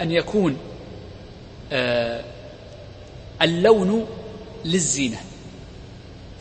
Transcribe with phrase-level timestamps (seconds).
[0.00, 0.56] أن يكون
[1.72, 2.24] آه،
[3.42, 4.06] اللون
[4.64, 5.20] للزينة.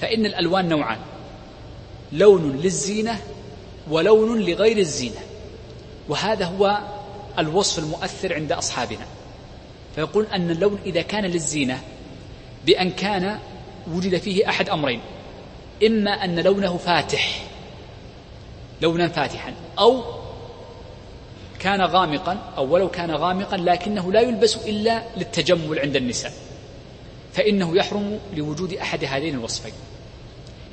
[0.02, 1.00] فإن الألوان نوعان
[2.12, 3.20] لون للزينة
[3.90, 5.20] ولون لغير الزينة.
[6.10, 6.80] وهذا هو
[7.40, 9.06] الوصف المؤثر عند أصحابنا.
[9.96, 11.82] فيقول أن اللون إذا كان للزينة
[12.66, 13.40] بأن كان
[13.92, 15.02] وجد فيه أحد أمرين.
[15.86, 17.46] إما أن لونه فاتح
[18.82, 20.19] لونا فاتحا أو
[21.60, 26.34] كان غامقا أو ولو كان غامقا لكنه لا يلبس إلا للتجمل عند النساء
[27.34, 29.74] فإنه يحرم لوجود أحد هذين الوصفين.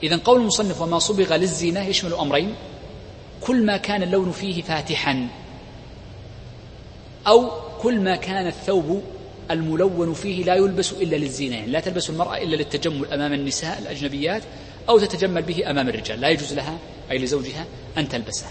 [0.02, 2.54] إذا قول المصنف وما صبغ للزينة يشمل أمرين
[3.40, 5.28] كل ما كان اللون فيه فاتحا
[7.26, 9.02] أو كل ما كان الثوب
[9.50, 14.42] الملون فيه لا يلبس إلا للزينة يعني لا تلبس المرأة إلا للتجمل أمام النساء الأجنبيات
[14.88, 16.78] أو تتجمل به أمام الرجال لا يجوز لها
[17.10, 17.64] أي لزوجها
[17.98, 18.46] أن تلبسه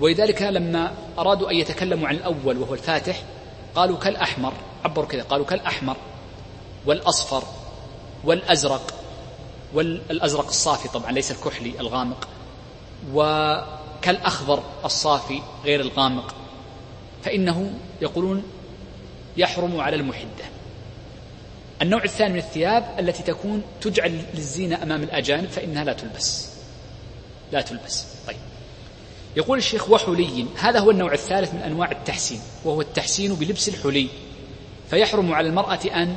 [0.00, 3.22] ولذلك لما أرادوا أن يتكلموا عن الأول وهو الفاتح
[3.74, 4.52] قالوا كالأحمر
[4.84, 5.96] عبروا كذا قالوا كالأحمر
[6.86, 7.42] والأصفر
[8.24, 8.94] والأزرق
[9.74, 12.28] والأزرق الصافي طبعا ليس الكحلي الغامق
[13.12, 16.34] وكالأخضر الصافي غير الغامق
[17.22, 18.42] فإنه يقولون
[19.36, 20.44] يحرم على المحدة.
[21.82, 26.50] النوع الثاني من الثياب التي تكون تجعل للزينة أمام الأجانب فإنها لا تلبس.
[27.52, 28.06] لا تلبس.
[28.26, 28.36] طيب.
[29.38, 30.46] يقول الشيخ وحلي.
[30.56, 34.08] هذا هو النوع الثالث من أنواع التحسين وهو التحسين بلبس الحلي.
[34.90, 36.16] فيحرم على المرأة أن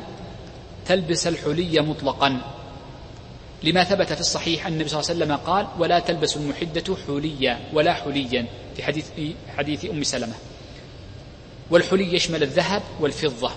[0.86, 2.42] تلبس الحلي مطلقا.
[3.64, 7.60] لما ثبت في الصحيح أن النبي صلى الله عليه وسلم قال ولا تلبس المحدة حليا
[7.74, 8.46] ولا حليا.
[8.76, 10.34] في حديث في حديث أم سلمة.
[11.72, 13.52] والحلي يشمل الذهب والفضة.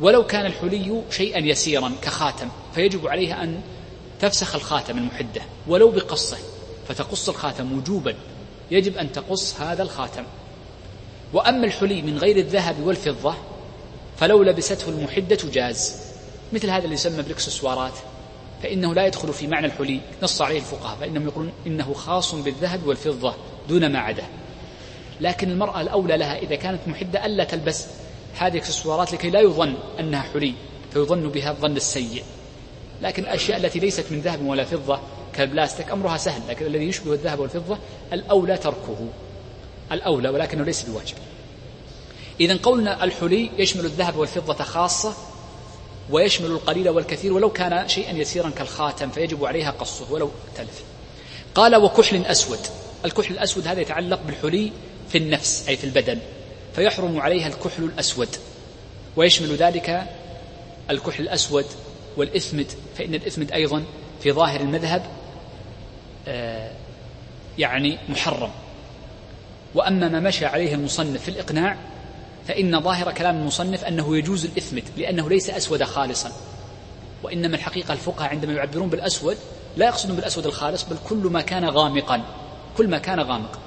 [0.00, 3.60] ولو كان الحلي شيئا يسيرا كخاتم فيجب عليها أن
[4.20, 6.36] تفسخ الخاتم المحدة ولو بقصة.
[6.88, 8.14] فتقص الخاتم وجوبا.
[8.70, 10.24] يجب أن تقص هذا الخاتم.
[11.32, 13.34] وأما الحلي من غير الذهب والفضة
[14.16, 15.96] فلو لبسته المحدة جاز.
[16.52, 17.92] مثل هذا اللي يسمى بالإكسسوارات.
[18.62, 20.00] فإنه لا يدخل في معنى الحلي.
[20.22, 23.34] نص عليه الفقهاء فإنهم يقولون إنه خاص بالذهب والفضة
[23.68, 24.24] دون ما عدا.
[25.20, 27.86] لكن المرأة الأولى لها إذا كانت محدة ألا تلبس
[28.38, 30.54] هذه الإكسسوارات لكي لا يظن أنها حلي
[30.92, 32.22] فيظن بها الظن السيء.
[33.02, 35.00] لكن الأشياء التي ليست من ذهب ولا فضة
[35.36, 37.78] كالبلاستيك أمرها سهل لكن الذي يشبه الذهب والفضة
[38.12, 39.08] الأولى تركه.
[39.92, 41.16] الأولى ولكنه ليس بواجب.
[42.40, 45.14] إذا قولنا الحلي يشمل الذهب والفضة خاصة
[46.10, 50.82] ويشمل القليل والكثير ولو كان شيئا يسيرا كالخاتم فيجب عليها قصه ولو تلف.
[51.54, 52.60] قال وكحل أسود.
[53.04, 54.72] الكحل الأسود هذا يتعلق بالحلي
[55.08, 56.18] في النفس أي في البدن
[56.76, 58.28] فيحرم عليها الكحل الأسود.
[59.16, 60.06] ويشمل ذلك
[60.90, 61.64] الكحل الأسود
[62.16, 62.66] والإثمد
[62.98, 63.84] فإن الإثمد أيضا
[64.22, 65.02] في ظاهر المذهب
[67.58, 68.50] يعني محرم.
[69.74, 71.76] وأما ما مشى عليه المصنف في الإقناع
[72.48, 76.32] فإن ظاهر كلام المصنف أنه يجوز الإثمد لأنه ليس أسود خالصا.
[77.22, 79.36] وإنما الحقيقة الفقهاء عندما يعبرون بالأسود
[79.76, 82.22] لا يقصدون بالأسود الخالص بل كل ما كان غامقا
[82.76, 83.58] كل ما كان غامق.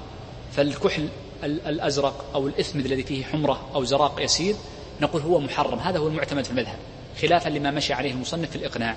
[0.52, 1.08] فالكحل
[1.44, 4.54] الأزرق أو الإثمد الذي فيه حمرة أو زراق يسير
[5.00, 5.78] نقول هو محرم.
[5.78, 6.76] هذا هو المعتمد في المذهب
[7.22, 8.96] خلافا لما مشى عليه المصنف في الإقناع.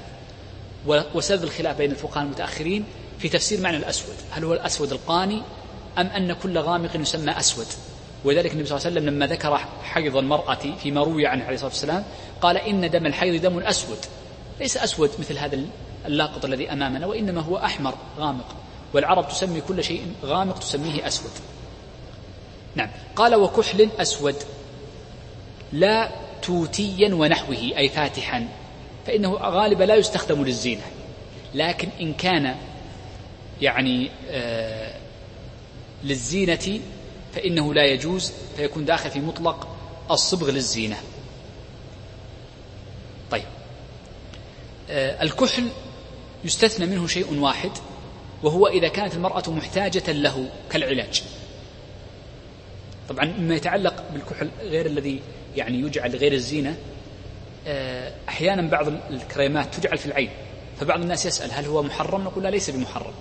[0.87, 2.85] وسبب الخلاف بين الفقهاء المتأخرين
[3.23, 4.15] في تفسير معنى الأسود.
[4.31, 5.41] هل هو الأسود القاني
[5.97, 7.65] أم أن كل غامق يسمى أسود؟
[8.23, 11.69] ولذلك النبي صلى الله عليه وسلم لما ذكر حيض المرأة فيما روي عنه عليه الصلاة
[11.69, 12.03] والسلام
[12.41, 13.97] قال إن دم الحيض دم أسود.
[14.59, 15.59] ليس أسود مثل هذا
[16.05, 18.55] اللاقط الذي أمامنا وإنما هو أحمر غامق.
[18.93, 21.31] والعرب تسمي كل شيء غامق تسميه أسود.
[22.75, 22.89] نعم.
[23.15, 24.35] قال وكحل أسود.
[25.73, 26.09] لا
[26.41, 28.47] توتيا ونحوه أي فاتحا.
[29.07, 30.83] فإنه غالبا لا يستخدم للزينة.
[31.53, 32.55] لكن إن كان
[33.63, 34.95] يعني آه
[36.03, 36.79] للزينة
[37.33, 39.67] فإنه لا يجوز فيكون داخل في مطلق
[40.11, 40.97] الصبغ للزينة.
[43.31, 43.43] طيب.
[44.89, 45.69] آه الكحل
[46.43, 47.71] يستثنى منه شيء واحد
[48.43, 51.23] وهو إذا كانت المرأة محتاجة له كالعلاج.
[53.09, 55.19] طبعا مما يتعلق بالكحل غير الذي
[55.55, 56.77] يعني يجعل غير الزينة
[57.67, 60.29] آه، أحيانا بعض الكريمات تجعل في العين
[60.79, 63.13] فبعض الناس يسأل هل هو محرم؟ نقول لا ليس بمحرم.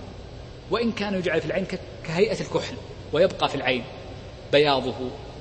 [0.73, 1.65] وإن كان يجعل في العين
[2.07, 2.75] كهيئة الكحل
[3.13, 3.83] ويبقى في العين
[4.51, 4.93] بياضه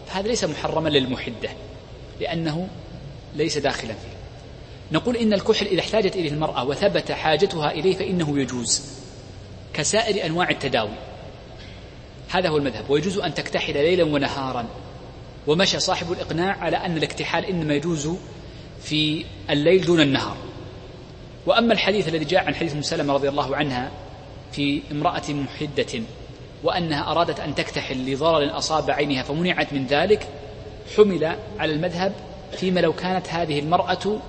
[0.07, 1.51] فهذا ليس محرما للمحدة
[2.21, 2.69] لأنه
[3.35, 4.17] ليس داخلا فيه.
[4.93, 8.83] نقول إن الكحل إذا احتاجت إليه المرأة وثبت حاجتها إليه فإنه يجوز
[9.75, 10.95] كسائر أنواع التداوي.
[12.31, 12.91] هذا هو المذهب.
[12.91, 14.67] ويجوز أن تكتحل ليلا ونهارا.
[15.47, 18.11] ومشى صاحب الإقناع على أن الاكتحال إنما يجوز
[18.83, 20.37] في الليل دون النهار.
[21.47, 23.91] وأما الحديث الذي جاء عن حديث سلمة رضي الله عنها
[24.53, 26.03] في امرأة محدة
[26.63, 30.29] وأنها أرادت أن تكتحل لضرر أصاب عينها فمنعت من ذلك
[30.97, 32.13] حمل على المذهب
[32.53, 34.21] فيما لو كانت هذه المرأة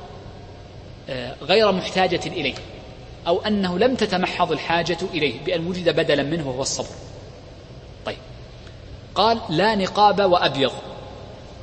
[1.09, 2.53] آه، غير محتاجة إليه
[3.27, 6.95] أو أنه لم تتمحض الحاجة إليه بأن وجد بدلا منه وهو الصبر.
[8.05, 8.17] طيب.
[9.15, 10.71] قال لا نقاب وأبيض.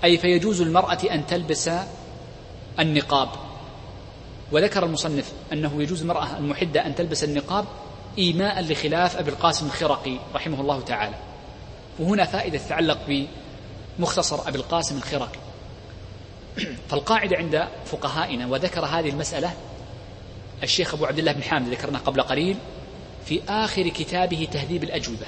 [0.05, 1.71] أي فيجوز المرأة أن تلبس
[2.79, 3.29] النقاب.
[4.53, 7.65] وذكر المصنف أنه يجوز المرأة المحدة أن تلبس النقاب
[8.21, 11.15] إيماء لخلاف أبي القاسم الخرقي رحمه الله تعالى.
[11.99, 13.27] وهنا فائدة تتعلق
[13.99, 15.39] بمختصر أبي القاسم الخرقي.
[16.89, 19.53] فالقاعدة عند فقهائنا وذكر هذه المسألة
[20.63, 22.57] الشيخ أبو عبد الله بن حامد ذكرنا قبل قليل
[23.27, 25.27] في آخر كتابه تهذيب الأجوبة.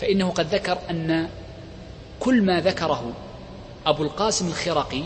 [0.00, 1.28] فإنه قد ذكر أن
[2.20, 3.12] كل ما ذكره
[3.86, 5.02] أبو القاسم الخرقي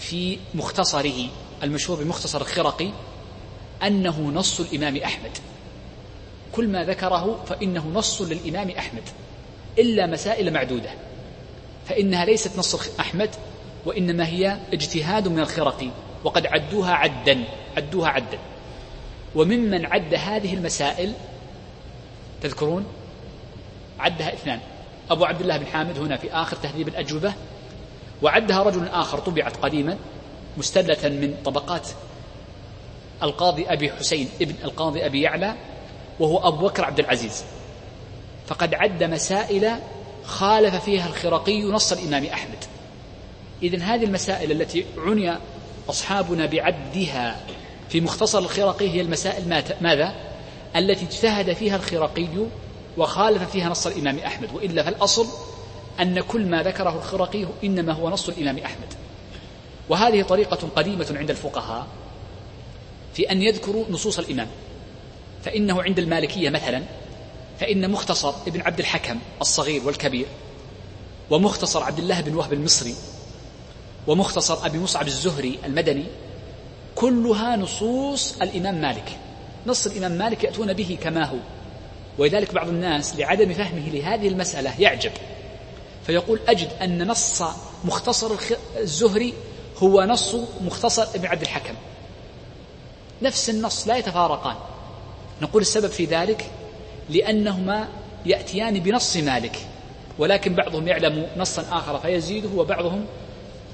[0.00, 1.28] في مختصره
[1.62, 2.90] المشهور بمختصر الخرقي
[3.82, 5.38] أنه نص الإمام أحمد.
[6.52, 9.02] كل ما ذكره فإنه نص للإمام أحمد
[9.78, 10.90] إلا مسائل معدودة
[11.88, 13.30] فإنها ليست نص أحمد
[13.86, 15.88] وإنما هي اجتهاد من الخرقي
[16.24, 17.44] وقد عدوها عدا
[17.76, 18.38] عدوها عدا.
[19.34, 21.12] وممن عد هذه المسائل
[22.42, 22.86] تذكرون؟
[23.98, 24.60] عدها اثنان.
[25.10, 27.32] أبو عبد الله بن حامد هنا في آخر تهذيب الأجوبة.
[28.22, 29.98] وعدها رجل آخر طبعت قديما
[30.58, 31.88] مستلة من طبقات
[33.22, 35.54] القاضي أبي حسين ابن القاضي أبي يعلى
[36.20, 37.44] وهو أبو بكر عبد العزيز.
[38.46, 39.76] فقد عد مسائل
[40.24, 42.64] خالف فيها الخرقي نص الإمام أحمد.
[43.62, 45.34] إذن هذه المسائل التي عني
[45.90, 47.40] أصحابنا بعدها
[47.88, 50.14] في مختصر الخرقي هي المسائل ماذا؟
[50.76, 52.28] التي اجتهد فيها الخرقي
[52.98, 54.48] وخالف فيها نص الإمام أحمد.
[54.54, 55.26] وإلا فالأصل
[56.00, 58.94] أن كل ما ذكره الخرقي إنما هو نص الإمام أحمد.
[59.88, 61.86] وهذه طريقة قديمة عند الفقهاء
[63.14, 64.48] في أن يذكروا نصوص الإمام.
[65.44, 66.82] فإنه عند المالكية مثلا
[67.60, 70.26] فإن مختصر ابن عبد الحكم الصغير والكبير
[71.30, 72.94] ومختصر عبد الله بن وهب المصري
[74.06, 76.04] ومختصر أبي مصعب الزهري المدني
[76.94, 79.18] كلها نصوص الإمام مالك.
[79.66, 81.36] نص الإمام مالك يأتون به كما هو.
[82.18, 85.12] ولذلك بعض الناس لعدم فهمه لهذه المسألة يعجب.
[86.06, 87.42] فيقول أجد أن نص
[87.84, 88.30] مختصر
[88.76, 89.34] الزهري
[89.78, 91.74] هو نص مختصر ابن عبد الحكم.
[93.22, 94.56] نفس النص لا يتفارقان.
[95.42, 96.50] نقول السبب في ذلك
[97.10, 97.88] لأنهما
[98.26, 99.56] يأتيان بنص مالك
[100.18, 103.04] ولكن بعضهم يعلم نصا آخر فيزيده وبعضهم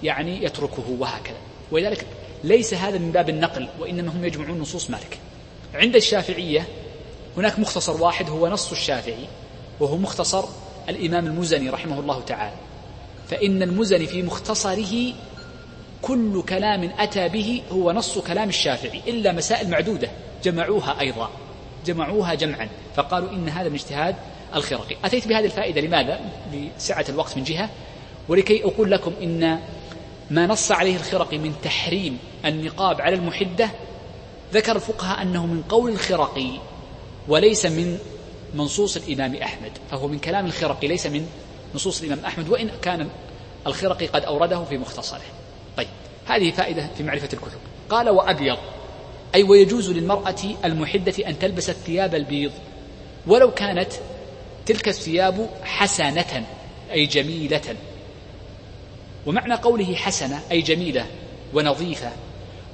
[0.02, 1.36] يعني يتركه وهكذا.
[1.70, 2.06] ولذلك
[2.44, 5.18] ليس هذا من باب النقل وإنما هم يجمعون نصوص مالك.
[5.74, 6.66] عند الشافعية
[7.36, 9.26] هناك مختصر واحد هو نص الشافعي
[9.80, 10.44] وهو مختصر
[10.88, 12.56] الإمام المزني رحمه الله تعالى.
[13.30, 15.12] فإن المزني في مختصره
[16.02, 20.10] كل كلام أتى به هو نص كلام الشافعي إلا مسائل معدودة
[20.44, 21.30] جمعوها أيضا.
[21.86, 24.16] جمعوها جمعا فقالوا إن هذا من اجتهاد
[24.54, 24.96] الخرقي.
[25.04, 26.20] أتيت بهذه الفائدة لماذا؟
[26.52, 27.70] لسعة الوقت من جهة.
[28.28, 29.60] ولكي أقول لكم إن
[30.30, 33.70] ما نص عليه الخرقي من تحريم النقاب على المحدة
[34.52, 36.50] ذكر الفقهاء أنه من قول الخرقي
[37.28, 37.98] وليس من
[38.54, 41.28] منصوص الإمام أحمد فهو من كلام الخرقي ليس من
[41.74, 43.08] نصوص الإمام أحمد وإن كان
[43.66, 45.20] الخرقي قد أورده في مختصره.
[45.76, 45.88] طيب
[46.26, 47.58] هذه فائدة في معرفة الكتب.
[47.90, 48.58] قال وأبيض.
[49.36, 50.34] أي ويجوز للمرأة
[50.64, 52.52] المحدة أن تلبس الثياب البيض.
[53.26, 53.92] ولو كانت
[54.66, 56.46] تلك الثياب حسنة
[56.92, 57.60] أي جميلة.
[59.26, 61.06] ومعنى قوله حسنة أي جميلة
[61.54, 62.12] ونظيفة.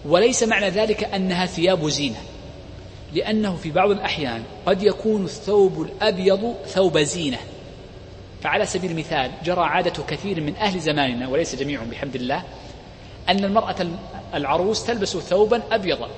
[0.05, 2.21] وليس معنى ذلك أنها ثياب زينة
[3.15, 7.39] لأنه في بعض الأحيان قد يكون الثوب الأبيض ثوب زينة.
[8.43, 12.43] فعلى سبيل المثال جرى عادة كثير من أهل زماننا وليس جميعهم بحمد الله
[13.29, 13.77] أن المرأة
[14.35, 16.11] العروس تلبس ثوبا أبيضا.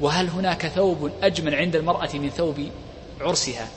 [0.00, 2.68] وهل هناك ثوب أجمل عند المرأة من ثوب
[3.20, 3.68] عرسها؟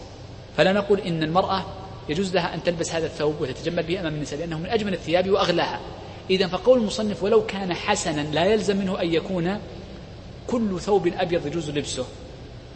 [0.57, 1.65] فلا نقول إن المرأة
[2.09, 5.79] يجوز لها أن تلبس هذا الثوب وتتجمل به أمام النساء لأنه من أجمل الثياب وأغلاها.
[6.29, 9.59] إذا فقول المصنف ولو كان حسنا لا يلزم منه أن يكون
[10.47, 12.05] كل ثوب أبيض يجوز لبسه.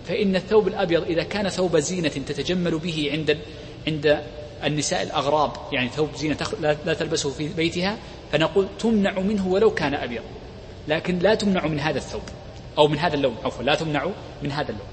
[0.07, 3.37] فإن الثوب الأبيض إذا كان ثوب زينة تتجمل به عند
[3.87, 4.21] عند
[4.63, 7.97] النساء الأغراب يعني ثوب زينة لا تلبسه في بيتها
[8.31, 10.23] فنقول تمنع منه ولو كان أبيض.
[10.87, 12.21] لكن لا تمنع من هذا الثوب.
[12.77, 14.07] أو من هذا اللون عفوا لا تمنع
[14.43, 14.87] من هذا اللون.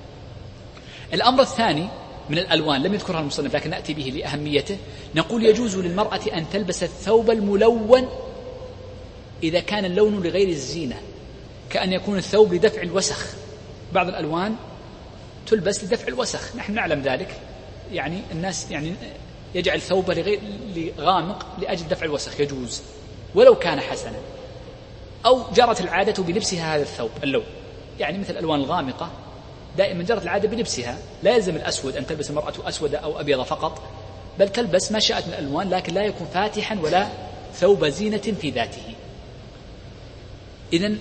[1.15, 1.89] الأمر الثاني
[2.31, 4.77] من الألوان لم يذكرها المصنف لكن نأتي به لأهميته.
[5.15, 8.09] نقول يجوز للمرأة أن تلبس الثوب الملون
[9.43, 10.97] إذا كان اللون لغير الزينة
[11.71, 13.27] كأن يكون الثوب لدفع الوسخ.
[13.93, 14.57] بعض الألوان
[15.47, 16.57] تلبس لدفع الوسخ.
[16.57, 17.41] نحن نعلم ذلك.
[17.93, 18.95] يعني الناس يعني
[19.55, 20.41] يجعل ثوبه لغير
[20.77, 22.41] لغامق لأجل دفع الوسخ.
[22.41, 22.83] يجوز.
[23.35, 24.19] ولو كان حسنا.
[25.27, 27.45] أو جرت العادة بلبسها هذا الثوب اللون.
[28.01, 29.11] يعني مثل الألوان الغامقة
[29.77, 30.99] دائما جرت العادة بلبسها.
[31.23, 33.83] لا يلزم الأسود أن تلبس المرأة أسود أو أبيض فقط
[34.39, 37.09] بل تلبس ما شاءت من الألوان لكن لا يكون فاتحا ولا
[37.55, 38.95] ثوب زينة في ذاته.
[40.73, 40.95] إذا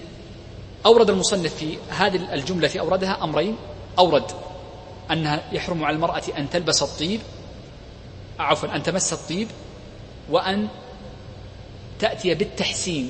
[0.86, 3.56] أورد المصنف في هذه الجملة التي أوردها أمرين.
[4.00, 4.32] أورد
[5.12, 7.20] أنها يحرم على المرأة أن تلبس الطيب
[8.40, 9.48] عفوا أن تمس الطيب
[10.30, 10.68] وأن
[12.00, 13.10] تأتي بالتحسين.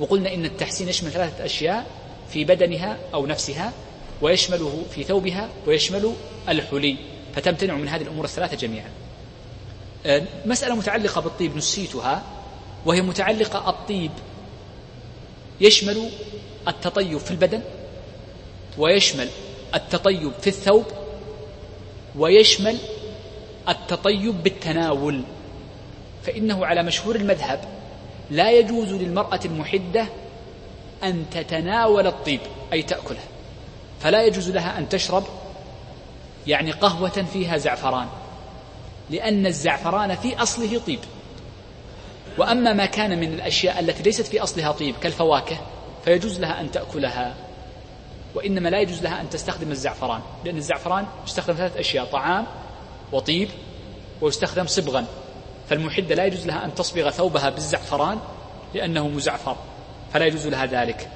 [0.00, 1.86] وقلنا إن التحسين يشمل ثلاثة أشياء.
[2.34, 3.72] في بدنها أو نفسها
[4.22, 6.14] ويشمله في ثوبها ويشمل
[6.48, 6.96] الحلي.
[7.34, 8.90] فتمتنع من هذه الأمور الثلاثة جميعا.
[10.06, 12.22] آه، مسألة متعلقة بالطيب نسيتها
[12.86, 14.10] وهي متعلقة الطيب
[15.60, 16.10] يشمل
[16.68, 17.60] التطيب في البدن
[18.78, 19.28] ويشمل
[19.74, 20.84] التطيب في الثوب
[22.16, 22.78] ويشمل
[23.68, 25.22] التطيب بالتناول.
[26.22, 27.64] فإنه على مشهور المذهب
[28.30, 30.06] لا يجوز للمرأة المحدة
[31.08, 32.40] أن تتناول الطيب
[32.72, 33.20] أي تأكله.
[34.00, 35.24] فلا يجوز لها أن تشرب
[36.46, 38.06] يعني قهوة فيها زعفران
[39.10, 40.98] لأن الزعفران في أصله طيب.
[42.38, 45.56] وأما ما كان من الأشياء التي ليست في أصلها طيب كالفواكه
[46.04, 47.34] فيجوز لها أن تأكلها.
[48.34, 52.46] وإنما لا يجوز لها أن تستخدم الزعفران لأن الزعفران يستخدم ثلاث أشياء طعام
[53.12, 53.48] وطيب
[54.20, 55.06] ويستخدم صبغا.
[55.70, 58.18] فالمحدة لا يجوز لها أن تصبغ ثوبها بالزعفران
[58.74, 59.56] لأنه مزعفر.
[60.14, 61.08] فلا يجوز لها ذلك.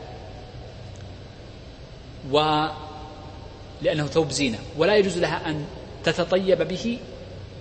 [2.33, 2.67] و
[3.83, 4.59] لأنه ثوب زينة.
[4.78, 5.64] ولا يجوز لها أن
[6.05, 6.99] تتطيب به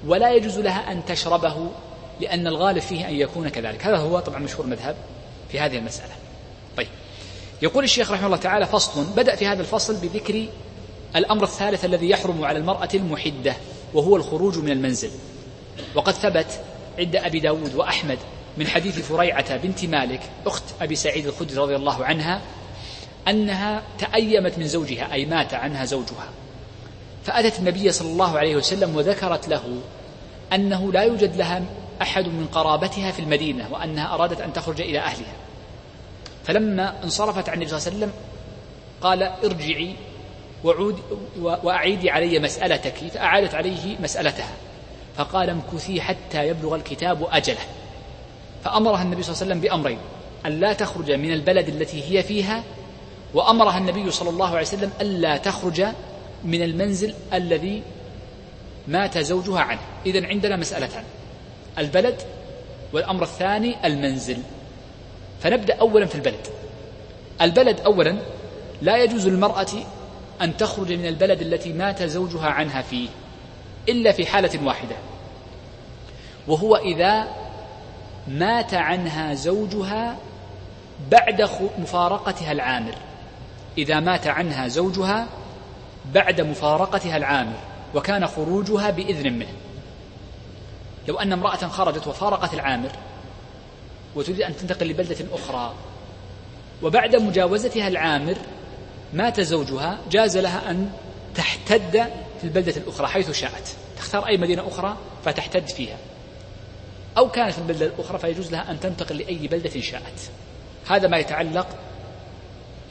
[0.06, 1.70] ولا يجوز لها أن تشربه
[2.22, 3.86] لأن الغالب فيه أن يكون كذلك.
[3.86, 4.96] هذا هو طبعا مشهور المذهب
[5.52, 6.14] في هذه المسألة.
[6.78, 6.88] طيب.
[7.62, 9.06] يقول الشيخ رحمه الله تعالى فصل.
[9.16, 10.46] بدأ في هذا الفصل بذكر
[11.16, 13.56] الأمر الثالث الذي يحرم على المرأة المحدة
[13.94, 15.12] وهو الخروج من المنزل.
[15.96, 16.62] وقد ثبت
[17.00, 18.18] عند أبي داود وأحمد
[18.58, 22.42] من حديث فريعة بنت مالك أخت أبي سعيد الخدري رضي الله عنها
[23.28, 26.30] أنها تأيمت من زوجها أي مات عنها زوجها.
[27.24, 29.82] فأتت النبي صلى الله عليه وسلم وذكرت له
[30.54, 31.64] أنه لا يوجد لها
[32.02, 35.34] أحد من قرابتها في المدينة وأنها أرادت أن تخرج إلى أهلها.
[36.44, 38.12] فلما انصرفت عن النبي صلى الله عليه وسلم
[39.02, 39.96] قال ارجعي
[40.64, 41.00] وعود
[41.40, 42.94] وأعيدي علي مسألتك.
[43.14, 44.54] فأعادت عليه مسألتها.
[45.18, 47.58] فقال امكثي حتى يبلغ الكتاب أجله.
[48.68, 50.00] فأمرها النبي صلى الله عليه وسلم بأمرين.
[50.46, 52.64] أن لا تخرج من البلد التي هي فيها
[53.34, 55.86] وأمرها النبي صلى الله عليه وسلم ألا تخرج
[56.44, 57.84] من المنزل الذي
[58.88, 59.80] مات زوجها عنه.
[60.06, 61.04] إذا عندنا مسألتان.
[61.78, 62.22] البلد
[62.94, 64.38] والأمر الثاني المنزل.
[65.44, 66.48] فنبدأ أولا في البلد.
[67.42, 68.18] البلد أولا
[68.82, 69.72] لا يجوز للمرأة
[70.42, 73.10] أن تخرج من البلد التي مات زوجها عنها فيه
[73.90, 74.96] إلا في حالة واحدة
[76.48, 77.28] وهو إذا
[78.28, 80.18] مات عنها زوجها
[81.12, 82.96] بعد مفارقتها العامر.
[83.78, 85.28] إذا مات عنها زوجها
[86.14, 87.58] بعد مفارقتها العامر
[87.96, 89.54] وكان خروجها بإذن منه.
[91.08, 92.92] لو أن امرأة خرجت وفارقت العامر
[94.16, 95.74] وتريد أن تنتقل لبلدة أخرى
[96.84, 98.36] وبعد مجاوزتها العامر
[99.14, 100.90] مات زوجها جاز لها أن
[101.36, 101.92] تحتد
[102.42, 103.76] في البلدة الأخرى حيث شاءت.
[103.98, 105.98] تختار أي مدينة أخرى فتحتد فيها.
[107.18, 110.32] أو كانت في البلدة الأخرى فيجوز لها أن تنتقل لأي بلدة شاءت.
[110.88, 111.68] هذا ما يتعلق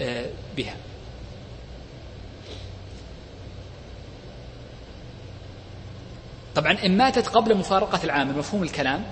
[0.00, 0.76] آه، بها.
[6.54, 9.04] طبعا إن ماتت قبل مفارقة العامل مفهوم الكلام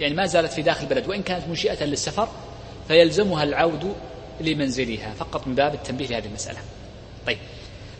[0.00, 2.28] يعني ما زالت في داخل البلد وإن كانت منشئة للسفر
[2.88, 3.94] فيلزمها العود
[4.40, 6.58] لمنزلها فقط من باب التنبيه لهذه المسألة.
[7.26, 7.38] طيب.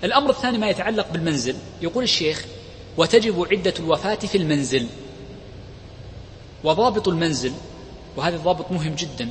[0.04, 1.56] الأمر الثاني ما يتعلق بالمنزل.
[1.82, 2.44] يقول الشيخ
[2.96, 4.86] وتجب عدة الوفاة في المنزل.
[6.64, 7.52] وضابط المنزل
[8.16, 9.28] وهذا الضابط مهم جدا.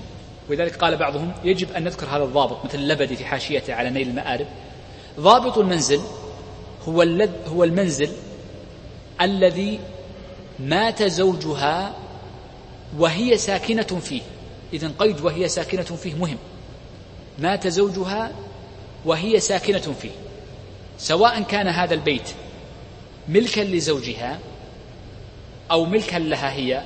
[0.49, 4.47] ولذلك قال بعضهم يجب أن نذكر هذا الضابط مثل اللبدي في حاشيته على نيل المآرب.
[5.19, 6.01] ضابط المنزل
[6.87, 8.09] هو هو المنزل
[9.21, 9.79] الذي
[10.59, 11.93] مات زوجها
[12.97, 14.21] وهي ساكنة فيه.
[14.73, 16.37] إذا قيد وهي ساكنة فيه مهم.
[17.39, 18.31] مات زوجها
[19.05, 20.11] وهي ساكنة فيه.
[20.97, 22.29] سواء كان هذا البيت
[23.29, 24.39] ملكا لزوجها
[25.71, 26.83] أو ملكا لها هي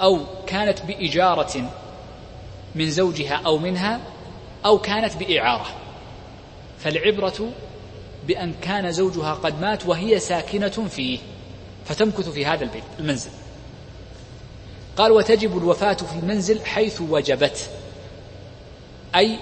[0.00, 1.70] أو كانت بإجارة
[2.74, 4.00] من زوجها أو منها
[4.64, 5.66] أو كانت بإعارة.
[6.78, 7.50] فالعبرة
[8.26, 11.18] بأن كان زوجها قد مات وهي ساكنة فيه
[11.84, 13.30] فتمكث في هذا البيت المنزل.
[14.96, 17.70] قال وتجب الوفاة في المنزل حيث وجبت.
[19.14, 19.38] أي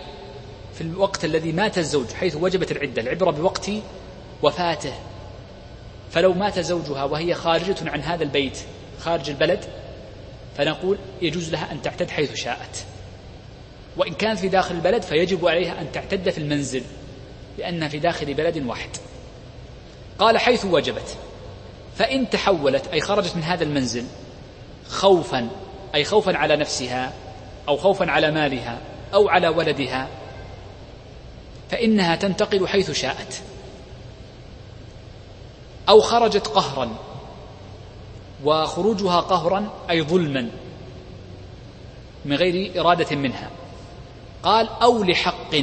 [0.75, 3.71] في الوقت الذي مات الزوج حيث وجبت العدة العبرة بوقت
[4.43, 4.93] وفاته.
[6.11, 8.59] فلو مات زوجها وهي خارجة عن هذا البيت
[9.01, 9.65] خارج البلد
[10.59, 12.85] فنقول يجوز لها أن تعتد حيث شاءت.
[13.97, 16.83] وإن كانت في داخل البلد فيجب عليها أن تعتد في المنزل
[17.59, 18.91] لأنها في داخل بلد واحد.
[20.19, 21.17] قال حيث وجبت.
[21.97, 24.05] فإن تحولت أي خرجت من هذا المنزل
[24.89, 25.49] خوفا
[25.95, 27.13] أي خوفا على نفسها
[27.69, 28.79] أو خوفا على مالها
[29.15, 30.09] أو على ولدها
[31.71, 33.43] فإنها تنتقل حيث شاءت.
[35.89, 37.08] أو خرجت قهرا
[38.45, 40.51] وخروجها قهرا أي ظلما
[42.25, 43.51] من غير إرادة منها.
[44.43, 45.55] قال أو لحق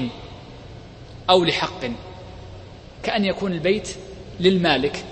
[1.29, 1.85] أو لحق
[3.03, 3.95] كأن يكون البيت
[4.39, 5.05] للمالك.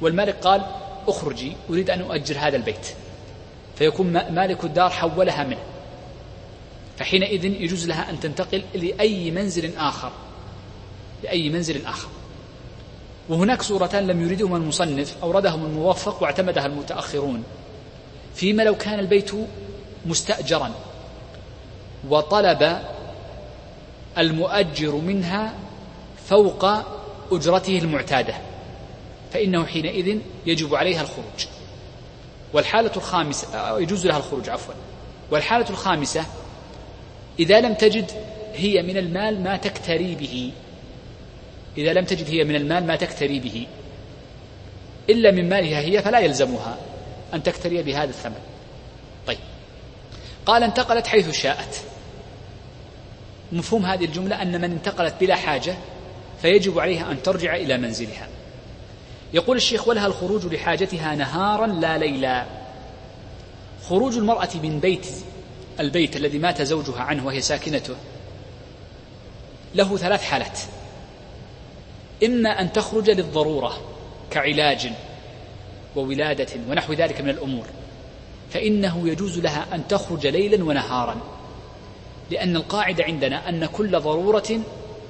[0.00, 0.66] والمالك قال
[1.08, 2.86] أخرجي أريد أن أؤجر هذا البيت.
[3.76, 5.62] فيكون مالك الدار حولها منه.
[6.98, 10.12] فحينئذ يجوز لها أن تنتقل لأي منزل آخر
[11.24, 12.08] لأي منزل آخر.
[13.28, 17.44] وهناك صورتان لم يريدهما المصنف أوردهما الموفق واعتمدها المتأخرون.
[18.34, 19.30] فيما لو كان البيت
[20.06, 20.70] مستأجرا
[22.08, 22.82] وطلب
[24.18, 25.54] المؤجر منها
[26.26, 26.64] فوق
[27.32, 28.34] أجرته المعتادة
[29.32, 31.46] فإنه حينئذ يجب عليها الخروج.
[32.52, 34.74] والحالة الخامسة يجوز لها الخروج عفوا.
[35.30, 36.24] والحالة الخامسة
[37.38, 38.10] إذا لم تجد
[38.54, 40.52] هي من المال ما تكتري به.
[41.76, 43.66] إذا لم تجد هي من المال ما تكتري به.
[45.10, 46.78] إلا من مالها هي فلا يلزمها
[47.34, 48.40] أن تكتري بهذا الثمن.
[49.26, 49.38] طيب.
[50.46, 51.82] قال انتقلت حيث شاءت.
[53.52, 55.74] مفهوم هذه الجملة أن من انتقلت بلا حاجة
[56.42, 58.28] فيجب عليها أن ترجع إلى منزلها.
[59.34, 62.46] يقول الشيخ ولها الخروج لحاجتها نهارا لا ليلا.
[63.88, 65.06] خروج المرأة من بيت
[65.80, 67.94] البيت الذي مات زوجها عنه وهي ساكنته
[69.74, 70.58] له ثلاث حالات.
[72.24, 73.78] إما أن تخرج للضرورة
[74.30, 74.90] كعلاج
[75.96, 77.66] وولادة ونحو ذلك من الأمور
[78.50, 81.16] فإنه يجوز لها أن تخرج ليلا ونهارا
[82.30, 84.60] لأن القاعدة عندنا أن كل ضرورة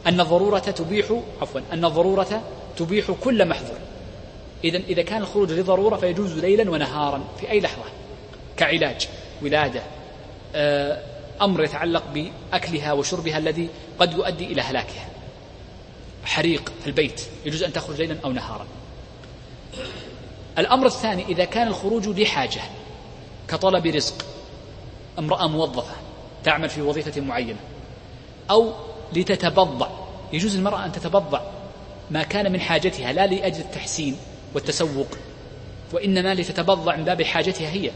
[0.07, 2.42] أن الضرورة تبيح عفوا أن الضرورة
[2.76, 3.78] تبيح كل محظور.
[4.64, 7.85] إذا إذا كان الخروج لضرورة فيجوز ليلا ونهارا في أي لحظة
[8.57, 9.09] كعلاج
[9.42, 9.83] ولادة
[10.54, 11.02] آه،
[11.40, 15.11] أمر يتعلق بأكلها وشربها الذي قد يؤدي إلى هلاكها.
[16.25, 18.67] حريق في البيت يجوز أن تخرج ليلا أو نهارا.
[20.58, 22.61] الأمر الثاني إذا كان الخروج لحاجة
[23.49, 24.25] كطلب رزق
[25.19, 25.95] امرأة موظفة
[26.45, 27.58] تعمل في وظيفة معينة
[28.50, 28.73] أو
[29.13, 29.89] لتتبضع
[30.32, 31.41] يجوز المرأة أن تتبضع
[32.11, 34.17] ما كان من حاجتها لا لأجل التحسين
[34.54, 35.06] والتسوق
[35.93, 37.91] وإنما لتتبضع من باب حاجتها هي.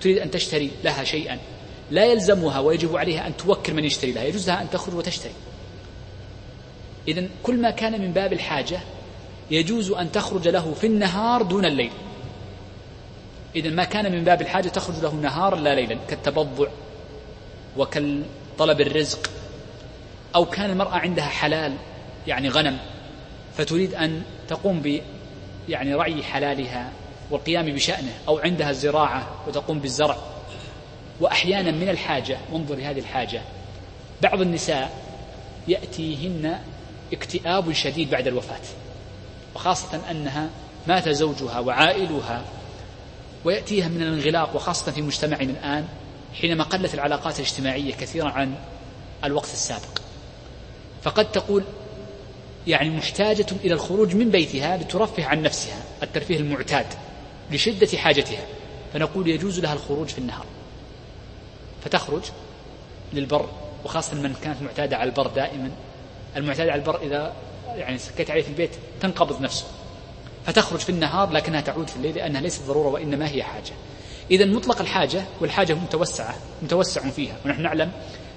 [0.00, 1.38] تريد أن تشتري لها شيئا
[1.90, 5.32] لا يلزمها ويجب عليها أن توكل من يشتري لها يجوز لها أن تخرج وتشتري.
[7.08, 8.80] إذا كل ما كان من باب الحاجة
[9.50, 11.90] يجوز أن تخرج له في النهار دون الليل.
[13.56, 16.68] إذا ما كان من باب الحاجة تخرج له نهارا لا ليلا كالتبضع
[17.76, 19.30] وكالطلب الرزق
[20.34, 21.74] أو كان المرأة عندها حلال
[22.26, 22.78] يعني غنم
[23.56, 25.00] فتريد أن تقوم ب
[25.68, 26.92] يعني رعي حلالها
[27.30, 30.16] والقيام بشأنه أو عندها الزراعة وتقوم بالزرع.
[31.20, 33.42] وأحيانا من الحاجة وانظر لهذه الحاجة
[34.22, 34.90] بعض النساء
[35.68, 36.58] يأتيهن
[37.12, 38.60] اكتئاب شديد بعد الوفاة
[39.54, 40.50] وخاصة أنها
[40.86, 42.44] مات زوجها وعائلها
[43.44, 45.84] ويأتيها من الانغلاق وخاصة في مجتمعنا الآن
[46.40, 48.54] حينما قلت العلاقات الاجتماعية كثيرا عن
[49.24, 49.98] الوقت السابق.
[51.02, 51.64] فقد تقول
[52.66, 56.86] يعني محتاجة إلى الخروج من بيتها لترفه عن نفسها الترفيه المعتاد
[57.50, 58.44] لشدة حاجتها.
[58.92, 60.46] فنقول يجوز لها الخروج في النهار.
[61.84, 62.22] فتخرج
[63.12, 63.48] للبر
[63.84, 65.70] وخاصة من كانت معتادة على البر دائما.
[66.36, 67.32] المعتادة على البر إذا
[67.76, 69.64] يعني سكت عليه في البيت تنقبض نفسه
[70.46, 73.72] فتخرج في النهار لكنها تعود في الليل لأنها ليست ضرورة وإنما هي حاجة.
[74.30, 77.36] إذا مطلق الحاجة والحاجة متوسعة متوسع فيها.
[77.44, 77.92] ونحن نعلم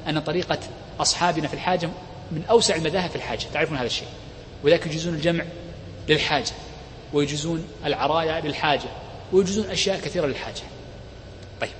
[0.08, 0.60] أن طريقة
[1.00, 1.90] أصحابنا في الحاجة
[2.32, 3.46] من أوسع المذاهب في الحاجة.
[3.54, 4.08] تعرفون هذا الشيء.
[4.64, 5.46] وذلك يجوزون الجمع
[6.10, 6.52] للحاجة
[7.14, 8.90] ويجوزون العرايا للحاجة
[9.32, 10.62] ويجوزون أشياء كثيرة للحاجة.
[11.62, 11.72] طيب.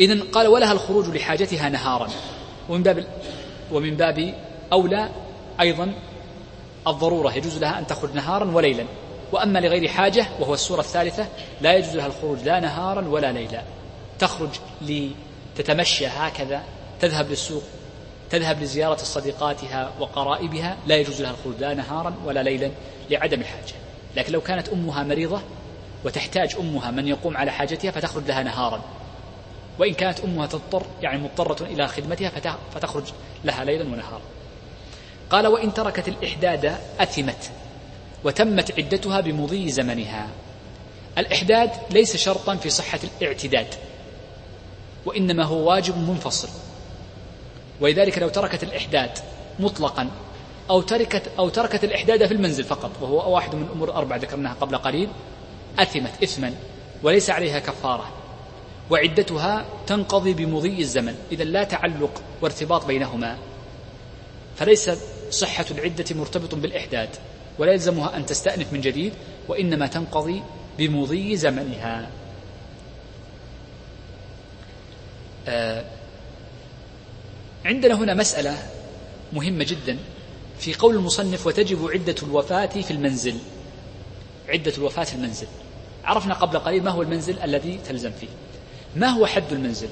[0.00, 2.08] إذا قال ولها الخروج لحاجتها نهارا.
[2.68, 3.06] ومن باب
[3.72, 4.34] ومن باب
[4.72, 5.08] أولى
[5.60, 5.94] أيضا
[6.86, 8.84] الضرورة يجوز لها أن تخرج نهارا وليلا.
[9.32, 11.26] وأما لغير حاجة وهو السورة الثالثة
[11.60, 13.62] لا يجوز لها الخروج لا نهارا ولا ليلا.
[14.18, 14.50] تخرج
[14.82, 16.62] لتتمشى هكذا
[17.00, 17.62] تذهب للسوق
[18.30, 22.70] تذهب لزيارة صديقاتها وقرائبها لا يجوز لها الخروج لا نهارا ولا ليلا
[23.10, 23.74] لعدم الحاجة.
[24.16, 25.40] لكن لو كانت أمها مريضة
[26.04, 28.80] وتحتاج أمها من يقوم على حاجتها فتخرج لها نهارا.
[29.78, 33.04] وإن كانت أمها تضطر يعني مضطرة إلى خدمتها فتخرج
[33.44, 34.20] لها ليلا ونهارا.
[35.30, 37.50] قال وإن تركت الإحداد أثمت
[38.24, 40.28] وتمت عدتها بمضي زمنها.
[41.18, 43.74] الإحداد ليس شرطا في صحة الاعتداد
[45.06, 46.48] وإنما هو واجب منفصل.
[47.80, 49.10] ولذلك لو تركت الإحداد
[49.58, 50.10] مطلقا
[50.70, 54.76] أو تركت أو تركت الإحداد في المنزل فقط وهو واحد من الأمور الأربع ذكرناها قبل
[54.76, 55.08] قليل
[55.78, 56.54] أثمت إثما
[57.02, 58.08] وليس عليها كفارة.
[58.90, 61.14] وعدتها تنقضي بمضي الزمن.
[61.32, 63.36] إذا لا تعلق وارتباط بينهما.
[64.56, 64.90] فليس
[65.30, 67.08] صحة العدة مرتبط بالإحداد
[67.58, 69.12] ولا يلزمها أن تستأنف من جديد
[69.48, 70.42] وإنما تنقضي
[70.78, 72.10] بمضي زمنها.
[75.48, 75.84] آه
[77.64, 78.56] عندنا هنا مسألة
[79.32, 79.98] مهمة جدا
[80.58, 83.36] في قول المصنف وتجب عدة الوفاة في المنزل.
[84.48, 85.46] عدة الوفاة في المنزل.
[86.04, 88.28] عرفنا قبل قليل ما هو المنزل الذي تلزم فيه.
[88.96, 89.88] ما هو حد المنزل؟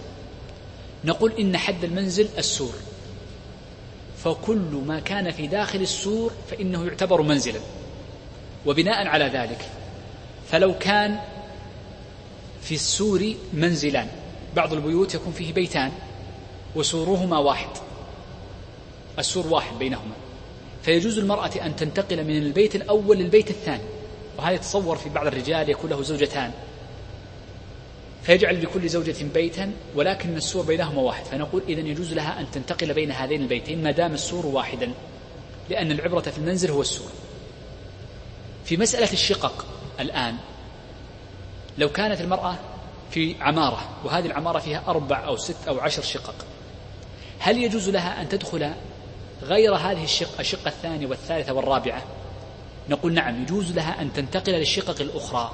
[1.05, 2.75] نقول إن حد المنزل السور.
[4.25, 7.61] فكل ما كان في داخل السور فإنه يعتبر منزلا
[8.67, 9.69] وبناء على ذلك
[10.51, 11.19] فلو كان
[12.63, 14.09] في السور منزلان
[14.57, 15.93] بعض البيوت يكون فيه بيتان
[16.77, 17.69] وسورهما واحد
[19.19, 20.15] السور واحد بينهما
[20.83, 23.83] فيجوز المرأة أن تنتقل من البيت الأول للبيت الثاني
[24.39, 26.53] وهذا يتصور في بعض الرجال يكون له زوجتان
[28.25, 31.25] فيجعل لكل زوجة بيتا ولكن السور بينهما واحد.
[31.25, 34.93] فنقول إذا يجوز لها أن تنتقل بين هذين البيتين ما دام السور واحدا
[35.71, 37.11] لأن العبرة في المنزل هو السور.
[38.65, 39.67] في مسألة الشقق
[40.01, 40.37] الآن
[41.79, 42.55] لو كانت المرأة
[43.11, 46.35] في عمارة وهذه العمارة فيها أربع أو ست أو عشر شقق
[47.39, 48.73] هل يجوز لها أن تدخل
[49.43, 52.03] غير هذه الشقة الشقة الثانية والثالثة والرابعة؟
[52.89, 55.53] نقول نعم يجوز لها أن تنتقل للشقق الأخرى.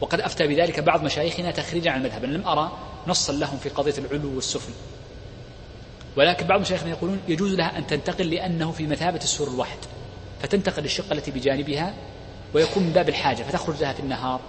[0.00, 2.72] وقد أفتى بذلك بعض مشايخنا تخريجا عن المذهب أنا لم أرى
[3.06, 4.72] نصا لهم في قضية العلو والسفل.
[6.16, 9.78] ولكن بعض مشايخنا يقولون يجوز لها أن تنتقل لأنه في مثابة السور الواحد
[10.42, 11.94] فتنتقل للشقة التي بجانبها
[12.54, 14.40] ويكون من باب الحاجة فتخرج لها في النهار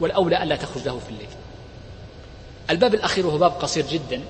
[0.00, 1.28] والأولى ألا تخرج له في الليل.
[2.70, 4.20] الباب الأخير وهو باب قصير جدا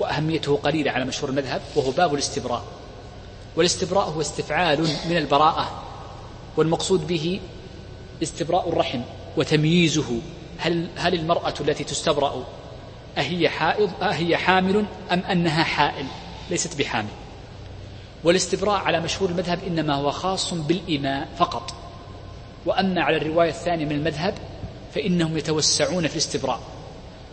[0.00, 2.64] وأهميته قليلة على مشهور المذهب وهو باب الاستبراء.
[3.56, 5.82] والاستبراء هو استفعال من البراءة
[6.56, 7.40] والمقصود به
[8.22, 9.00] استبراء الرحم
[9.36, 10.18] وتمييزه.
[10.58, 12.44] هل هل المرأة التي تستبرأ
[13.18, 16.06] أهي حائض أهي حامل أم أنها حائل؟
[16.50, 17.08] ليست بحامل.
[18.24, 21.74] والاستبراء على مشهور المذهب إنما هو خاص بالإماء فقط.
[22.66, 24.34] وأما على الرواية الثانية من المذهب
[24.94, 26.60] فإنهم يتوسعون في الاستبراء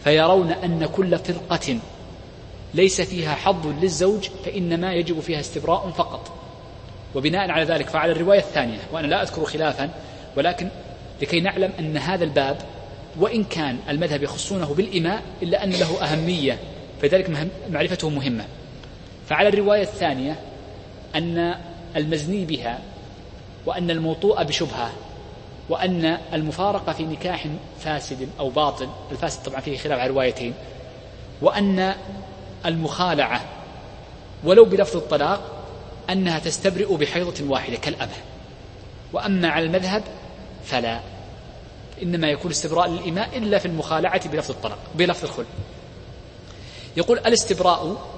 [0.03, 1.79] فيرون أن كل فرقة
[2.73, 6.31] ليس فيها حظ للزوج فإنما يجب فيها استبراء فقط.
[7.15, 9.89] وبناء على ذلك فعلى الرواية الثانية وأنا لا أذكر خلافا
[10.37, 10.69] ولكن
[11.21, 12.57] لكي نعلم أن هذا الباب
[13.19, 16.57] وإن كان المذهب يخصونه بالإماء إلا أن له أهمية
[17.01, 18.45] فذلك معرفته مهمة.
[19.29, 20.35] فعلى الرواية الثانية
[21.15, 21.55] أن
[21.95, 22.79] المزني بها
[23.65, 24.91] وأن الموطوء بشبهة
[25.69, 27.45] وأن المفارقة في نكاح
[27.79, 30.53] فاسد أو باطل الفاسد طبعا فيه خلاف على روايتين
[31.41, 31.93] وأن
[32.65, 33.41] المخالعة
[34.43, 35.65] ولو بلفظ الطلاق
[36.09, 38.11] أنها تستبرئ بحيضة واحدة كالأمة
[39.13, 40.03] وأما على المذهب
[40.69, 40.99] فلا.
[42.03, 45.45] إنما يكون استبراء للإماء إلا في المخالعة بلفظ الطلاق بلفظ الخل
[46.97, 48.09] يقول الاستبراء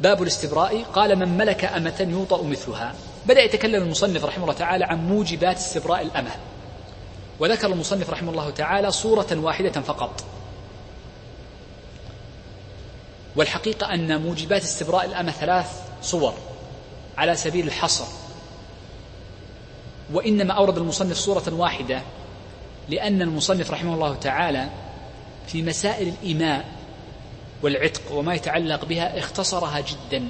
[0.00, 2.94] باب الاستبراء قال من ملك أمة يوطأ مثلها.
[3.26, 6.30] بدأ يتكلم المصنف رحمه الله تعالى عن موجبات استبراء الأمة.
[7.40, 10.24] وذكر المصنف رحمه الله تعالى صورة واحدة فقط.
[13.36, 15.66] والحقيقة أن موجبات استبراء الأمة ثلاث
[16.02, 16.34] صور
[17.18, 18.04] على سبيل الحصر.
[20.12, 22.02] وإنما أورد المصنف صورة واحدة
[22.88, 24.68] لأن المصنف رحمه الله تعالى
[25.46, 26.68] في مسائل الإيماء
[27.62, 30.28] والعتق وما يتعلق بها اختصرها جدا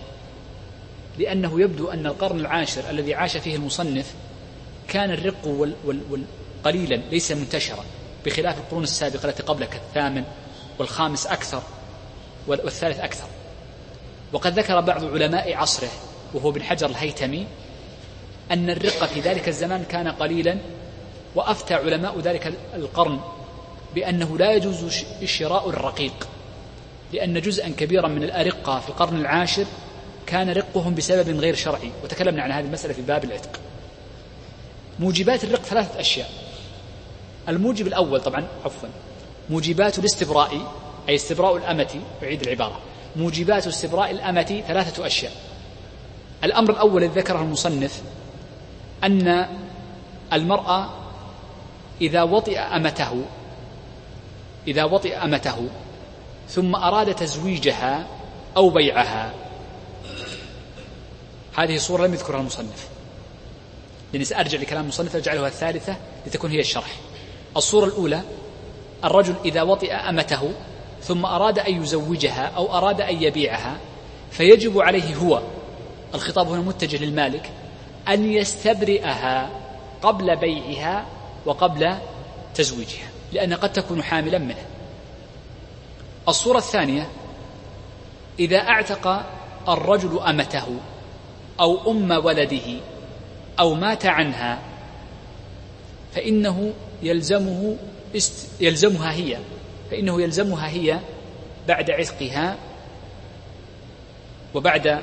[1.19, 4.15] لأنه يبدو أن القرن العاشر الذي عاش فيه المصنف
[4.89, 6.25] كان الرق وال وال وال
[6.65, 7.85] قليلا ليس منتشرا
[8.27, 10.25] بخلاف القرون السابقة التي قبله كالثامن
[10.79, 11.63] والخامس أكثر
[12.47, 13.27] والثالث أكثر.
[14.33, 15.89] وقد ذكر بعض علماء عصره
[16.35, 17.47] وهو بن حجر الهيتمي
[18.53, 20.59] أن الرق في ذلك الزمان كان قليلا
[21.35, 23.21] وأفتى علماء ذلك القرن
[23.95, 26.29] بأنه لا يجوز شراء الرقيق
[27.13, 29.65] لأن جزءا كبيرا من الأرقة في القرن العاشر
[30.27, 31.91] كان رقهم بسبب غير شرعي.
[32.05, 33.61] وتكلمنا عن هذه المسألة في باب العتق.
[34.99, 36.31] موجبات الرق ثلاثة أشياء.
[37.49, 38.89] الموجب الأول طبعا عفوا
[39.51, 40.73] موجبات الاستبراء
[41.09, 42.81] أي استبراء الأمة أعيد العبارة.
[43.17, 45.33] موجبات استبراء الأمة ثلاثة أشياء.
[46.45, 48.03] الأمر الأول الذي ذكره المصنف
[49.05, 49.49] أن
[50.33, 50.89] المرأة
[52.01, 53.23] إذا وطئ أمته
[54.67, 55.69] إذا وطئ أمته
[56.49, 58.07] ثم أراد تزويجها
[58.57, 59.35] أو بيعها.
[61.57, 62.89] هذه صورة لم يذكرها المصنف.
[64.13, 66.97] لأني سأرجع لكلام المصنف أجعلها الثالثة لتكون هي الشرح.
[67.57, 68.23] الصورة الأولى
[69.05, 70.53] الرجل إذا وطئ أمته
[71.03, 73.77] ثم أراد أن يزوجها أو أراد أن يبيعها
[74.31, 75.43] فيجب عليه هو
[76.15, 77.51] الخطاب هنا متجه للمالك
[78.09, 79.51] أن يستبرئها
[80.03, 81.07] قبل بيعها
[81.47, 81.95] وقبل
[82.55, 84.67] تزويجها لأن قد تكون حاملا منه.
[86.29, 87.09] الصورة الثانية
[88.39, 89.23] إذا أعتق
[89.69, 90.67] الرجل أمته
[91.61, 92.81] أو أم ولده
[93.59, 94.59] أو مات عنها
[96.15, 97.77] فإنه يلزمه
[98.17, 99.39] است يلزمها هي
[99.91, 100.99] فإنه يلزمها هي
[101.69, 102.57] بعد عتقها
[104.55, 105.03] وبعد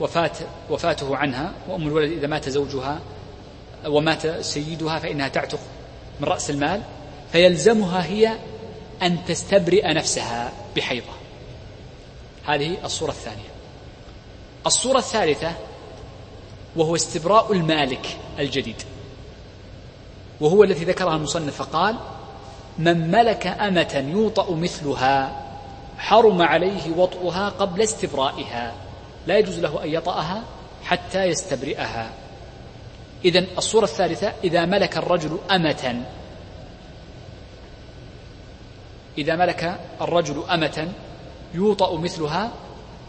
[0.00, 0.32] وفاة
[0.70, 3.00] وفاته عنها وأم الولد إذا مات زوجها
[3.86, 5.58] ومات سيدها فإنها تعتق
[6.20, 6.82] من رأس المال
[7.32, 8.36] فيلزمها هي
[9.02, 11.12] أن تستبرئ نفسها بحيضة.
[12.46, 13.52] هذه الصورة الثانية.
[14.66, 15.52] الصورة الثالثة
[16.76, 18.82] وهو استبراء المالك الجديد.
[20.40, 21.96] وهو الذي ذكرها المصنف فقال
[22.78, 25.42] من ملك أمة يوطأ مثلها
[25.98, 28.74] حرم عليه وطئها قبل استبرائها.
[29.26, 30.42] لا يجوز له أن يطأها
[30.84, 32.10] حتى يستبرئها.
[33.24, 36.04] إذا الصورة الثالثة إذا ملك الرجل أمة.
[39.18, 40.92] إذا ملك الرجل أمة
[41.54, 42.52] يوطأ مثلها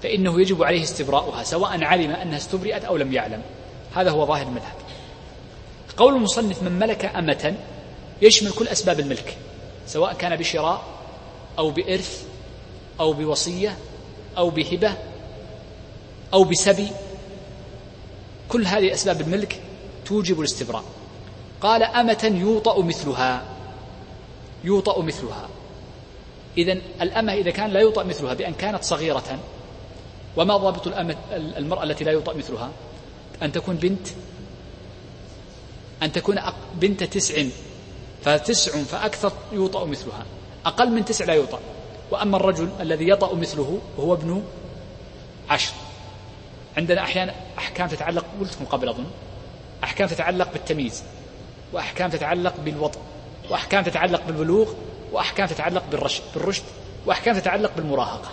[0.04, 3.41] فإنه يجب عليه استبراؤها سواء علم أنها استبرئت أو لم يعلم.
[3.95, 4.76] هذا هو ظاهر المذهب.
[5.97, 7.56] قول المصنف من ملك أمة
[8.21, 9.38] يشمل كل أسباب الملك
[9.88, 10.84] سواء كان بشراء
[11.60, 12.26] أو بإرث
[12.99, 13.78] أو بوصية
[14.38, 14.93] أو بهبة
[16.34, 16.88] أو بسبي
[18.50, 19.62] كل هذه أسباب الملك
[20.06, 20.84] توجب الاستبراء.
[21.62, 23.43] قال أمة يوطأ مثلها
[24.63, 25.50] يوطأ مثلها.
[26.58, 29.39] إذا الأمة إذا كان لا يوطأ مثلها بأن كانت صغيرة
[30.38, 32.69] وما ضابط الأمة المرأة التي لا يوطأ مثلها؟
[33.43, 34.08] أن تكون بنت
[36.04, 36.39] أن تكون
[36.76, 37.43] بنت تسع
[38.24, 40.26] فتسع فأكثر يوطأ مثلها.
[40.65, 41.60] أقل من تسع لا يوطأ.
[42.12, 44.43] وأما الرجل الذي يطأ مثله وهو ابن
[45.50, 45.74] عشر.
[46.77, 49.05] عندنا أحيانا أحكام تتعلق قلتكم قبل أظن
[49.83, 51.03] أحكام تتعلق بالتمييز
[51.73, 52.99] وأحكام تتعلق بالوطء
[53.49, 54.73] وأحكام تتعلق بالبلوغ
[55.12, 56.63] وأحكام تتعلق بالرشد بالرشد
[57.05, 58.29] وأحكام تتعلق بالمراهقة.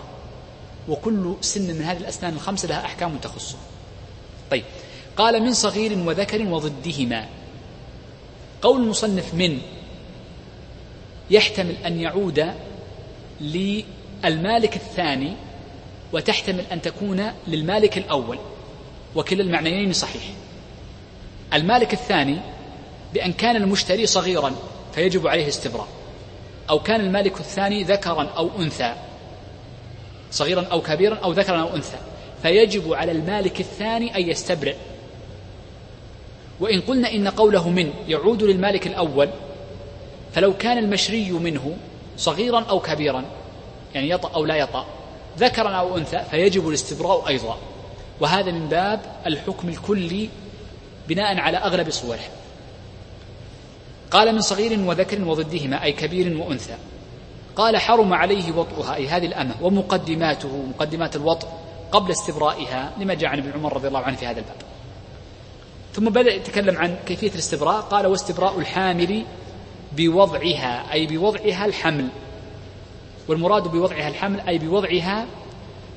[0.88, 3.58] وكل سن من هذه الأسنان الخمسة لها أحكام تخصه.
[4.50, 4.64] طيب
[5.16, 7.26] قال من صغير وذكر وضدهما.
[8.62, 9.60] قول المصنف من
[11.30, 12.54] يحتمل أن يعود
[13.40, 15.32] للمالك الثاني
[16.12, 18.38] وتحتمل أن تكون للمالك الأول
[19.16, 20.22] وكلا المعنيين صحيح.
[21.54, 22.36] المالك الثاني
[23.14, 24.52] بأن كان المشتري صغيرا
[24.94, 25.88] فيجب عليه استبراء
[26.70, 28.94] أو كان المالك الثاني ذكرا أو أنثى
[30.30, 31.98] صغيرا أو كبيرا أو ذكرا أو أنثى
[32.42, 34.76] فيجب على المالك الثاني أن يستبرئ.
[36.60, 39.28] وإن قلنا إن قوله من يعود للمالك الأول
[40.32, 41.76] فلو كان المشري منه
[42.16, 43.24] صغيرا أو كبيرا
[43.94, 44.86] يعني يطأ أو لا يطأ
[45.40, 47.58] ذكرا أو أنثى فيجب الاستبراء أيضا.
[48.20, 50.28] وهذا من باب الحكم الكلي
[51.08, 52.28] بناء على أغلب صوره.
[54.10, 56.76] قال من صغير وذكر وضدهما أي كبير وأنثى.
[57.56, 61.48] قال حرم عليه وطئها أي هذه الأمة ومقدماته مقدمات الوطء
[61.92, 64.56] قبل استبرائها لما جاء عن ابن عمر رضي الله عنه في هذا الباب.
[65.94, 69.24] ثم بدأ يتكلم عن كيفية الاستبراء قال واستبراء الحامل
[69.96, 72.08] بوضعها أي بوضعها الحمل.
[73.30, 75.26] والمراد بوضعها الحمل أي بوضعها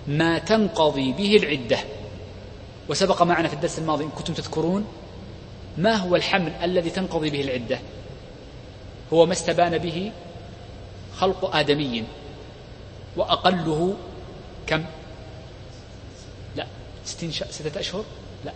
[0.07, 1.79] ما تنقضي به العدة.
[2.89, 4.85] وسبق معنا في الدرس الماضي إن كنتم تذكرون
[5.77, 7.79] ما هو الحمل الذي تنقضي به العدة؟
[9.13, 10.11] هو ما استبان به
[11.17, 12.03] خلق آدمي.
[13.15, 13.95] وأقله
[14.67, 14.85] كم؟
[16.55, 16.67] لا
[17.05, 18.03] ستين ستة أشهر؟
[18.45, 18.51] لا.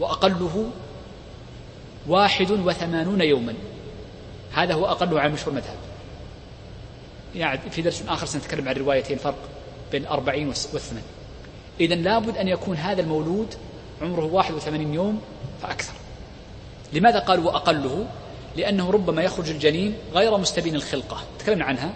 [0.00, 0.70] وأقله
[2.06, 3.54] واحد وثمانون يوما.
[4.52, 5.76] هذا هو أقله على مشهور المذهب.
[7.36, 9.38] يعني في درس آخر سنتكلم عن روايتين فرق
[9.92, 11.02] بين الأربعين والثمان
[11.80, 13.54] إذا لابد أن يكون هذا المولود
[14.02, 15.20] عمره واحد وثمانين يوم
[15.62, 15.92] فأكثر.
[16.92, 18.06] لماذا قالوا وأقله
[18.56, 21.22] لأنه ربما يخرج الجنين غير مستبين الخلقة.
[21.38, 21.92] تكلمنا عنها.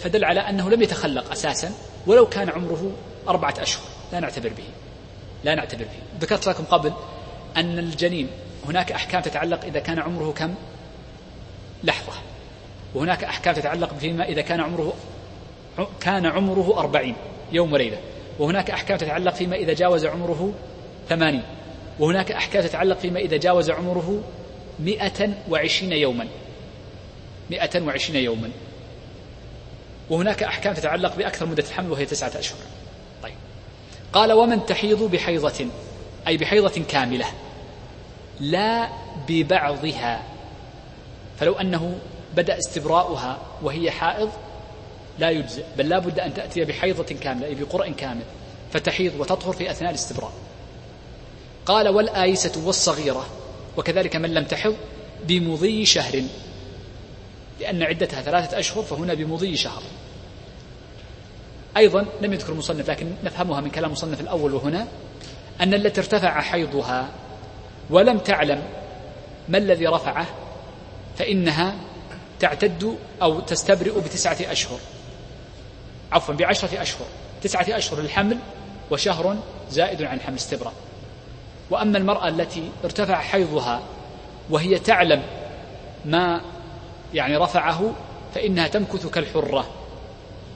[0.00, 1.72] فدل على أنه لم يتخلق أساسا
[2.06, 2.92] ولو كان عمره
[3.28, 3.84] أربعة أشهر.
[4.12, 4.64] لا نعتبر به.
[5.44, 6.20] لا نعتبر به.
[6.20, 6.92] ذكرت لكم قبل
[7.56, 8.28] أن الجنين
[8.68, 10.54] هناك أحكام تتعلق إذا كان عمره كم؟
[11.84, 12.12] لحظة.
[12.96, 14.92] وهناك أحكام تتعلق فيما إذا كان عمره
[16.00, 17.16] كان عمره أربعين
[17.52, 17.98] يوم وليلة.
[18.38, 20.52] وهناك أحكام تتعلق فيما إذا جاوز عمره
[21.08, 21.42] ثمانين.
[21.98, 24.22] وهناك أحكام تتعلق فيما إذا جاوز عمره
[24.78, 26.28] مئة وعشرين يوما.
[27.50, 28.50] مئة وعشرين يوما.
[30.10, 32.58] وهناك أحكام تتعلق بأكثر مدة الحمل وهي تسعة أشهر.
[33.22, 33.34] طيب.
[34.12, 35.66] قال ومن تحيض بحيضة
[36.26, 37.26] أي بحيضة كاملة
[38.40, 38.88] لا
[39.28, 40.22] ببعضها.
[41.38, 41.98] فلو أنه
[42.36, 44.30] بدأ استبراؤها وهي حائض
[45.18, 48.22] لا يجزئ بل لا بد أن تأتي بحيضة كاملة أي بقرء كامل
[48.72, 50.32] فتحيض وتطهر في أثناء الاستبراء.
[51.66, 53.26] قال والآيسة والصغيرة
[53.76, 54.74] وكذلك من لم تحض
[55.28, 56.22] بمضي شهر.
[57.60, 59.82] لأن عدتها ثلاثة أشهر فهنا بمضي شهر.
[61.76, 64.86] أيضا لم يذكر المصنف لكن نفهمها من كلام المصنف الأول وهنا
[65.60, 67.08] أن التي ارتفع حيضها
[67.90, 68.62] ولم تعلم
[69.48, 70.26] ما الذي رفعه
[71.16, 71.74] فإنها
[72.40, 74.78] تعتد أو تستبرئ بتسعة أشهر.
[76.12, 77.06] عفوا بعشرة أشهر.
[77.42, 78.38] تسعة أشهر للحمل
[78.90, 79.36] وشهر
[79.70, 80.72] زائد عن الحمل استبراء.
[81.70, 83.82] وأما المرأة التي ارتفع حيضها
[84.50, 85.22] وهي تعلم
[86.04, 86.40] ما
[87.14, 87.92] يعني رفعه
[88.34, 89.66] فإنها تمكث كالحرة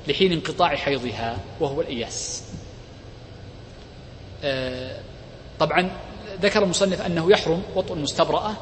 [0.08, 2.44] لحين انقطاع حيضها وهو الإياس.
[4.44, 5.00] آه،
[5.58, 5.90] طبعا
[6.42, 8.52] ذكر المصنف أنه يحرم وطء المستبرأة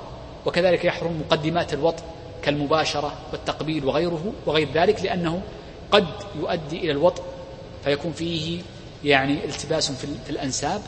[0.46, 2.02] وكذلك يحرم مقدمات الوطء
[2.42, 5.42] كالمباشرة والتقبيل وغيره وغير ذلك لأنه
[5.90, 6.06] قد
[6.40, 7.22] يؤدي إلى الوطء
[7.84, 8.62] فيكون فيه
[9.04, 10.82] يعني التباس في الأنساب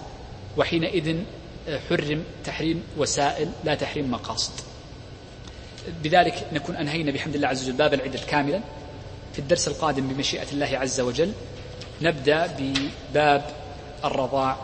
[0.56, 1.16] وحينئذ
[1.90, 4.52] حرم تحريم وسائل لا تحريم مقاصد.
[6.02, 8.60] بذلك نكون أنهينا بحمد الله عز وجل باب العدة كاملا
[9.32, 11.32] في الدرس القادم بمشيئة الله عز وجل
[12.02, 13.50] نبدأ بباب
[14.04, 14.56] الرضاع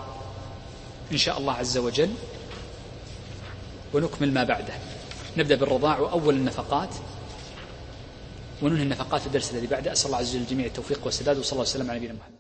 [1.13, 2.11] إن شاء الله عز وجل
[3.95, 4.75] ونكمل ما بعده.
[5.39, 6.89] نبدأ بالرضاع وأول النفقات.
[8.63, 11.63] وننهي النفقات في الدرس الذي بعده أسأل الله عز وجل الجميع التوفيق والسداد وصلى الله
[11.63, 12.37] وسلم على نبينا محمد.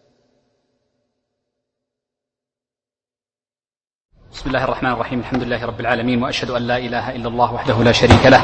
[4.33, 5.19] بسم الله الرحمن الرحيم.
[5.19, 6.23] الحمد لله رب العالمين.
[6.23, 8.43] وأشهد أن لا إله إلا الله وحده لا شريك له.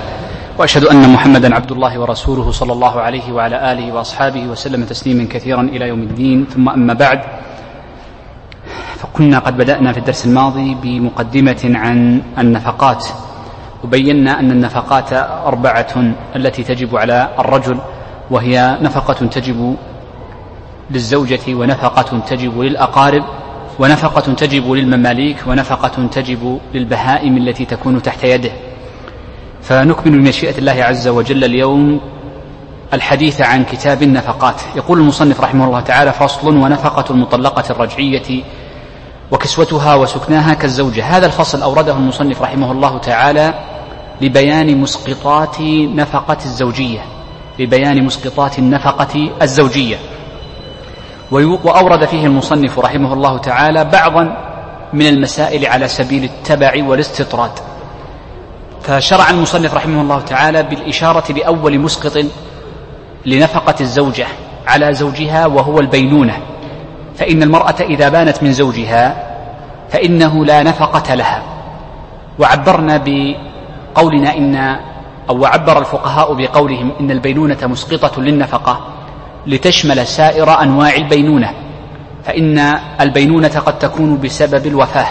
[0.58, 5.62] وأشهد أن محمدا عبد الله ورسوله صلى الله عليه وعلى آله وأصحابه وسلم تسليما كثيرا
[5.62, 6.46] إلى يوم الدين.
[6.46, 7.20] ثم أما بعد
[9.00, 13.31] فكنا قد بدأنا في الدرس الماضي بمقدمة عن النفقات.
[13.84, 15.12] وبينا أن النفقات
[15.46, 17.78] أربعة التي تجب على الرجل
[18.30, 19.76] وهي نفقة تجب
[20.90, 23.24] للزوجة ونفقة تجب للأقارب
[23.78, 28.52] ونفقة تجب للمماليك ونفقة تجب للبهائم التي تكون تحت يده.
[29.62, 32.00] فنكمل بمشيئة الله عز وجل اليوم
[32.92, 34.60] الحديث عن كتاب النفقات.
[34.76, 38.42] يقول المصنف رحمه الله تعالى فصل ونفقة المطلقة الرجعية
[39.30, 41.04] وكسوتها وسكناها كالزوجة.
[41.04, 43.54] هذا الفصل أورده المصنف رحمه الله تعالى
[44.22, 45.60] لبيان مسقطات
[45.94, 47.00] نفقة الزوجية.
[47.58, 49.96] لبيان مسقطات النفقة الزوجية.
[51.30, 54.36] وأورد فيه المصنف رحمه الله تعالى بعضا
[54.92, 57.50] من المسائل على سبيل التبع والاستطراد.
[58.82, 62.24] فشرع المصنف رحمه الله تعالى بالإشارة لأول مسقط
[63.26, 64.26] لنفقة الزوجة
[64.66, 66.36] على زوجها وهو البينونة.
[67.16, 69.28] فإن المرأة إذا بانت من زوجها
[69.90, 71.42] فإنه لا نفقة لها.
[72.38, 72.96] وعبرنا
[73.96, 74.76] بقولنا إن
[75.30, 78.80] أو عبر الفقهاء بقولهم إن البينونة مسقطة للنفقة
[79.46, 81.52] لتشمل سائر أنواع البينونة
[82.24, 85.06] فإن البينونة قد تكون بسبب الوفاة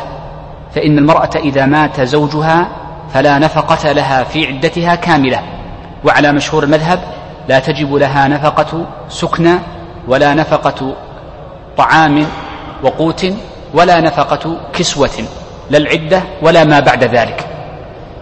[0.75, 2.67] فإن المرأة إذا مات زوجها
[3.13, 5.39] فلا نفقة لها في عدتها كاملة
[6.05, 6.99] وعلى مشهور المذهب
[7.49, 9.53] لا تجب لها نفقة سكنى
[10.07, 10.95] ولا نفقة
[11.77, 12.25] طعام
[12.83, 13.25] وقوت
[13.73, 15.25] ولا نفقة كسوة
[15.69, 17.50] لا العدة ولا ما بعد ذلك.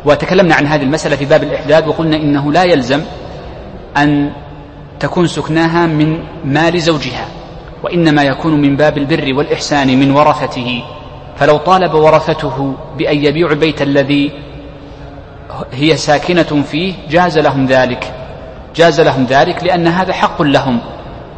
[0.06, 3.02] وتكلمنا عن هذه المسألة في باب الإحداد وقلنا إنه لا يلزم
[3.98, 4.32] أن
[5.00, 7.26] تكون سكناها من مال زوجها
[7.84, 10.84] وإنما يكون من باب البر والإحسان من ورثته.
[11.38, 14.32] فلو طالب ورثته بأن يبيعوا البيت الذي
[15.72, 18.14] هي ساكنة فيه جاز لهم ذلك.
[18.76, 20.80] جاز لهم ذلك لأن هذا حق لهم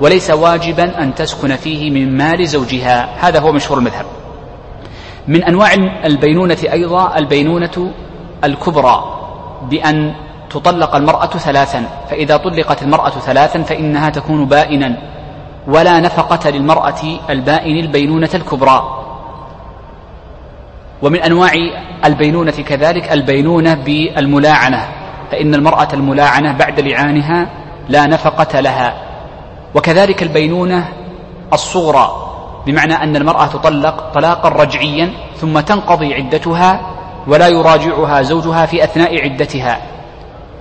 [0.01, 3.09] وليس واجبا أن تسكن فيه من مال زوجها.
[3.19, 4.05] هذا هو مشهور المذهب.
[5.27, 5.73] من أنواع
[6.05, 7.91] البينونة أيضا البينونة
[8.43, 9.03] الكبرى
[9.69, 10.13] بأن
[10.49, 14.97] تطلق المرأة ثلاثا فإذا طلقت المرأة ثلاثا فإنها تكون بائنا
[15.67, 18.97] ولا نفقة للمرأة البائن البينونة الكبرى.
[21.01, 21.51] ومن أنواع
[22.05, 24.87] البينونة كذلك البينونة بالملاعنة
[25.31, 27.47] فإن المرأة الملاعنة بعد لعانها
[27.89, 28.93] لا نفقة لها.
[29.75, 30.87] وكذلك البينونة
[31.53, 32.27] الصغرى
[32.65, 36.81] بمعنى أن المرأة تطلق طلاقا رجعيا ثم تنقضي عدتها
[37.27, 39.77] ولا يراجعها زوجها في أثناء عدتها.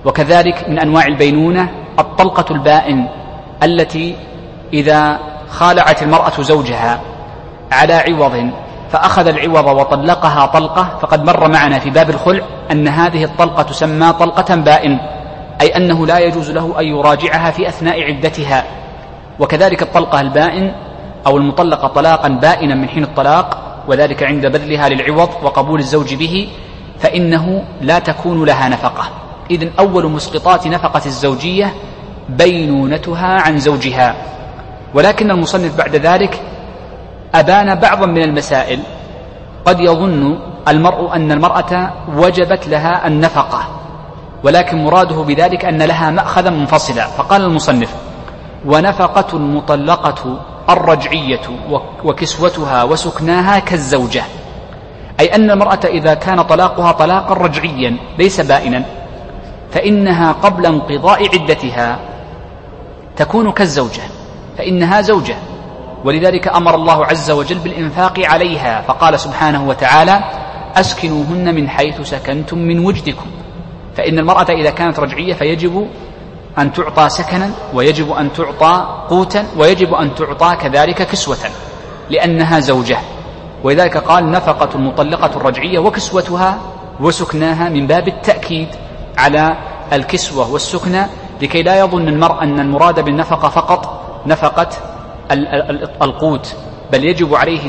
[0.05, 1.69] وكذلك من أنواع البينونة
[1.99, 3.07] الطلقة البائن
[3.63, 4.15] التي
[4.73, 5.19] إذا
[5.49, 6.99] خالعت المرأة زوجها
[7.71, 8.51] على عوض
[8.91, 14.55] فأخذ العوض وطلقها طلقة فقد مر معنا في باب الخلع أن هذه الطلقة تسمى طلقة
[14.55, 14.99] بائن
[15.61, 18.63] أي أنه لا يجوز له أن يراجعها في أثناء عدتها.
[19.39, 20.71] وكذلك الطلقة البائن
[21.27, 26.47] أو المطلقة طلاقا بائنا من حين الطلاق وذلك عند بذلها للعوض وقبول الزوج به
[26.99, 29.09] فإنه لا تكون لها نفقة.
[29.51, 31.73] إذن أول مسقطات نفقة الزوجية
[32.29, 34.15] بينونتها عن زوجها.
[34.93, 36.41] ولكن المصنف بعد ذلك
[37.35, 38.79] أبان بعضا من المسائل.
[39.65, 43.59] قد يظن المرء أن المرأة وجبت لها النفقة
[44.43, 47.07] ولكن مراده بذلك أن لها مأخذا منفصلا.
[47.07, 47.95] فقال المصنف
[48.65, 50.39] ونفقة المطلقة
[50.73, 51.41] الرجعية
[52.03, 54.23] وكسوتها وسكناها كالزوجة.
[55.19, 58.85] أي أن المرأة إذا كان طلاقها طلاقا رجعيا ليس بائنا
[59.71, 61.99] فإنها قبل انقضاء عدتها
[63.15, 64.01] تكون كالزوجة
[64.57, 65.35] فإنها زوجة.
[66.05, 70.23] ولذلك أمر الله عز وجل بالإنفاق عليها فقال سبحانه وتعالى
[70.75, 73.25] أسكنوهن من حيث سكنتم من وجدكم.
[73.97, 75.87] فإن المرأة إذا كانت رجعية فيجب
[76.57, 81.37] أن تعطى سكنا ويجب أن تعطى قوتا ويجب أن تعطى كذلك كسوة
[82.09, 82.97] لأنها زوجة.
[83.63, 86.57] ولذلك قال نفقة المطلقة الرجعية وكسوتها
[86.99, 88.67] وسكناها من باب التأكيد
[89.17, 89.57] على
[89.93, 91.05] الكسوة والسكنى
[91.41, 94.69] لكي لا يظن المرء أن المراد بالنفقة فقط نفقة
[96.01, 96.55] القوت
[96.91, 97.61] بل يجب عليه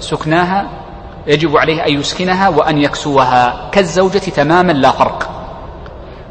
[0.00, 0.66] سكناها
[1.26, 3.70] يجب عليه أن يسكنها وأن يكسوها.
[3.72, 5.30] كالزوجة تماما لا فرق.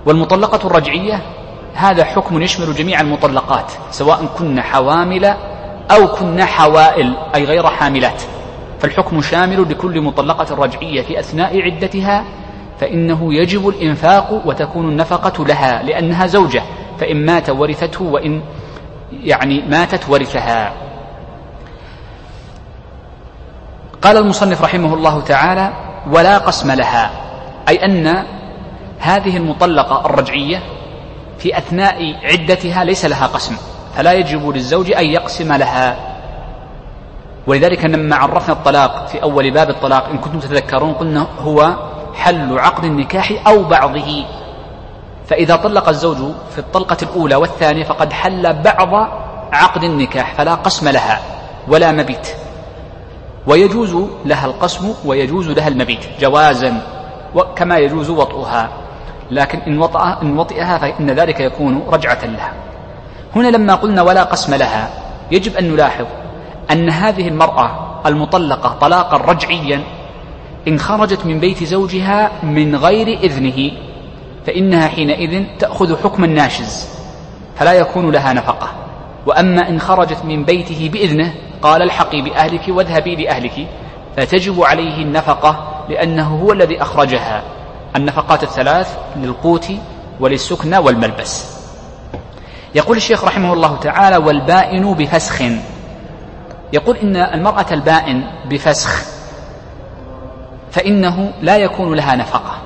[0.05, 1.21] والمطلقة الرجعية
[1.77, 5.25] هذا حكم يشمل جميع المطلقات سواء كن حوامل
[5.91, 8.21] أو كن حوائل أي غير حاملات.
[8.79, 12.25] فالحكم شامل لكل مطلقة رجعية في أثناء عدتها
[12.79, 16.63] فإنه يجب الإنفاق وتكون النفقة لها لأنها زوجة
[16.99, 18.41] فإن مات ورثته وإن
[19.11, 20.73] يعني ماتت ورثها.
[24.01, 25.73] قال المصنف رحمه الله تعالى
[26.11, 27.11] ولا قسم لها.
[27.69, 28.23] أي أن
[28.99, 30.76] هذه المطلقة الرجعية
[31.39, 33.55] في أثناء عدتها ليس لها قسم
[33.95, 35.97] فلا يجب للزوج أن يقسم لها.
[37.47, 41.75] ولذلك لما عرفنا الطلاق في أول باب الطلاق إن كنتم تتذكرون قلنا هو
[42.15, 44.25] حل عقد النكاح أو بعضه.
[45.27, 46.17] فإذا طلق الزوج
[46.51, 49.09] في الطلقة الأولى والثانية فقد حل بعض
[49.53, 51.21] عقد النكاح فلا قسم لها
[51.67, 52.27] ولا مبيت.
[53.47, 56.81] ويجوز لها القسم ويجوز لها المبيت جوازا
[57.55, 58.69] كما يجوز وطئها
[59.31, 62.53] لكن إن, وطأ إن وطئها فإن ذلك يكون رجعة لها.
[63.35, 64.89] هنا لما قلنا ولا قسم لها
[65.31, 66.05] يجب أن نلاحظ
[66.71, 69.83] أن هذه المرأة المطلقة طلاقا رجعيا
[70.67, 73.71] إن خرجت من بيت زوجها من غير إذنه
[74.45, 76.89] فإنها حينئذ تأخذ حكم الناشز
[77.55, 78.69] فلا يكون لها نفقة.
[79.25, 83.67] وأما إن خرجت من بيته بإذنه قال الحقي بأهلك واذهبي لأهلك
[84.17, 87.43] فتجب عليه النفقة لأنه هو الذي أخرجها.
[87.97, 89.71] النفقات الثلاث للقوت
[90.19, 91.57] وللسكنى والملبس.
[92.75, 95.41] يقول الشيخ رحمه الله تعالى والبائن بفسخ.
[96.73, 99.01] يقول إن المرأة البائن بفسخ
[100.71, 102.57] فإنه لا يكون لها نفقة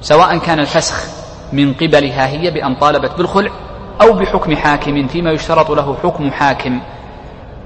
[0.00, 1.04] سواء كان الفسخ
[1.52, 3.50] من قبلها هي بأن طالبت بالخلع
[4.00, 6.80] أو بحكم حاكم فيما يشترط له حكم حاكم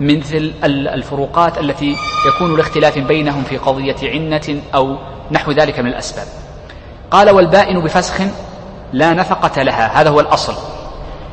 [0.00, 1.96] مثل الفروقات التي
[2.26, 4.96] يكون الاختلاف بينهم في قضية عنة أو
[5.30, 6.26] نحو ذلك من الأسباب.
[7.14, 8.22] قال والبائن بفسخ
[8.92, 10.54] لا نفقة لها هذا هو الأصل.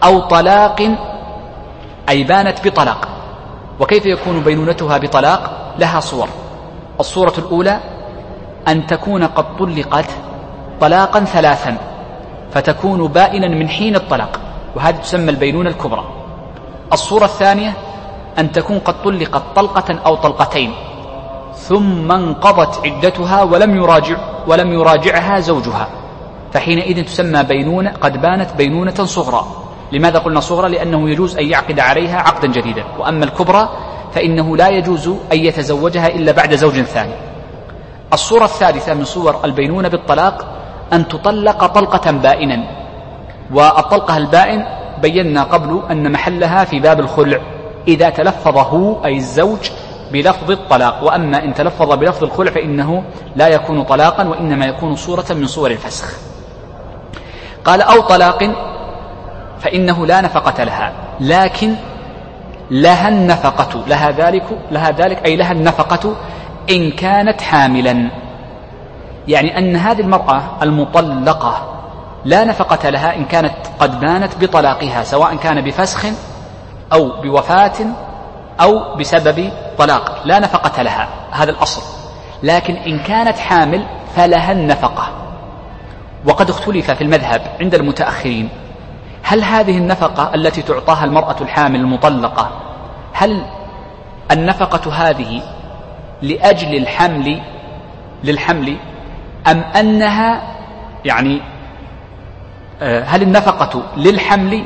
[0.04, 0.82] أو طلاق
[2.10, 3.08] أي بانت بطلاق.
[3.80, 6.28] وكيف يكون بينونتها بطلاق؟ لها صور.
[7.00, 7.80] الصورة الأولى
[8.68, 10.06] أن تكون قد طلقت
[10.82, 11.78] طلاقا ثلاثا
[12.52, 14.40] فتكون بائنا من حين الطلاق.
[14.76, 16.06] وهذه تسمى البينونة الكبرى.
[16.94, 17.74] الصورة الثانية
[18.40, 20.74] أن تكون قد طلقت طلقة أو طلقتين.
[21.72, 24.18] ثم انقضت عدتها ولم يراجع
[24.48, 25.88] ولم يراجعها زوجها.
[26.54, 29.46] فحينئذ تسمى بينونة قد بانت بينونة صغرى.
[29.92, 32.84] لماذا قلنا صغرى؟ لأنه يجوز أن يعقد عليها عقدا جديدا.
[33.00, 33.70] وأما الكبرى
[34.12, 37.14] فإنه لا يجوز أن يتزوجها إلا بعد زوج ثاني.
[38.14, 40.46] الصورة الثالثة من صور البينونة بالطلاق
[40.94, 42.64] أن تطلق طلقة بائنا.
[43.54, 44.66] والطلقة البائن
[45.02, 47.40] بينا قبل أن محلها في باب الخلع.
[47.88, 49.70] إذا تلفظ هو أي الزوج
[50.14, 53.04] بلفظ الطلاق وأما إن تلفظ بلفظ الخلع فإنه
[53.36, 56.18] لا يكون طلاقا وإنما يكون صورة من صور الفسخ.
[57.66, 58.52] قال أو طلاق
[59.60, 61.76] فإنه لا نفقة لها لكن
[62.72, 66.16] لها النفقة لها ذلك لها ذلك أي لها النفقة
[66.70, 68.10] إن كانت حاملا.
[69.28, 71.68] يعني أن هذه المرأة المطلقة
[72.26, 76.06] لا نفقة لها إن كانت قد بانت بطلاقها سواء كان بفسخ
[76.94, 77.74] أو بوفاة
[78.62, 80.22] أو بسبب طلاق.
[80.26, 81.08] لا نفقة لها.
[81.32, 81.82] هذا الأصل.
[82.44, 83.86] لكن إن كانت حامل
[84.16, 85.10] فلها النفقة.
[86.26, 88.50] وقد اختلف في المذهب عند المتأخرين.
[89.24, 92.50] هل هذه النفقة التي تعطاها المرأة الحامل المطلقة
[93.14, 93.46] هل
[94.32, 95.42] النفقة هذه
[96.22, 97.42] لأجل الحمل
[98.24, 98.78] للحمل
[99.48, 100.42] أم أنها
[101.06, 101.42] يعني
[102.82, 104.64] آه، هل النفقة للحمل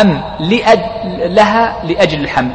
[0.00, 0.80] أم لأج
[1.16, 2.52] لها لأجل الحمل؟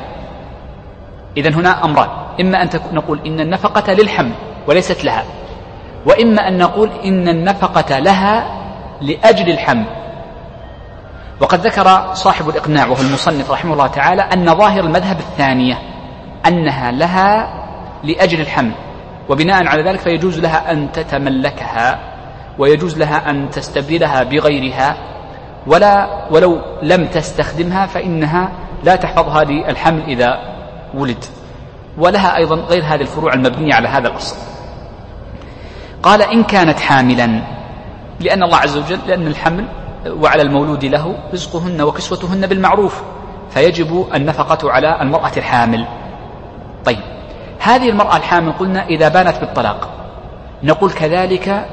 [1.38, 2.10] إذا هنا أمران.
[2.42, 4.32] إما أن نقول إن النفقة للحمل
[4.68, 5.24] وليست لها.
[6.06, 8.60] وإما أن نقول إن النفقة لها
[9.02, 9.86] لأجل الحمل.
[11.42, 15.80] وقد ذكر صاحب الإقناع وهو المصنف رحمه الله تعالى أن ظاهر المذهب الثانية
[16.48, 17.54] أنها لها
[18.04, 18.72] لأجل الحمل.
[19.30, 22.00] وبناء على ذلك فيجوز لها أن تتملكها
[22.58, 24.98] ويجوز لها أن تستبدلها بغيرها.
[25.68, 28.52] ولا ولو لم تستخدمها فإنها
[28.84, 30.59] لا تحفظها للحمل إذا
[30.94, 31.26] ولد.
[31.98, 34.36] ولها أيضا غير هذه الفروع المبنية على هذا الأصل.
[36.04, 37.42] قال إن كانت حاملا
[38.20, 39.66] لأن الله عز وجل لأن الحمل
[40.08, 43.02] وعلى المولود له رزقهن وكسوتهن بالمعروف
[43.50, 45.86] فيجب النفقة على المرأة الحامل.
[46.86, 47.00] طيب
[47.60, 49.90] هذه المرأة الحامل قلنا إذا بانت بالطلاق.
[50.64, 51.66] نقول كذلك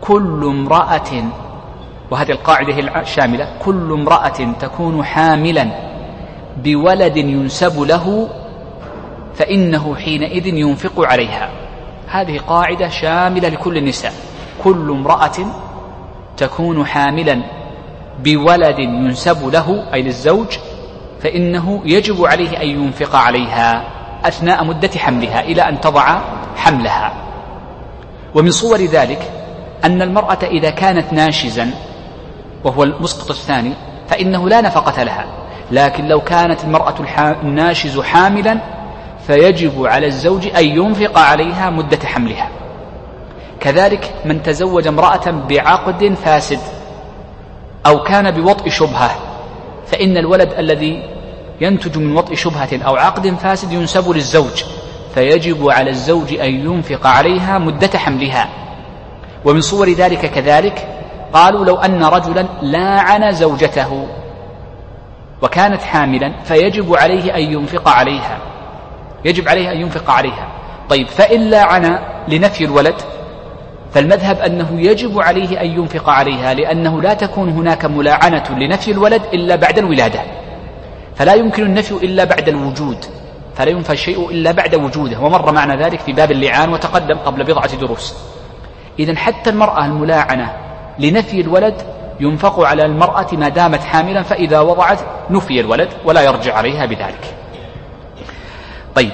[0.00, 1.24] كل امرأة
[2.10, 5.89] وهذه القاعدة الشاملة كل امرأة تكون حاملا.
[6.64, 8.28] بولد ينسب له
[9.34, 11.50] فإنه حينئذ ينفق عليها.
[12.08, 14.12] هذه قاعدة شاملة لكل النساء
[14.64, 15.36] كل امرأة
[16.36, 17.42] تكون حاملا
[18.24, 20.58] بولد ينسب له أي للزوج
[21.20, 23.84] فإنه يجب عليه أن ينفق عليها
[24.24, 26.20] أثناء مدة حملها إلى أن تضع
[26.56, 27.12] حملها.
[28.34, 29.30] ومن صور ذلك
[29.84, 31.70] أن المرأة إذا كانت ناشزا
[32.64, 33.72] وهو المسقط الثاني
[34.08, 35.39] فإنه لا نفقة لها.
[35.70, 36.94] لكن لو كانت المرأة
[37.42, 38.58] الناشز حاملا
[39.26, 42.48] فيجب على الزوج أن ينفق عليها مدة حملها.
[43.60, 46.58] كذلك من تزوج امرأة بعقد فاسد
[47.86, 49.10] أو كان بوطء شبهة
[49.86, 51.02] فإن الولد الذي
[51.60, 54.64] ينتج من وطء شبهة أو عقد فاسد ينسب للزوج
[55.14, 58.48] فيجب على الزوج أن ينفق عليها مدة حملها.
[59.44, 60.88] ومن صور ذلك كذلك
[61.32, 64.06] قالوا لو أن رجلا لاعن زوجته.
[65.42, 68.38] وكانت حاملا فيجب عليه أن ينفق عليها.
[69.24, 70.48] يجب عليه أن ينفق عليها.
[70.88, 72.94] طيب فإن لاعن لنفي الولد
[73.92, 79.56] فالمذهب أنه يجب عليه أن ينفق عليها لأنه لا تكون هناك ملاعنة لنفي الولد إلا
[79.56, 80.20] بعد الولادة.
[81.16, 83.04] فلا يمكن النفي إلا بعد الوجود.
[83.54, 85.20] فلا ينفى الشيء إلا بعد وجوده.
[85.20, 88.14] ومر معنا ذلك في باب اللعان وتقدم قبل بضعة دروس.
[88.98, 90.52] إذا حتى المرأة الملاعنة
[90.98, 91.82] لنفي الولد
[92.20, 94.98] ينفق على المرأة ما دامت حاملا فإذا وضعت
[95.30, 97.34] نفي الولد ولا يرجع عليها بذلك.
[98.94, 99.12] طيب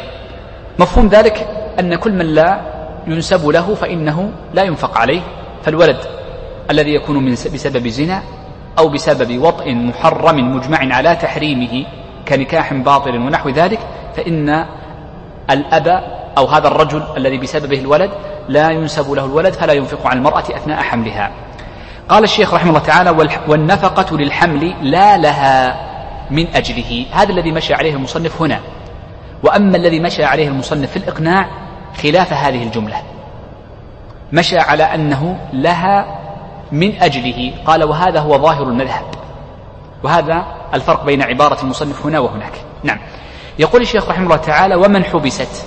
[0.78, 1.48] مفهوم ذلك
[1.80, 2.60] أن كل من لا
[3.06, 5.20] ينسب له فإنه لا ينفق عليه
[5.62, 5.96] فالولد
[6.70, 8.22] الذي يكون من بسبب زنا
[8.78, 11.86] أو بسبب وطء محرم مجمع على تحريمه
[12.28, 13.78] كنكاح باطل ونحو ذلك
[14.16, 14.66] فإن
[15.50, 16.04] الأب
[16.38, 18.10] أو هذا الرجل الذي بسببه الولد
[18.48, 21.30] لا ينسب له الولد فلا ينفق على المرأة أثناء حملها.
[22.08, 23.10] قال الشيخ رحمه الله تعالى
[23.48, 25.76] والنفقة للحمل لا لها
[26.30, 27.06] من أجله.
[27.12, 28.60] هذا الذي مشى عليه المصنف هنا.
[29.42, 31.48] وأما الذي مشى عليه المصنف في الإقناع
[32.02, 32.96] خلاف هذه الجملة.
[34.32, 36.18] مشى على أنه لها
[36.72, 37.52] من أجله.
[37.66, 39.04] قال وهذا هو ظاهر المذهب.
[40.02, 42.52] وهذا الفرق بين عبارة المصنف هنا وهناك.
[42.84, 42.98] نعم.
[43.58, 45.66] يقول الشيخ رحمه الله تعالى ومن حبست.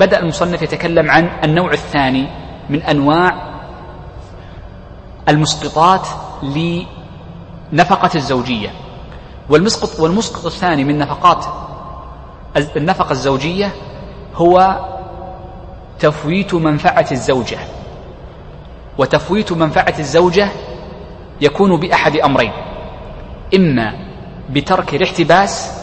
[0.00, 2.26] بدأ المصنف يتكلم عن النوع الثاني
[2.70, 3.53] من أنواع
[5.28, 6.08] المسقطات
[6.42, 8.70] لنفقة الزوجية.
[9.50, 11.44] والمسقط والمسقط الثاني من نفقات
[12.76, 13.70] النفقة الزوجية
[14.34, 14.78] هو
[15.98, 17.58] تفويت منفعة الزوجة.
[18.98, 20.48] وتفويت منفعة الزوجة
[21.40, 22.52] يكون بأحد أمرين.
[23.54, 23.92] إما
[24.50, 25.80] بترك الاحتباس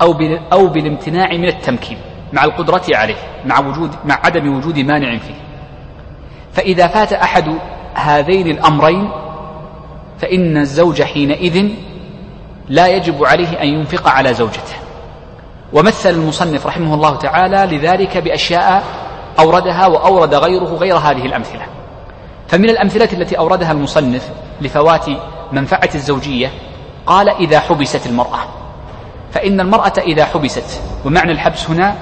[0.00, 0.12] أو
[0.52, 1.98] أو بالامتناع من التمكين
[2.32, 5.34] مع القدرة عليه مع وجود مع عدم وجود مانع فيه.
[6.52, 7.58] فإذا فات أحد
[7.96, 9.10] هذين الأمرين
[10.18, 11.68] فإن الزوج حينئذ
[12.68, 14.74] لا يجب عليه أن ينفق على زوجته.
[15.72, 18.84] ومثل المصنف رحمه الله تعالى لذلك بأشياء
[19.38, 21.62] أوردها وأورد غيره غير هذه الأمثلة.
[22.48, 24.30] فمن الأمثلة التي أوردها المصنف
[24.60, 25.06] لفوات
[25.52, 26.50] منفعة الزوجية
[27.06, 28.38] قال إذا حبست المرأة.
[29.32, 31.94] فإن المرأة إذا حبست ومعنى الحبس هنا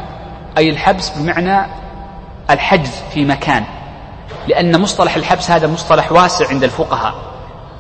[0.59, 1.66] أي الحبس بمعنى
[2.51, 3.64] الحجز في مكان.
[4.49, 7.14] لأن مصطلح الحبس هذا مصطلح واسع عند الفقهاء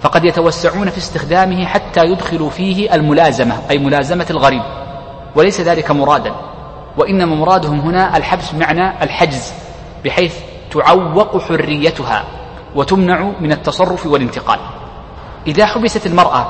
[0.00, 4.62] فقد يتوسعون في استخدامه حتى يدخلوا فيه الملازمة أي ملازمة الغريب
[5.34, 6.34] وليس ذلك مرادا
[6.98, 9.52] وإنما مرادهم هنا الحبس بمعنى الحجز
[10.04, 10.34] بحيث
[10.70, 12.24] تعوق حريتها
[12.74, 14.58] وتمنع من التصرف والانتقال.
[15.46, 16.46] إذا حبست المرأة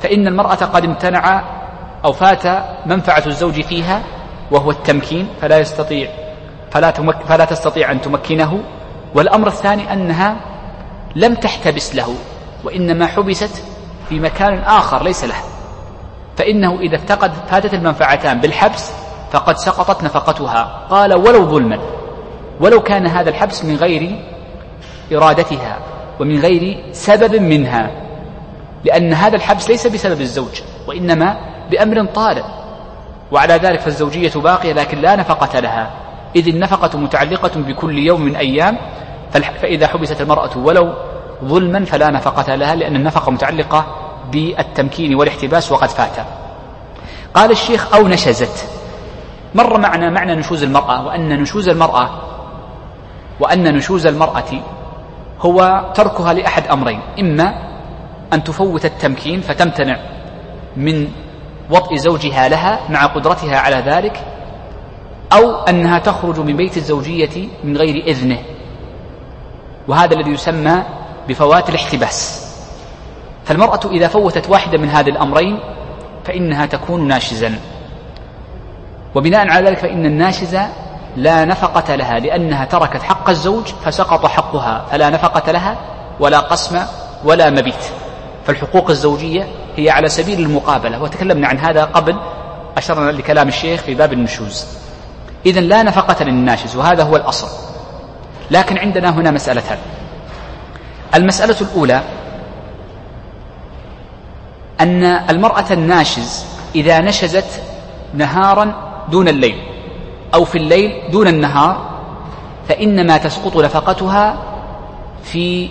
[0.00, 1.42] فإن المرأة قد امتنع
[2.04, 2.46] أو فات
[2.86, 4.02] منفعة الزوج فيها
[4.50, 6.10] وهو التمكين فلا يستطيع
[6.70, 8.62] فلا, تمك فلا تستطيع أن تمكنه
[9.14, 10.36] والأمر الثاني أنها
[11.16, 12.14] لم تحتبس له
[12.64, 13.62] وإنما حبست
[14.08, 15.34] في مكان آخر ليس له
[16.36, 18.92] فإنه إذا افتقد فاتت المنفعتان بالحبس
[19.30, 20.86] فقد سقطت نفقتها.
[20.90, 21.78] قال ولو ظلما
[22.60, 24.24] ولو كان هذا الحبس من غير
[25.12, 25.78] إرادتها
[26.20, 27.90] ومن غير سبب منها
[28.84, 31.36] لأن هذا الحبس ليس بسبب الزوج وإنما
[31.70, 32.42] بأمر طارئ
[33.32, 35.90] وعلى ذلك فالزوجية باقية لكن لا نفقة لها.
[36.36, 38.78] إذ النفقة متعلقة بكل يوم من أيام
[39.32, 40.94] فإذا حبست المرأة ولو
[41.44, 43.86] ظلما فلا نفقة لها لأن النفقة متعلقة
[44.32, 46.26] بالتمكين والاحتباس وقد فات.
[47.34, 48.68] قال الشيخ أو نشزت.
[49.54, 52.10] مر معنا معنى نشوز المرأة وأن نشوز المرأة
[53.40, 54.50] وأن نشوز المرأة
[55.40, 57.00] هو تركها لأحد أمرين.
[57.20, 57.54] إما
[58.32, 59.98] أن تفوت التمكين فتمتنع
[60.76, 61.08] من
[61.70, 64.20] وطئ زوجها لها مع قدرتها على ذلك
[65.32, 68.38] أو أنها تخرج من بيت الزوجية من غير إذنه.
[69.88, 70.82] وهذا الذي يسمى
[71.28, 72.48] بفوات الاحتباس.
[73.44, 75.60] فالمرأة إذا فوتت واحدة من هذه الأمرين
[76.24, 77.58] فإنها تكون ناشزا.
[79.14, 80.68] وبناء على ذلك فإن الناشزة
[81.16, 85.76] لا نفقة لها لأنها تركت حق الزوج فسقط حقها فلا نفقة لها
[86.20, 86.82] ولا قسم
[87.24, 87.84] ولا مبيت.
[88.46, 92.16] فالحقوق الزوجية هي على سبيل المقابلة وتكلمنا عن هذا قبل
[92.76, 94.66] أشرنا لكلام الشيخ في باب النشوز.
[95.46, 97.67] إذا لا نفقة للناشز وهذا هو الأصل.
[98.50, 99.78] لكن عندنا هنا مسألتان
[101.14, 102.02] المسألة الأولى
[104.80, 107.62] أن المرأة الناشز إذا نشزت
[108.14, 108.74] نهارا
[109.10, 109.62] دون الليل
[110.34, 111.88] أو في الليل دون النهار
[112.68, 114.38] فإنما تسقط نفقتها
[115.22, 115.68] في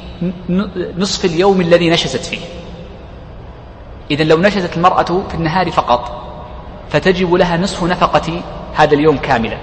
[0.98, 2.40] نصف اليوم الذي نشزت فيه.
[4.12, 6.24] إذا لو نشزت المرأة في النهار فقط
[6.90, 8.42] فتجب لها نصف نفقة
[8.74, 9.58] هذا اليوم كاملا.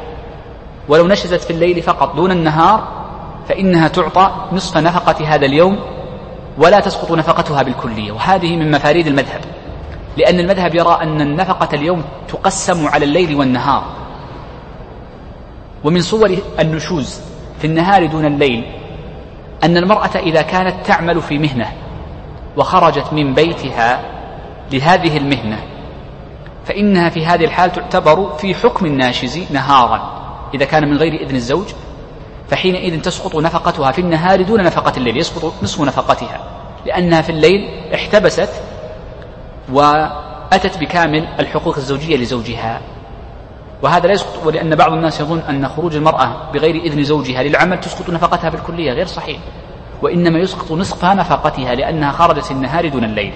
[0.89, 3.04] ولو نشزت في الليل فقط دون النهار
[3.49, 5.79] فإنها تعطى نصف نفقة هذا اليوم
[6.59, 9.41] ولا تسقط نفقتها بالكلية وهذه من مفاريد المذهب.
[10.17, 13.85] لأن المذهب يرى أن النفقة اليوم تقسم على الليل والنهار.
[15.85, 17.21] ومن صور النشوز
[17.59, 18.65] في النهار دون الليل
[19.65, 21.73] أن المرأة إذا كانت تعمل في مهنة
[22.57, 24.01] وخرجت من بيتها
[24.73, 25.59] لهذه المهنة
[26.65, 30.25] فإنها في هذه الحال تعتبر في حكم الناشز نهارا
[30.55, 31.67] إذا كان من غير إذن الزوج
[32.51, 36.41] فحينئذ تسقط نفقتها في النهار دون نفقة الليل يسقط نصف نفقتها
[36.87, 38.51] لأنها في الليل احتبست
[39.73, 42.81] وأتت بكامل الحقوق الزوجية لزوجها.
[43.83, 48.11] وهذا لا يسقط ولأن بعض الناس يظن أن خروج المرأة بغير إذن زوجها للعمل تسقط
[48.11, 49.39] نفقتها بالكلية غير صحيح.
[50.03, 53.33] وإنما يسقط نصف نفقتها لأنها خرجت النهار دون الليل.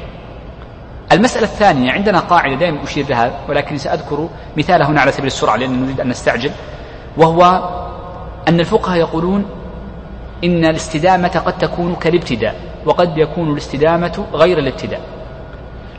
[1.13, 5.83] المسألة الثانية عندنا قاعدة دائما أشير لها ولكن سأذكر مثال هنا على سبيل السرعة لأن
[5.83, 6.51] نريد أن نستعجل
[7.17, 7.69] وهو
[8.49, 9.45] أن الفقهاء يقولون
[10.45, 12.55] إن الاستدامة قد تكون كالابتداء
[12.87, 15.01] وقد يكون الاستدامة غير الابتداء.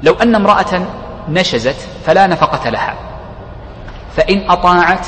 [0.04, 0.86] لو أن امرأة
[1.30, 2.96] نشزت فلا نفقة لها
[4.16, 5.08] فإن أطاعت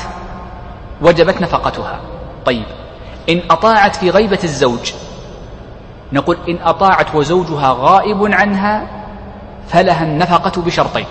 [1.02, 2.00] وجبت نفقتها.
[2.46, 2.64] طيب
[3.28, 4.92] إن أطاعت في غيبة الزوج
[6.12, 8.86] نقول إن أطاعت وزوجها غائب عنها
[9.68, 11.06] فلها النفقة بشرطين.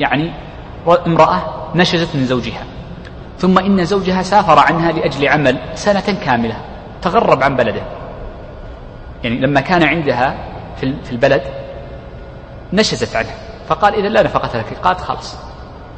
[0.00, 0.32] يعني
[1.06, 1.42] امرأة
[1.74, 2.64] نشزت من زوجها.
[3.42, 6.56] ثم إن زوجها سافر عنها لأجل عمل سنة كاملة
[7.02, 7.82] تغرب عن بلده.
[9.24, 10.34] يعني لما كان عندها
[10.76, 11.42] في البلد
[12.72, 13.28] نشزت عنه
[13.68, 15.36] فقال إذا لا نفقة لك قالت خلاص.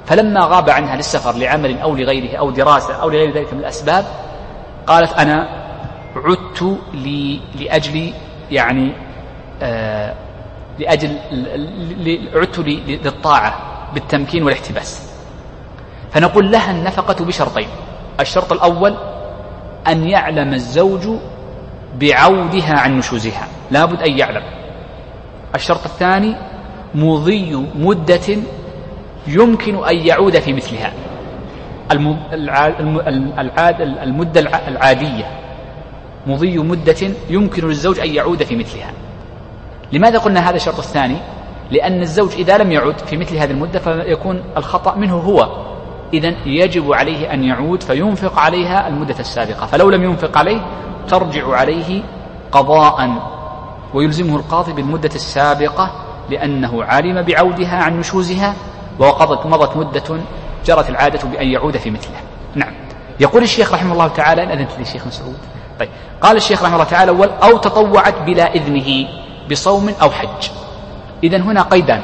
[0.07, 4.05] فلما غاب عنها للسفر لعمل أو لغيره أو دراسة أو لغير ذلك من الأسباب
[4.87, 5.49] قالت أنا
[6.17, 6.79] عدت
[7.55, 8.13] لأجل
[8.51, 8.93] يعني
[9.63, 10.15] آه
[10.79, 11.19] لأجل
[12.35, 12.59] عدت
[13.05, 13.55] للطاعة
[13.95, 15.14] بالتمكين والاحتباس.
[16.15, 17.69] فنقول لها النفقة بشرطين.
[18.21, 18.97] الشرط الأول
[19.89, 21.09] أن يعلم الزوج
[22.01, 23.49] بعودها عن نشوزها.
[23.71, 24.43] لابد أن يعلم.
[25.55, 26.37] الشرط الثاني
[26.95, 28.37] مضي مدة
[29.27, 30.93] يمكن أن يعود في مثلها.
[33.39, 35.25] العاد المدة العادية.
[36.27, 38.93] مضي مدة يمكن للزوج أن يعود في مثلها.
[39.93, 41.17] لماذا قلنا هذا الشرط الثاني؟
[41.71, 45.74] لأن الزوج إذا لم يعد في مثل هذه المدة فيكون الخطأ منه هو
[46.13, 50.61] إذا يجب عليه أن يعود فينفق عليها المدة السابقة فلو لم ينفق عليه
[51.09, 52.03] ترجع عليه
[52.53, 53.11] قضاء
[53.95, 55.91] ويلزمه القاضي بالمدة السابقة
[56.31, 58.55] لأنه علم بعودها عن نشوزها
[58.99, 60.21] وقضت مضت مدة
[60.67, 62.21] جرت العادة بأن يعود في مثلها
[62.55, 62.73] نعم.
[63.21, 65.39] يقول الشيخ رحمه الله تعالى إن أذنت لي شيخ مسعود
[65.79, 65.89] طيب.
[66.21, 67.11] قال الشيخ رحمه الله تعالى
[67.43, 69.09] أو تطوعت بلا إذنه
[69.51, 70.49] بصوم أو حج.
[71.25, 72.03] إذا هنا قيدان.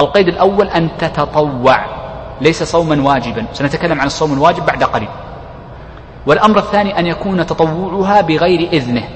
[0.00, 1.99] القيد الأول أن تتطوع.
[2.40, 3.46] ليس صوما واجبا.
[3.52, 5.08] سنتكلم عن الصوم الواجب بعد قليل.
[6.26, 9.08] والأمر الثاني أن يكون تطوعها بغير إذنه.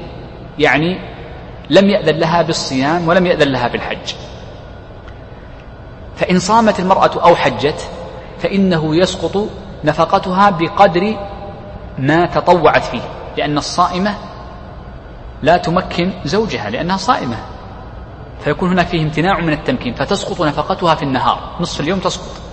[0.59, 0.99] يعني
[1.71, 4.15] لم يأذن لها بالصيام ولم يأذن لها بالحج.
[6.17, 7.89] فإن صامت المرأة أو حجت
[8.39, 9.49] فإنه يسقط
[9.85, 11.17] نفقتها بقدر
[11.99, 13.03] ما تطوعت فيه.
[13.37, 14.15] لأن الصائمة
[15.43, 17.37] لا تمكن زوجها لأنها صائمة.
[18.41, 21.39] فيكون هناك فيه امتناع من التمكين فتسقط نفقتها في النهار.
[21.61, 22.44] نصف اليوم تسقط.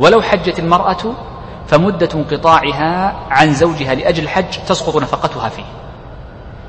[0.00, 1.14] ولو حجت المرأة
[1.66, 5.64] فمدة انقطاعها عن زوجها لأجل الحج تسقط نفقتها فيه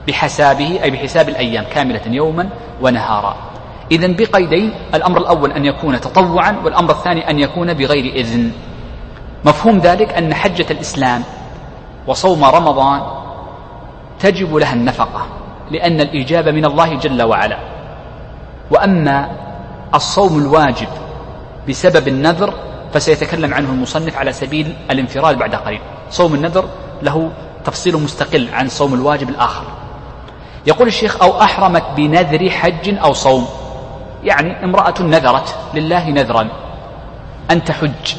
[0.08, 2.50] بحسابه أي بحساب الأيام كاملة يوما
[2.82, 3.36] ونهارا.
[3.92, 8.52] إذا بقيدين الأمر الأول أن يكون تطوعا والأمر الثاني أن يكون بغير إذن.
[9.46, 11.24] مفهوم ذلك أن حجة الإسلام
[12.08, 13.02] وصوم رمضان
[14.20, 15.26] تجب لها النفقة
[15.72, 17.58] لأن الإجابة من الله جل وعلا.
[18.72, 19.32] وأما
[19.96, 20.88] الصوم الواجب
[21.70, 22.54] بسبب النذر
[22.94, 25.82] فسيتكلم عنه المصنف على سبيل الانفراد بعد قليل.
[26.12, 26.66] صوم النذر
[27.02, 27.32] له
[27.66, 29.64] تفصيل مستقل عن صوم الواجب الآخر.
[30.68, 33.48] يقول الشيخ أو أحرمت بنذر حج أو صوم؟
[34.24, 36.48] يعني امرأة نذرت لله نذرا
[37.52, 38.16] أن تحج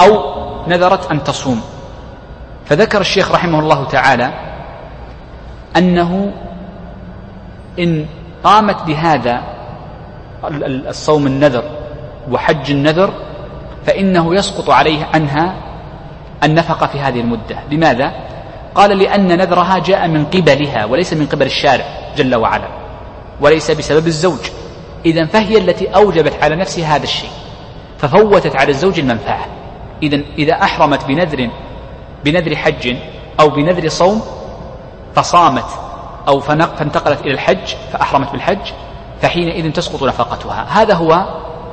[0.00, 0.34] أو
[0.68, 1.62] نذرت أن تصوم.
[2.66, 4.32] فذكر الشيخ رحمه الله تعالى
[5.76, 6.32] أنه
[7.78, 8.06] إن
[8.44, 9.42] قامت بهذا
[10.88, 11.64] الصوم النذر
[12.30, 13.12] وحج النذر
[13.86, 15.54] فإنه يسقط عليه عنها
[16.44, 17.58] النفقة في هذه المدة.
[17.70, 18.12] لماذا؟
[18.74, 21.84] قال لأن نذرها جاء من قبلها وليس من قبل الشارع
[22.16, 22.68] جل وعلا
[23.40, 24.40] وليس بسبب الزوج.
[25.06, 27.30] إذا فهي التي أوجبت على نفسها هذا الشيء
[27.98, 29.46] ففوتت على الزوج المنفعة.
[30.02, 31.50] إذا إذا أحرمت بنذر
[32.24, 32.96] بنذر حج
[33.40, 34.22] أو بنذر صوم
[35.14, 35.68] فصامت
[36.28, 38.72] أو فانتقلت إلى الحج فأحرمت بالحج
[39.20, 40.66] فحينئذ تسقط نفقتها.
[40.68, 41.26] هذا هو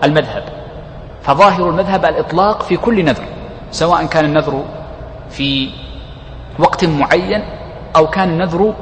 [0.03, 0.61] المذهب.
[1.24, 3.24] فظاهر المذهب الإطلاق في كل نذر
[3.72, 4.65] سواء كان النذر
[5.30, 5.69] في
[6.59, 7.43] وقت معين
[7.95, 8.74] أو كان النذر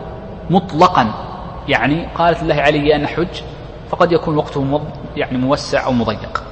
[0.49, 1.11] مطلقا.
[1.67, 3.41] يعني قالت الله علي أن أحج
[3.91, 4.81] فقد يكون وقته
[5.15, 6.43] يعني موسع أو مضيق.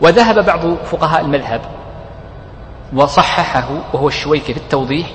[0.00, 1.60] وذهب بعض فقهاء المذهب
[2.92, 5.06] وصححه وهو الشويكي في التوضيح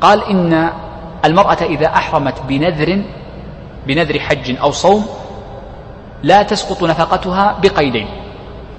[0.00, 0.70] قال إن
[1.24, 3.02] المرأة إذا أحرمت بنذر
[3.86, 5.06] بنذر حج أو صوم
[6.22, 8.23] لا تسقط نفقتها بقيدين.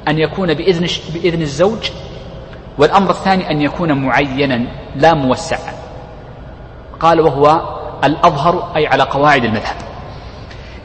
[0.07, 1.91] أن يكون بإذن بإذن الزوج
[2.77, 5.73] والأمر الثاني أن يكون معينا لا موسعا.
[6.99, 7.61] قال وهو
[8.03, 9.75] الأظهر أي على قواعد المذهب.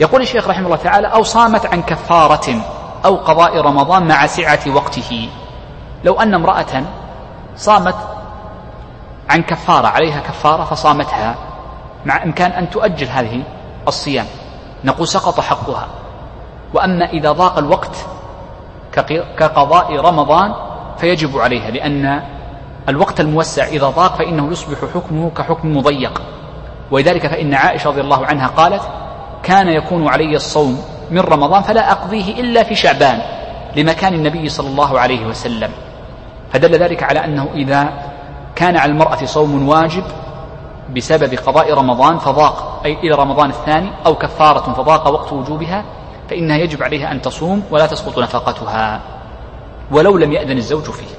[0.01, 2.61] يقول الشيخ رحمه الله تعالى أو صامت عن كفارة
[3.05, 5.29] أو قضاء رمضان مع سعة وقته.
[6.05, 6.85] لو أن امرأة
[7.57, 7.97] صامت
[9.31, 11.35] عن كفارة عليها كفارة فصامتها
[12.05, 13.43] مع إمكان أن تؤجل هذه
[13.89, 14.27] الصيام.
[14.85, 15.87] نقول سقط حقها.
[16.75, 17.97] وأما إذا ضاق الوقت
[19.39, 20.55] كقضاء رمضان
[20.99, 22.23] فيجب عليها لأن
[22.89, 26.23] الوقت الموسع إذا ضاق فإنه يصبح حكمه كحكم مضيق.
[26.91, 28.83] ولذلك فإن عائشة رضي الله عنها قالت
[29.43, 33.21] كان يكون علي الصوم من رمضان فلا أقضيه إلا في شعبان
[33.77, 35.71] لمكان النبي صلى الله عليه وسلم.
[36.53, 37.89] فدل ذلك على أنه إذا
[38.55, 40.05] كان على المرأة صوم واجب
[40.97, 45.85] بسبب قضاء رمضان فضاق أي إلى رمضان الثاني أو كفارة فضاق وقت وجوبها
[46.31, 49.01] فإنها يجب عليها أن تصوم ولا تسقط نفقتها
[49.91, 51.15] ولو لم يأذن الزوج فيه.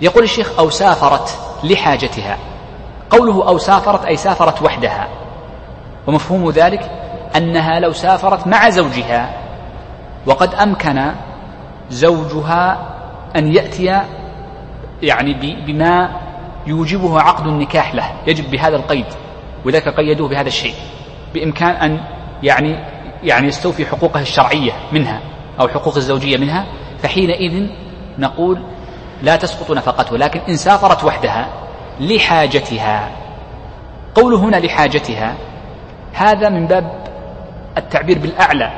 [0.00, 2.38] يقول الشيخ أو سافرت لحاجتها.
[3.10, 5.08] قوله أو سافرت أي سافرت وحدها.
[6.06, 6.90] ومفهوم ذلك
[7.36, 9.30] أنها لو سافرت مع زوجها
[10.26, 11.12] وقد أمكن
[11.90, 12.78] زوجها
[13.36, 14.02] أن يأتي
[15.02, 15.34] يعني
[15.66, 16.20] بما
[16.66, 18.12] يوجبه عقد النكاح له.
[18.26, 19.06] يجب بهذا القيد
[19.64, 20.74] ولذلك قيدوه بهذا الشيء.
[21.34, 22.00] بإمكان أن
[22.42, 25.20] يعني يعني يستوفي حقوقه الشرعية منها
[25.60, 26.66] أو حقوق الزوجية منها
[27.02, 27.66] فحينئذ
[28.18, 28.62] نقول
[29.22, 31.48] لا تسقط نفقته لكن إن سافرت وحدها
[32.00, 33.10] لحاجتها
[34.14, 35.34] قول هنا لحاجتها
[36.12, 37.06] هذا من باب
[37.78, 38.70] التعبير بالأعلى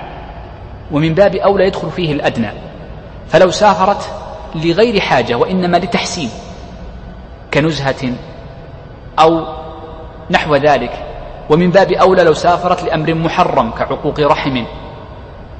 [0.92, 2.50] ومن باب أولى يدخل فيه الأدنى.
[3.28, 4.10] فلو سافرت
[4.54, 6.30] لغير حاجة وإنما لتحسين
[7.54, 8.12] كنزهة
[9.18, 9.46] أو
[10.30, 11.07] نحو ذلك
[11.50, 14.64] ومن باب أولى لو سافرت لأمر محرم كعقوق رحم.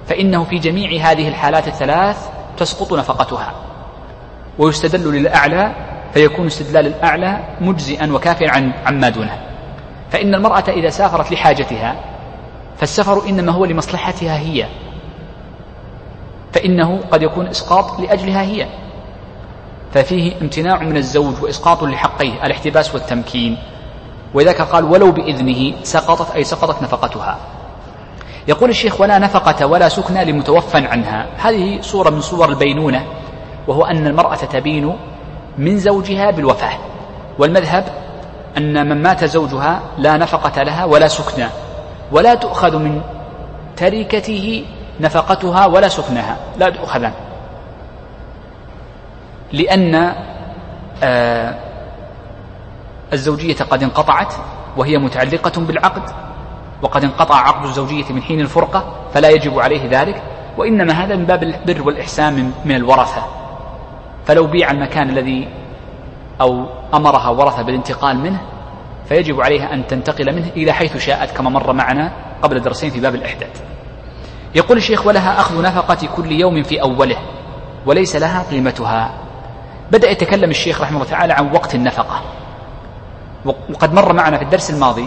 [0.07, 3.53] فإنه في جميع هذه الحالات الثلاث تسقط نفقتها.
[4.59, 5.73] ويستدل للأعلى
[6.15, 9.39] فيكون استدلال الأعلى مجزئا وكافيا عن عما دونه.
[10.11, 11.97] فإن المرأة إذا سافرت لحاجتها
[12.79, 14.67] فالسفر إنما هو لمصلحتها هي.
[16.53, 18.67] فإنه قد يكون إسقاط لأجلها هي.
[19.95, 23.59] ففيه امتناع من الزوج وإسقاط لحقيه الاحتباس والتمكين.
[24.35, 27.39] ولذلك قال ولو بإذنه سقطت أي سقطت نفقتها.
[28.49, 31.27] يقول الشيخ ولا نفقة ولا سكنى لمتوفى عنها.
[31.39, 33.05] هذه صورة من صور البينونة
[33.69, 34.97] وهو أن المرأة تبين
[35.59, 36.79] من زوجها بالوفاة.
[37.39, 37.85] والمذهب
[38.57, 41.47] أن من مات زوجها لا نفقة لها ولا سكنى
[42.13, 43.01] ولا تؤخذ من
[43.77, 44.65] تركته
[45.01, 46.37] نفقتها ولا سكنها.
[46.59, 47.13] لا تؤخذان.
[49.53, 50.15] لأن
[51.03, 51.55] آه
[53.13, 54.35] الزوجية قد انقطعت
[54.77, 56.03] وهي متعلقة بالعقد
[56.83, 60.23] وقد انقطع عقد الزوجية من حين الفرقة فلا يجب عليه ذلك
[60.59, 63.23] وإنما هذا من باب البر والإحسان من الورثة.
[64.27, 65.49] فلو بيع المكان الذي
[66.41, 68.41] أو أمرها ورثة بالانتقال منه
[69.09, 73.15] فيجب عليها أن تنتقل منه إلى حيث شاءت كما مر معنا قبل درسين في باب
[73.15, 73.63] الإحداث.
[74.55, 77.17] يقول الشيخ ولها أخذ نفقة كل يوم في أوله
[77.87, 79.11] وليس لها قيمتها.
[79.93, 82.21] بدأ يتكلم الشيخ رحمه الله تعالى عن وقت النفقة.
[83.45, 85.07] وقد مر معنا في الدرس الماضي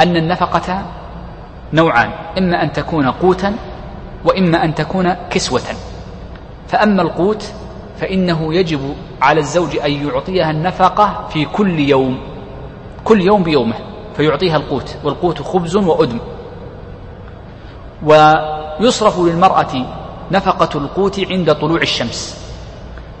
[0.00, 0.82] أن النفقة
[1.72, 3.56] نوعان إما أن تكون قوتا
[4.24, 5.62] وإما أن تكون كسوة.
[6.68, 7.52] فأما القوت
[8.00, 12.18] فإنه يجب على الزوج أن يعطيها النفقة في كل يوم
[13.04, 13.74] كل يوم بيومه
[14.16, 16.18] فيعطيها القوت والقوت خبز وأدم.
[18.02, 19.86] ويصرف للمرأة
[20.32, 22.40] نفقة القوت عند طلوع الشمس.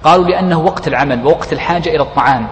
[0.04, 2.48] قالوا لأنه وقت العمل ووقت الحاجة إلى الطعام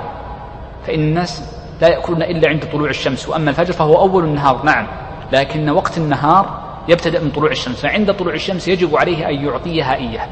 [0.86, 1.42] فإن الناس
[1.80, 4.86] لا يأكلون إلا عند طلوع الشمس وأما الفجر فهو أول النهار نعم.
[5.32, 10.28] لكن وقت النهار يبتدأ من طلوع الشمس فعند طلوع الشمس يجب عليه أن يعطيها إياه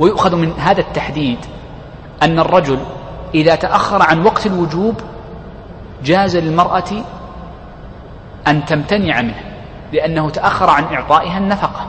[0.00, 1.38] ويؤخذ من هذا التحديد
[2.22, 2.78] أن الرجل
[3.34, 4.94] إذا تأخر عن وقت الوجوب
[6.04, 6.90] جاز للمرأة
[8.46, 9.42] أن تمتنع منه
[9.92, 11.86] لأنه تأخر عن إعطائها النفقة.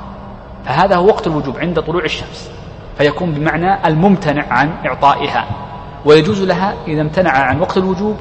[0.65, 2.51] فهذا هو وقت الوجوب عند طلوع الشمس
[2.97, 5.45] فيكون بمعنى الممتنع عن إعطائها.
[6.05, 8.17] ويجوز لها إذا امتنع عن وقت الوجوب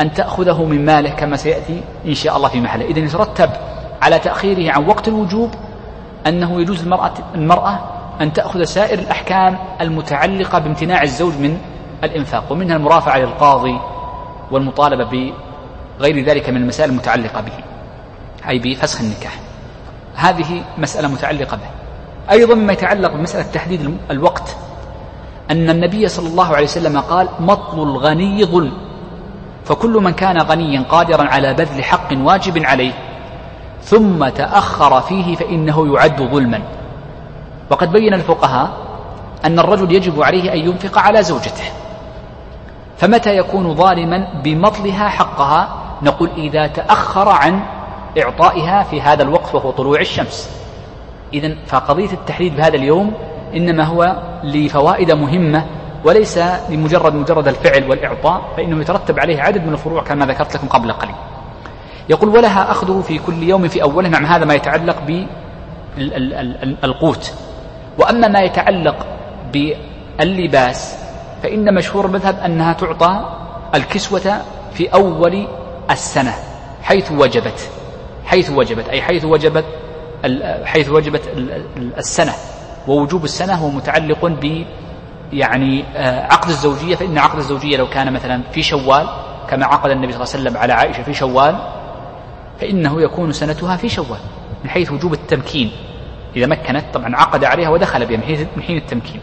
[0.00, 2.84] أن تأخذه من ماله كما سيأتي إن شاء الله في محله.
[2.84, 3.50] إذا يترتب
[4.02, 5.50] على تأخيره عن وقت الوجوب
[6.26, 7.78] أنه يجوز المرأة, المرأة
[8.20, 11.58] أن تأخذ سائر الأحكام المتعلقة بامتناع الزوج من
[12.04, 13.80] الإنفاق ومنها المرافعة للقاضي
[14.50, 15.32] والمطالبة
[15.98, 17.52] بغير ذلك من المسائل المتعلقة به
[18.48, 19.38] أي بفسخ النكاح.
[20.14, 21.66] هذه مسألة متعلقة به.
[22.30, 24.56] أيضا مما يتعلق بمسألة تحديد الوقت
[25.50, 28.72] أن النبي صلى الله عليه وسلم قال مطل الغني ظلم.
[29.64, 32.92] فكل من كان غنيا قادرا على بذل حق واجب عليه.
[33.82, 36.60] ثم تأخر فيه فإنه يعد ظلما.
[37.70, 38.70] وقد بين الفقهاء
[39.44, 41.64] أن الرجل يجب عليه أن ينفق على زوجته.
[42.96, 45.68] فمتى يكون ظالما بمطلها حقها؟
[46.02, 47.60] نقول إذا تأخر عن
[48.18, 50.50] إعطائها في هذا الوقت وهو طلوع الشمس.
[51.32, 53.14] إذا فقضية التحديد بهذا اليوم
[53.56, 55.66] إنما هو لفوائد مهمة
[56.04, 56.38] وليس
[56.68, 61.14] لمجرد مجرد الفعل والإعطاء فإنه يترتب عليه عدد من الفروع كما ذكرت لكم قبل قليل.
[62.08, 64.08] يقول ولها أخذه في كل يوم في أوله.
[64.08, 64.96] نعم هذا ما يتعلق
[66.82, 67.32] بالقوت
[67.98, 69.06] وأما ما يتعلق
[69.52, 70.96] باللباس
[71.42, 73.24] فإن مشهور المذهب أنها تعطى
[73.74, 74.42] الكسوة
[74.72, 75.46] في أول
[75.90, 76.34] السنة
[76.82, 77.70] حيث وجبت
[78.24, 79.64] حيث وجبت أي حيث وجبت
[80.64, 81.22] حيث وجبت
[81.98, 82.32] السنة.
[82.88, 84.64] ووجوب السنة هو متعلق ب
[85.32, 89.08] يعني آه، عقد الزوجية فإن عقد الزوجية لو كان مثلا في شوال
[89.48, 91.58] كما عقد النبي صلى الله عليه وسلم على عائشة في شوال
[92.60, 94.18] فإنه يكون سنتها في شوال
[94.64, 95.72] من حيث وجوب التمكين.
[96.36, 98.16] إذا مكنت طبعا عقد عليها ودخل بها
[98.56, 99.20] من حين التمكين.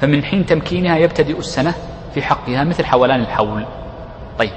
[0.00, 1.74] فمن حين تمكينها يبتدئ السنة
[2.14, 3.66] في حقها مثل حولان الحول.
[4.38, 4.52] طيب.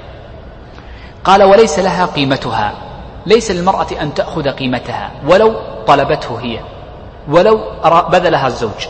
[1.24, 2.74] قال وليس لها قيمتها
[3.26, 5.54] ليس للمرأة أن تأخذ قيمتها ولو
[5.86, 6.58] طلبته هي.
[7.28, 8.86] ولو بذلها الزوج.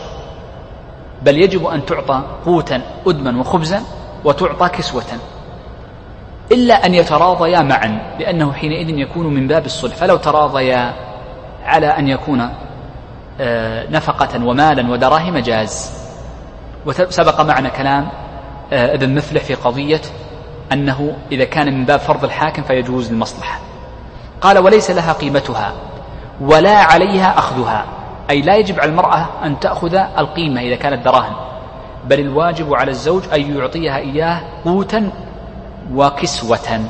[1.23, 3.83] بل يجب أن تعطى قوتا أدما وخبزا
[4.25, 5.05] وتعطى كسوة.
[6.53, 9.95] إلا أن يتراضيا معا لأنه حينئذ يكون من باب الصلح.
[9.95, 10.93] فلو تراضيا
[11.65, 12.51] على أن يكون
[13.41, 15.91] آه، نفقة ومالا ودراهم جاز.
[16.87, 18.09] وسبق معنا كلام
[18.73, 20.01] آه، ابن مفلح في قضية
[20.73, 23.61] أنه إذا كان من باب فرض الحاكم فيجوز المصلحة.
[24.41, 25.73] قال وليس لها قيمتها
[26.41, 27.85] ولا عليها أخذها.
[28.31, 31.37] أي لا يجب على المرأة أن تأخذ القيمة إذا كانت دراهم
[32.05, 35.11] بل الواجب على الزوج أن يعطيها إياه قوتا
[35.93, 36.81] وكسوة.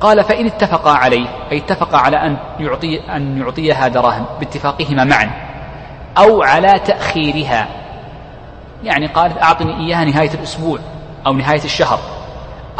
[0.00, 5.30] قال فإن اتفقا عليه أي اتفقا على أن يعطي أن يعطيها دراهم باتفاقهما معا
[6.18, 7.68] أو على تأخيرها.
[8.84, 10.78] يعني قالت أعطني إياها نهاية الأسبوع
[11.26, 11.98] أو نهاية الشهر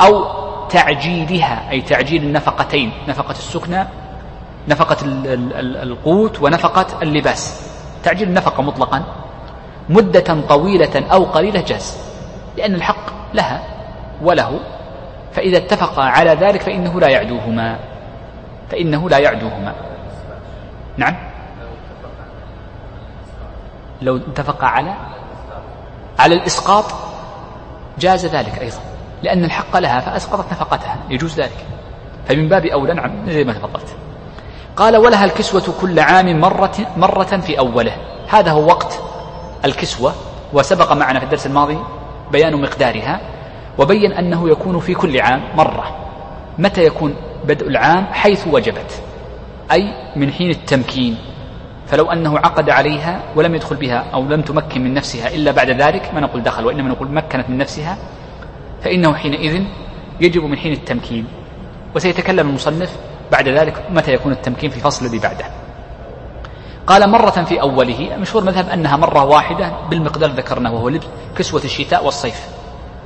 [0.00, 0.24] أو
[0.68, 3.86] تعجيلها أي تعجيل النفقتين نفقة السكنى
[4.68, 4.96] نفقة
[5.82, 7.70] القوت ونفقة اللباس.
[8.02, 9.02] تعجيل النفقة مطلقا
[9.88, 11.98] مدة طويلة أو قليلة جاز
[12.56, 13.62] لأن الحق لها
[14.22, 14.60] وله.
[15.32, 17.78] فإذا اتفقا على ذلك فإنه لا يعدوهما.
[18.70, 19.74] فإنه لا يعدوهما.
[20.96, 21.16] نعم؟
[24.02, 24.94] لو اتفقا على
[26.18, 26.84] على الإسقاط
[27.98, 28.80] جاز ذلك أيضا
[29.22, 31.66] لأن الحق لها فأسقطت نفقتها يجوز ذلك.
[32.28, 33.96] فمن باب أولى نعم زي ما تفضلت.
[34.76, 37.96] قال ولها الكسوة كل عام مرة, مرة في أوله.
[38.28, 38.98] هذا هو وقت
[39.64, 40.14] الكسوة
[40.52, 41.78] وسبق معنا في الدرس الماضي
[42.32, 43.20] بيان مقدارها
[43.78, 45.96] وبين أنه يكون في كل عام مرة.
[46.58, 47.14] متى يكون
[47.44, 49.02] بدء العام؟ حيث وجبت
[49.72, 51.18] أي من حين التمكين.
[51.86, 56.14] فلو أنه عقد عليها ولم يدخل بها أو لم تمكن من نفسها إلا بعد ذلك
[56.14, 57.98] ما نقول دخل وإنما نقول مكنت من نفسها
[58.82, 59.62] فإنه حينئذ
[60.20, 61.26] يجب من حين التمكين.
[61.94, 62.96] وسيتكلم المصنف
[63.34, 65.44] بعد ذلك متى يكون التمكين في الفصل الذي بعده.
[66.86, 71.06] قال مرة في أوله مشهور المذهب أنها مرة واحدة بالمقدار ذكرناه وهو لبس
[71.36, 72.48] كسوة الشتاء والصيف.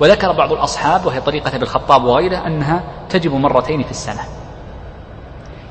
[0.01, 4.21] وذكر بعض الأصحاب وهي طريقة بالخطاب وغيره أنها تجب مرتين في السنة.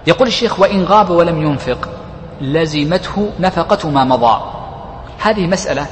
[0.07, 1.89] يقول الشيخ وإن غاب ولم ينفق
[2.41, 4.41] لزمته نفقة ما مضى.
[5.19, 5.85] هذه مسألة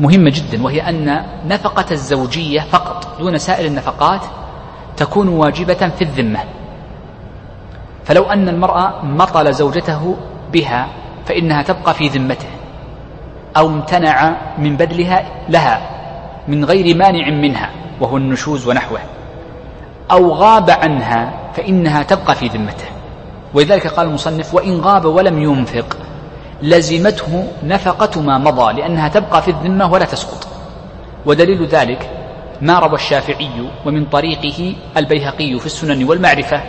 [0.00, 4.20] مهمة جدا وهي أن نفقة الزوجية فقط دون سائر النفقات
[4.96, 6.40] تكون واجبة في الذمة.
[8.08, 10.16] فلو أن المرأة مطل زوجته
[10.52, 10.88] بها
[11.26, 12.48] فإنها تبقى في ذمته
[13.56, 15.90] أو امتنع من بذلها لها
[16.48, 19.00] من غير مانع منها وهو النشوز ونحوه
[20.10, 22.88] أو غاب عنها فإنها تبقى في ذمته.
[23.54, 25.96] ولذلك قال المصنف وإن غاب ولم ينفق
[26.62, 30.48] لزمته نفقة ما مضى لأنها تبقى في الذمة ولا تسقط.
[31.26, 32.10] ودليل ذلك
[32.62, 36.62] ما روى الشافعي ومن طريقه البيهقي في السنن والمعرفة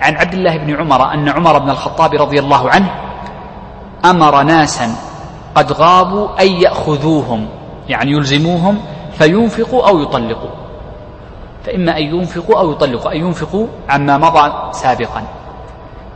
[0.00, 2.90] عن عبد الله بن عمر أن عمر بن الخطاب رضي الله عنه
[4.04, 4.94] أمر ناسا
[5.54, 7.48] قد غابوا أن يأخذوهم
[7.88, 8.78] يعني يلزموهم
[9.18, 10.50] فينفقوا أو يطلقوا.
[11.64, 15.22] فإما أن ينفقوا أو يطلقوا أن ينفقوا عما مضى سابقا.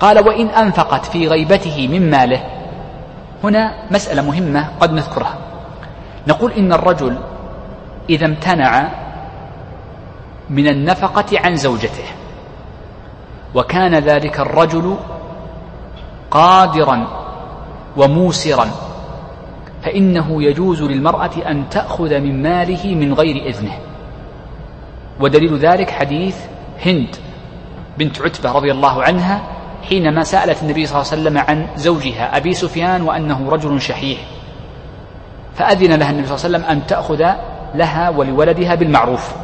[0.01, 2.45] قال وإن أنفقت في غيبته من ماله.
[3.45, 5.39] هنا مسألة مهمة قد نذكرها.
[6.27, 7.19] نقول إن الرجل
[8.11, 8.89] إذا امتنع
[10.51, 12.18] من النفقة عن زوجته.
[13.55, 14.97] وكان ذلك الرجل
[16.31, 17.07] قادرا
[17.97, 18.71] وموسرا.
[19.83, 23.79] فإنه يجوز للمرأة أن تأخذ من ماله من غير إذنه.
[25.21, 26.37] ودليل ذلك حديث
[26.87, 27.17] هند
[27.99, 29.41] بنت عتبة رضي الله عنها
[29.89, 34.19] حينما سألت النبي صلى الله عليه وسلم عن زوجها أبي سفيان وأنه رجل شحيح.
[35.55, 37.27] فأذن لها النبي صلى الله عليه وسلم أن تأخذ
[37.75, 39.35] لها ولولدها بالمعروف.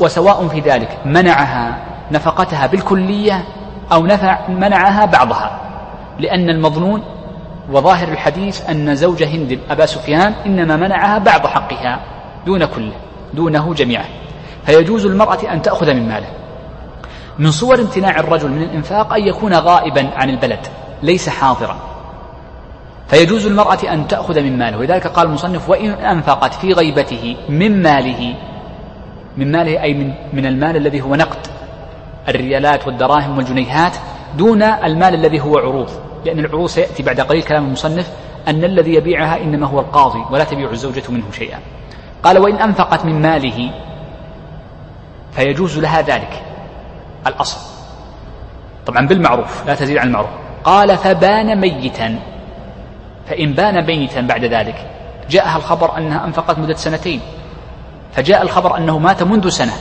[0.00, 3.44] وسواء في ذلك منعها نفقتها بالكلية
[3.92, 5.60] أو نفع منعها بعضها
[6.18, 7.02] لأن المظنون
[7.72, 12.00] وظاهر الحديث أن زوج هند أبا سفيان إنما منعها بعض حقها
[12.46, 12.92] دون كله
[13.34, 14.04] دونه جميعا.
[14.66, 16.26] فيجوز المرأة أن تأخذ من ماله.
[17.38, 20.66] من صور امتناع الرجل من الإنفاق أن يكون غائبا عن البلد
[21.02, 21.76] ليس حاضرا.
[23.08, 24.78] فيجوز المرأة أن تأخذ من ماله.
[24.78, 28.34] ولذلك قال المصنف وإن أنفقت في غيبته من ماله
[29.36, 31.38] من ماله أي من, من المال الذي هو نقد
[32.28, 33.96] الريالات والدراهم والجنيهات
[34.36, 35.90] دون المال الذي هو عروض
[36.24, 38.10] لأن العروض سيأتي بعد قليل كلام المصنف
[38.48, 41.58] أن الذي يبيعها إنما هو القاضي ولا تبيع الزوجة منه شيئا.
[42.22, 43.70] قال وإن أنفقت من ماله
[45.32, 46.42] فيجوز لها ذلك.
[47.26, 47.60] الأصل.
[48.86, 50.30] طبعا بالمعروف لا تزيد عن المعروف.
[50.64, 52.18] قال فبان ميتا.
[53.26, 54.90] فإن بان ميتا بعد ذلك
[55.30, 57.20] جاءها الخبر أنها أنفقت مدة سنتين.
[58.12, 59.72] فجاء الخبر أنه مات منذ سنة.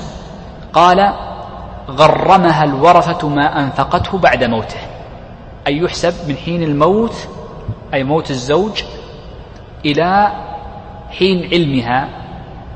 [0.74, 1.14] قال
[1.90, 4.80] غرمها الورثة ما أنفقته بعد موته.
[5.68, 7.28] أي يحسب من حين الموت
[7.94, 8.84] أي موت الزوج
[9.86, 10.32] إلى
[11.10, 12.10] حين علمها.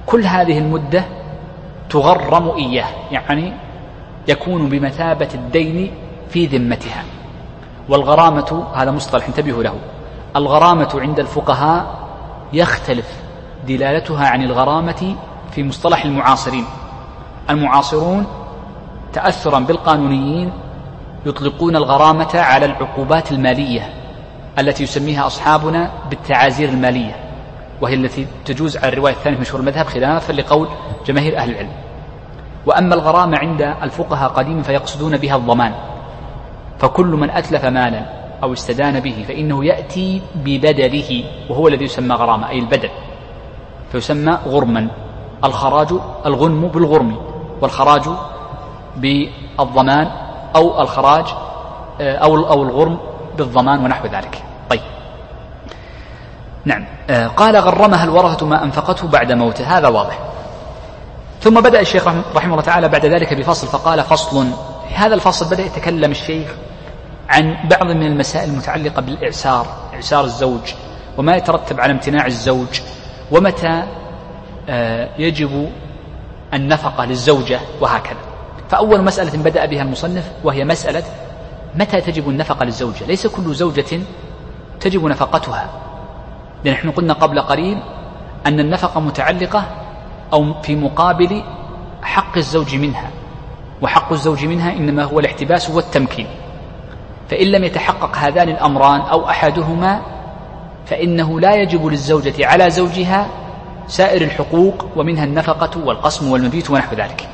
[0.06, 1.06] كل هذه المدة
[1.90, 3.54] تغرم إياه يعني
[4.28, 5.92] يكون بمثابة الدين
[6.30, 7.04] في ذمتها.
[7.90, 9.74] والغرامة هذا مصطلح انتبهوا له
[10.36, 12.08] الغرامة عند الفقهاء
[12.54, 13.08] يختلف
[13.68, 15.16] دلالتها عن الغرامة
[15.52, 16.66] في مصطلح المعاصرين.
[17.50, 18.28] المعاصرون
[19.14, 20.52] تأثرا بالقانونيين
[21.26, 23.94] يطلقون الغرامة على العقوبات المالية
[24.60, 27.16] التي يسميها أصحابنا بالتعازير المالية
[27.82, 30.68] وهي التي تجوز على الرواية الثانية في مشهور المذهب خلافا لقول
[31.06, 31.72] جماهير أهل العلم.
[32.66, 35.74] وأما الغرامة عند الفقهاء قديما فيقصدون بها الضمان.
[36.80, 38.06] فكل من أتلف مالا
[38.44, 42.90] أو استدان به فإنه يأتي ببدله وهو الذي يسمى غرامة أي البدل.
[43.92, 44.88] فيسمى غرما.
[45.44, 45.88] الخراج
[46.26, 47.18] الغنم بالغرم
[47.62, 48.04] والخراج
[48.98, 50.12] بالضمان
[50.56, 51.26] أو الخراج
[52.02, 52.98] آه، أو أو الغرم
[53.38, 54.44] بالضمان ونحو ذلك.
[54.70, 54.82] طيب.
[56.66, 56.86] نعم.
[57.10, 59.78] آه، قال غرمها الورثة ما أنفقته بعد موته.
[59.78, 60.20] هذا واضح.
[61.42, 64.48] ثم بدأ الشيخ رحمه الله تعالى بعد ذلك بفصل فقال فصل.
[64.96, 66.48] هذا الفصل بدأ يتكلم الشيخ
[67.30, 70.74] عن بعض من المسائل المتعلقة بالإعسار إعسار الزوج
[71.18, 72.82] وما يترتب على امتناع الزوج
[73.32, 73.84] ومتى
[74.70, 75.70] آه، يجب
[76.54, 78.27] النفقة للزوجة وهكذا.
[78.70, 81.04] فأول مسألة بدأ بها المصنف وهي مسألة
[81.76, 84.00] متى تجب النفقة للزوجة؟ ليس كل زوجة
[84.80, 85.70] تجب نفقتها.
[86.64, 87.80] لأن نحن قلنا قبل قليل
[88.46, 89.66] أن النفقة متعلقة
[90.34, 91.44] أو في مقابل
[92.02, 93.10] حق الزوج منها
[93.82, 96.28] وحق الزوج منها إنما هو الاحتباس والتمكين.
[97.30, 100.02] فإن لم يتحقق هذان الأمران أو أحدهما
[100.86, 103.28] فإنه لا يجب للزوجة على زوجها
[103.88, 107.30] سائر الحقوق ومنها النفقة والقسم والمبيت ونحو ذلك.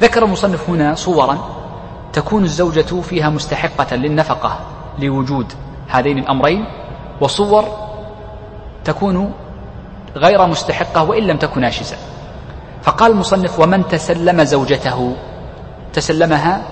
[0.00, 1.38] ذكر المصنف هنا صورا
[2.12, 4.58] تكون الزوجة فيها مستحقة للنفقة
[4.98, 5.52] لوجود
[5.88, 6.64] هذين الأمرين
[7.20, 7.64] وصور
[8.84, 9.32] تكون
[10.16, 11.96] غير مستحقة وإن لم تكن ناشزة.
[12.82, 15.16] فقال المصنف ومن تسلم زوجته؟
[15.92, 16.62] تسلمها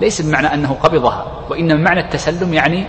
[0.00, 2.86] ليس بمعنى أنه قبضها وإنما معنى التسلم يعني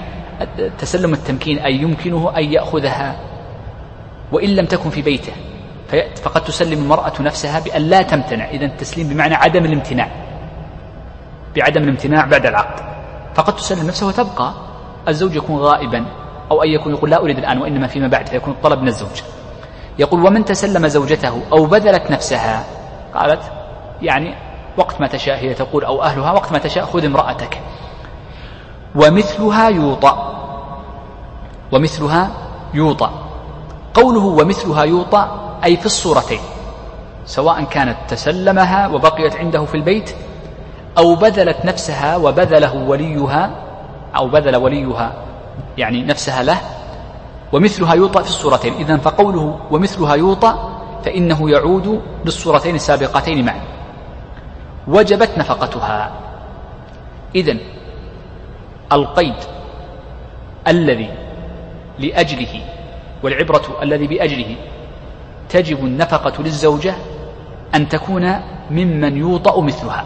[0.79, 3.15] تسلم التمكين أي يمكنه أن يأخذها
[4.31, 5.33] وإن لم تكن في بيته.
[6.23, 8.49] فقد تسلم المرأة نفسها بأن لا تمتنع.
[8.49, 10.11] إذا التسليم بمعنى عدم الامتناع.
[11.55, 12.83] بعدم الامتناع بعد العقد.
[13.35, 14.53] فقد تسلم نفسها وتبقى.
[15.07, 16.05] الزوج يكون غائبا.
[16.51, 19.21] أو أن يكون يقول لا أريد الآن وإنما فيما بعد فيكون الطلب من الزوج.
[19.99, 22.63] يقول ومن تسلم زوجته أو بذلت نفسها؟
[23.13, 23.51] قالت
[24.01, 24.35] يعني
[24.77, 27.61] وقت ما تشاء هي تقول أو أهلها وقت ما تشاء خذ امرأتك.
[28.95, 30.37] ومثلها يوطأ.
[31.71, 32.31] ومثلها
[32.73, 33.11] يوطأ.
[33.93, 36.39] قوله ومثلها يوطأ أي في الصورتين
[37.25, 40.15] سواء كانت تسلمها وبقيت عنده في البيت
[40.97, 43.51] أو بذلت نفسها وبذله وليها
[44.15, 45.13] أو بذل وليها
[45.77, 46.57] يعني نفسها له
[47.51, 48.73] ومثلها يوطأ في الصورتين.
[48.73, 53.61] إذا فقوله ومثلها يوطأ فإنه يعود للصورتين السابقتين معا
[54.87, 56.11] وجبت نفقتها.
[57.35, 57.57] إذا
[58.91, 59.35] القيد
[60.67, 61.09] الذي
[61.99, 62.61] لأجله
[63.23, 64.55] والعبرة الذي بأجله
[65.49, 66.93] تجب النفقة للزوجة
[67.75, 68.35] أن تكون
[68.71, 70.05] ممن يوطأ مثلها.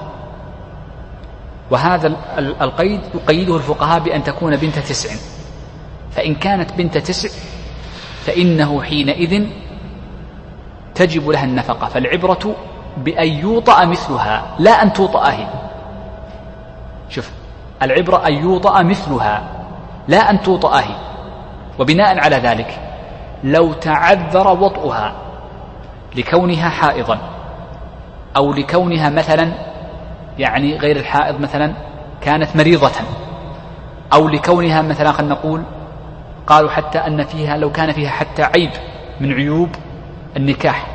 [1.72, 2.08] وهذا
[2.38, 5.16] القيد يقيده الفقهاء بأن تكون بنت تسع.
[6.12, 7.30] فإن كانت بنت تسع
[8.26, 9.48] فإنه حينئذ
[10.96, 11.88] تجب لها النفقة.
[11.88, 12.56] فالعبرة
[12.98, 15.48] بأن يوطأ مثلها لا أن توطأ هي
[17.10, 17.32] شوف
[17.82, 19.44] العبرة أن يوطأ مثلها
[20.08, 20.96] لا أن توطأ هي
[21.80, 22.80] وبناء على ذلك
[23.44, 25.16] لو تعذر وطئها
[26.16, 27.20] لكونها حائضا.
[28.38, 29.52] أو لكونها مثلا
[30.40, 31.74] يعني غير الحائض مثلا
[32.22, 32.92] كانت مريضة.
[34.14, 35.64] أو لكونها مثلا خلينا نقول
[36.48, 38.72] قالوا حتى أن فيها لو كان فيها حتى عيب
[39.20, 39.70] من عيوب
[40.38, 40.88] النكاح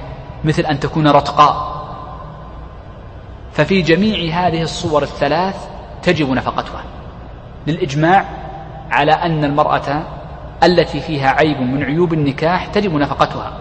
[0.45, 1.81] مثل أن تكون رتقاء.
[3.53, 5.69] ففي جميع هذه الصور الثلاث
[6.03, 6.85] تجب نفقتها.
[7.67, 8.25] للإجماع
[8.91, 10.03] على أن المرأة
[10.63, 13.53] التي فيها عيب من عيوب النكاح تجب نفقتها.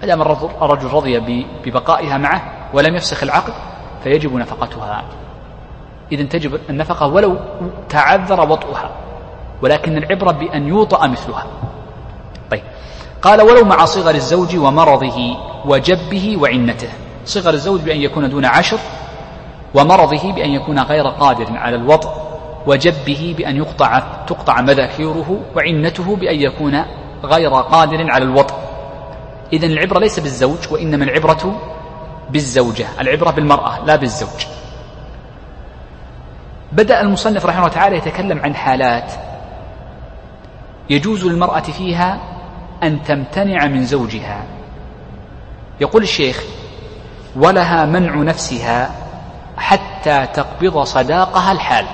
[0.00, 0.22] ما دام
[0.62, 2.42] الرجل رضي ببقائها معه
[2.74, 3.52] ولم يفسخ العقد
[4.02, 5.04] فيجب نفقتها.
[6.12, 7.36] إذا تجب النفقة ولو
[7.88, 8.90] تعذر وطئها
[9.62, 11.46] ولكن العبرة بأن يوطأ مثلها.
[12.50, 12.62] طيب.
[13.22, 16.88] قال ولو مع صغر الزوج ومرضه وجبه وعنته.
[17.24, 18.78] صغر الزوج بأن يكون دون عشر
[19.74, 22.10] ومرضه بأن يكون غير قادر على الوطء
[22.66, 26.84] وجبه بأن يقطع تقطع مذاكيره وعنته بأن يكون
[27.24, 28.54] غير قادر على الوطء.
[29.52, 31.60] إذا العبرة ليس بالزوج وإنما العبرة
[32.30, 32.86] بالزوجة.
[33.00, 34.46] العبرة بالمرأة لا بالزوج.
[36.72, 39.12] بدأ المصنف رحمه الله تعالى يتكلم عن حالات.
[40.90, 42.18] يجوز للمرأة فيها
[42.82, 44.44] أن تمتنع من زوجها.
[45.80, 46.44] يقول الشيخ
[47.36, 48.90] ولها منع نفسها
[49.56, 51.86] حتى تقبض صداقها الحال.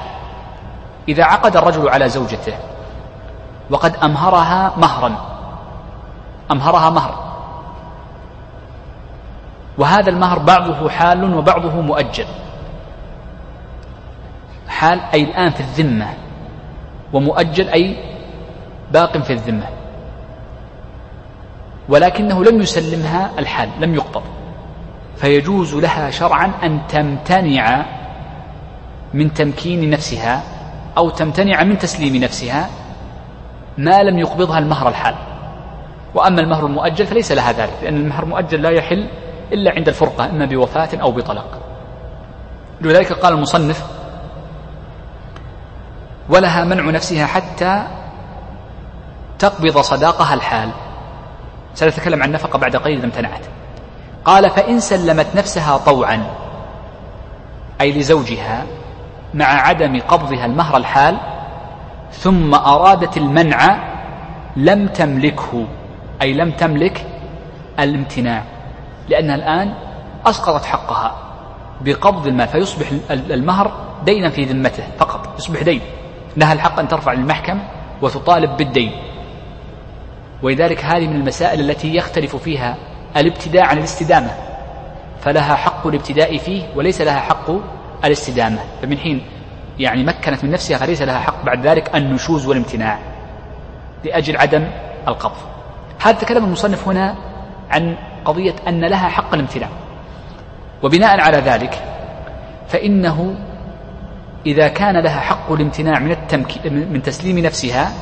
[1.08, 2.54] إذا عقد الرجل على زوجته
[3.70, 5.14] وقد أمهرها مهرا.
[6.50, 7.31] أمهرها مهر
[9.78, 12.26] وهذا المهر بعضه حال وبعضه مؤجل.
[14.68, 16.06] حال أي الآن في الذمة
[17.12, 17.96] ومؤجل أي
[18.92, 19.66] باق في الذمة.
[21.88, 24.22] ولكنه لم يسلمها الحال لم يقبض
[25.16, 27.86] فيجوز لها شرعا أن تمتنع
[29.14, 30.42] من تمكين نفسها
[30.98, 32.70] أو تمتنع من تسليم نفسها
[33.78, 35.14] ما لم يقبضها المهر الحال.
[36.14, 39.08] وأما المهر المؤجل فليس لها ذلك لأن المهر المؤجل لا يحل
[39.52, 41.58] إلا عند الفرقة إما بوفاة أو بطلاق.
[42.80, 43.86] لذلك قال المصنف
[46.28, 47.82] ولها منع نفسها حتى
[49.38, 50.70] تقبض صداقها الحال.
[51.74, 53.46] سنتكلم عن النفقة بعد قليل إذا امتنعت.
[54.24, 56.26] قال فإن سلمت نفسها طوعا
[57.80, 58.66] أي لزوجها
[59.34, 61.16] مع عدم قبضها المهر الحال
[62.12, 63.78] ثم أرادت المنع
[64.56, 65.66] لم تملكه
[66.22, 67.06] أي لم تملك
[67.78, 68.44] الامتناع.
[69.08, 69.74] لأنها الآن
[70.26, 71.14] أسقطت حقها
[71.80, 73.72] بقبض المال فيصبح المهر
[74.04, 75.80] دينا في ذمته فقط يصبح دين.
[76.36, 77.58] لها الحق أن ترفع للمحكم
[78.02, 78.92] وتطالب بالدين.
[80.42, 82.76] ولذلك هذه من المسائل التي يختلف فيها
[83.16, 84.30] الابتداء عن الاستدامة.
[85.20, 87.50] فلها حق الابتداء فيه وليس لها حق
[88.04, 88.58] الاستدامة.
[88.82, 89.26] فمن حين
[89.78, 92.98] يعني مكنت من نفسها فليس لها حق بعد ذلك النشوز والامتناع
[94.04, 94.70] لأجل عدم
[95.08, 95.36] القبض.
[96.02, 97.16] هذا تكلم المصنف هنا
[97.70, 99.68] عن قضية أن لها حق الامتناع.
[100.82, 101.84] وبناء على ذلك
[102.68, 103.34] فإنه
[104.46, 106.16] إذا كان لها حق الامتناع من
[106.92, 107.92] من تسليم نفسها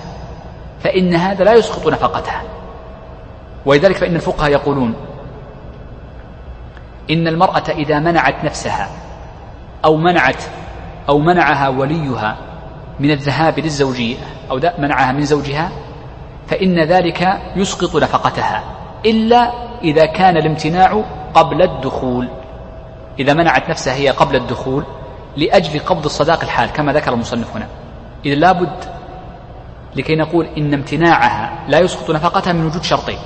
[0.81, 2.43] فإن هذا لا يسقط نفقتها.
[3.67, 4.95] ولذلك فإن الفقهاء يقولون
[7.11, 8.89] إن المرأة إذا منعت نفسها
[9.85, 10.43] أو منعت
[11.09, 12.37] أو منعها وليها
[13.01, 14.17] من الذهاب للزوجية
[14.51, 15.71] أو منعها من زوجها
[16.47, 18.80] فإن ذلك يسقط نفقتها.
[19.07, 19.53] إلا
[19.83, 21.05] إذا كان الامتناع
[21.35, 22.29] قبل الدخول.
[23.19, 24.85] إذا منعت نفسها هي قبل الدخول
[25.37, 27.67] لأجل قبض الصداق الحال كما ذكر المصنف هنا.
[28.25, 28.85] إذا لابد
[29.97, 33.19] لكي نقول إن امتناعها لا يسقط نفقتها من وجود شرطين.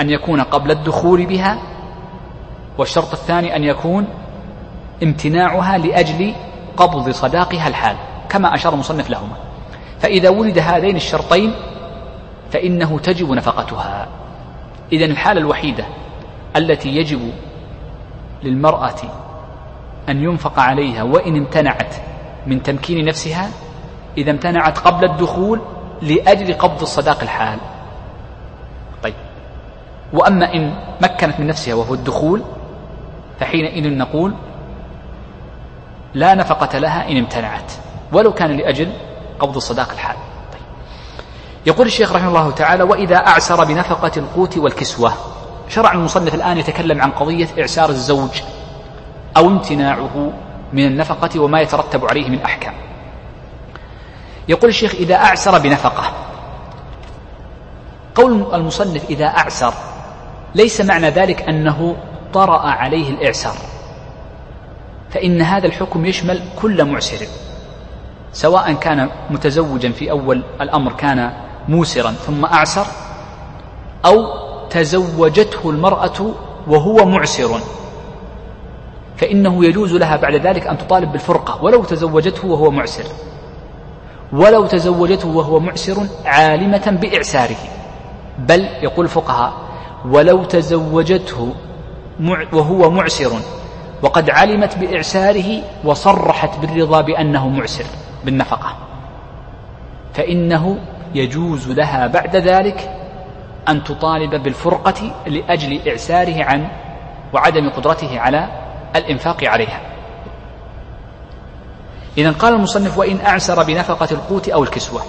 [0.00, 1.58] أن يكون قبل الدخول بها
[2.78, 4.06] والشرط الثاني أن يكون
[5.02, 6.34] امتناعها لأجل
[6.76, 7.96] قبض صداقها الحال
[8.28, 9.36] كما أشار المصنف لهما.
[9.98, 11.54] فإذا ولد هذين الشرطين
[12.50, 14.08] فإنه تجب نفقتها.
[14.92, 15.84] إذا الحالة الوحيدة
[16.56, 17.32] التي يجب
[18.42, 19.00] للمرأة
[20.08, 21.94] أن ينفق عليها وإن امتنعت
[22.46, 23.50] من تمكين نفسها
[24.18, 25.60] إذا امتنعت قبل الدخول
[26.02, 27.58] لأجل قبض الصداق الحال
[29.02, 29.14] طيب
[30.12, 32.42] وأما إن مكنت من نفسها وهو الدخول
[33.40, 34.34] فحينئذ نقول
[36.14, 37.72] لا نفقة لها إن امتنعت
[38.12, 38.92] ولو كان لأجل
[39.38, 40.16] قبض الصداق الحال.
[41.68, 45.12] يقول الشيخ رحمه الله تعالى وإذا أعسر بنفقة القوت والكسوة.
[45.68, 48.40] شرع المصنف الآن يتكلم عن قضية إعسار الزوج
[49.36, 50.32] أو امتناعه
[50.72, 52.74] من النفقة وما يترتب عليه من أحكام.
[54.48, 56.12] يقول الشيخ إذا أعسر بنفقة.
[58.14, 59.74] قول المصنف إذا أعسر
[60.54, 61.96] ليس معنى ذلك أنه
[62.32, 63.56] طرأ عليه الإعسار
[65.10, 67.26] فإن هذا الحكم يشمل كل معسر
[68.32, 72.86] سواء كان متزوجا في أول الأمر كان موسرا ثم أعسر
[74.06, 74.26] أو
[74.70, 76.34] تزوجته المرأة
[76.66, 77.60] وهو معسر.
[79.16, 83.04] فإنه يجوز لها بعد ذلك أن تطالب بالفرقة ولو تزوجته وهو معسر.
[84.32, 87.56] ولو تزوجته وهو معسر عالمة بإعساره.
[88.38, 89.52] بل يقول الفقهاء
[90.04, 91.52] ولو تزوجته
[92.52, 93.32] وهو معسر
[94.02, 97.84] وقد علمت بإعساره وصرحت بالرضا بأنه معسر
[98.24, 98.76] بالنفقة.
[100.14, 100.78] فإنه
[101.14, 102.90] يجوز لها بعد ذلك
[103.68, 106.68] أن تطالب بالفرقة لأجل إعساره عن
[107.32, 108.48] وعدم قدرته على
[108.96, 109.80] الإنفاق عليها.
[112.18, 115.02] إذا قال المصنف وإن أعسر بنفقة القوت أو الكسوة.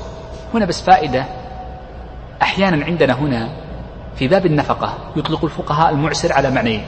[0.54, 1.26] هنا بس فائدة.
[2.42, 3.50] أحيانا عندنا هنا
[4.16, 6.86] في باب النفقة يطلق الفقهاء المعسر على معنيين.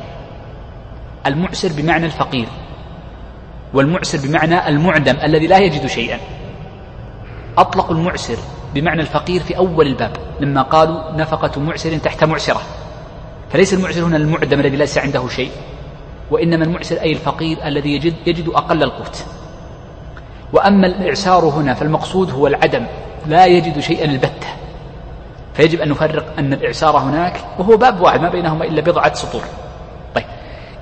[1.26, 2.48] المعسر بمعنى الفقير
[3.74, 6.20] والمعسر بمعنى المعدم الذي لا يجد شيئا.
[7.58, 8.38] أطلقوا المعسر
[8.76, 12.62] بمعنى الفقير في أول الباب لما قالوا نفقة معسر تحت معسرة.
[13.50, 15.52] فليس المعسر هنا المعدم الذي ليس عنده شيء
[16.32, 19.26] وإنما المعسر أي الفقير الذي يجد, يجد أقل القوت.
[20.54, 22.86] وأما الإعسار هنا فالمقصود هو العدم
[23.26, 24.48] لا يجد شيئا البتة.
[25.54, 29.44] فيجب أن نفرق أن الإعسار هناك وهو باب واحد ما بينهما إلا بضعة سطور.
[30.16, 30.26] طيب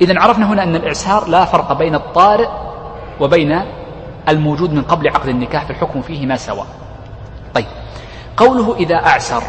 [0.01, 2.49] إذا عرفنا هنا أن الإعسار لا فرق بين الطارئ
[3.19, 3.61] وبين
[4.29, 6.67] الموجود من قبل عقد النكاح في الحكم فيه ما سواء.
[8.39, 9.43] قوله إذا أعسر.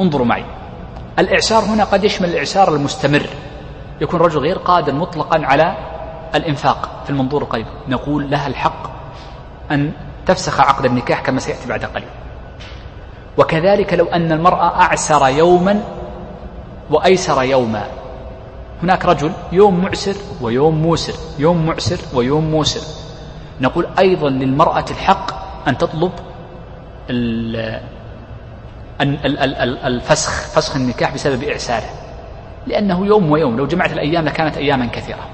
[0.00, 0.44] انظروا معي.
[1.18, 3.26] الإعسار هنا قد يشمل الإعسار المستمر.
[4.00, 5.76] يكون رجل غير قادر مطلقا على
[6.34, 7.66] الإنفاق في المنظور القريب.
[7.88, 8.90] نقول لها الحق
[9.70, 9.92] أن
[10.26, 12.08] تفسخ عقد النكاح كما سيأتي بعد قليل.
[13.38, 15.82] وكذلك لو أن المرأة أعسر يوما
[16.90, 17.86] وأيسر يوما.
[18.82, 22.80] هناك رجل يوم معسر ويوم موسر يوم معسر ويوم موسر.
[23.60, 25.30] نقول أيضا للمرأة الحق
[25.68, 26.12] أن تطلب
[29.00, 31.88] الفسخ فسخ النكاح بسبب إعساره.
[32.66, 35.28] لأنه يوم ويوم لو جمعت الأيام لكانت أياما كثيرة.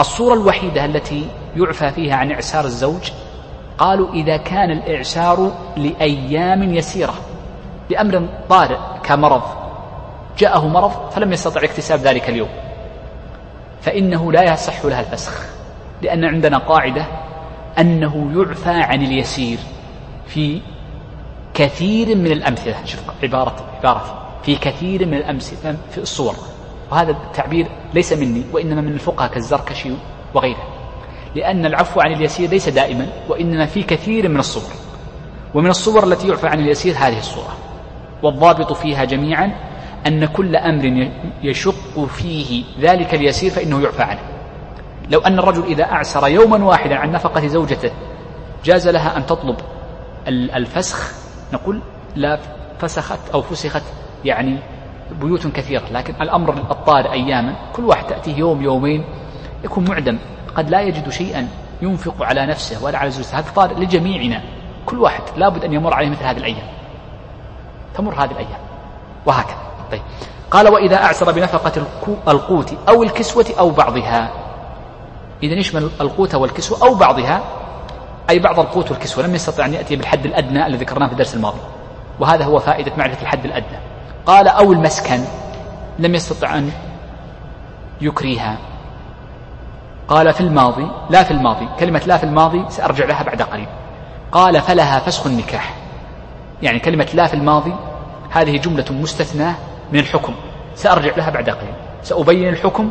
[0.00, 3.10] الصورة الوحيدة التي يعفى فيها عن إعسار الزوج
[3.78, 7.14] قالوا إذا كان الإعسار لأيام يسيرة
[7.90, 9.42] لأمر طارئ كمرض
[10.38, 12.48] جاءه مرض فلم يستطع اكتساب ذلك اليوم.
[13.80, 15.46] فإنه لا يصح لها الفسخ
[16.02, 17.06] لأن عندنا قاعدة
[17.78, 19.58] أنه يعفى عن اليسير
[20.26, 20.60] في
[21.56, 26.34] كثير من الأمثلة شوف عبارة عبارة في كثير من الأمثلة في الصور.
[26.90, 29.90] وهذا التعبير ليس مني وإنما من الفقهاء كالزركشي
[30.34, 30.68] وغيره.
[31.34, 34.70] لأن العفو عن اليسير ليس دائما وإنما في كثير من الصور.
[35.54, 37.56] ومن الصور التي يعفى عن اليسير هذه الصورة.
[38.22, 39.52] والضابط فيها جميعا
[40.06, 41.10] أن كل أمر
[41.42, 44.20] يشق فيه ذلك اليسير فإنه يعفى عنه.
[45.10, 47.90] لو أن الرجل إذا أعسر يوما واحدا عن نفقة زوجته
[48.64, 49.56] جاز لها أن تطلب
[50.28, 51.80] الفسخ نقول
[52.16, 52.38] لا
[52.78, 53.82] فسخت أو فسخت
[54.24, 54.58] يعني
[55.20, 59.04] بيوت كثيرة لكن الأمر الطارئ أياما كل واحد تأتيه يوم يومين
[59.64, 60.18] يكون معدم
[60.56, 61.48] قد لا يجد شيئا
[61.82, 64.42] ينفق على نفسه ولا على زوجته هذا طارئ لجميعنا
[64.86, 66.66] كل واحد لابد أن يمر عليه مثل هذه الأيام
[67.94, 68.60] تمر هذه الأيام
[69.26, 69.56] وهكذا.
[69.90, 70.02] طيب.
[70.50, 71.82] قال وإذا أعسر بنفقة
[72.28, 74.30] القوت أو الكسوة أو بعضها.
[75.42, 77.42] إذا يشمل القوت والكسوة أو بعضها.
[78.30, 81.60] أي بعض القوت والكسوة لم يستطع أن يأتي بالحد الأدنى الذي ذكرناه في الدرس الماضي
[82.20, 83.78] وهذا هو فائدة معرفة الحد الأدنى.
[84.26, 85.20] قال أو المسكن
[85.98, 86.70] لم يستطع أن
[88.00, 88.56] يكريها.
[90.08, 93.68] قال في الماضي لا في الماضي كلمة لا في الماضي سأرجع لها بعد قليل.
[94.32, 95.74] قال فلها فسخ النكاح.
[96.62, 97.74] يعني كلمة لا في الماضي
[98.30, 99.54] هذه جملة مستثناة
[99.92, 100.34] من الحكم
[100.74, 101.74] سأرجع لها بعد قليل.
[102.02, 102.90] سأبين الحكم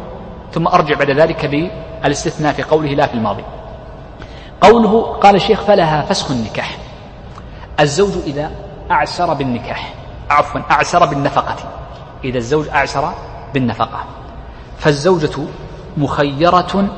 [0.54, 3.44] ثم أرجع بعد ذلك بالإستثناء في قوله لا في الماضي.
[4.62, 6.78] قوله قال الشيخ فلها فسخ النكاح.
[7.80, 8.52] الزوج إذا
[8.92, 9.94] أعسر بالنكاح.
[10.30, 11.56] عفوا أعسر بالنفقة.
[12.24, 13.14] إذا الزوج أعسر
[13.54, 14.04] بالنفقة.
[14.78, 15.42] فالزوجة
[15.98, 16.90] مخيرة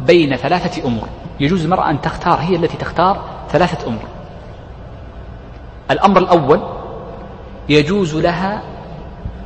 [0.00, 1.08] بين ثلاثة أمور.
[1.40, 4.04] يجوز المرأة أن تختار هي التي تختار ثلاثة أمور.
[5.90, 6.60] الأمر الأول
[7.68, 8.62] يجوز لها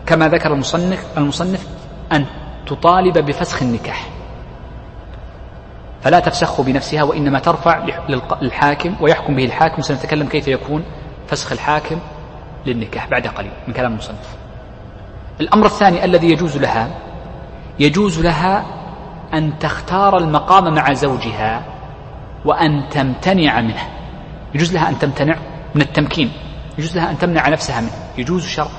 [0.06, 1.66] كما ذكر المصنف المصنف
[2.12, 2.26] أن
[2.66, 4.13] تطالب بفسخ النكاح.
[6.04, 7.86] فلا تفسخه بنفسها وإنما ترفع
[8.42, 10.84] للحاكم ويحكم به الحاكم سنتكلم كيف يكون
[11.28, 11.98] فسخ الحاكم
[12.66, 14.36] للنكاح بعد قليل من كلام المصنف.
[15.40, 16.90] الأمر الثاني الذي يجوز لها
[17.78, 18.64] يجوز لها
[19.34, 21.64] أن تختار المقام مع زوجها
[22.44, 23.88] وأن تمتنع منه.
[24.54, 25.36] يجوز لها أن تمتنع
[25.74, 26.32] من التمكين.
[26.78, 27.92] يجوز لها أن تمنع نفسها منه.
[28.18, 28.70] يجوز شرع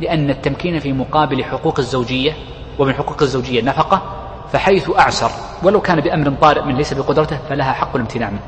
[0.00, 2.32] لأن التمكين في مقابل حقوق الزوجية
[2.78, 4.23] ومن حقوق الزوجية النفقة
[4.54, 5.30] فحيث أعسر
[5.62, 8.40] ولو كان بأمر طارئ من ليس بقدرته فلها حق الامتناع منه.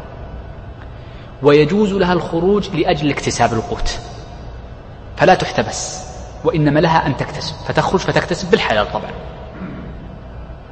[1.43, 3.99] ويجوز لها الخروج لأجل اكتساب القوت.
[5.17, 6.05] فلا تحتبس
[6.45, 7.55] وإنما لها أن تكتسب.
[7.55, 9.11] فتخرج فتكتسب بالحلال طبعا.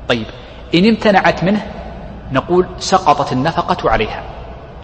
[0.08, 0.26] طيب
[0.74, 1.66] إن امتنعت منه
[2.32, 4.22] نقول سقطت النفقة عليها.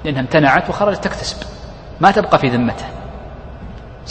[0.04, 1.36] لأنها امتنعت وخرجت تكتسب.
[2.00, 2.84] ما تبقى في ذمته.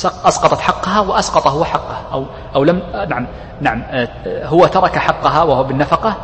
[0.05, 3.27] أسقطت حقها وأسقط هو حقه أو أو لم نعم
[3.61, 4.07] نعم آه،
[4.45, 6.15] هو ترك حقها وهو بالنفقة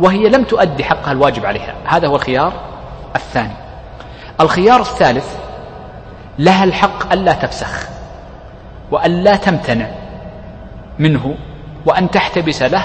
[0.00, 1.74] وهي لم تؤدي حقها الواجب عليها.
[1.84, 2.52] هذا هو الخيار
[3.16, 3.54] الثاني.
[4.40, 5.36] الخيار الثالث
[6.38, 7.88] لها الحق ألا تفسخ
[8.90, 9.88] وألا تمتنع
[10.98, 11.34] منه
[11.86, 12.82] وأن تحتبس له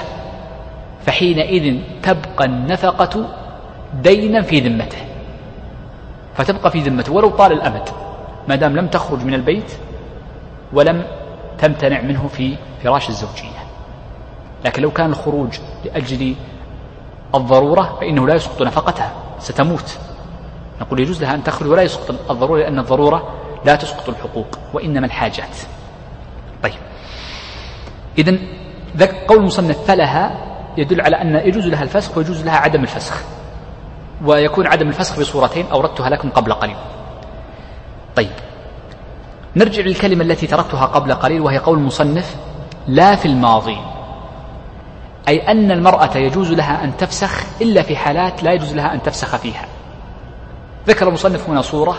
[1.06, 3.26] فحينئذ تبقى النفقة
[3.94, 4.98] دينا في ذمته.
[6.38, 7.90] فتبقى في ذمته ولو طال الأمد.
[8.48, 9.72] ما دام لم تخرج من البيت
[10.74, 11.06] ولم
[11.58, 13.60] تمتنع منه في فراش الزوجية.
[14.66, 16.36] لكن لو كان الخروج لأجل
[17.36, 19.98] الضرورة فإنه لا يسقط نفقتها ستموت.
[20.82, 23.34] نقول يجوز لها أن تخرج ولا يسقط الضرورة لأن الضرورة
[23.66, 25.58] لا تسقط الحقوق وإنما الحاجات.
[26.64, 26.74] طيب.
[28.18, 28.38] إذا
[29.28, 30.46] قول المصنف فلها
[30.78, 33.24] يدل على أن يجوز لها الفسخ ويجوز لها عدم الفسخ.
[34.26, 36.76] ويكون عدم الفسخ بصورتين أوردتها لكم قبل قليل.
[38.16, 38.32] طيب.
[39.56, 42.36] نرجع للكلمة التي تركتها قبل قليل وهي قول المصنف
[42.88, 43.78] لا في الماضي.
[45.28, 49.36] أي أن المرأة يجوز لها أن تفسخ إلا في حالات لا يجوز لها أن تفسخ
[49.36, 49.66] فيها.
[50.88, 51.96] ذكر المصنف هنا صورة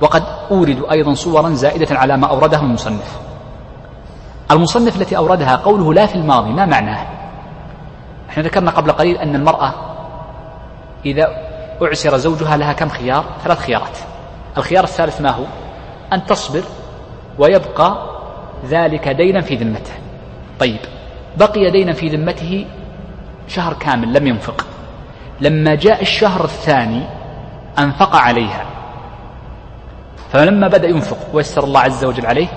[0.00, 3.18] وقد أورد أيضا صورا زائدة على ما أوردها المصنف.
[4.50, 7.06] المصنف التي أوردها قوله لا في الماضي ما معناه؟
[8.30, 9.74] إحنا ذكرنا قبل قليل أن المرأة
[11.06, 11.26] إذا
[11.82, 13.98] أعسر زوجها لها كم خيار؟ ثلاث خيارات.
[14.56, 15.44] الخيار الثالث ما هو؟
[16.12, 16.62] أن تصبر
[17.38, 18.10] ويبقى
[18.66, 19.92] ذلك دينا في ذمته.
[20.60, 20.80] طيب
[21.36, 22.66] بقي دينا في ذمته
[23.48, 24.66] شهر كامل لم ينفق.
[25.40, 27.02] لما جاء الشهر الثاني
[27.78, 28.64] أنفق عليها.
[30.32, 32.48] فلما بدأ ينفق ويسر الله عز وجل عليه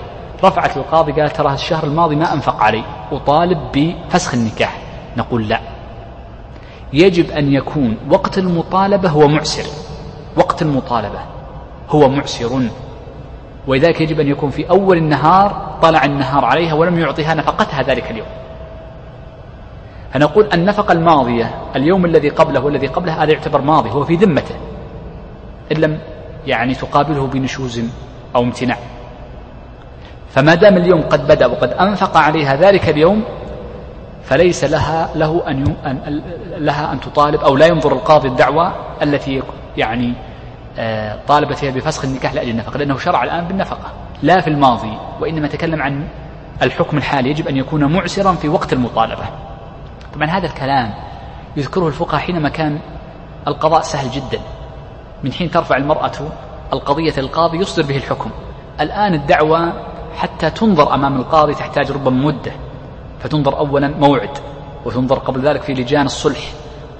[0.44, 4.78] رفعت للقاضي قال ترى الشهر الماضي ما أنفق علي أطالب بفسخ النكاح.
[5.16, 5.60] نقول لا.
[6.92, 9.64] يجب أن يكون وقت المطالبة هو معسر.
[10.36, 11.20] وقت المطالبة
[11.88, 12.68] هو معسر.
[13.66, 18.26] ولذلك يجب أن يكون في أول النهار طلع النهار عليها ولم يعطيها نفقتها ذلك اليوم.
[20.12, 24.54] فنقول النفقة الماضية اليوم الذي قبله والذي قبله هذا يعتبر ماضي هو في ذمته.
[25.72, 25.98] إن لم
[26.46, 27.80] يعني تقابله بنشوز
[28.36, 28.78] أو امتناع.
[30.30, 33.24] فما دام اليوم قد بدأ وقد أنفق عليها ذلك اليوم
[34.24, 36.22] فليس لها له أن, أن
[36.58, 38.72] لها أن تطالب أو لا ينظر القاضي الدعوة
[39.02, 39.42] التي
[39.76, 40.14] يعني
[41.28, 43.92] طالبت فيها بفسخ النكاح لأجل النفقة لأنه شرع الآن بالنفقة
[44.22, 46.08] لا في الماضي وإنما تكلم عن
[46.62, 49.24] الحكم الحالي يجب أن يكون معسرا في وقت المطالبة.
[50.14, 50.94] طبعا هذا الكلام
[51.56, 52.78] يذكره الفقهاء حينما كان
[53.48, 54.40] القضاء سهل جدا
[55.24, 56.12] من حين ترفع المرأة
[56.72, 58.30] القضية للقاضي يصدر به الحكم.
[58.80, 59.72] الآن الدعوة
[60.16, 62.52] حتى تنظر أمام القاضي تحتاج ربما مدة
[63.20, 64.38] فتنظر أولا موعد
[64.84, 66.52] وتنظر قبل ذلك في لجان الصلح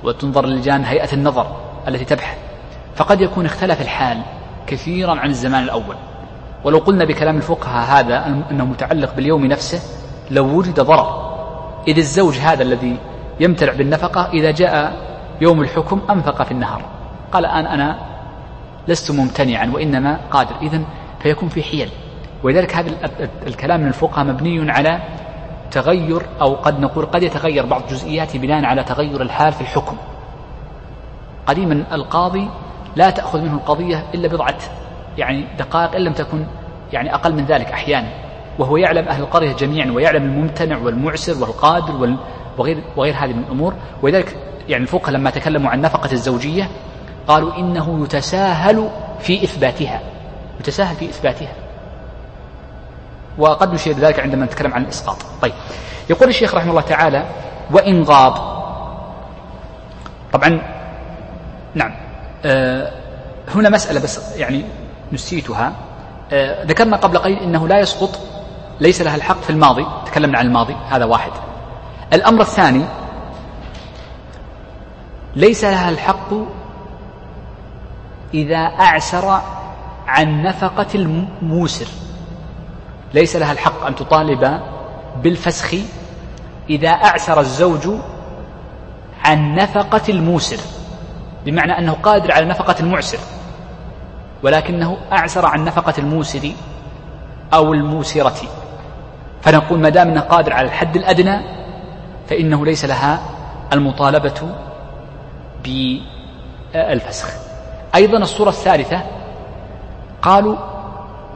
[0.05, 1.47] وتنظر لجان هيئة النظر
[1.89, 2.52] التي تبحث.
[2.97, 4.23] فقد يكون اختلف الحال
[4.67, 5.97] كثيرا عن الزمان الأول.
[6.65, 9.81] ولو قلنا بكلام الفقهاء هذا أنه متعلق باليوم نفسه
[10.31, 11.33] لو وجد ضرر.
[11.89, 12.97] إذ الزوج هذا الذي
[13.41, 14.93] يمتنع بالنفقة إذا جاء
[15.41, 16.83] يوم الحكم أنفق في النهار.
[17.33, 17.99] قال الآن أنا
[18.89, 20.55] لست ممتنعا وإنما قادر.
[20.63, 20.81] إذا
[21.21, 21.89] فيكون في حيل.
[22.43, 22.91] ولذلك هذا
[23.47, 25.01] الكلام من الفقهاء مبني على
[25.71, 29.97] تغير أو قد نقول قد يتغير بعض الجزئيات بناء على تغير الحال في الحكم.
[31.47, 32.49] قديما القاضي
[32.97, 34.59] لا تأخذ منه القضية إلا بضعة
[35.19, 36.45] يعني دقائق إن لم تكن
[36.93, 38.09] يعني أقل من ذلك أحيانا.
[38.59, 42.17] وهو يعلم أهل القرية جميعا ويعلم الممتنع والمعسر والقادر
[42.59, 43.75] وغير, وغير هذه من الأمور.
[44.03, 44.37] ولذلك
[44.69, 46.69] يعني الفقهاء لما تكلموا عن نفقة الزوجية
[47.29, 48.89] قالوا إنه يتساهل
[49.21, 50.01] في إثباتها
[50.61, 51.53] يتساهل في إثباتها.
[53.39, 55.17] وقد نشير ذلك عندما نتكلم عن الإسقاط.
[55.43, 55.53] طيب
[56.11, 57.25] يقول الشيخ رحمه الله تعالى
[57.71, 58.35] وإن غاب
[60.33, 60.63] طبعا
[61.75, 62.02] نعم.
[63.55, 64.65] هنا مسألة بس يعني
[65.13, 65.73] نسيتها.
[66.33, 68.19] آه ذكرنا قبل قليل إنه لا يسقط
[68.81, 71.31] ليس لها الحق في الماضي تكلمنا عن الماضي هذا واحد.
[72.13, 72.85] الأمر الثاني
[75.37, 76.29] ليس لها الحق
[78.35, 79.41] إذا أعسر
[80.07, 81.87] عن نفقة الموسر.
[83.15, 84.61] ليس لها الحق أن تطالب
[85.23, 85.75] بالفسخ
[86.71, 87.89] إذا أعسر الزوج
[89.25, 90.59] عن نفقة الموسر.
[91.47, 93.19] بمعنى أنه قادر على نفقة المعسر
[94.43, 96.53] ولكنه أعسر عن نفقة الموسر
[97.55, 98.49] أو الموسرة.
[99.43, 101.41] فنقول ما دام أنه قادر على الحد الأدنى
[102.29, 103.21] فإنه ليس لها
[103.73, 104.49] المطالبة
[105.65, 107.29] بالفسخ.
[107.95, 109.01] أيضا الصورة الثالثة
[110.23, 110.57] قالوا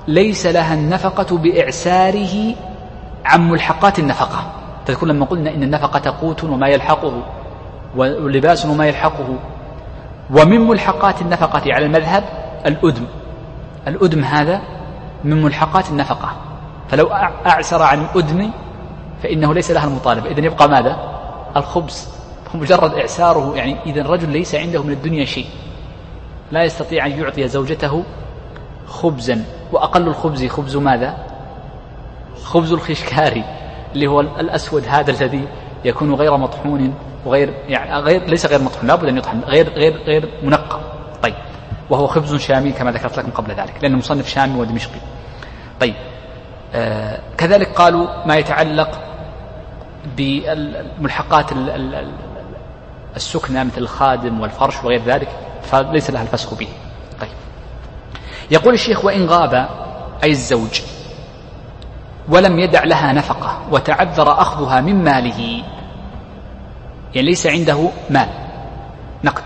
[0.09, 2.55] ليس لها النفقة بإعساره
[3.25, 4.53] عن ملحقات النفقة.
[4.87, 7.23] تذكر لما قلنا إن النفقة قوت وما يلحقه
[7.97, 9.39] ولباس وما يلحقه.
[10.31, 12.25] ومن ملحقات النفقة على المذهب
[12.67, 13.05] الأدم
[13.89, 14.61] الأدم هذا
[15.25, 16.33] من ملحقات النفقة.
[16.89, 17.13] فلو
[17.47, 18.51] أعسر عن الأدم
[19.23, 20.97] فإنه ليس لها المطالبة إذن يبقى ماذا؟
[21.57, 22.09] الخبز.
[22.55, 25.47] مجرد إعساره يعني إذا الرجل ليس عنده من الدنيا شيء.
[26.53, 28.05] لا يستطيع أن يعطي زوجته
[28.87, 29.45] خبزا.
[29.73, 31.17] وأقل الخبز خبز ماذا؟
[32.45, 33.45] خبز الخشكاري
[33.95, 35.49] اللي هو الأسود هذا الذي
[35.85, 36.95] يكون غير مطحون.
[37.27, 40.81] وغير يعني غير ليس غير مطحون لابد أن يطحن غير غير غير منقى
[41.23, 41.35] طيب.
[41.91, 45.01] وهو خبز شامي كما ذكرت لكم قبل ذلك لأنه مصنف شامي ودمشقي.
[45.81, 45.95] طيب.
[46.75, 49.01] آه كذلك قالوا ما يتعلق
[50.17, 51.47] بالملحقات
[53.17, 55.29] السكنى مثل الخادم والفرش وغير ذلك
[55.63, 56.69] فليس لها الفسخ به.
[57.21, 57.31] طيب.
[58.51, 59.69] يقول الشيخ وإن غاب
[60.25, 60.81] أي الزوج
[62.29, 65.63] ولم يدع لها نفقة وتعذر أخذها من ماله.
[67.17, 68.29] يعني ليس عنده مال
[69.25, 69.45] نقد.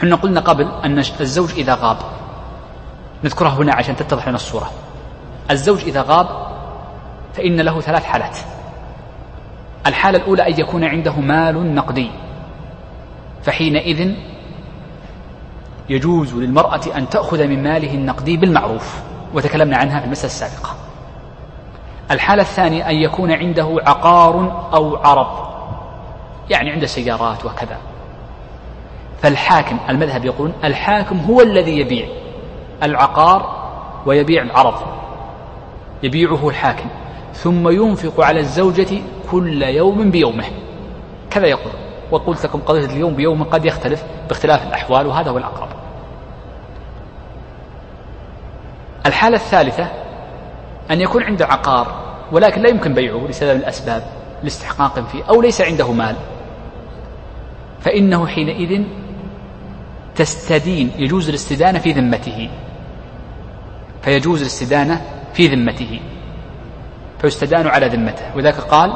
[0.00, 1.96] حنا قلنا قبل أن الزوج إذا غاب
[3.24, 4.70] نذكرها هنا عشان تتضح لنا الصورة.
[5.50, 6.28] الزوج إذا غاب
[7.34, 8.38] فإن له ثلاث حالات.
[9.86, 12.10] الحالة الأولى أن يكون عنده مال نقدي.
[13.42, 14.14] فحينئذ
[15.88, 19.00] يجوز للمرأة أن تأخذ من ماله النقدي بالمعروف
[19.34, 20.74] وتكلمنا عنها في المسألة السابقة.
[22.10, 25.47] الحالة الثانية أن يكون عنده عقار أو عرض
[26.50, 27.78] يعني عنده سيارات وكذا.
[29.22, 32.06] فالحاكم المذهب يقولون الحاكم هو الذي يبيع
[32.82, 33.70] العقار
[34.06, 34.82] ويبيع العرض.
[36.02, 36.88] يبيعه الحاكم.
[37.34, 39.00] ثم ينفق على الزوجة
[39.30, 40.44] كل يوم بيومه.
[41.30, 41.72] كذا يقول.
[42.10, 45.68] وقلت لكم قضية اليوم بيوم قد يختلف باختلاف الأحوال وهذا هو الأقرب.
[49.06, 49.88] الحالة الثالثة
[50.90, 51.94] أن يكون عنده عقار
[52.32, 54.02] ولكن لا يمكن بيعه لسبب الأسباب
[54.42, 56.16] لاستحقاق فيه أو ليس عنده مال.
[57.80, 58.82] فإنه حينئذ
[60.14, 62.50] تستدين يجوز الاستدانة في ذمته.
[64.02, 65.02] فيجوز الاستدانة
[65.32, 66.00] في ذمته.
[67.18, 68.36] فيستدان على ذمته.
[68.36, 68.92] وذاك قال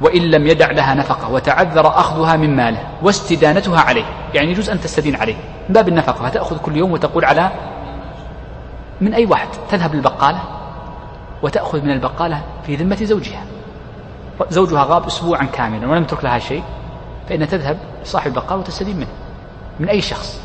[0.00, 4.04] وإن لم يدع لها نفقة وتعذر أخذها من ماله واستدانتها عليه.
[4.34, 5.34] يعني يجوز أن تستدين عليه.
[5.68, 7.50] من باب النفقة فتأخذ كل يوم وتقول على
[9.00, 9.48] من أي واحد.
[9.70, 10.42] تذهب للبقالة
[11.42, 13.44] وتأخذ من البقالة في ذمة زوجها.
[14.50, 16.62] زوجها غاب أسبوعا كاملا ولم تترك لها شيء.
[17.28, 19.08] فإن تذهب صاحب البقالة وتستدين منه.
[19.80, 20.40] من أي شخص؟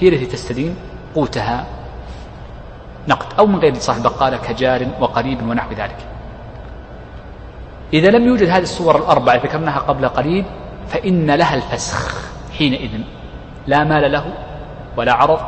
[0.00, 0.76] هي التي تستدين
[1.14, 1.66] قوتها
[3.08, 5.96] نقد أو من غير صاحب البقالة كجار وقريب ونحو ذلك.
[7.92, 10.44] إذا لم يوجد هذه الصور الأربعة ذكرناها قبل قليل
[10.88, 13.00] فإن لها الفسخ حينئذ.
[13.66, 14.34] لا مال له
[14.96, 15.40] ولا عرض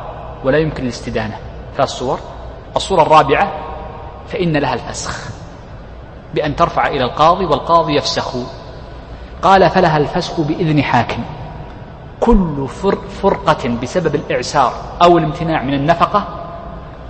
[0.44, 1.36] ولا يمكن الاستدانة.
[1.77, 2.19] ثلاث صور.
[2.77, 3.52] الصورة الرابعة
[4.28, 5.31] فإن لها الفسخ
[6.35, 8.36] بأن ترفع إلى القاضي والقاضي يفسخ.
[9.43, 11.23] قال فلها الفسخ بإذن حاكم.
[12.21, 12.67] كل
[13.23, 14.73] فرقة بسبب الإعسار
[15.03, 16.29] أو الامتناع من النفقة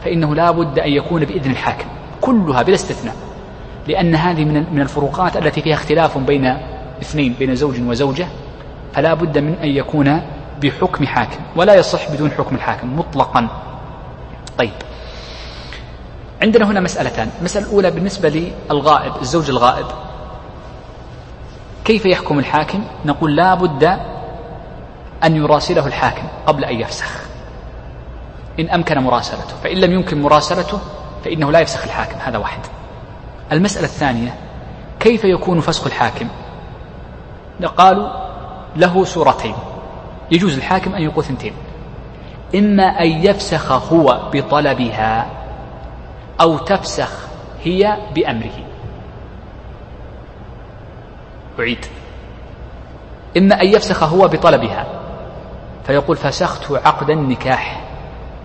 [0.04, 1.86] فإنه لا بد أن يكون بإذن الحاكم.
[2.20, 3.14] كلها بلا استثناء.
[3.88, 6.56] لأن هذه من الفروقات التي فيها اختلاف بين
[7.02, 8.26] اثنين بين زوج وزوجة
[8.92, 10.22] فلا بد من أن يكون
[10.62, 13.48] بحكم حاكم ولا يصح بدون حكم الحاكم مطلقا.
[14.58, 14.70] طيب.
[16.42, 17.30] عندنا هنا مسألتان.
[17.38, 19.86] المسألة الأولى بالنسبة للغائب الزوج الغائب.
[21.90, 23.84] كيف يحكم الحاكم؟ نقول لا بد
[25.24, 27.20] أن يراسله الحاكم قبل أن يفسخ.
[28.60, 30.78] إن أمكن مراسلته فإن لم يمكن مراسلته
[31.24, 32.60] فإنه لا يفسخ الحاكم هذا واحد.
[33.52, 34.34] المسألة الثانية
[35.00, 36.28] كيف يكون فسخ الحاكم؟
[37.76, 38.08] قالوا
[38.76, 39.54] له سورتين
[40.30, 41.52] يجوز الحاكم أن يقول ثنتين.
[42.54, 45.26] إما أن يفسخ هو بطلبها
[46.40, 47.10] أو تفسخ
[47.64, 48.69] هي بأمره.
[51.58, 51.86] أعيد.
[53.36, 54.86] إما أن يفسخ هو بطلبها.
[55.86, 57.80] فيقول فسخت عقد النكاح.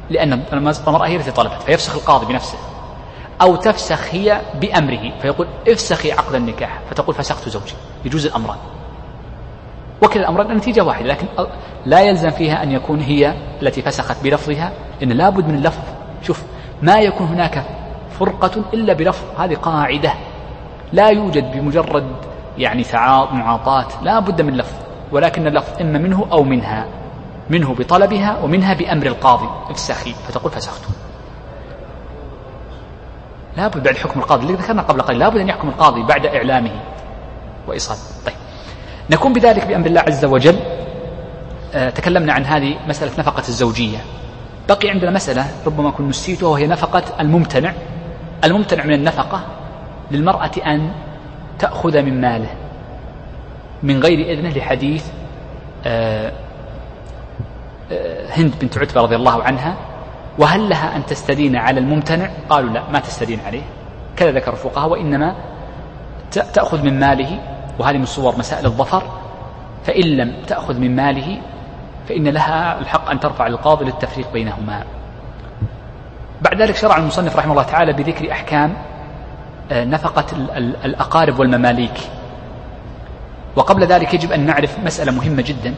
[0.10, 1.62] لأن المرأة هي التي طلبت.
[1.62, 2.58] فيفسخ القاضي بنفسه.
[3.42, 5.12] أو تفسخ هي بأمره.
[5.22, 6.80] فيقول افسخي عقد النكاح.
[6.90, 7.74] فتقول فسخت زوجي.
[8.06, 8.58] يجوز الأمران.
[10.04, 11.08] وكلا الأمران النتيجة واحدة.
[11.08, 11.28] لكن
[11.86, 14.72] لا يلزم فيها أن يكون هي التي فسخت بلفظها.
[15.04, 15.84] إن لابد من اللفظ
[16.24, 16.44] شوف
[16.82, 17.66] ما يكون هناك
[18.20, 19.24] فرقة إلا بلفظ.
[19.38, 20.14] هذه قاعدة.
[20.94, 22.16] لا يوجد بمجرد
[22.58, 22.86] يعني
[23.32, 24.74] معاطاة لا بد من لفظ
[25.12, 26.86] ولكن اللفظ إما منه أو منها
[27.50, 29.50] منه بطلبها ومنها بأمر القاضي.
[29.70, 30.82] افسخي فتقول فسخت.
[33.58, 36.72] لابد بعد حكم القاضي اللي ذكرنا قبل قليل لابد أن يحكم القاضي بعد إعلامه
[37.68, 38.00] وإيصاله.
[38.26, 38.36] طيب.
[39.10, 40.56] نكون بذلك بأمر الله عز وجل.
[41.74, 43.98] آه تكلمنا عن هذه مسألة نفقة الزوجية.
[44.70, 47.74] بقي عندنا مسألة ربما أكون نسيتها وهي نفقة الممتنع.
[48.44, 49.42] الممتنع من النفقة
[50.12, 50.92] للمرأة أن
[51.60, 52.50] تأخذ من ماله
[53.84, 55.06] من غير إذنه لحديث
[55.86, 56.32] آه
[58.38, 59.76] هند بنت عتبة رضي الله عنها
[60.38, 63.62] وهل لها أن تستدين على الممتنع؟ قالوا لا ما تستدين عليه.
[64.18, 65.36] كذا ذكر الفقهاء وإنما
[66.32, 67.40] تأخذ من ماله
[67.80, 69.04] وهذه من صور مسائل الظفر.
[69.86, 71.42] فإن لم تأخذ من ماله
[72.10, 74.84] فإن لها الحق أن ترفع القاضي للتفريق بينهما.
[76.42, 78.95] بعد ذلك شرع المصنف رحمه الله تعالى بذكر أحكام آه،
[79.72, 80.26] نفقة
[80.86, 82.00] الأقارب والمماليك.
[83.56, 85.74] وقبل ذلك يجب أن نعرف مسألة مهمة جدا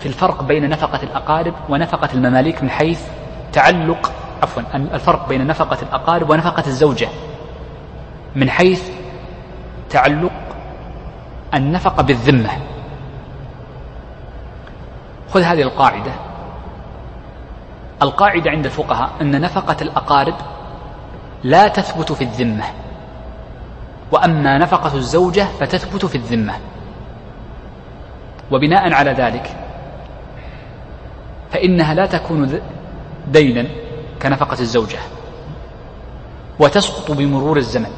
[0.00, 3.00] في الفرق بين نفقة الأقارب ونفقة المماليك من حيث
[3.52, 4.12] تعلق
[4.42, 7.08] عفوا الفرق بين نفقة الأقارب ونفقة الزوجة
[8.36, 8.90] من حيث
[9.90, 10.32] تعلق
[11.54, 12.50] النفقة بالذمة.
[15.30, 16.12] خذ هذه القاعدة.
[18.02, 20.34] القاعدة عند الفقهاء أن نفقة الأقارب
[21.44, 22.64] لا تثبت في الذمة.
[24.12, 26.54] وأما نفقة الزوجة فتثبت في الذمة.
[28.50, 29.56] وبناء على ذلك
[31.50, 32.60] فإنها لا تكون
[33.28, 33.66] دينا
[34.22, 34.98] كنفقة الزوجة.
[36.58, 37.90] وتسقط بمرور الزمن.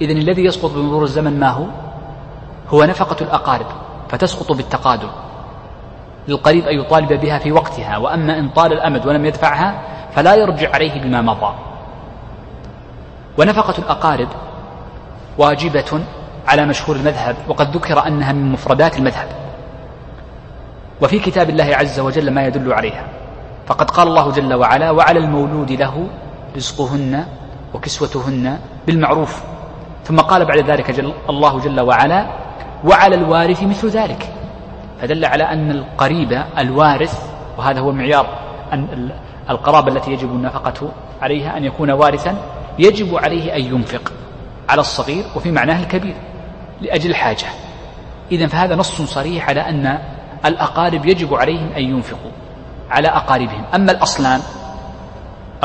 [0.00, 1.64] إذن الذي يسقط بمرور الزمن ما هو؟
[2.68, 3.66] هو نفقة الأقارب
[4.08, 5.08] فتسقط بالتقادم
[6.28, 9.82] للقريب أن يطالب بها في وقتها وأما إن طال الأمد ولم يدفعها
[10.12, 11.54] فلا يرجع عليه بما مضى.
[13.38, 14.28] ونفقة الأقارب
[15.38, 16.00] واجبة
[16.48, 19.28] على مشهور المذهب وقد ذكر أنها من مفردات المذهب.
[21.02, 23.04] وفي كتاب الله عز وجل ما يدل عليها.
[23.66, 26.06] فقد قال الله جل وعلا وعلى المولود له
[26.56, 27.24] رزقهن
[27.74, 29.42] وكسوتهن بالمعروف
[30.04, 32.26] ثم قال بعد ذلك جل الله جل وعلا
[32.84, 34.32] وعلى الوارث مثل ذلك
[35.00, 38.26] فدل على أن القريب الوارث وهذا هو معيار
[39.50, 40.88] القرابة التي يجب النفقة
[41.22, 42.36] عليها أن يكون وارثا
[42.78, 44.12] يجب عليه أن ينفق
[44.68, 46.14] على الصغير وفي معناه الكبير
[46.80, 47.46] لأجل الحاجة.
[48.32, 49.98] إذا فهذا نص صريح على أن
[50.44, 52.30] الأقارب يجب عليهم أن ينفقوا
[52.90, 53.64] على أقاربهم.
[53.74, 54.40] أما الأصلان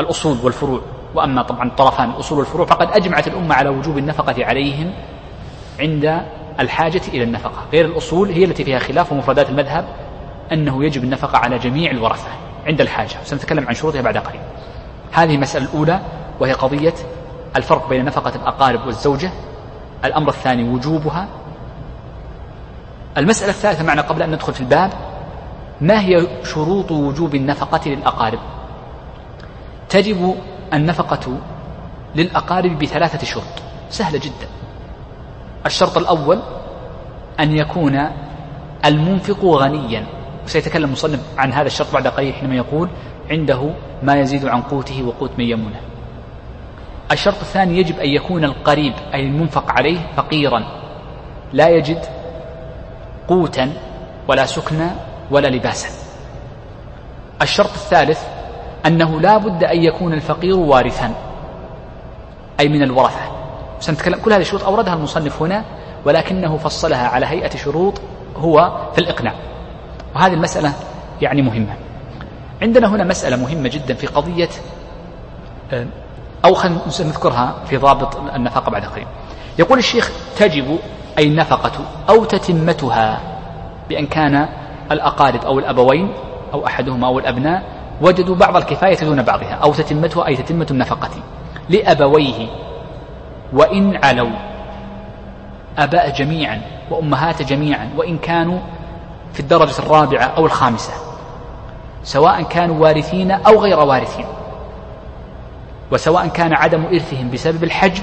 [0.00, 0.80] الأصول والفروع
[1.14, 4.92] وأما طبعا الطرفان الأصول والفروع فقد أجمعت الأمة على وجوب النفقة عليهم
[5.80, 6.22] عند
[6.60, 7.64] الحاجة إلى النفقة.
[7.72, 9.84] غير الأصول هي التي فيها خلاف ومفردات المذهب
[10.52, 12.28] أنه يجب النفقة على جميع الورثة
[12.66, 13.16] عند الحاجة.
[13.24, 14.40] سنتكلم عن شروطها بعد قليل.
[15.12, 16.00] هذه المسألة الأولى.
[16.40, 16.94] وهي قضية
[17.56, 19.30] الفرق بين نفقة الأقارب والزوجة
[20.04, 21.28] الأمر الثاني وجوبها.
[23.16, 24.92] المسألة الثالثة معنا قبل أن ندخل في الباب
[25.80, 28.38] ما هي شروط وجوب النفقة للأقارب؟
[29.88, 30.34] تجب
[30.74, 31.38] النفقة
[32.14, 33.44] للأقارب بثلاثة شروط
[33.90, 34.48] سهلة جدا.
[35.66, 36.38] الشرط الأول
[37.40, 38.10] أن يكون
[38.84, 40.06] المنفق غنيا.
[40.44, 42.88] وسيتكلم المصنف عن هذا الشرط بعد قليل حينما يقول
[43.30, 43.70] عنده
[44.02, 45.80] ما يزيد عن قوته وقوت من يمونه.
[47.12, 50.64] الشرط الثاني يجب أن يكون القريب أي المنفق عليه فقيرا.
[51.52, 52.04] لا يجد
[53.28, 53.72] قوتا
[54.28, 54.90] ولا سكنا
[55.30, 55.88] ولا لباسا.
[57.42, 58.20] الشرط الثالث
[58.86, 61.14] أنه لا بد أن يكون الفقير وارثا
[62.60, 63.32] أي من الورثة.
[63.80, 65.64] سنتكلم كل هذه الشروط أوردها المصنف هنا
[66.04, 68.00] ولكنه فصلها على هيئة شروط
[68.36, 69.34] هو في الإقناع.
[70.14, 70.72] وهذه المسألة
[71.22, 71.76] يعني مهمة.
[72.62, 74.48] عندنا هنا مسألة مهمة جدا في قضية
[75.72, 75.86] آه،
[76.44, 79.06] أو خلينا نذكرها في ضابط النفقة بعد قليل.
[79.58, 80.78] يقول الشيخ تجب
[81.18, 81.72] أي النفقة
[82.08, 83.20] أو تتمتها
[83.88, 84.48] بأن كان
[84.92, 86.12] الأقارب أو الأبوين
[86.54, 87.62] أو أحدهما أو الأبناء
[88.00, 89.54] وجدوا بعض الكفاية دون بعضها.
[89.54, 91.10] أو تتمتها أي تتمة النفقة.
[91.70, 92.46] لأبويه
[93.52, 94.30] وإن علوا
[95.78, 96.60] أباء جميعا
[96.90, 98.58] وأمهات جميعا وإن كانوا
[99.32, 100.92] في الدرجة الرابعة أو الخامسة
[102.04, 104.26] سواء كانوا وارثين أو غير وارثين.
[105.92, 108.02] وسواء كان عدم إرثهم بسبب الحجب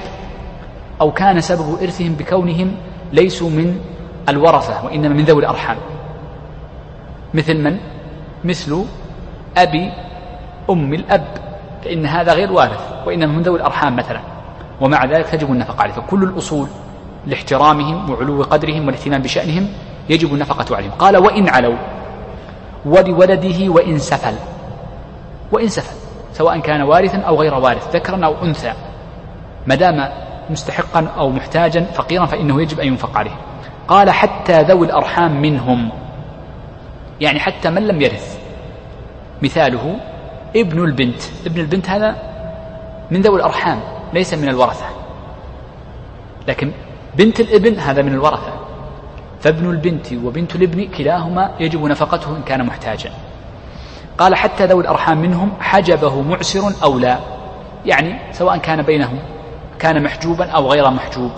[1.00, 2.76] أو كان سبب إرثهم بكونهم
[3.12, 3.80] ليسوا من
[4.28, 5.76] الورثة وإنما من ذوي الأرحام.
[7.34, 7.78] مثل من؟
[8.44, 8.84] مثل
[9.56, 9.92] أبي
[10.70, 11.26] أم الأب
[11.84, 14.20] فإن هذا غير وارث وإنما من ذوي الأرحام مثلا.
[14.80, 16.68] ومع ذلك تجب النفقة عليه فكل الأصول
[17.26, 19.68] لاحترامهم وعلو قدرهم والاهتمام بشأنهم
[20.08, 20.90] يجب النفقة عليهم.
[20.90, 21.78] قال وإن علوا
[22.86, 24.34] ولولده وإن سفل.
[25.52, 26.05] وإن سفل.
[26.36, 28.72] سواء كان وارثا أو غير وارث ذكرا أو أنثى
[29.66, 30.08] ما دام
[30.50, 33.36] مستحقا أو محتاجا فقيرا فإنه يجب أن ينفق عليه.
[33.88, 35.90] قال حتى ذوي الأرحام منهم
[37.20, 38.38] يعني حتى من لم يرث
[39.42, 39.96] مثاله
[40.56, 41.22] ابن البنت.
[41.46, 42.16] ابن البنت هذا
[43.10, 43.80] من ذوي الأرحام
[44.12, 44.86] ليس من الورثة.
[46.48, 46.72] لكن
[47.14, 48.52] بنت الابن هذا من الورثة.
[49.40, 53.10] فابن البنت وبنت الابن كلاهما يجب نفقته إن كان محتاجا.
[54.18, 57.18] قال حتى ذوي الأرحام منهم حجبه معسر أو لا.
[57.84, 59.18] يعني سواء كان بينهم
[59.78, 61.30] كان محجوبا أو غير محجوب.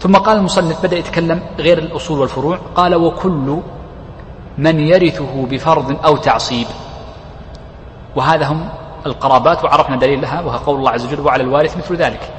[0.00, 2.58] ثم قال المصنف بدأ يتكلم غير الأصول والفروع.
[2.74, 3.60] قال وكل
[4.58, 6.66] من يرثه بفرض أو تعصيب.
[8.16, 8.68] وهذا هم
[9.06, 12.30] القرابات وعرفنا دليل لها وهو قول الله عز وجل وعلى الوارث مثل ذلك.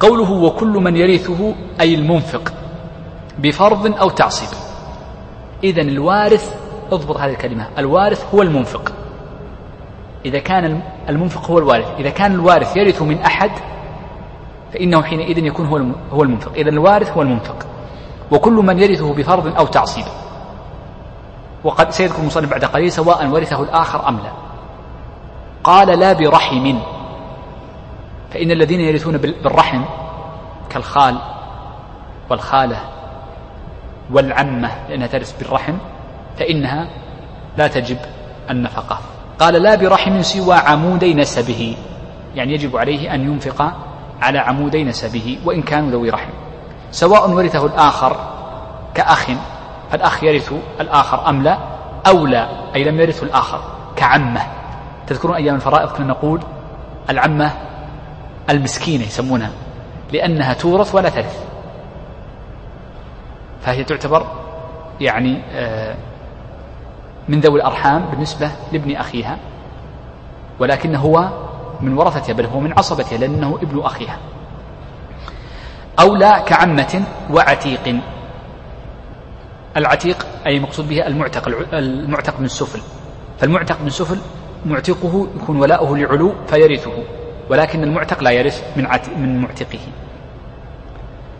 [0.00, 2.52] قوله وكل من يرثه أي المنفق
[3.38, 4.65] بفرض أو تعصيب.
[5.66, 6.54] إذا الوارث
[6.92, 8.92] اضبط هذه الكلمة الوارث هو المنفق.
[10.24, 11.86] إذا كان المنفق هو الوارث.
[11.98, 13.50] إذا كان الوارث يرث من أحد
[14.72, 15.76] فإنه حينئذ يكون هو
[16.12, 16.52] هو المنفق.
[16.52, 17.66] إذا الوارث هو المنفق.
[18.30, 20.04] وكل من يرثه بفرض أو تعصيب.
[21.64, 24.32] وقد سيذكر المصنف بعد قليل سواء ورثه الآخر أم لا.
[25.64, 26.78] قال لا برحم.
[28.30, 29.82] فإن الذين يرثون بالرحم
[30.70, 31.18] كالخال
[32.30, 32.95] والخالة
[34.12, 35.74] والعمة لأنها ترث بالرحم
[36.38, 36.88] فإنها
[37.56, 37.98] لا تجب
[38.50, 38.98] النفقة.
[39.38, 41.76] قال لا برحم سوى عمودي نسبه.
[42.34, 43.72] يعني يجب عليه أن ينفق
[44.22, 46.30] على عمودي نسبه وإن كانوا ذوي رحم.
[46.90, 48.16] سواء ورثه الآخر
[48.94, 49.26] كأخ
[49.90, 51.58] فالأخ يرث الآخر أم لا؟
[52.06, 53.60] أو لا أي لم يرثه الآخر
[53.96, 54.40] كعمة.
[55.06, 56.40] تذكرون أيام الفرائض كنا نقول
[57.10, 57.50] العمة
[58.50, 59.50] المسكينة يسمونها
[60.12, 61.45] لأنها تورث ولا ترث.
[63.66, 64.26] فهي تعتبر
[65.00, 65.94] يعني آه،
[67.28, 69.38] من ذوي الأرحام بالنسبة لابن أخيها
[70.58, 71.28] ولكن هو
[71.80, 74.18] من ورثتها بل هو من عصبتها لأنه ابن أخيها.
[76.00, 78.00] أو لا كعمة وعتيق.
[79.76, 82.80] العتيق أي مقصود به المعتق المعتق من سفل
[83.38, 84.18] فالمعتق من سفل
[84.66, 86.92] معتقه يكون ولاؤه لعلو فيرثه
[87.50, 88.84] ولكن المعتق لا يرث من
[89.16, 89.78] من معتقه.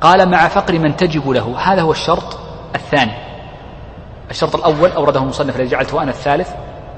[0.00, 1.58] قال مع فقر من تجب له.
[1.58, 2.38] هذا هو الشرط
[2.74, 3.12] الثاني.
[4.30, 6.50] الشرط الأول أورده المصنف الذي جعلته أنا الثالث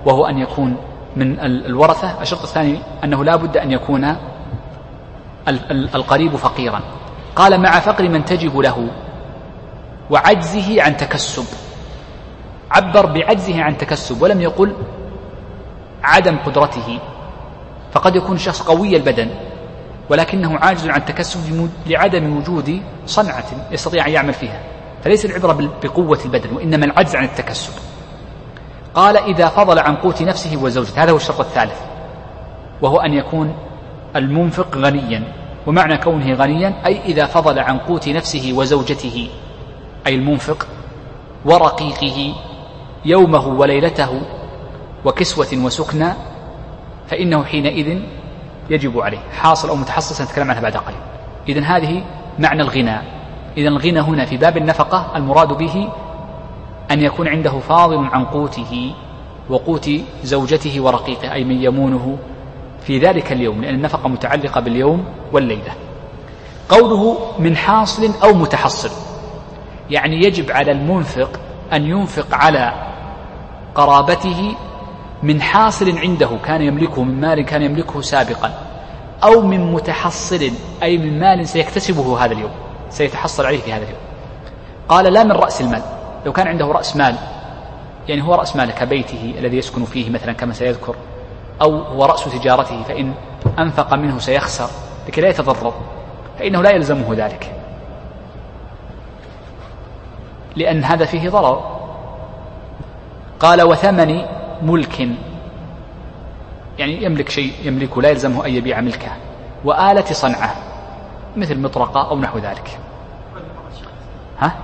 [0.06, 0.76] وهو أن يكون
[1.16, 2.22] من الورثة.
[2.22, 4.16] الشرط الثاني أنه لا بد أن يكون
[5.70, 6.80] القريب فقيرا.
[7.36, 8.88] قال مع فقر من تجب له
[10.10, 11.44] وعجزه عن تكسب.
[12.70, 14.74] عبر بعجزه عن تكسب ولم يقل
[16.02, 16.98] عدم قدرته.
[17.92, 19.30] فقد يكون شخص قوي البدن.
[20.10, 24.60] ولكنه عاجز عن تكسب لعدم وجود صنعة يستطيع أن يعمل فيها.
[25.04, 27.72] فليس العبرة بقوة البدن وإنما العجز عن التكسب.
[28.94, 31.80] قال إذا فضل عن قوت نفسه وزوجته هذا هو الشرط الثالث
[32.82, 33.54] وهو أن يكون
[34.16, 35.22] المنفق غنيا
[35.66, 39.28] ومعنى كونه غنيا أي إذا فضل عن قوت نفسه وزوجته
[40.06, 40.66] أي المنفق
[41.44, 42.34] ورقيقه
[43.04, 44.20] يومه وليلته
[45.04, 46.12] وكسوة وسكنى
[47.08, 47.98] فإنه حينئذ
[48.70, 49.18] يجب عليه.
[49.40, 50.98] حاصل أو متحصل سنتكلم عنها بعد قليل.
[51.48, 52.04] إذن هذه
[52.38, 52.98] معنى الغنى.
[53.56, 55.88] إذا الغنى هنا في باب النفقة المراد به
[56.90, 58.94] أن يكون عنده فاضل عن قوته
[59.48, 59.90] وقوت
[60.24, 62.18] زوجته ورقيقه أي من يمونه
[62.82, 65.72] في ذلك اليوم لأن النفقة متعلقة باليوم والليلة.
[66.68, 68.90] قوله من حاصل أو متحصل
[69.90, 71.40] يعني يجب على المنفق
[71.72, 72.72] أن ينفق على
[73.74, 74.54] قرابته
[75.22, 78.52] من حاصل عنده كان يملكه من مال كان يملكه سابقا
[79.24, 80.50] أو من متحصل
[80.82, 82.50] أي من مال سيكتسبه هذا اليوم
[82.90, 84.00] سيتحصل عليه في هذا اليوم.
[84.88, 85.82] قال لا من رأس المال.
[86.26, 87.14] لو كان عنده رأس مال
[88.08, 90.94] يعني هو رأس مال كبيته الذي يسكن فيه مثلا كما سيذكر
[91.62, 93.14] أو هو رأس تجارته فإن
[93.58, 94.70] أنفق منه سيخسر
[95.08, 95.74] لكي لا يتضرر
[96.38, 97.54] فإنه لا يلزمه ذلك.
[100.56, 101.78] لأن هذا فيه ضرر.
[103.40, 105.08] قال وثمن ملك.
[106.78, 109.10] يعني يملك شيء يملكه لا يلزمه أن يبيع ملكه.
[109.64, 110.54] وآلة صنعة
[111.36, 112.78] مثل مطرقة أو نحو ذلك.
[114.38, 114.54] ها؟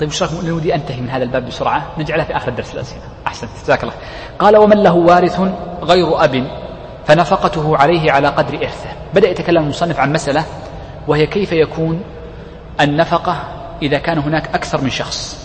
[0.00, 1.86] طيب إيش رايكم ودي انتهي من هذا الباب بسرعة.
[1.98, 3.02] نجعلها في آخر الدرس الأسئلة.
[3.26, 3.50] أحسنت.
[3.64, 3.94] جزاك الله
[4.38, 5.40] قال ومن له وارث
[5.82, 6.46] غير أب
[7.06, 8.88] فنفقته عليه على قدر إرثه.
[9.14, 10.44] بدأ يتكلم المصنف عن مسألة
[11.08, 12.02] وهي كيف يكون
[12.80, 13.36] النفقة
[13.82, 15.43] إذا كان هناك أكثر من شخص.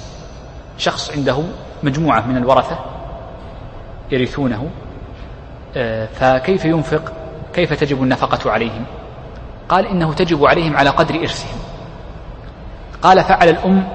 [0.79, 1.43] شخص عنده
[1.83, 2.79] مجموعة من الورثة
[4.11, 4.69] يرثونه
[5.77, 7.13] آه، فكيف ينفق؟
[7.53, 8.85] كيف تجب النفقة عليهم؟
[9.69, 11.59] قال إنه تجب عليهم على قدر إرثهم.
[13.01, 13.87] قال فعل الأم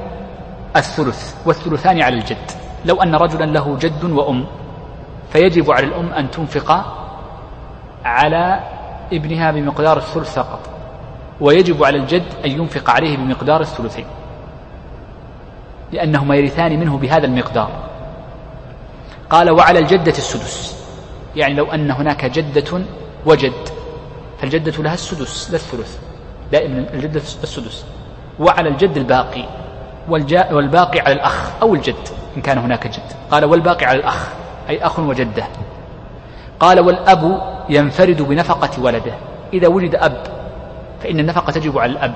[0.77, 2.51] الثلث والثلثان على الجد.
[2.85, 4.47] لو أن رجلا له جد وأم
[5.32, 6.85] فيجب على الأم أن تنفق
[8.05, 8.61] على
[9.12, 10.61] ابنها بمقدار الثلث فقط
[11.40, 14.06] ويجب على الجد أن ينفق عليه بمقدار الثلثين.
[15.95, 17.71] لأنهما يرثان منه بهذا المقدار.
[19.31, 20.85] قال وعلى الجدة السدس.
[21.37, 22.81] يعني لو أن هناك جدة
[23.27, 23.69] وجد
[24.41, 25.99] فالجدة لها السدس لا الثلث
[26.53, 27.85] دائما الجدة السدس.
[28.39, 29.45] وعلى الجد الباقي
[30.53, 33.12] والباقي على الأخ أو الجد إن كان هناك جد.
[33.31, 34.29] قال والباقي على الأخ
[34.69, 35.47] أي أخ وجدة.
[36.61, 39.15] قال والأب ينفرد بنفقة ولده
[39.53, 40.23] إذا وجد أب
[41.03, 42.15] فإن النفقة تجب على الأب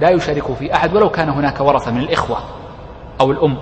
[0.00, 2.38] لا يشاركه في أحد ولو كان هناك ورثة من الإخوة.
[3.20, 3.58] أو الأم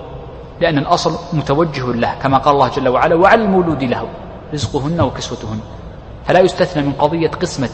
[0.61, 4.07] لأن الأصل متوجه له كما قال الله جل وعلا وعلى المولود له
[4.53, 5.59] رزقهن وكسوتهن.
[6.25, 7.69] فلا يستثنى من قضية قسمة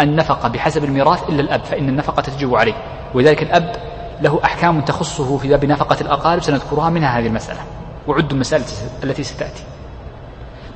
[0.00, 2.74] النفقة بحسب الميراث إلا الأب فإن النفقة تجب عليه.
[3.14, 3.76] ولذلك الأب
[4.20, 7.60] له أحكام تخصه في باب نفقة الأقارب سنذكرها منها هذه المسألة
[8.06, 8.64] وعد المسألة
[9.04, 9.62] التي ستأتي.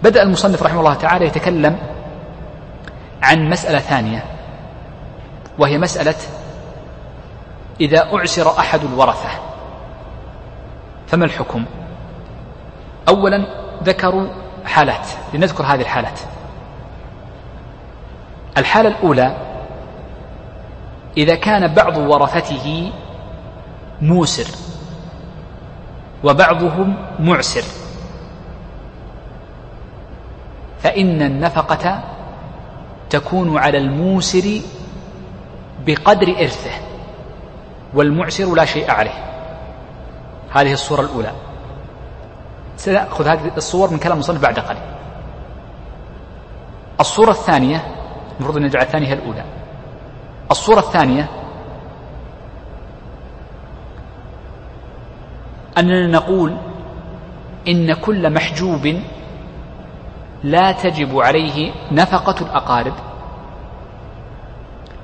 [0.02, 1.78] بدأ المصنف رحمه الله تعالى يتكلم
[3.22, 4.24] عن مسألة ثانية
[5.59, 6.14] وهي مسألة
[7.80, 9.51] إذا أعسر أحد الورثة.
[11.12, 11.64] فما الحكم؟
[13.09, 13.44] أولا
[13.82, 14.26] ذكروا
[14.64, 16.20] حالات لنذكر هذه الحالات.
[18.59, 19.36] الحالة الأولى
[21.16, 22.93] إذا كان بعض ورثته
[24.02, 24.47] موسر
[26.24, 27.64] وبعضهم معسر
[30.82, 32.02] فإن النفقة
[33.10, 34.60] تكون على الموسر
[35.86, 36.70] بقدر إرثه
[37.94, 39.31] والمعسر لا شيء عليه.
[40.54, 41.32] هذه الصورة الأولى.
[42.76, 44.82] سنأخذ هذه الصور من كلام المصنف بعد قليل.
[47.00, 47.86] الصورة الثانية
[48.36, 49.44] المفروض أن نجعل الثانية الأولى.
[50.50, 51.28] الصورة الثانية
[55.78, 56.56] أننا نقول
[57.68, 59.00] إن كل محجوب
[60.42, 62.94] لا تجب عليه نفقة الأقارب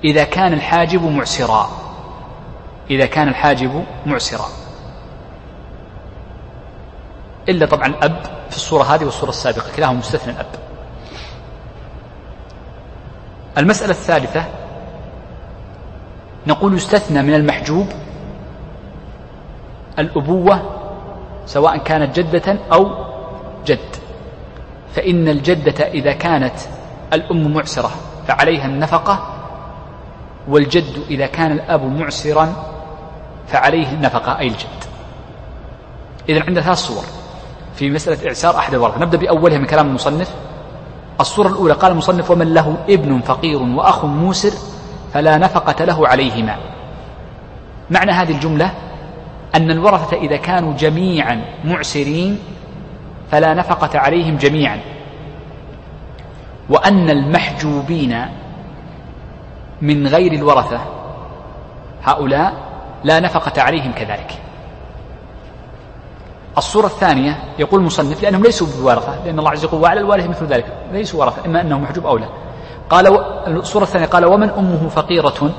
[0.04, 1.68] إذا كان الحاجب معسرا.
[2.90, 4.67] إذا كان الحاجب معسرا.
[7.48, 10.46] إلا طبعا الأب في الصورة هذه والصورة السابقة كلاهما مستثنى الأب.
[13.58, 14.44] المسألة الثالثة
[16.46, 17.86] نقول يستثنى من المحجوب
[19.98, 20.62] الأبوة
[21.46, 22.90] سواء كانت جدة أو
[23.66, 23.96] جد.
[24.94, 26.54] فإن الجدة إذا كانت
[27.12, 27.90] الأم معسرة
[28.28, 29.34] فعليها النفقة
[30.48, 32.52] والجد إذا كان الأب معسرا
[33.48, 34.84] فعليه النفقة أي الجد.
[36.28, 37.04] إذا عندنا ثلاث صور.
[37.78, 40.34] في مسألة إعسار أحد الورثة نبدأ بأولها من كلام المصنف.
[41.20, 44.52] الصورة الأولى قال المصنف ومن له ابن فقير وأخ موسر
[45.12, 46.56] فلا نفقة له عليهما.
[47.90, 48.70] معنى هذه الجملة
[49.54, 52.38] أن الورثة إذا كانوا جميعا معسرين
[53.30, 54.80] فلا نفقة عليهم جميعا.
[56.68, 58.26] وأن المحجوبين
[59.82, 60.80] من غير الورثة
[62.04, 62.52] هؤلاء
[63.04, 64.47] لا نفقة عليهم كذلك.
[66.58, 70.66] الصورة الثانية يقول المصنف لأنهم ليسوا بورثة لأن الله عز وجل وعلى الوارث مثل ذلك
[70.92, 72.26] ليسوا ورثة إما أنه محجوب أو لا.
[72.90, 73.06] قال
[73.46, 75.50] الصورة الثانية قال ومن أمه فقيرة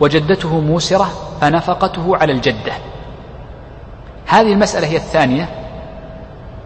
[0.00, 1.10] وجدته موسرة
[1.40, 2.72] فنفقته على الجدة.
[4.26, 5.48] هذه المسألة هي الثانية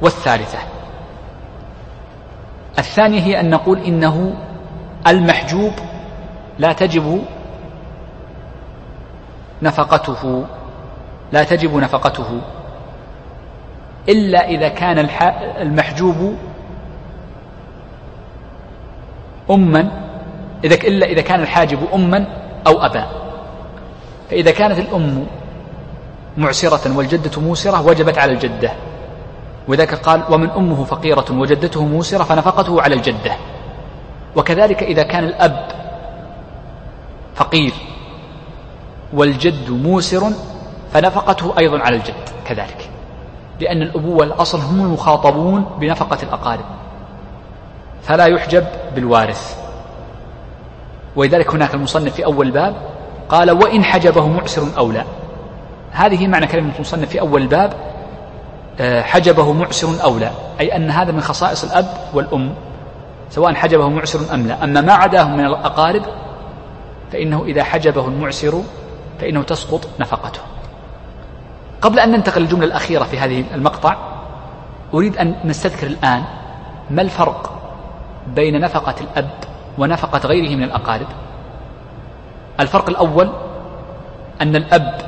[0.03, 0.59] والثالثة.
[2.79, 4.35] الثانية هي أن نقول إنه
[5.07, 5.73] المحجوب
[6.59, 7.25] لا تجب
[9.63, 10.45] نفقته
[11.33, 12.41] لا تجب نفقته.
[14.09, 15.09] إلا إذا كان
[15.61, 16.35] المحجوب
[19.51, 19.91] أما
[20.65, 22.27] إذا إلا إذا كان الحاجب أما
[22.67, 23.07] أو أبا.
[24.31, 25.27] فإذا كانت الأم
[26.37, 28.73] معسرة والجدة موسرة وجبت على الجدة.
[29.69, 33.37] وذاك قال ومن أمه فقيرة وجدته موسرة فنفقته على الجدة.
[34.37, 35.69] وكذلك إذا كان الأب
[37.35, 37.73] فقير
[39.13, 40.33] والجد موسر
[40.93, 42.88] فنفقته أيضا على الجد كذلك.
[43.61, 46.65] لأن الأبوة الأصل هم المخاطبون بنفقة الأقارب.
[48.03, 48.65] فلا يحجب
[48.95, 49.59] بالوارث.
[51.17, 52.75] ولذلك هناك المصنف في أول الباب
[53.29, 55.05] قال وإن حجبه معسر أو لا.
[55.93, 57.73] هذه معنى كلمة المصنف في أول الباب
[58.81, 60.31] آه، حجبه معسر أو لا.
[60.61, 62.55] أي أن هذا من خصائص الأب والأم
[63.31, 64.65] سواء حجبه معسر أم لا.
[64.65, 66.03] أما ما عداه من الأقارب
[67.13, 68.63] فإنه إذا حجبه المعسر
[69.21, 70.41] فإنه تسقط نفقته.
[71.83, 73.97] قبل أن ننتقل للجملة الأخيرة في هذه المقطع
[74.95, 76.25] أريد أن نستذكر الآن
[76.91, 77.61] ما الفرق
[78.35, 79.31] بين نفقة الأب
[79.79, 81.07] ونفقة غيره من الأقارب.
[82.61, 83.33] الفرق الأول
[84.41, 84.99] أن الأب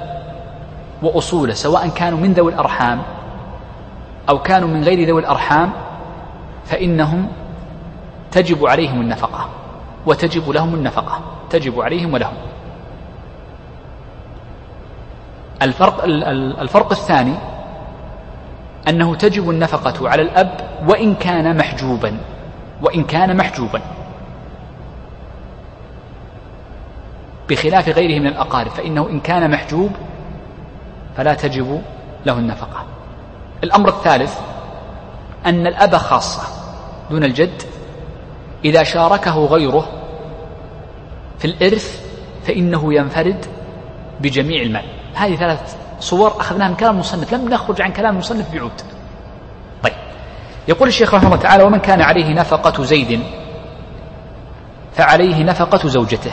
[1.02, 3.02] وأصوله سواء كانوا من ذوي الأرحام
[4.28, 5.72] أو كانوا من غير ذوي الأرحام
[6.64, 7.28] فإنهم
[8.30, 9.48] تجب عليهم النفقة
[10.06, 11.20] وتجب لهم النفقة
[11.50, 12.34] تجب عليهم ولهم.
[15.62, 16.04] الفرق
[16.60, 17.34] الفرق الثاني
[18.88, 22.18] أنه تجب النفقة على الأب وإن كان محجوبا
[22.82, 23.80] وإن كان محجوبا.
[27.48, 29.90] بخلاف غيره من الأقارب فإنه إن كان محجوب
[31.16, 31.82] فلا تجب
[32.26, 32.84] له النفقة.
[33.64, 34.38] الأمر الثالث
[35.46, 36.42] أن الأب خاصة
[37.10, 37.62] دون الجد.
[38.64, 39.88] إذا شاركه غيره
[41.38, 42.10] في الإرث
[42.44, 43.46] فإنه ينفرد
[44.20, 44.99] بجميع المال.
[45.14, 48.72] هذه ثلاث صور أخذناها من كلام المصنف لم نخرج عن كلام المصنف بعود.
[49.82, 49.92] طيب.
[50.68, 53.22] يقول الشيخ رحمه الله تعالى ومن كان عليه نفقة زيد
[54.94, 56.32] فعليه نفقة زوجته.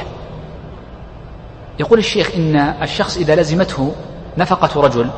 [1.79, 3.95] يقول الشيخ إن الشخص إذا لزمته
[4.37, 5.09] نفقة رجل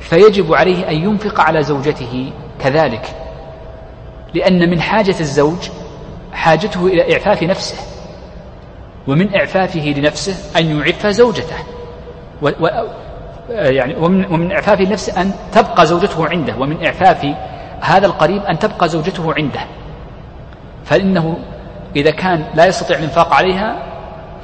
[0.00, 3.14] فيجب عليه أن ينفق على زوجته كذلك
[4.34, 5.68] لأن من حاجة الزوج
[6.32, 7.76] حاجته إلى إعفاف نفسه
[9.06, 11.56] ومن إعفافه لنفسه أن يعف زوجته.
[12.42, 12.68] و و
[13.48, 17.26] يعني ومن, ومن إعفاف نفسه أن تبقى زوجته عنده ومن إعفاف
[17.80, 19.60] هذا القريب أن تبقى زوجته عنده.
[20.84, 21.38] فإنه
[21.96, 23.76] إذا كان لا يستطيع الإنفاق عليها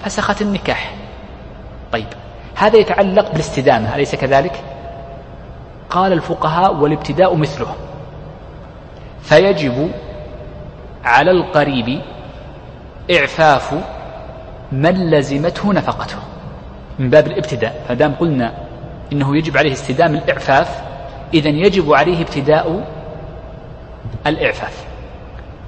[0.05, 0.95] فسخت النكاح.
[1.93, 2.07] طيب
[2.55, 4.65] هذا يتعلق بالاستدامة أليس كذلك؟
[5.91, 7.75] قال الفقهاء والابتداء مثله.
[9.23, 9.91] فيجب
[11.05, 12.01] على القريب
[13.11, 13.75] إعفاف
[14.73, 16.19] من لزمته نفقته.
[16.99, 18.55] من باب الابتداء فدام قلنا
[19.13, 20.83] إنه يجب عليه استدام الإعفاف
[21.35, 22.87] إذا يجب عليه ابتداء
[24.27, 24.85] الإعفاف.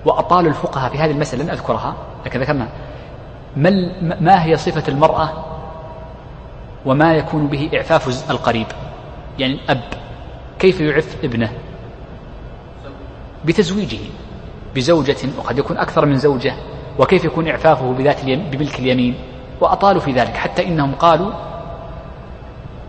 [0.04, 1.96] وأطال الفقهاء في هذه المسألة لن أذكرها
[2.26, 2.68] لكن ذكرنا.
[4.20, 5.44] ما هي صفة المرأة
[6.86, 8.66] وما يكون به إعفاف القريب؟
[9.38, 9.84] يعني الأب
[10.58, 11.52] كيف يعف ابنه؟
[13.44, 13.98] بتزويجه
[14.74, 16.54] بزوجة وقد يكون أكثر من زوجة
[16.98, 19.14] وكيف يكون إعفافه بذات بملك اليمين؟
[19.64, 21.32] وأطالوا في ذلك حتى إنهم قالوا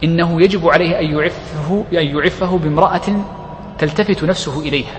[0.03, 3.01] إنه يجب عليه أن يعفه أن يعفه بامرأة
[3.79, 4.97] تلتفت نفسه إليها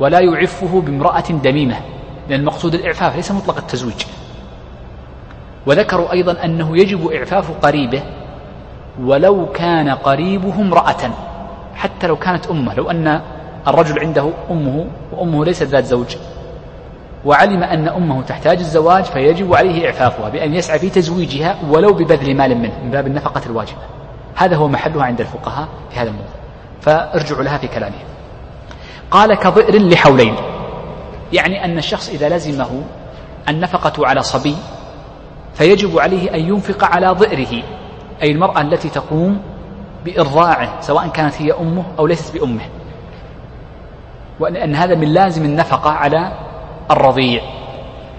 [0.00, 1.76] ولا يعفه بامرأة دميمة
[2.28, 4.02] لأن المقصود الإعفاف ليس مطلق التزويج.
[5.66, 8.02] وذكروا أيضا أنه يجب إعفاف قريبه
[9.02, 11.10] ولو كان قريبه امرأة
[11.74, 13.20] حتى لو كانت أمة لو أن
[13.68, 16.16] الرجل عنده أمه وأمه ليست ذات زوج.
[17.24, 22.58] وعلم أن أمه تحتاج الزواج فيجب عليه إعفافها بأن يسعى في تزويجها ولو ببذل مال
[22.58, 23.78] منه من باب النفقة الواجبة.
[24.34, 26.30] هذا هو محلها عند الفقهاء في هذا الموضوع.
[26.80, 28.04] فارجعوا لها في كلامهم.
[29.10, 30.34] قال كضئر لحولين.
[31.32, 32.82] يعني أن الشخص إذا لزمه
[33.48, 34.56] النفقة على صبي
[35.54, 37.62] فيجب عليه أن ينفق على ضئره
[38.22, 39.40] أي المرأة التي تقوم
[40.04, 42.64] بإرضاعه سواء كانت هي أمه أو ليست بأمه.
[44.40, 46.32] وأن هذا من لازم النفقة على
[46.90, 47.42] الرضيع.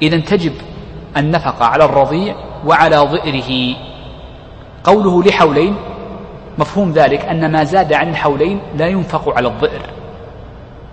[0.02, 0.54] إذا تجب
[1.18, 2.36] النفقة على الرضيع
[2.66, 3.76] وعلى ضئره.
[4.84, 5.76] قوله لحولين
[6.58, 9.82] مفهوم ذلك أن ما زاد عن الحولين لا ينفق على الضئر.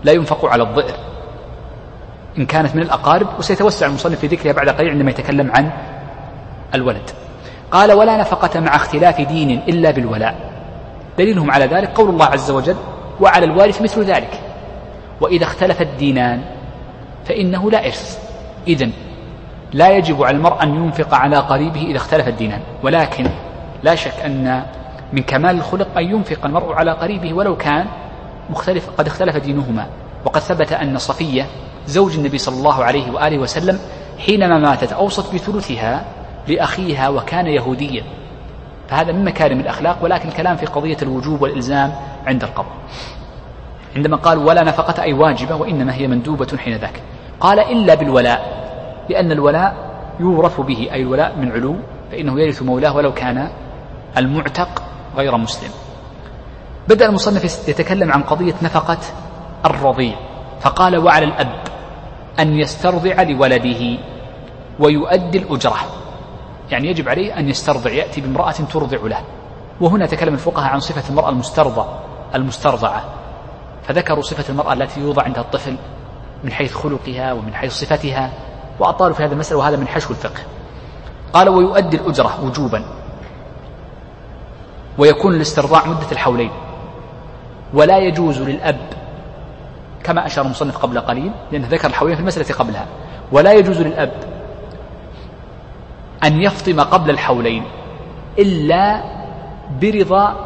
[0.04, 0.94] لا ينفق على الضئر.
[2.38, 5.70] إن كانت من الأقارب وسيتوسع المصنف في ذكرها بعد قليل عندما يتكلم عن
[6.74, 7.10] الولد.
[7.70, 10.50] قال ولا نفقة مع اختلاف دين إلا بالولاء.
[11.18, 12.76] دليلهم على ذلك قول الله عز وجل
[13.20, 14.40] وعلى الوارث مثل ذلك.
[15.20, 16.42] وإذا اختلف الدينان
[17.28, 18.18] فإنه لا إرث.
[18.68, 18.92] إذن
[19.72, 22.60] لا يجب على المرء أن ينفق على قريبه إذا اختلف الدينان.
[22.82, 23.26] ولكن
[23.82, 24.62] لا شك أن
[25.12, 27.86] من كمال الخلق أن ينفق المرء على قريبه ولو كان
[28.50, 29.86] مختلف قد اختلف دينهما.
[30.24, 31.46] وقد ثبت أن صفية
[31.86, 33.78] زوج النبي صلى الله عليه وآله وسلم
[34.26, 36.04] حينما ماتت أوصت بثلثها
[36.48, 38.04] لأخيها وكان يهوديا.
[38.88, 41.92] فهذا من مكارم الأخلاق ولكن الكلام في قضية الوجوب والإلزام
[42.26, 42.72] عند القبر.
[43.96, 47.02] عندما قال ولا نفقة أي واجبة وإنما هي مندوبة حين ذاك.
[47.40, 48.58] قال إلا بالولاء
[49.10, 49.76] لأن الولاء
[50.20, 51.76] يورث به أي الولاء من علو
[52.10, 53.50] فإنه يرث مولاه ولو كان
[54.16, 54.82] المعتق
[55.16, 55.70] غير مسلم.
[56.88, 58.98] بدأ المصنف يتكلم عن قضية نفقة
[59.64, 60.16] الرضيع
[60.60, 61.52] فقال وعلى الأب
[62.38, 63.98] أن يسترضع لولده
[64.80, 65.76] ويؤدي الأجرة.
[66.70, 69.20] يعني يجب عليه أن يسترضع يأتي بامرأة ترضع له.
[69.80, 71.86] وهنا تكلم الفقهاء عن صفة المرأة المسترضع
[72.34, 73.04] المسترضعة
[73.82, 75.76] فذكروا صفة المرأة التي يوضع عندها الطفل
[76.44, 78.30] من حيث خلقها ومن حيث صفتها
[78.80, 80.40] وأطالوا في هذا المسألة وهذا من حشو الفقه.
[81.32, 82.84] قال ويؤدي الأجرة وجوبا
[84.98, 86.50] ويكون الاسترضاع مدة الحولين
[87.74, 88.80] ولا يجوز للأب
[90.04, 92.86] كما أشار المصنف قبل قليل لأنه ذكر الحولين في المسألة قبلها
[93.32, 94.12] ولا يجوز للأب
[96.24, 97.64] أن يفطم قبل الحولين
[98.38, 99.02] إلا
[99.82, 100.36] برضا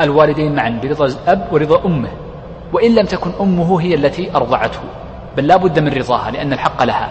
[0.00, 2.10] الوالدين معا برضا الأب ورضا أمه
[2.72, 4.80] وإن لم تكن أمه هي التي أرضعته.
[5.38, 7.08] بل لا بد من رضاها لأن الحق لها.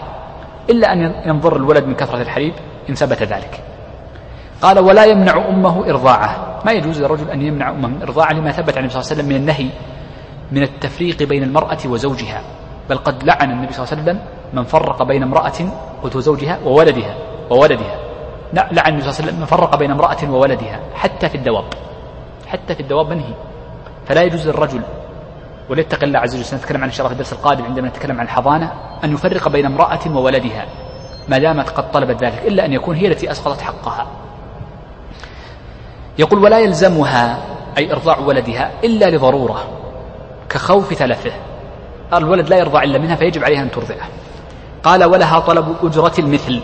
[0.70, 2.52] إلا أن ينضر الولد من كثرة الحليب
[2.88, 3.64] إن ثبت ذلك.
[4.62, 6.60] قال ولا يمنع أمه إرضاعه.
[6.64, 9.16] ما يجوز للرجل أن يمنع أمه من إرضاعه لما ثبت عن النبي صلى الله عليه
[9.16, 9.68] وسلم من النهي
[10.52, 12.40] من التفريق بين المرأة وزوجها.
[12.90, 14.18] بل قد لعن النبي صلى الله عليه وسلم
[14.52, 15.58] من فرق بين امرأة
[16.02, 17.14] قلت زوجها وولدها.
[17.50, 17.96] وولدها
[18.52, 21.64] لعن النبي صلى الله عليه وسلم من فرق بين امرأة وولدها حتى في الدواب.
[22.46, 23.34] حتى في الدواب منهي.
[24.06, 24.82] فلا يجوز للرجل
[25.70, 26.44] وليتق الله عز وجل.
[26.44, 28.72] سنتكلم عن الشرف الدرس القادم عندما نتكلم عن الحضانة
[29.04, 30.66] أن يفرق بين امرأة وولدها
[31.28, 34.06] ما دامت قد طلبت ذلك إلا أن يكون هي التي أسقطت حقها.
[36.18, 37.38] يقول ولا يلزمها
[37.78, 39.64] أي إرضاع ولدها إلا لضرورة
[40.48, 41.32] كخوف تلفه.
[42.14, 44.08] الولد لا يرضع إلا منها فيجب عليها أن ترضعه.
[44.82, 46.60] قال ولها طلب أجرة المثل.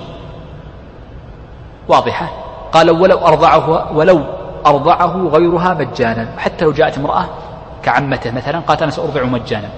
[1.89, 2.29] واضحة.
[2.73, 4.25] قال ولو أرضعه ولو
[4.67, 6.29] أرضعه غيرها مجانا.
[6.39, 7.27] حتى لو جاءت امرأة
[7.85, 9.69] كعمته مثلا قالت أنا سأرضع مجانا.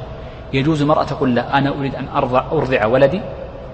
[0.53, 3.21] يجوز المرأة تقول لا أنا أريد أن أرضع, أرضع ولدي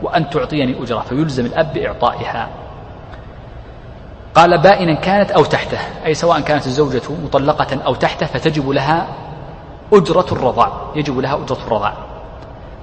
[0.03, 2.49] وأن تعطيني أجرة فيلزم الأب بإعطائها
[4.35, 9.07] قال بائنا كانت أو تحته أي سواء كانت الزوجة مطلقة أو تحته فتجب لها
[9.93, 11.95] أجرة الرضاع يجب لها أجرة الرضاع.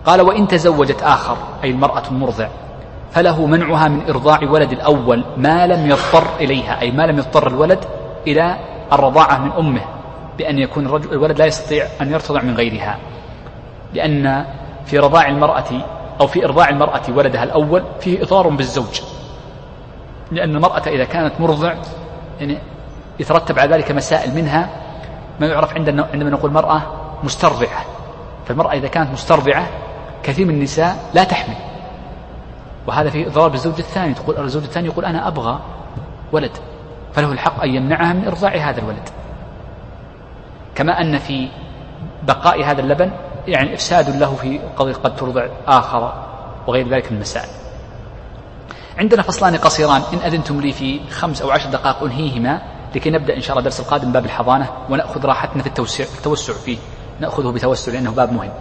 [0.05, 2.47] قال وإن تزوجت آخر أي المرأة المرضع
[3.11, 7.85] فله منعها من إرضاع ولد الأول ما لم يضطر إليها أي ما لم يضطر الولد
[8.27, 8.57] إلى
[8.93, 9.81] الرضاعة من أمه.
[10.39, 12.97] بأن يكون الرجل الولد لا يستطيع أن يرتضع من غيرها
[13.93, 14.45] لأن
[14.85, 15.65] في رضاع المرأة
[16.21, 19.01] أو في إرضاع المرأة ولدها الأول فيه إضرار بالزوج.
[20.31, 21.73] لأن المرأة إذا كانت مرضع
[22.39, 22.57] يعني
[23.19, 24.69] يترتب على ذلك مسائل منها
[25.39, 26.81] ما يعرف عندنا عندما نقول مرأة
[27.23, 27.85] مسترضعة.
[28.45, 29.67] فالمرأة إذا كانت مسترضعة
[30.23, 31.55] كثير من النساء لا تحمل.
[32.87, 35.59] وهذا فيه إضرار بالزوج الثاني تقول الزوج الثاني يقول أنا أبغى
[36.31, 36.51] ولد
[37.13, 39.09] فله الحق أن يمنعها من إرضاع هذا الولد.
[40.79, 41.47] كما أن في
[42.23, 43.11] بقاء هذا اللبن
[43.47, 46.13] يعني إفساد له في قضية قد ترضع آخر
[46.67, 47.49] وغير ذلك من المسائل.
[48.97, 52.61] عندنا فصلان قصيران إن أذنتم لي في خمس أو عشر دقائق أنهيهما
[52.95, 56.77] لكي نبدأ إن شاء الله الدرس القادم باب الحضانة ونأخذ راحتنا في التوسع, التوسع فيه.
[57.19, 58.51] نأخذه بتوسع لأنه باب مهم.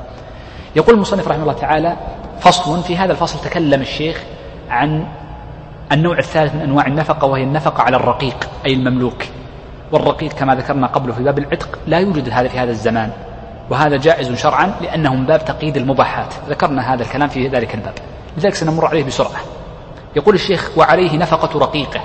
[0.77, 1.97] يقول المصنف رحمه الله تعالى
[2.41, 4.23] فصل في هذا الفصل تكلم الشيخ
[4.71, 5.09] عن
[5.93, 9.25] النوع الثالث من أنواع النفقة وهي النفقة على الرقيق أي المملوك.
[9.93, 13.11] والرقيق كما ذكرنا قبله في باب العتق لا يوجد هذا في هذا الزمان
[13.71, 17.95] وهذا جائز شرعا لأنه من باب تقييد المباحات ذكرنا هذا الكلام في ذلك الباب
[18.37, 19.41] لذلك سنمر عليه بسرعة.
[20.17, 22.01] يقول الشيخ وعليه نفقة رقيقه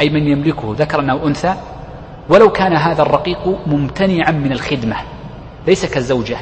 [0.00, 1.54] أي من يملكه ذكرا أو أنثى
[2.28, 4.96] ولو كان هذا الرقيق ممتنعا من الخدمة
[5.66, 6.36] ليس كالزوجة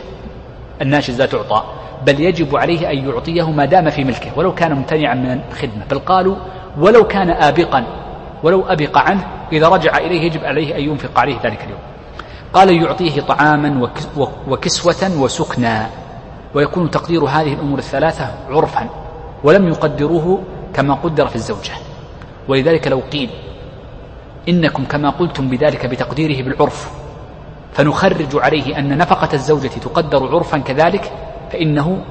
[0.82, 1.62] الناشز لا تعطى
[2.06, 5.98] بل يجب عليه أن يعطيه ما دام في ملكه ولو كان ممتنعا من الخدمة بل
[5.98, 6.36] قالوا
[6.78, 7.84] ولو كان آبقا
[8.42, 11.78] ولو أبق عنه إذا رجع إليه يجب عليه أن ينفق عليه ذلك اليوم.
[12.52, 13.88] قال يعطيه طعاما
[14.48, 15.90] وكسوة وسكنا
[16.54, 18.88] ويكون تقدير هذه الأمور الثلاثة عرفا
[19.44, 20.42] ولم يقدروه
[20.74, 21.72] كما قدر في الزوجة.
[22.48, 23.30] ولذلك لو قيل
[24.48, 26.90] إنكم كما قلتم بذلك بتقديره بالعرف
[27.72, 31.12] فنخرج عليه أن نفقة الزوجة تقدر عرفا كذلك
[31.52, 32.04] فإنه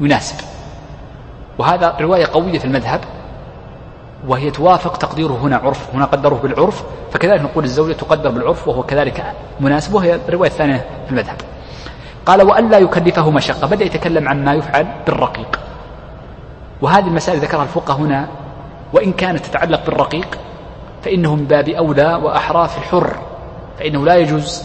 [0.00, 0.44] يناسب.
[1.58, 3.00] وهذا رواية قوية في المذهب.
[4.26, 9.32] وهي توافق تقديره هنا عرف هنا قدره بالعرف فكذلك نقول الزوجة تقدر بالعرف وهو كذلك
[9.60, 11.36] مناسب وهي الرواية الثانية في المذهب.
[12.26, 13.66] قال وأن لا يكلفه مشقة.
[13.66, 15.60] بدأ يتكلم عن ما يفعل بالرقيق.
[16.82, 18.28] وهذه المسائل ذكرها الفقهاء هنا
[18.92, 20.38] وإن كانت تتعلق بالرقيق
[21.02, 23.16] فإنه من باب أولى وأحرى في الحر
[23.78, 24.62] فإنه لا يجوز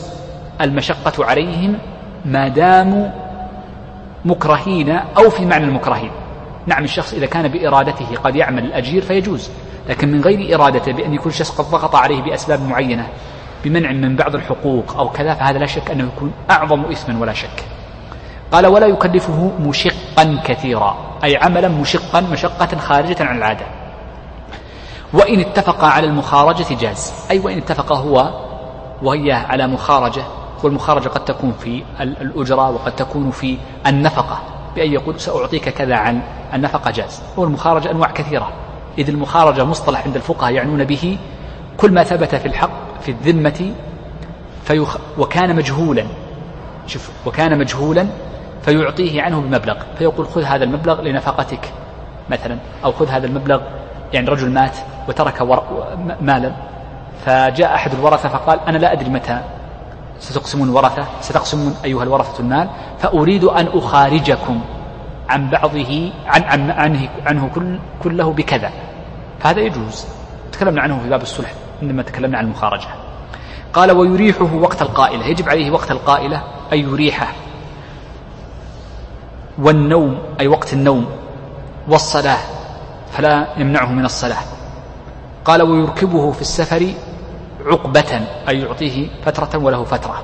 [0.62, 1.78] المشقة عليهم
[2.26, 3.10] ما داموا
[4.26, 6.12] مكرهين أو في معنى المكرهين.
[6.68, 9.50] نعم الشخص إذا كان بإرادته قد يعمل الأجير فيجوز
[9.90, 13.08] لكن من غير إرادته بأن يكون الشخص قد ضغط عليه بأسباب معينة
[13.64, 17.64] بمنع من بعض الحقوق أو كذا فهذا لا شك أنه يكون أعظم إثما ولا شك.
[18.52, 23.66] قال ولا يكلفه مشقا كثيرا أي عملا مشقا مشقة خارجة عن العادة.
[25.14, 28.30] وإن اتفق على المخارجة جاز أي وإن اتفق هو
[29.02, 30.24] وهي على مخارجة
[30.64, 34.55] والمخارجة قد تكون في الأجرة وقد تكون في النفقة.
[34.76, 36.22] بأن يقول سأعطيك كذا عن
[36.54, 37.22] النفقة جاز.
[37.38, 38.52] والمخارجة أنواع كثيرة.
[38.98, 41.18] إذ المخارجة مصطلح عند الفقهاء يعنون به
[41.78, 43.74] كل ما ثبت في الحق في الذمة
[44.64, 46.06] فيخ وكان مجهولا.
[46.88, 48.08] شوف وكان مجهولا
[48.62, 49.78] فيعطيه عنه بمبلغ.
[49.98, 51.74] فيقول خذ هذا المبلغ لنفقتك
[52.30, 53.62] مثلا أو خذ هذا المبلغ
[54.14, 54.78] يعني رجل مات
[55.08, 55.42] وترك
[56.22, 56.52] مالا.
[57.26, 59.42] فجاء أحد الورثة فقال أنا لا أدري متى
[60.20, 62.70] ستقسمون الورثة ستقسمون أيها الورثة المال
[63.00, 64.62] فأريد أن أخارجكم
[65.30, 68.72] عن بعضه عن, عن عنه, عنه كل كله بكذا.
[69.40, 70.06] فهذا يجوز.
[70.52, 72.88] تكلمنا عنه في باب الصلح عندما تكلمنا عن المخارجة.
[73.74, 75.26] قال ويريحه وقت القائلة.
[75.26, 76.44] يجب عليه وقت القائلة
[76.74, 77.28] أن يريحه.
[79.58, 81.06] والنوم أي وقت النوم
[81.88, 82.40] والصلاة
[83.12, 84.44] فلا يمنعه من الصلاة.
[85.46, 86.94] قال ويركبه في السفر
[87.66, 90.24] عقبة أي يعطيه فترة وله فترة.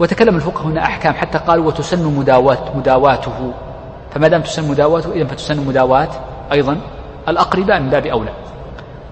[0.00, 3.52] وتكلم الفقهاء هنا أحكام حتى قالوا وتسن مداوات مداواته.
[4.10, 6.08] فما دام تسن مداواته إذا فتسن مداواة
[6.52, 6.80] أيضا
[7.28, 8.32] الأقرباء من باب أولى.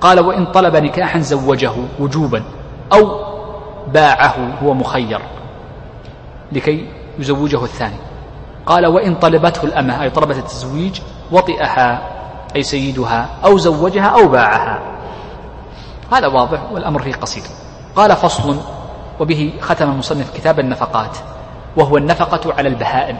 [0.00, 2.42] قال وإن طلب نكاحا زوجه وجوبا
[2.92, 3.24] أو
[3.88, 5.20] باعه هو مخير.
[6.52, 7.96] لكي يزوجه الثاني.
[8.66, 11.00] قال وإن طلبته الأمة أي طلبت التزويج
[11.32, 12.08] وطئها
[12.56, 14.80] أي سيدها أو زوجها أو باعها.
[16.12, 17.42] هذا واضح والأمر فيه قصير
[17.96, 18.56] قال فصل
[19.20, 21.16] وبه ختم المصنف كتاب النفقات
[21.76, 23.16] وهو النفقة على البهائم.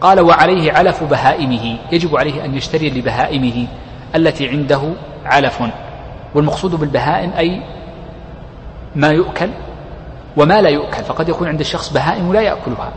[0.00, 3.66] قال وعليه علف بهائمه يجب عليه أن يشتري لبهائمه
[4.14, 4.80] التي عنده
[5.24, 5.62] علف.
[6.34, 7.62] والمقصود بالبهائم أي
[8.96, 9.50] ما يؤكل
[10.36, 11.04] وما لا يؤكل.
[11.04, 12.92] فقد يكون عند الشخص بهائم لا يأكلها.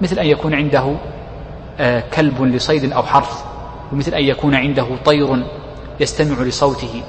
[0.00, 0.94] مثل أن يكون عنده
[1.80, 3.44] آه، كلب لصيد أو حرث
[3.92, 5.42] ومثل أن يكون عنده طير
[6.00, 7.02] يستمع لصوته.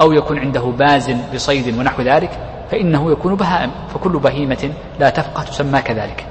[0.00, 2.30] أو يكون عنده باز لصيد ونحو ذلك
[2.70, 4.70] فإنه يكون بهائم فكل بهيمة
[5.00, 6.26] لا تفقه تسمى كذلك.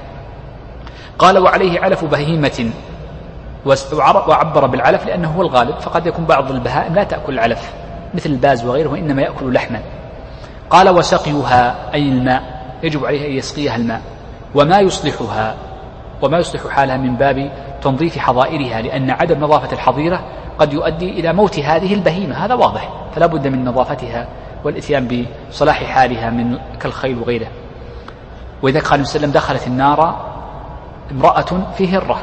[1.19, 2.69] قال وعليه علف بهيمة
[3.93, 7.71] وعبر بالعلف لأنه هو الغالب فقد يكون بعض البهائم لا تأكل العلف
[8.13, 9.81] مثل الباز وغيره وإنما يأكل لحما.
[10.69, 12.41] قال وسقيها أي الماء
[12.83, 14.01] يجب عليه أن يسقيها الماء
[14.55, 15.55] وما يصلحها
[16.21, 17.51] وما يصلح حالها من باب
[17.81, 20.21] تنظيف حظائرها لأن عدم نظافة الحظيرة
[20.59, 24.27] قد يؤدي إلى موت هذه البهيمة هذا واضح فلا بد من نظافتها
[24.63, 27.47] والإتيان بصلاح حالها من كالخيل وغيره.
[28.61, 30.27] وإذا قال وسلم دخلت النار
[31.11, 32.21] امرأة في هرة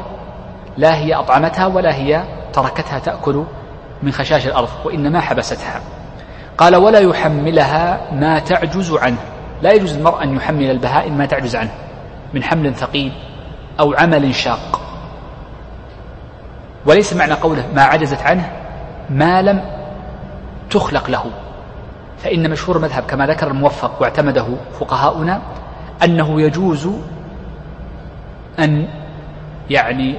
[0.77, 2.23] لا هي أطعمتها ولا هي
[2.53, 3.43] تركتها تأكل
[4.03, 5.81] من خشاش الأرض وإنما حبستها.
[6.57, 9.17] قال ولا يحملها ما تعجز عنه
[9.61, 11.71] لا يجوز المرء أن يحمل البهائم ما تعجز عنه
[12.33, 13.11] من حمل ثقيل
[13.79, 14.84] أو عمل شاق.
[16.85, 18.51] وليس معنى قوله ما عجزت عنه
[19.09, 19.61] ما لم
[20.69, 21.25] تخلق له.
[22.23, 24.47] فإن مشهور المذهب كما ذكر الموفق واعتمده
[24.79, 25.41] فقهاؤنا
[26.03, 26.89] أنه يجوز
[28.59, 28.87] أن
[29.69, 30.15] يعني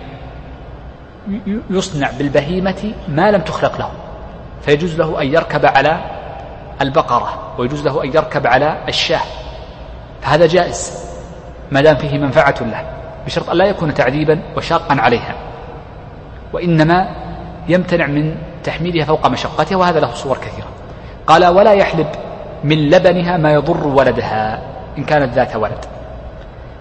[1.71, 3.91] يصنع بالبهيمة ما لم تخلق له.
[4.63, 5.99] فيجوز له أن يركب على
[6.81, 9.21] البقرة ويجوز له أن يركب على الشاه.
[10.23, 11.07] فهذا جائز
[11.71, 12.85] ما دام فيه منفعة له
[13.27, 15.46] بشرط أن لا يكون تعذيبا وشاقا عليها.
[16.53, 17.09] وإنما
[17.69, 20.69] يمتنع من تحميلها فوق مشقتها وهذا له صور كثيرة.
[21.27, 22.07] قال ولا يحلب
[22.65, 24.63] من لبنها ما يضر ولدها
[24.99, 25.85] إن كانت ذات ولد.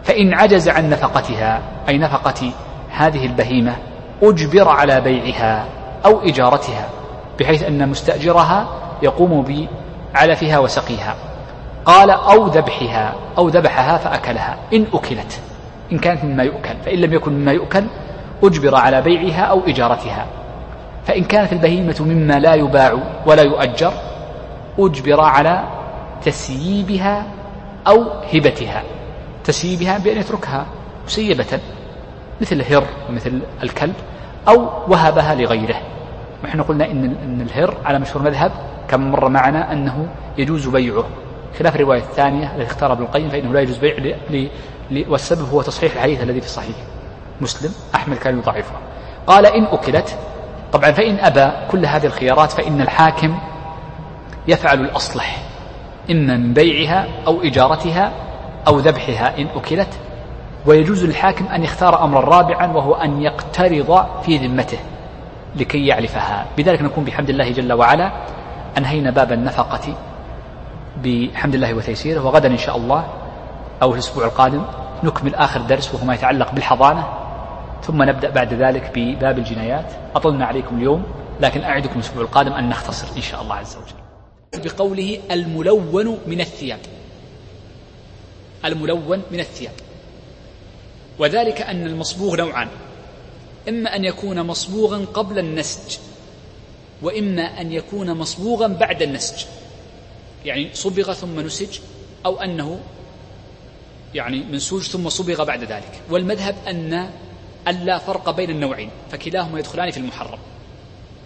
[0.03, 2.51] فإن عجز عن نفقتها أي نفقة
[2.89, 3.75] هذه البهيمة
[4.23, 5.65] أجبر على بيعها
[6.05, 6.89] أو إجارتها
[7.39, 8.67] بحيث أن مستأجرها
[9.01, 9.65] يقوم
[10.13, 11.15] بعلفها وسقيها.
[11.85, 15.39] قال أو ذبحها أو ذبحها فأكلها إن أكلت
[15.91, 17.83] إن كانت مما يؤكل فإن لم يكن مما يؤكل
[18.43, 20.25] أجبر على بيعها أو إجارتها.
[21.05, 23.93] فإن كانت البهيمة مما لا يباع ولا يؤجر
[24.79, 25.63] أجبر على
[26.23, 27.25] تسييبها
[27.87, 28.03] أو
[28.33, 28.83] هبتها.
[29.43, 30.65] تسييبها بأن يتركها
[31.05, 31.59] مسيبة
[32.41, 33.93] مثل الهر ومثل الكلب
[34.47, 35.81] أو وهبها لغيره.
[36.43, 38.51] ونحن قلنا إن إن الهر على مشهور مذهب
[38.87, 40.07] كم مر معنا أنه
[40.37, 41.03] يجوز بيعه.
[41.59, 43.95] خلاف الرواية الثانية التي اختار ابن القيم فإنه لا يجوز بيع
[44.29, 44.47] ل...
[44.91, 45.05] ل...
[45.09, 46.75] والسبب هو تصحيح الحديث الذي في الصحيح.
[47.41, 48.75] مسلم أحمد كان يضعفه.
[49.27, 50.17] قال إن أكلت
[50.73, 53.37] طبعا فإن أبى كل هذه الخيارات فإن الحاكم
[54.47, 55.37] يفعل الأصلح
[56.11, 58.11] إما من بيعها أو إجارتها
[58.67, 59.37] أو ذبحها.
[59.37, 59.93] إن أكلت
[60.65, 64.79] ويجوز للحاكم أن يختار أمرا رابعا وهو أن يقترض في ذمته
[65.55, 66.45] لكي يعرفها.
[66.57, 68.11] بذلك نكون بحمد الله جل وعلا
[68.77, 69.93] أنهينا باب النفقة
[71.03, 73.05] بحمد الله وتيسيره وغدا إن شاء الله
[73.81, 74.61] أو الأسبوع القادم
[75.03, 77.03] نكمل آخر درس وهو ما يتعلق بالحضانة.
[77.87, 79.85] ثم نبدأ بعد ذلك بباب الجنايات.
[80.15, 81.03] أطلنا عليكم اليوم
[81.41, 84.63] لكن أعدكم الأسبوع القادم أن نختصر إن شاء الله عز وجل.
[84.63, 86.79] بقوله الملون من الثياب.
[88.65, 89.73] الملون من الثياب.
[91.19, 92.67] وذلك أن المصبوغ نوعان.
[93.69, 95.97] إما أن يكون مصبوغا قبل النسج
[97.01, 99.45] وإما أن يكون مصبوغا بعد النسج.
[100.45, 101.79] يعني صبغ ثم نسج
[102.25, 102.79] أو أنه
[104.13, 106.01] يعني منسوج ثم صبغ بعد ذلك.
[106.09, 107.09] والمذهب أن
[107.67, 110.39] ألا فرق بين النوعين فكلاهما يدخلان في المحرم.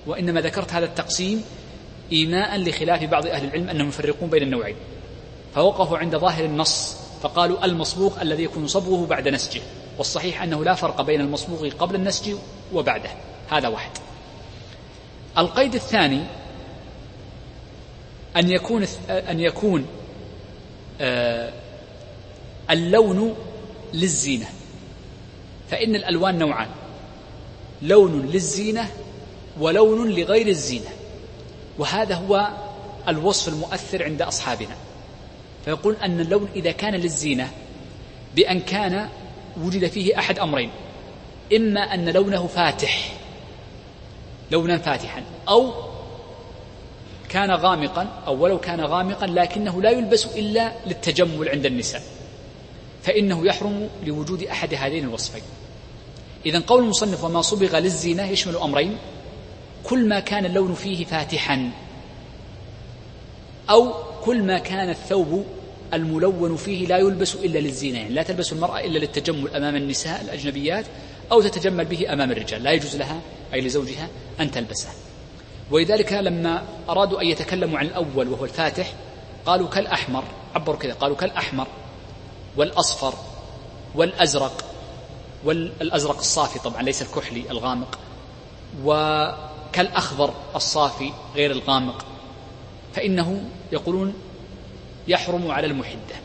[0.07, 1.43] وإنما ذكرت هذا التقسيم
[2.11, 4.75] إيماء لخلاف بعض أهل العلم أنهم يفرقون بين النوعين.
[5.55, 9.61] فوقفوا عند ظاهر النص فقالوا المصبوغ الذي يكون صبغه بعد نسجه
[9.97, 12.35] والصحيح أنه لا فرق بين المصبوغ قبل النسج
[12.73, 13.09] وبعده.
[13.49, 13.91] هذا واحد.
[15.37, 16.23] القيد الثاني
[18.37, 19.85] أن يكون أن يكون
[21.01, 21.53] آه،
[22.69, 23.35] اللون
[23.93, 24.45] للزينة.
[25.71, 26.67] فإن الألوان نوعان.
[27.81, 28.89] لون للزينة
[29.59, 30.89] ولون لغير الزينة.
[31.77, 32.47] وهذا هو
[33.07, 34.75] الوصف المؤثر عند أصحابنا.
[35.65, 37.51] فيقول أن اللون إذا كان للزينة
[38.35, 39.09] بأن كان
[39.61, 40.71] وجد فيه أحد أمرين.
[41.55, 43.13] إما أن لونه فاتح
[44.51, 45.73] لونا فاتحا أو
[47.29, 52.01] كان غامقا أو ولو كان غامقا لكنه لا يلبس إلا للتجمل عند النساء.
[53.03, 55.41] فإنه يحرم لوجود أحد هذين الوصفين.
[56.45, 58.97] إذا قول المصنف وما صبغ للزينة يشمل أمرين
[59.83, 61.71] كل ما كان اللون فيه فاتحا
[63.69, 63.93] أو
[64.23, 65.45] كل ما كان الثوب
[65.93, 70.85] الملون فيه لا يلبس إلا للزينة يعني لا تلبس المرأة إلا للتجمل أمام النساء الأجنبيات
[71.31, 73.21] أو تتجمل به أمام الرجال لا يجوز لها
[73.53, 74.07] أي لزوجها
[74.39, 74.89] أن تلبسه.
[75.71, 78.93] ولذلك لما أرادوا أن يتكلموا عن الأول وهو الفاتح
[79.45, 80.23] قالوا كالأحمر
[80.55, 81.67] عبروا كذا قالوا كالأحمر
[82.57, 83.13] والأصفر
[83.95, 84.68] والأزرق
[85.43, 87.99] والأزرق الصافي طبعا ليس الكحلي الغامق.
[88.83, 92.05] وكالأخضر الصافي غير الغامق.
[92.93, 94.13] فإنه يقولون
[95.07, 96.15] يحرم على المحدة.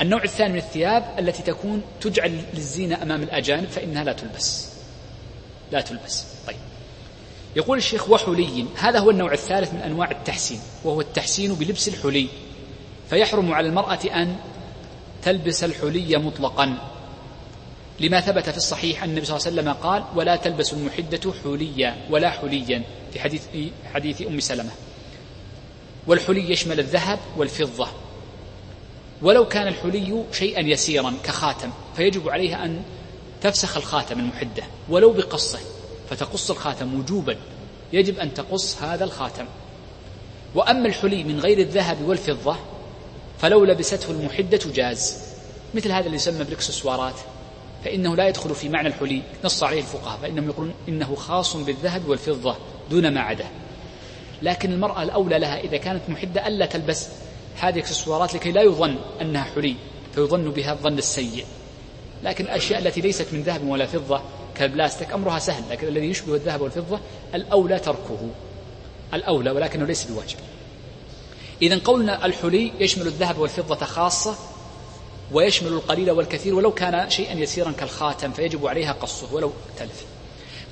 [0.00, 4.68] النوع الثاني من الثياب التي تكون تجعل للزينة أمام الأجانب فإنها لا تلبس.
[5.72, 6.24] لا تلبس.
[6.46, 6.56] طيب.
[7.56, 8.64] يقول الشيخ وحلي.
[8.76, 12.28] هذا هو النوع الثالث من أنواع التحسين وهو التحسين بلبس الحلي.
[13.10, 14.36] فيحرم على المرأة أن
[15.22, 16.78] تلبس الحلي مطلقا.
[18.00, 21.96] لما ثبت في الصحيح أن النبي صلى الله عليه وسلم قال ولا تلبس المحدة حليا
[22.10, 23.42] ولا حليا في حديث
[23.94, 24.70] حديث أم سلمة.
[26.06, 27.88] والحلي يشمل الذهب والفضة.
[29.22, 32.82] ولو كان الحلي شيئا يسيرا كخاتم فيجب عليها أن
[33.42, 35.58] تفسخ الخاتم المحدة ولو بقصة
[36.10, 37.36] فتقص الخاتم وجوبا.
[37.92, 39.44] يجب أن تقص هذا الخاتم.
[40.54, 42.56] وأما الحلي من غير الذهب والفضة
[43.38, 45.22] فلو لبسته المحدة جاز.
[45.74, 47.14] مثل هذا اللي يسمى بالاكسسوارات
[47.84, 52.56] فإنه لا يدخل في معنى الحلي نص عليه الفقهاء فإنهم يقولون إنه خاص بالذهب والفضة
[52.90, 53.50] دون ما عداه.
[54.42, 57.08] لكن المرأة الأولى لها إذا كانت محدة ألا تلبس
[57.60, 59.76] هذه الإكسسوارات لكي لا يظن أنها حلي
[60.14, 61.44] فيظن بها الظن السيء.
[62.24, 64.20] لكن الأشياء التي ليست من ذهب ولا فضة
[64.54, 67.00] كالبلاستيك أمرها سهل لكن الذي يشبه الذهب والفضة
[67.34, 68.30] الأولى تركه.
[69.14, 70.38] الأولى ولكنه ليس بواجب.
[71.62, 74.34] إذا قولنا الحلي يشمل الذهب والفضة خاصة
[75.32, 80.04] ويشمل القليل والكثير ولو كان شيئا يسيرا كالخاتم فيجب عليها قصه ولو تلف.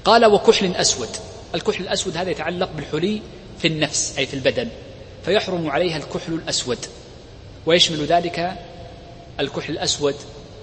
[0.05, 1.09] قال وكحل أسود.
[1.55, 3.23] الكحل الأسود هذا يتعلق بالحلي
[3.59, 4.69] في النفس أي في البدن
[5.25, 6.79] فيحرم عليها الكحل الأسود.
[7.67, 8.57] ويشمل ذلك
[9.41, 10.15] الكحل الأسود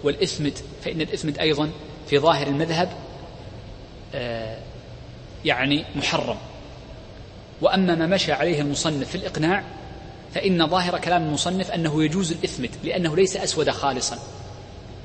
[0.03, 0.53] والإثمد
[0.86, 1.70] فإن الإثمد أيضا
[2.10, 2.90] في ظاهر المذهب
[4.15, 4.57] آه،
[5.45, 6.38] يعني محرم.
[7.61, 9.64] وأما ما مشى عليه المصنف في الإقناع
[10.34, 14.19] فإن ظاهر كلام المصنف أنه يجوز الإثمد لأنه ليس أسود خالصا.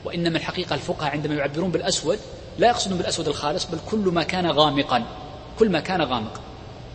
[0.04, 2.18] وإنما الحقيقة الفقهاء عندما يعبرون بالأسود
[2.58, 5.06] لا يقصدون بالأسود الخالص بل كل ما كان غامقا
[5.58, 6.40] كل ما كان غامق.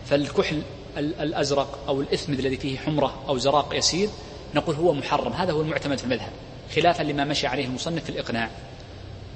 [0.06, 0.62] فالكحل
[0.96, 4.08] الأزرق أو الإثمد الذي فيه حمرة أو زراق يسير
[4.54, 5.32] نقول هو محرم.
[5.32, 6.32] هذا هو المعتمد في المذهب
[6.76, 8.50] خلافا لما مشى عليه المصنف في الإقناع.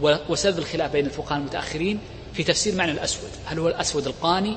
[0.01, 2.01] وسبب الخلاف بين الفقهاء المتأخرين
[2.35, 4.57] في تفسير معنى الأسود هل هو الأسود القاني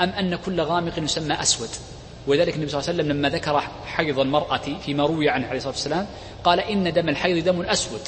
[0.00, 1.68] أم أن كل غامق يسمى أسود؟
[2.26, 5.72] ولذلك النبي صلى الله عليه وسلم لما ذكر حيض المرأة فيما روي عنه عليه الصلاة
[5.72, 6.06] والسلام
[6.44, 8.00] قال إن دم الحيض دم أسود.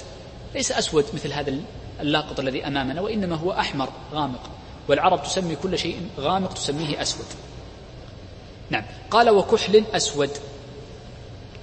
[0.55, 1.55] ليس أسود مثل هذا
[2.01, 4.51] اللاقط الذي أمامنا وإنما هو أحمر غامق.
[4.89, 7.27] والعرب تسمي كل شيء غامق تسميه أسود.
[8.71, 8.85] نعم.
[9.11, 10.31] قال وكحل أسود.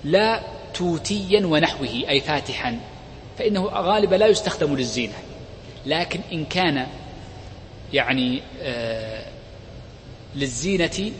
[0.03, 0.41] لا
[0.73, 2.79] توتيا ونحوه أي فاتحا.
[3.37, 5.13] فإنه غالبا لا يستخدم للزينة.
[5.85, 6.87] لكن إن كان
[7.93, 9.25] يعني آه
[10.35, 11.11] للزينة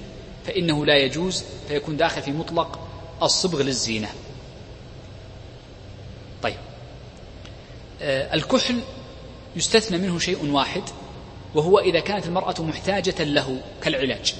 [0.48, 2.80] فإنه لا يجوز فيكون داخل في مطلق
[3.24, 4.10] الصبغ للزينة.
[6.44, 6.58] طيب.
[8.02, 8.80] آه الكحل
[9.56, 10.84] يستثنى منه شيء واحد
[11.56, 14.36] وهو إذا كانت المرأة محتاجة له كالعلاج.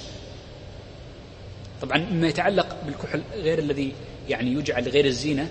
[1.82, 3.92] طبعا مما يتعلق بالكحل غير الذي
[4.28, 5.50] يعني يجعل لغير الزينة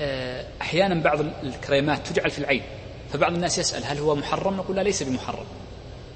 [0.00, 2.62] آه، أحيانا بعض الكريمات تجعل في العين
[3.12, 5.44] فبعض الناس يسأل هل هو محرم؟ نقول لا ليس بمحرم.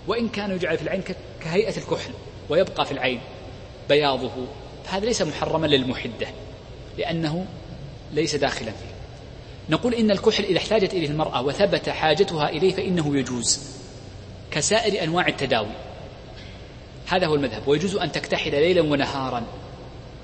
[0.08, 1.02] وإن كان يجعل في العين
[1.44, 2.12] كهيئة الكحل
[2.48, 3.20] ويبقى في العين.
[3.90, 4.30] بياضه
[4.84, 6.26] فهذا ليس محرما للمحدة
[6.98, 7.46] لأنه
[8.12, 8.94] ليس داخلا فيه.
[9.70, 13.60] نقول إن الكحل إذا احتاجت إليه المرأة وثبت حاجتها إليه فإنه يجوز
[14.50, 15.72] كسائر أنواع التداوي.
[17.06, 19.42] هذا هو المذهب ويجوز أن تكتحل ليلا ونهارا.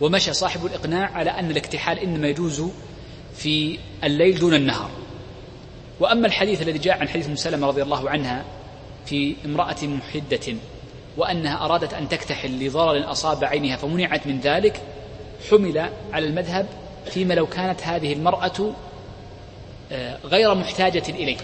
[0.01, 2.65] ومشى صاحب الإقناع على أن الاكتحال إنما يجوز
[3.37, 4.91] في الليل دون النهار.
[6.01, 8.45] وأما الحديث الذي جاء عن حديث سلمة رضي الله عنها
[9.07, 10.57] في امرأة محدة
[11.17, 14.81] وأنها أرادت أن تكتحل لضرر أصاب عينها فمنعت من ذلك
[15.51, 16.67] حمل على المذهب
[17.11, 18.73] فيما لو كانت هذه المرأة
[19.93, 21.37] آه، غير محتاجة إليه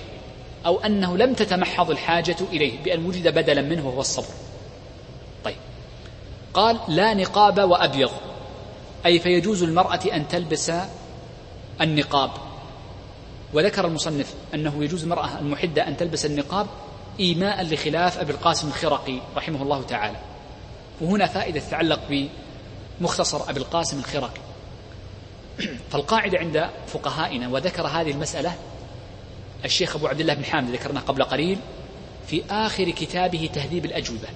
[0.66, 4.34] أو أنه لم تتمحض الحاجة إليه بأن وجد بدلا منه وهو الصبر.
[5.44, 5.56] طيب.
[6.54, 8.10] قال لا نقاب وأبيض.
[9.06, 10.72] أي فيجوز المرأة أن تلبس
[11.80, 12.30] النقاب.
[13.54, 16.66] وذكر المصنف أنه يجوز المرأة المحدة أن تلبس النقاب
[17.22, 20.16] إيماء لخلاف أبي القاسم الخرقي رحمه الله تعالى.
[21.00, 22.28] وهنا فائدة تتعلق
[23.00, 24.40] بمختصر أبي القاسم الخرقي.
[25.90, 28.54] فالقاعدة عند فقهائنا وذكر هذه المسألة
[29.64, 31.58] الشيخ أبو عبد الله بن حامد ذكرناه قبل قليل
[32.26, 34.28] في آخر كتابه تهذيب الأجوبة.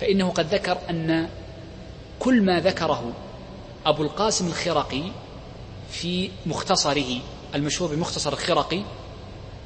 [0.00, 1.28] فإنه قد ذكر أن
[2.18, 3.12] كل ما ذكره
[3.86, 5.02] أبو القاسم الخرقي
[5.90, 7.18] في مختصره
[7.54, 8.82] المشهور بمختصر الخرقي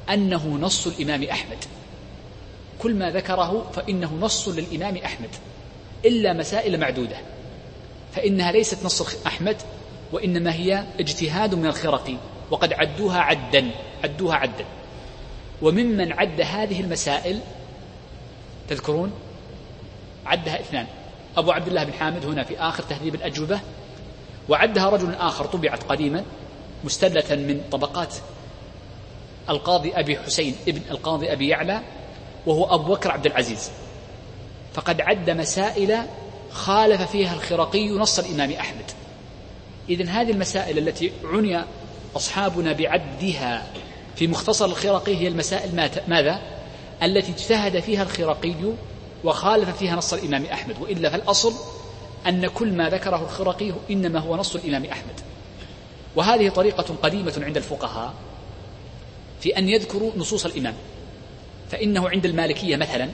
[0.09, 1.57] أنه نص الإمام أحمد.
[2.81, 5.29] كل ما ذكره فإنه نص للإمام أحمد
[6.05, 7.17] إلا مسائل معدودة
[8.15, 9.55] فإنها ليست نص أحمد
[10.11, 12.15] وإنما هي اجتهاد من الخرقي
[12.51, 13.71] وقد عدوها عدا
[14.03, 14.65] عدوها عدا.
[15.61, 17.39] وممن عد هذه المسائل
[18.69, 19.11] تذكرون؟
[20.25, 20.87] عدها اثنان.
[21.37, 23.59] أبو عبد الله بن حامد هنا في آخر تهذيب الأجوبة.
[24.49, 26.23] وعدها رجل آخر طبعت قديما
[26.83, 28.15] مستلة من طبقات
[29.49, 31.81] القاضي أبي حسين ابن القاضي أبي يعلى
[32.47, 33.69] وهو أبو بكر عبد العزيز.
[34.73, 35.97] فقد عد مسائل
[36.51, 38.91] خالف فيها الخرقي نص الإمام أحمد.
[39.89, 41.61] إذن هذه المسائل التي عني
[42.15, 43.67] أصحابنا بعدها
[44.15, 46.41] في مختصر الخرقي هي المسائل ماذا؟
[47.03, 48.55] التي اجتهد فيها الخرقي
[49.23, 50.75] وخالف فيها نص الإمام أحمد.
[50.81, 51.53] وإلا فالأصل
[52.27, 55.19] أن كل ما ذكره الخرقي إنما هو نص الإمام أحمد.
[56.15, 58.13] وهذه طريقة قديمة عند الفقهاء
[59.41, 60.73] في أن يذكروا نصوص الإمام.
[61.71, 63.09] فإنه عند المالكية مثلا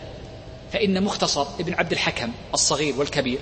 [0.74, 3.40] فإن مختصر ابن عبد الحكم الصغير والكبير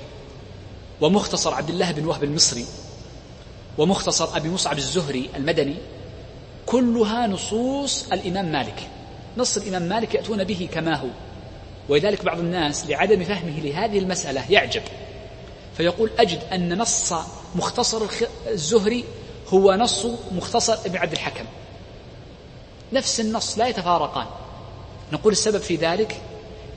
[1.02, 2.66] ومختصر عبد الله بن وهب المصري
[3.78, 5.76] ومختصر أبي مصعب الزهري المدني
[6.66, 8.88] كلها نصوص الإمام مالك.
[9.38, 11.08] نص الإمام مالك يأتون به كما هو.
[11.90, 14.82] ولذلك بعض الناس لعدم فهمه لهذه المسألة يعجب.
[15.78, 17.14] فيقول أجد أن نص
[17.56, 18.02] مختصر
[18.48, 19.04] الزهري
[19.54, 21.46] هو نص مختصر ابن عبد الحكم.
[22.94, 24.26] نفس النص لا يتفارقان.
[25.12, 26.22] نقول السبب في ذلك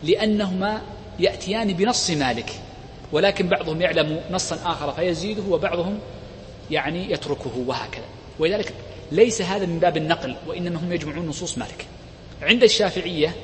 [0.02, 0.82] لأنهما
[1.18, 2.52] يأتيان بنص مالك
[3.12, 5.98] ولكن بعضهم يعلم نصا آخر فيزيده وبعضهم
[6.70, 8.04] يعني يتركه وهكذا.
[8.38, 8.74] ولذلك
[9.12, 11.86] ليس هذا من باب النقل وإنما هم يجمعون نصوص مالك.
[12.42, 13.34] عند الشافعية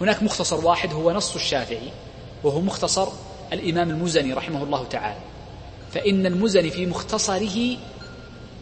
[0.00, 1.90] هناك مختصر واحد هو نص الشافعي
[2.44, 3.08] وهو مختصر
[3.52, 5.20] الإمام المزني رحمه الله تعالى.
[5.92, 7.76] فإن المزني في مختصره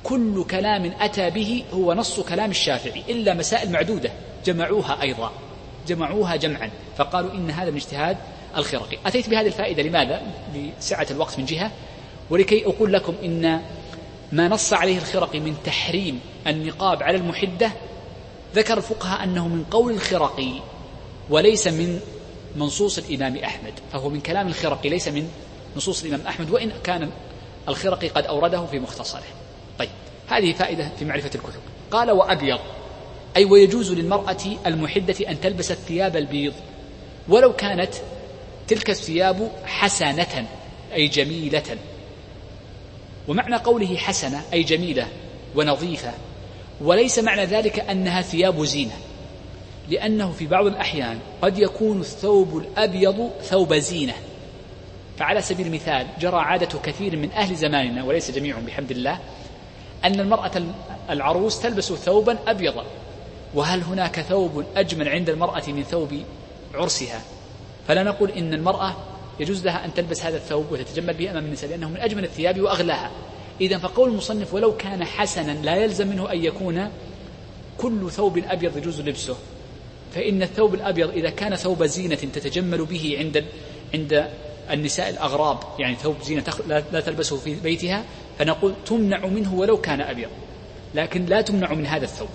[0.05, 4.11] كل كلام أتى به هو نص كلام الشافعي إلا مسائل معدودة
[4.45, 5.33] جمعوها أيضا.
[5.89, 8.17] جمعوها جمعا فقالوا إن هذا من اجتهاد
[8.57, 8.99] الخرقي.
[9.07, 10.23] أتيت بهذه الفائدة لماذا؟
[10.55, 11.71] لسعة الوقت من جهة.
[12.31, 13.63] ولكي أقول لكم إن
[14.33, 17.71] ما نص عليه الخرقي من تحريم النقاب على المحدة
[18.55, 20.53] ذكر الفقهاء أنه من قول الخرقي
[21.31, 22.01] وليس من
[22.57, 25.31] منصوص الإمام أحمد فهو من كلام الخرقي ليس من
[25.77, 27.11] نصوص الإمام أحمد وإن كان
[27.69, 29.23] الخرقي قد أورده في مختصره.
[29.79, 29.89] طيب
[30.29, 31.61] هذه فائدة في معرفة الكتب.
[31.91, 32.61] قال وأبيض.
[33.37, 34.37] أي ويجوز للمرأة
[34.67, 36.53] المحدة أن تلبس الثياب البيض.
[37.29, 37.95] ولو كانت
[38.69, 40.47] تلك الثياب حسنة
[40.93, 41.77] أي جميلة.
[43.29, 45.07] ومعنى قوله حسنة أي جميلة
[45.57, 46.13] ونظيفة.
[46.81, 48.97] وليس معنى ذلك أنها ثياب زينة
[49.89, 54.15] لأنه في بعض الأحيان قد يكون الثوب الأبيض ثوب زينة.
[55.19, 59.19] فعلى سبيل المثال جرى عادة كثير من أهل زماننا وليس جميعهم بحمد الله
[60.05, 60.63] أن المرأة
[61.11, 62.85] العروس تلبس ثوبا أبيضا.
[63.55, 66.23] وهل هناك ثوب أجمل عند المرأة من ثوب
[66.75, 67.23] عرسها؟
[67.89, 68.97] فلا نقول إن المرأة
[69.41, 73.11] يجوز لها أن تلبس هذا الثوب وتتجمل به أمام النساء لأنه من أجمل الثياب وأغلاها.
[73.61, 76.91] إذا فقول المصنف ولو كان حسنا لا يلزم منه أن يكون
[77.79, 79.37] كل ثوب أبيض يجوز لبسه.
[80.15, 83.45] فإن الثوب الأبيض إذا كان ثوب زينة تتجمل به عند
[83.95, 84.29] عند
[84.71, 88.05] النساء الأغراب يعني ثوب زينة لا تلبسه في بيتها
[88.39, 90.29] فنقول تمنع منه ولو كان أبيض.
[90.95, 92.29] لكن لا تمنع من هذا الثوب.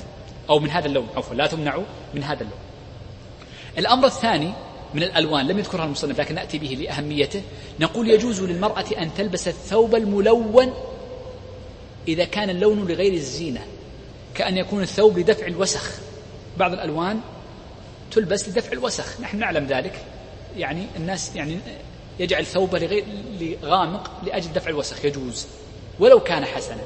[0.49, 1.79] أو من هذا اللون عفوا لا تمنع
[2.13, 2.59] من هذا اللون.
[3.77, 4.53] الأمر الثاني
[4.93, 7.41] من الألوان لم يذكرها المصنف لكن نأتي به لأهميته.
[7.79, 10.73] نقول يجوز للمرأة أن تلبس الثوب الملون
[12.07, 13.61] إذا كان اللون لغير الزينة
[14.35, 15.91] كأن يكون الثوب لدفع الوسخ.
[16.57, 17.19] بعض الألوان
[18.11, 19.21] تلبس لدفع الوسخ.
[19.21, 20.05] نحن نعلم ذلك.
[20.57, 21.59] يعني الناس يعني
[22.19, 23.05] يجعل ثوبه لغير
[23.39, 25.05] لغامق لأجل دفع الوسخ.
[25.05, 25.45] يجوز.
[25.99, 26.81] ولو كان حسنا.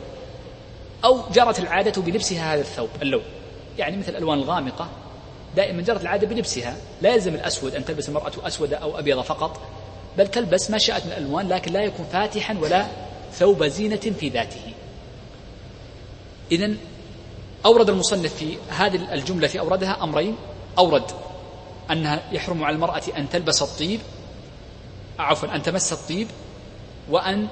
[1.06, 3.24] أو جرت العادة بلبسها هذا الثوب اللون.
[3.78, 4.90] يعني مثل الألوان الغامقة
[5.56, 6.78] دائما جرت العادة بلبسها.
[7.02, 9.60] لا يلزم الأسود أن تلبس المرأة أسود أو أبيض فقط
[10.18, 12.88] بل تلبس ما شاءت من الألوان لكن لا يكون فاتحا ولا
[13.34, 14.74] ثوب زينة في ذاته.
[16.52, 16.74] إذا
[17.66, 20.36] أورد المصنف في هذه الجملة في أوردها أمرين.
[20.78, 21.12] أورد
[21.92, 24.00] أنها يحرم على المرأة أن تلبس الطيب
[25.20, 26.28] عفوا أن تمس الطيب
[27.10, 27.48] وأن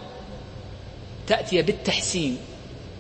[1.27, 2.37] تأتي بالتحسين.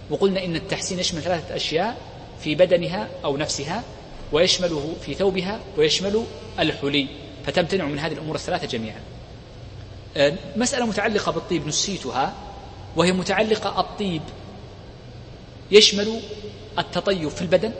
[0.09, 1.97] وقلنا إن التحسين يشمل ثلاثة أشياء.
[2.45, 3.83] في بدنها أو نفسها
[4.31, 6.23] ويشمله في ثوبها ويشمل
[6.59, 7.07] الحلي.
[7.45, 9.01] فتمتنع من هذه الأمور الثلاثة جميعا.
[10.17, 12.33] آه، مسألة متعلقة بالطيب نسيتها
[12.95, 14.21] وهي متعلقة الطيب
[15.71, 16.19] يشمل
[16.79, 17.71] التطيب في البدن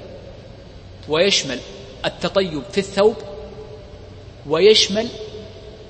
[1.09, 1.59] ويشمل
[2.05, 3.15] التطيب في الثوب
[4.47, 5.07] ويشمل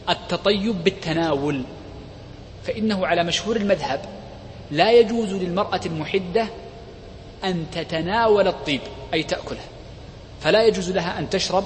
[0.09, 1.63] التطيب بالتناول.
[2.63, 4.05] فإنه على مشهور المذهب
[4.71, 6.47] لا يجوز للمرأة المحدة
[7.49, 8.81] أن تتناول الطيب
[9.13, 9.61] أي تأكله.
[10.41, 11.65] فلا يجوز لها أن تشرب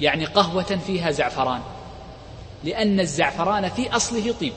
[0.00, 1.60] يعني قهوة فيها زعفران
[2.64, 4.52] لأن الزعفران في أصله طيب.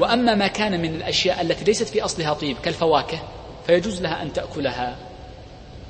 [0.00, 3.18] وأما ما كان من الأشياء التي ليست في أصلها طيب كالفواكه
[3.66, 4.96] فيجوز لها أن تأكلها.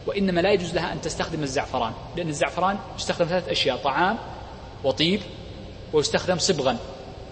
[0.06, 4.18] وإنما لا يجوز لها أن تستخدم الزعفران لأن الزعفران يستخدم ثلاث أشياء طعام
[4.84, 5.20] وطيب
[5.92, 6.76] ويستخدم صبغا.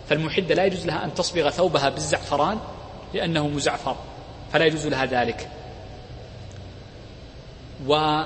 [0.08, 2.58] فالمحدة لا يجوز لها أن تصبغ ثوبها بالزعفران
[3.14, 3.96] لأنه مزعفر.
[4.54, 5.48] فلا يجوز لها ذلك.
[7.86, 8.22] و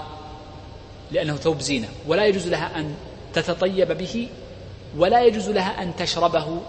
[1.11, 2.95] لأنه ثوب زينة ولا يجوز لها أن
[3.35, 4.29] تتطيب به
[4.97, 6.61] ولا يجوز لها أن تشربه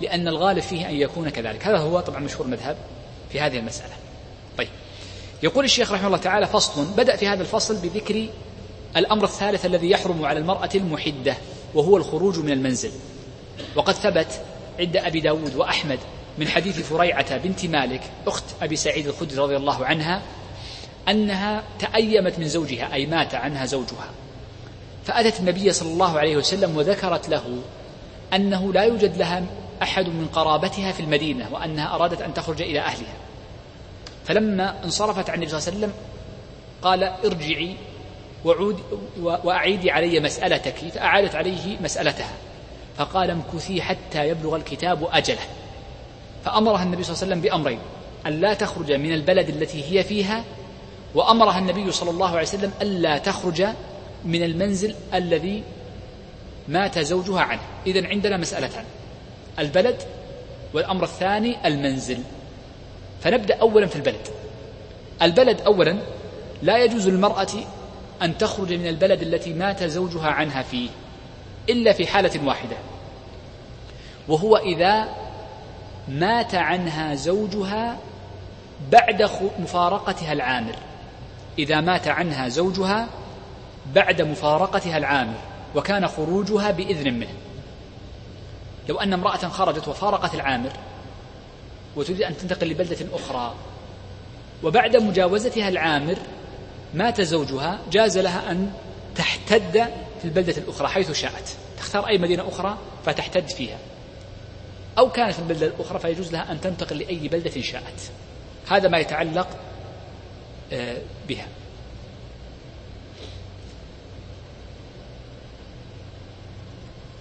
[0.00, 1.66] لأن الغالب فيه أن يكون كذلك.
[1.66, 2.76] هذا هو طبعا مشهور المذهب
[3.32, 3.92] في هذه المسألة.
[4.58, 4.68] طيب.
[5.42, 8.28] يقول الشيخ رحمه الله تعالى فصل بدأ في هذا الفصل بذكر
[8.96, 11.36] الأمر الثالث الذي يحرم على المرأة المحدة
[11.74, 12.90] وهو الخروج من المنزل.
[13.76, 14.40] وقد ثبت
[14.78, 15.98] عند أبي داود وأحمد
[16.38, 20.22] من حديث فريعة بنت مالك أخت أبي سعيد الخدري رضي الله عنها
[21.08, 24.10] أنها تأيمت من زوجها أي مات عنها زوجها.
[25.04, 27.62] فأتت النبي صلى الله عليه وسلم وذكرت له
[28.34, 29.44] أنه لا يوجد لها
[29.82, 33.16] أحد من قرابتها في المدينة وأنها أرادت أن تخرج إلى أهلها.
[34.24, 35.92] فلما انصرفت عن النبي صلى الله عليه وسلم
[36.82, 37.74] قال ارجعي
[38.44, 38.80] وعود
[39.20, 40.74] وأعيدي علي مسألتك.
[40.74, 42.32] فأعادت عليه مسألتها.
[42.96, 45.38] فقال امكثي حتى يبلغ الكتاب أجله.
[46.48, 47.78] فأمرها النبي صلى الله عليه وسلم بأمرين.
[48.26, 50.44] أن لا تخرج من البلد التي هي فيها
[51.14, 53.66] وأمرها النبي صلى الله عليه وسلم ألا تخرج
[54.24, 55.62] من المنزل الذي
[56.68, 57.60] مات زوجها عنه.
[57.86, 58.84] إذا عندنا مسألتان.
[59.58, 59.96] البلد
[60.74, 62.18] والأمر الثاني المنزل.
[63.22, 64.28] فنبدأ أولا في البلد.
[65.22, 65.98] البلد أولا
[66.62, 67.52] لا يجوز للمرأة
[68.22, 70.88] أن تخرج من البلد التي مات زوجها عنها فيه
[71.68, 72.76] إلا في حالة واحدة
[74.28, 75.08] وهو إذا
[76.08, 77.96] مات عنها زوجها
[78.92, 80.74] بعد مفارقتها العامر.
[81.58, 83.08] إذا مات عنها زوجها
[83.94, 85.34] بعد مفارقتها العامر
[85.74, 87.34] وكان خروجها بإذن منه.
[88.88, 90.70] لو أن امرأة خرجت وفارقت العامر
[91.96, 93.54] وتريد أن تنتقل لبلدة أخرى
[94.62, 96.16] وبعد مجاوزتها العامر
[96.94, 98.72] مات زوجها جاز لها أن
[99.16, 99.86] تحتد
[100.18, 101.56] في البلدة الأخرى حيث شاءت.
[101.78, 103.78] تختار أي مدينة أخرى فتحتد فيها.
[104.98, 108.10] أو كانت في البلدة الأخرى فيجوز لها أن تنتقل لأي بلدة شاءت.
[108.68, 109.48] هذا ما يتعلق
[110.72, 110.96] آه،
[111.28, 111.46] بها.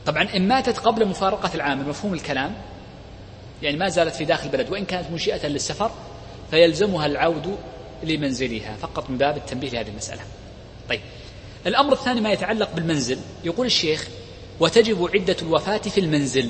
[0.06, 2.56] طبعا إن ماتت قبل مفارقة العامل مفهوم الكلام
[3.62, 5.92] يعني ما زالت في داخل البلد وإن كانت منشئة للسفر
[6.52, 7.58] فيلزمها العود
[8.04, 10.22] لمنزلها فقط من باب التنبيه لهذه المسألة.
[10.90, 11.02] طيب.
[11.68, 13.18] الأمر الثاني ما يتعلق بالمنزل.
[13.44, 14.08] يقول الشيخ
[14.60, 16.50] وتجب عدة الوفاة في المنزل.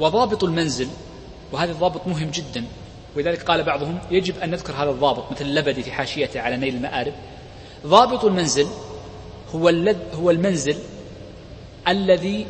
[0.00, 0.88] وضابط المنزل
[1.52, 2.64] وهذا الضابط مهم جدا.
[3.16, 7.12] ولذلك قال بعضهم يجب أن نذكر هذا الضابط مثل اللبدي في حاشيته على نيل المآرب.
[7.86, 8.66] ضابط المنزل
[9.54, 9.68] هو
[10.14, 10.76] هو المنزل
[11.88, 12.46] الذي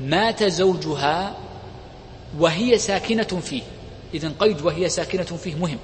[0.00, 1.36] مات زوجها
[2.38, 3.62] وهي ساكنة فيه.
[4.14, 5.78] إذا قيد وهي ساكنة فيه مهم.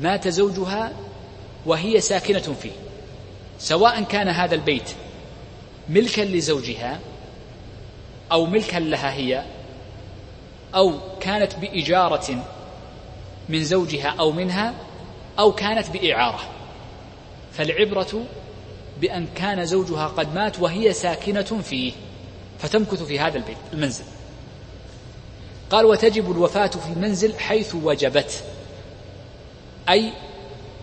[0.00, 0.92] مات زوجها
[1.66, 2.72] وهي ساكنة فيه.
[3.58, 4.90] سواء كان هذا البيت
[5.88, 7.00] ملكا لزوجها
[8.32, 9.44] أو ملكا لها هي
[10.74, 12.44] أو كانت بإجارة
[13.48, 14.74] من زوجها أو منها
[15.38, 16.40] أو كانت بإعارة.
[17.52, 18.24] فالعبرة
[19.00, 21.92] بأن كان زوجها قد مات وهي ساكنة فيه
[22.58, 24.04] فتمكث في هذا البيت المنزل.
[25.70, 28.44] قال وتجب الوفاة في المنزل حيث وجبت.
[29.88, 30.12] أي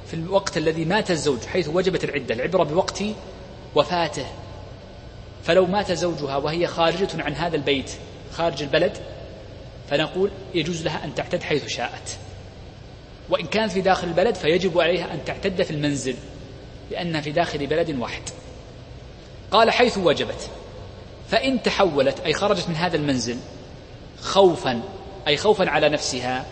[0.07, 3.03] في الوقت الذي مات الزوج حيث وجبت العدة العبرة بوقت
[3.75, 4.25] وفاته.
[5.43, 7.91] فلو مات زوجها وهي خارجة عن هذا البيت
[8.33, 8.97] خارج البلد
[9.91, 12.17] فنقول يجوز لها أن تعتد حيث شاءت.
[13.29, 16.15] وإن كانت في داخل البلد فيجب عليها أن تعتد في المنزل
[16.91, 18.21] لأنها في داخل بلد واحد.
[19.51, 20.49] قال حيث وجبت.
[21.29, 23.37] فإن تحولت أي خرجت من هذا المنزل
[24.21, 24.81] خوفا
[25.27, 26.45] أي خوفا على نفسها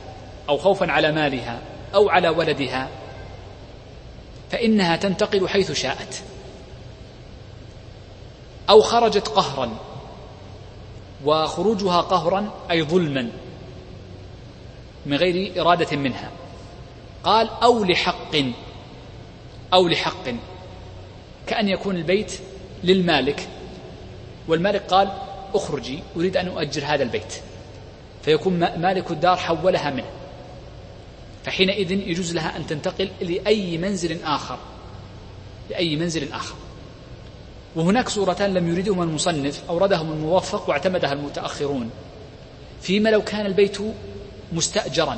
[0.49, 1.59] أو خوفا على مالها
[1.95, 2.89] أو على ولدها
[4.51, 6.23] فإنها تنتقل حيث شاءت.
[8.69, 9.88] أو خرجت قهرا
[11.25, 13.29] وخروجها قهرا أي ظلما
[15.05, 16.31] من غير إرادة منها.
[17.23, 18.35] قال أو لحق
[19.73, 20.23] أو لحق
[21.47, 22.39] كأن يكون البيت
[22.83, 23.47] للمالك.
[24.47, 25.11] والمالك قال
[25.53, 27.33] أخرجي أريد أن أؤجر هذا البيت.
[28.21, 30.09] فيكون مالك الدار حولها منه.
[31.43, 34.57] فحينئذ يجوز لها أن تنتقل لأي منزل آخر
[35.69, 36.55] لأي منزل آخر.
[37.75, 41.89] وهناك صورتان لم يريدهما المصنف أوردهما الموفق واعتمدها المتأخرون.
[42.81, 43.77] فيما لو كان البيت
[44.51, 45.17] مستأجرا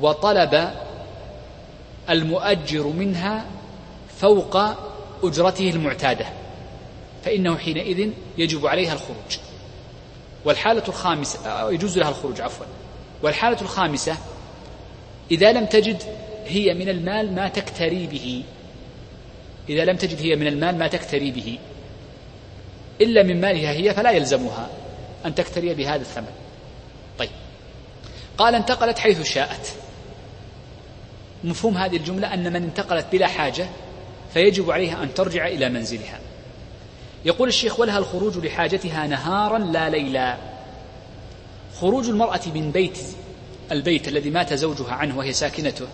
[0.00, 0.70] وطلب
[2.10, 3.46] المؤجر منها
[4.18, 4.56] فوق
[5.22, 6.26] أجرته المعتادة
[7.24, 9.38] فإنه حينئذ يجب عليها الخروج.
[10.44, 12.66] والحالة الخامسة يجوز لها الخروج عفوا.
[13.22, 14.16] والحالة الخامسة
[15.30, 16.02] إذا لم تجد
[16.46, 18.44] هي من المال ما تكتري به.
[19.68, 21.58] إذا لم تجد هي من المال ما تكتري به.
[23.00, 24.68] إلا من مالها هي فلا يلزمها
[25.26, 26.32] أن تكتري بهذا الثمن.
[27.18, 27.30] طيب.
[28.38, 29.72] قال انتقلت حيث شاءت.
[31.44, 33.66] مفهوم هذه الجملة أن من انتقلت بلا حاجة
[34.34, 36.20] فيجب عليها أن ترجع إلى منزلها.
[37.24, 40.36] يقول الشيخ ولها الخروج لحاجتها نهارا لا ليلا.
[41.80, 42.98] خروج المرأة من بيت
[43.72, 45.86] البيت الذي مات زوجها عنه وهي ساكنته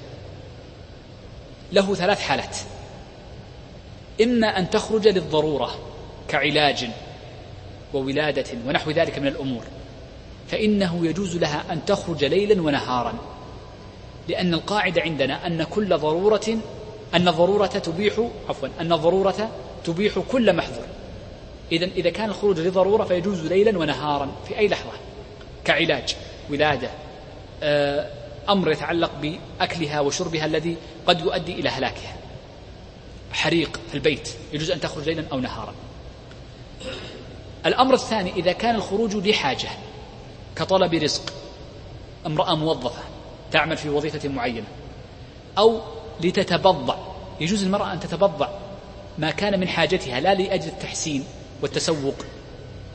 [1.72, 2.56] له ثلاث حالات.
[4.22, 5.74] إما أن تخرج للضرورة
[6.28, 6.88] كعلاج
[7.94, 9.62] وولادة ونحو ذلك من الأمور
[10.48, 13.14] فإنه يجوز لها أن تخرج ليلا ونهارا
[14.28, 16.58] لأن القاعدة عندنا أن كل ضرورة
[17.14, 19.50] أن الضرورة تبيح عفوا أن الضرورة
[19.84, 20.84] تبيح كل محظور.
[21.72, 24.90] إذا إذا كان الخروج لضرورة فيجوز ليلا ونهارا في أي لحظة
[25.64, 26.16] كعلاج
[26.50, 26.90] ولادة
[27.62, 28.06] آه،
[28.48, 30.76] أمر يتعلق بأكلها وشربها الذي
[31.06, 32.19] قد يؤدي إلى هلاكها.
[33.32, 35.74] حريق في البيت يجوز أن تخرج ليلا أو نهارا.
[37.66, 39.68] الأمر الثاني إذا كان الخروج لحاجة
[40.56, 41.32] كطلب رزق
[42.26, 43.02] امرأة موظفة
[43.52, 44.66] تعمل في وظيفة معينة
[45.58, 45.80] أو
[46.20, 46.96] لتتبضع
[47.40, 48.48] يجوز المرأة أن تتبضع
[49.18, 51.24] ما كان من حاجتها لا لأجل التحسين
[51.62, 52.14] والتسوق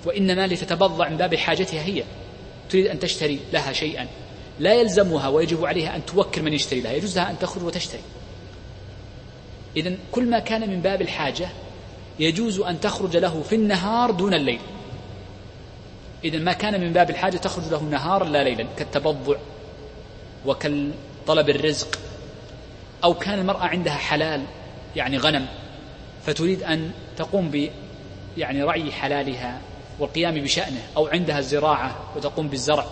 [0.05, 2.03] وإنما لتتبضع من باب حاجتها هي.
[2.69, 4.07] تريد أن تشتري لها شيئا
[4.59, 8.01] لا يلزمها ويجب عليها أن توكل من يشتري لها يجوز لها أن تخرج وتشتري.
[9.77, 11.49] إذا كل ما كان من باب الحاجة
[12.19, 14.59] يجوز أن تخرج له في النهار دون الليل.
[16.23, 19.35] إذا ما كان من باب الحاجة تخرج له نهارا لا ليلا كالتبضع
[20.45, 21.99] وكالطلب الرزق
[23.03, 24.43] أو كان المرأة عندها حلال
[24.95, 25.45] يعني غنم
[26.25, 27.69] فتريد أن تقوم ب
[28.37, 29.61] يعني رعي حلالها
[29.99, 32.85] والقيام بشأنه أو عندها الزراعة وتقوم بالزرع.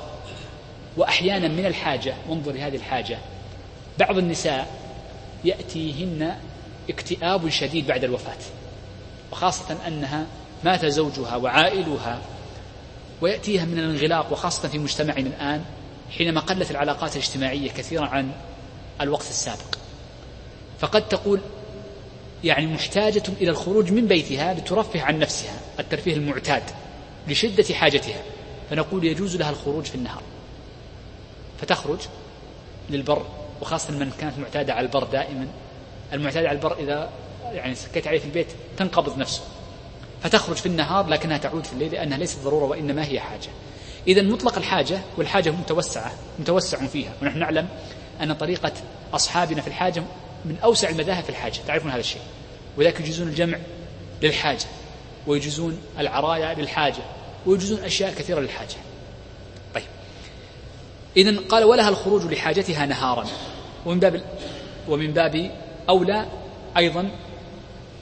[0.97, 3.17] وأحيانا من الحاجة وانظر لهذه الحاجة
[3.99, 4.67] بعض النساء
[5.45, 6.35] يأتيهن
[6.89, 8.37] اكتئاب شديد بعد الوفاة
[9.31, 10.25] وخاصة أنها
[10.63, 12.21] مات زوجها وعائلها
[13.21, 15.63] ويأتيها من الانغلاق وخاصة في مجتمعنا الآن
[16.17, 18.31] حينما قلت العلاقات الاجتماعية كثيرا عن
[19.01, 19.75] الوقت السابق.
[20.79, 21.39] فقد تقول
[22.43, 26.63] يعني محتاجة إلى الخروج من بيتها لترفه عن نفسها الترفيه المعتاد
[27.27, 28.21] لشدة حاجتها.
[28.69, 30.21] فنقول يجوز لها الخروج في النهار.
[31.61, 31.99] فتخرج
[32.89, 33.25] للبر
[33.61, 35.47] وخاصة من كانت معتادة على البر دائما.
[36.13, 37.09] المعتادة على البر إذا
[37.53, 39.41] يعني سكيت عليه في البيت تنقبض نفسه
[40.23, 43.49] فتخرج في النهار لكنها تعود في الليل لأنها ليست ضرورة وإنما هي حاجة.
[44.07, 47.11] إذا مطلق الحاجة والحاجة متوسعة متوسع فيها.
[47.21, 47.67] ونحن نعلم
[48.21, 48.71] أن طريقة
[49.13, 50.03] أصحابنا في الحاجة
[50.45, 51.59] من أوسع المذاهب في الحاجة.
[51.67, 52.21] تعرفون هذا الشيء؟
[52.77, 53.57] وذلك يجوزون الجمع
[54.21, 54.65] للحاجة
[55.27, 57.03] ويجوزون العرايا للحاجة
[57.45, 58.75] ويجوزون أشياء كثيرة للحاجة.
[59.75, 59.83] طيب.
[61.17, 63.25] إذا قال ولها الخروج لحاجتها نهارا.
[63.85, 64.23] ومن باب
[64.87, 65.51] ومن باب
[65.89, 66.25] أولى
[66.77, 67.09] أيضا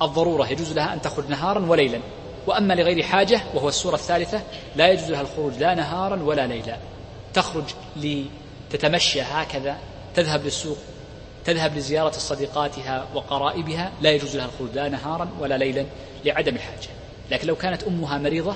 [0.02, 2.00] الضرورة يجوز لها أن تخرج نهارا وليلا.
[2.48, 4.42] وأما لغير حاجة وهو السورة الثالثة
[4.76, 6.78] لا يجوز لها الخروج لا نهارا ولا ليلا.
[7.34, 7.64] تخرج
[7.96, 9.78] لتتمشى هكذا
[10.16, 10.78] تذهب للسوق
[11.46, 15.86] تذهب لزيارة صديقاتها وقرائبها لا يجوز لها الخروج لا نهارا ولا ليلا
[16.26, 16.90] لعدم الحاجة.
[17.32, 18.56] لكن لو كانت أمها مريضة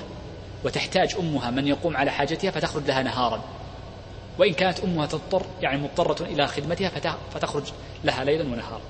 [0.64, 3.40] وتحتاج أمها من يقوم على حاجتها فتخرج لها نهارا.
[4.38, 7.64] وإن كانت أمها تضطر يعني مضطرة إلى خدمتها فتخرج
[8.04, 8.80] لها ليلا ونهارا.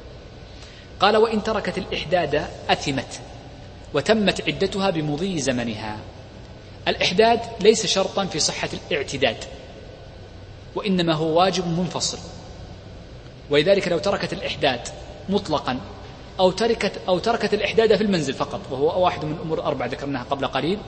[1.01, 3.21] قال وإن تركت الإحداد أثمت
[3.95, 5.99] وتمت عدتها بمضي زمنها.
[6.89, 9.37] الإحداد ليس شرطا في صحة الاعتداد
[10.75, 12.19] وإنما هو واجب منفصل.
[13.51, 14.81] ولذلك لو تركت الإحداد
[15.29, 15.81] مطلقا
[16.41, 20.47] أو تركت أو تركت الإحداد في المنزل فقط وهو واحد من الأمور الأربع ذكرناها قبل
[20.47, 20.79] قليل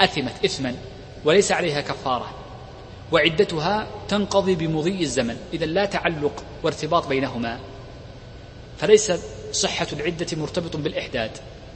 [0.00, 0.74] أثمت إثما
[1.24, 2.30] وليس عليها كفارة.
[3.12, 5.36] وعدتها تنقضي بمضي الزمن.
[5.52, 7.58] إذا لا تعلق وارتباط بينهما.
[8.78, 9.12] فليس
[9.52, 11.30] صحة العدة مرتبط بالإحداد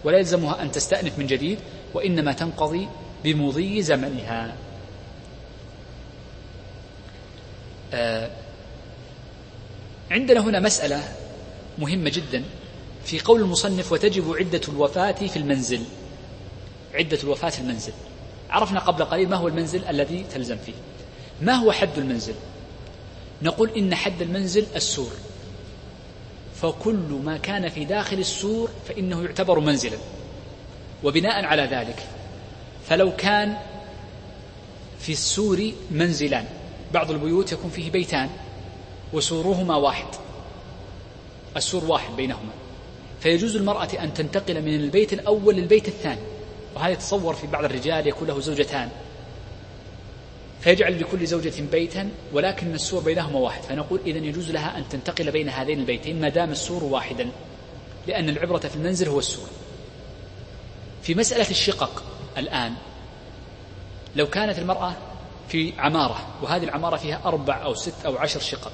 [0.05, 1.59] ولا يلزمها أن تستأنف من جديد
[1.94, 2.89] وإنما تنقضي
[3.24, 4.56] بمضي زمنها.
[7.95, 8.30] آه
[10.11, 11.03] عندنا هنا مسألة
[11.79, 12.45] مهمة جدا
[13.05, 15.80] في قول المصنف وتجب عدة الوفاة في المنزل.
[16.95, 17.93] عدة الوفاة في المنزل.
[18.51, 20.72] عرفنا قبل قليل ما هو المنزل الذي تلزم فيه.
[21.43, 22.35] ما هو حد المنزل؟
[23.43, 25.13] نقول إن حد المنزل السور.
[26.63, 29.99] فكل ما كان في داخل السور فإنه يعتبر منزلا
[31.05, 32.07] وبناء على ذلك
[32.89, 33.57] فلو كان
[35.01, 36.45] في السور منزلان
[36.95, 38.31] بعض البيوت يكون فيه بيتان
[39.13, 40.07] وسورهما واحد
[41.57, 42.53] السور واحد بينهما
[43.21, 46.21] فيجوز المرأة أن تنتقل من البيت الأول للبيت الثاني
[46.74, 48.89] وهذا يتصور في بعض الرجال يكون له زوجتان
[50.63, 53.63] فيجعل لكل زوجة بيتا ولكن السور بينهما واحد.
[53.63, 57.31] فنقول إذا يجوز لها أن تنتقل بين هذين البيتين ما دام السور واحدا
[58.07, 59.49] لأن العبرة في المنزل هو السور.
[61.03, 62.03] في مسألة الشقق
[62.39, 62.74] الآن
[64.16, 64.93] لو كانت المرأة
[65.49, 68.73] في عمارة وهذه العمارة فيها أربع أو ست أو عشر شقق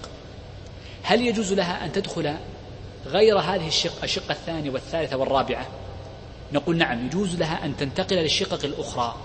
[1.03, 2.37] هل يجوز لها أن تدخل
[3.07, 5.67] غير هذه الشقة الشقة الثانية والثالثة والرابعة؟
[6.53, 9.17] نقول نعم يجوز لها أن تنتقل للشقق الأخرى.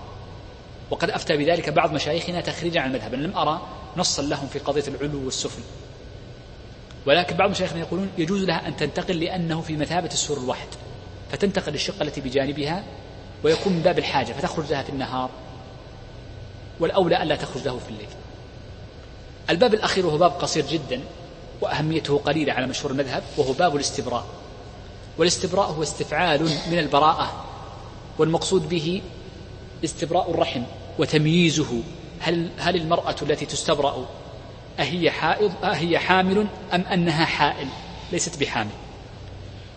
[0.90, 5.24] وقد أفتى بذلك بعض مشايخنا تخريجا عن المذهب لم أرى نصا لهم في قضية العلو
[5.24, 5.62] والسفل.
[7.06, 10.68] ولكن بعض مشايخنا يقولون يجوز لها أن تنتقل لأنه في مثابة السور الواحد
[11.32, 12.84] فتنتقل للشقة التي بجانبها
[13.44, 15.30] ويكون من باب الحاجة فتخرج لها في النهار
[16.80, 18.08] والأولى ألا تخرج له في الليل.
[19.50, 21.00] الباب الأخير وهو باب قصير جدا
[21.60, 24.26] وأهميته قليلة على مشهور المذهب وهو باب الاستبراء.
[25.18, 27.44] والاستبراء هو استفعال من البراءة
[28.18, 29.02] والمقصود به
[29.84, 30.62] استبراء الرحم
[30.98, 31.80] وتمييزه.
[32.20, 34.06] هل هل المرأة التي تستبرأ
[34.80, 37.68] أهي حائض أهي حامل أم أنها حائل؟
[38.12, 38.70] ليست بحامل.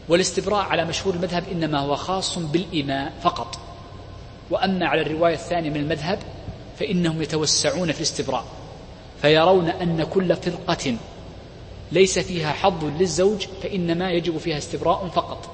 [0.10, 3.60] والاستبراء على مشهور المذهب إنما هو خاص بالإماء فقط.
[4.50, 6.20] وأما على الرواية الثانية من المذهب
[6.80, 8.46] فإنهم يتوسعون في الاستبراء
[9.22, 10.96] فيرون أن كل فرقة
[11.92, 15.50] ليس فيها حظ للزوج فإنما يجب فيها استبراء فقط.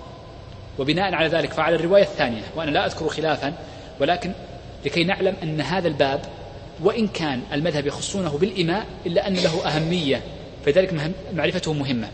[0.80, 3.54] وبناء على ذلك فعلى الرواية الثانية وأنا لا أذكر خلافا
[4.00, 4.32] ولكن
[4.86, 6.22] لكي نعلم أن هذا الباب
[6.84, 10.22] وإن كان المذهب يخصونه بالإماء إلا أن له أهمية
[10.66, 12.10] فذلك معرفته مهمة.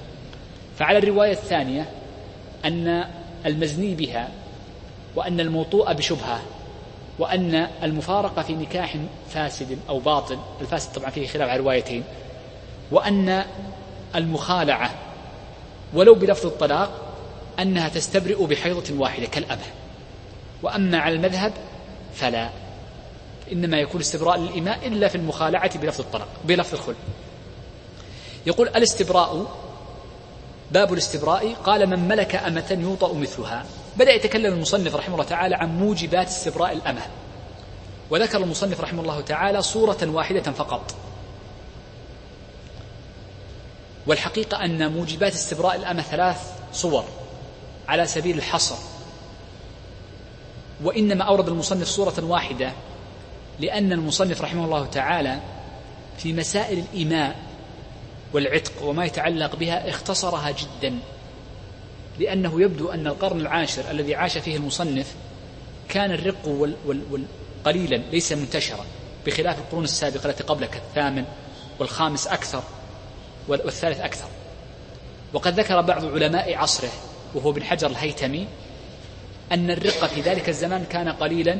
[0.77, 1.85] فعلى الرواية الثانية
[2.65, 3.05] أن
[3.45, 4.29] المزني بها
[5.15, 6.41] وأن الموطوء بشبهة
[7.19, 8.95] وأن المفارقة في نكاح
[9.29, 12.03] فاسد أو باطل الفاسد طبعا فيه خلاف على روايتين
[12.91, 13.43] وأن
[14.15, 14.91] المخالعة
[15.93, 17.13] ولو بلفظ الطلاق
[17.59, 19.65] أنها تستبرئ بحيضة واحدة كالأبه.
[20.63, 21.53] وأما على المذهب
[22.13, 22.49] فلا.
[23.51, 26.95] إنما يكون استبراء للإماء إلا في المخالعة بلفظ الطلاق بلفظ الخل
[28.45, 29.45] يقول الاستبراء
[30.71, 33.65] باب الاستبراء قال من ملك أمة يوطأ مثلها.
[33.97, 37.01] بدأ يتكلم المصنف رحمه الله تعالى عن موجبات استبراء الأمة.
[38.09, 40.95] وذكر المصنف رحمه الله تعالى صورة واحدة فقط.
[44.07, 46.37] والحقيقة أن موجبات استبراء الأمة ثلاث
[46.73, 47.05] صور
[47.87, 48.75] على سبيل الحصر.
[50.83, 52.71] وإنما أورد المصنف صورة واحدة
[53.59, 55.39] لأن المصنف رحمه الله تعالى
[56.17, 57.39] في مسائل الإيماء
[58.33, 60.99] والعتق وما يتعلق بها اختصرها جدا
[62.19, 65.15] لأنه يبدو أن القرن العاشر الذي عاش فيه المصنف
[65.89, 67.25] كان الرق وال وال
[67.63, 68.85] قليلا ليس منتشرا
[69.25, 71.25] بخلاف القرون السابقة التي قبله كالثامن
[71.79, 72.63] والخامس أكثر
[73.47, 74.27] والثالث أكثر.
[75.33, 76.89] وقد ذكر بعض علماء عصره
[77.35, 78.47] وهو ابن حجر الهيتمي
[79.51, 81.59] أن الرق في ذلك الزمان كان قليلا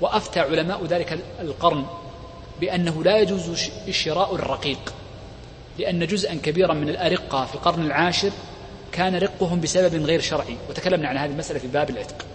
[0.00, 1.86] وأفتى علماء ذلك القرن
[2.60, 4.94] بأنه لا يجوز شراء الرقيق
[5.78, 8.30] لأن جزءا كبيرا من الأرقة في القرن العاشر
[8.92, 10.56] كان رقهم بسبب غير شرعي.
[10.70, 12.26] وتكلمنا عن هذه المسألة في باب العتق.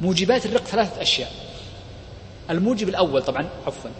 [0.00, 1.32] موجبات الرق ثلاثة أشياء.
[2.50, 3.90] الموجب الأول طبعا عفوا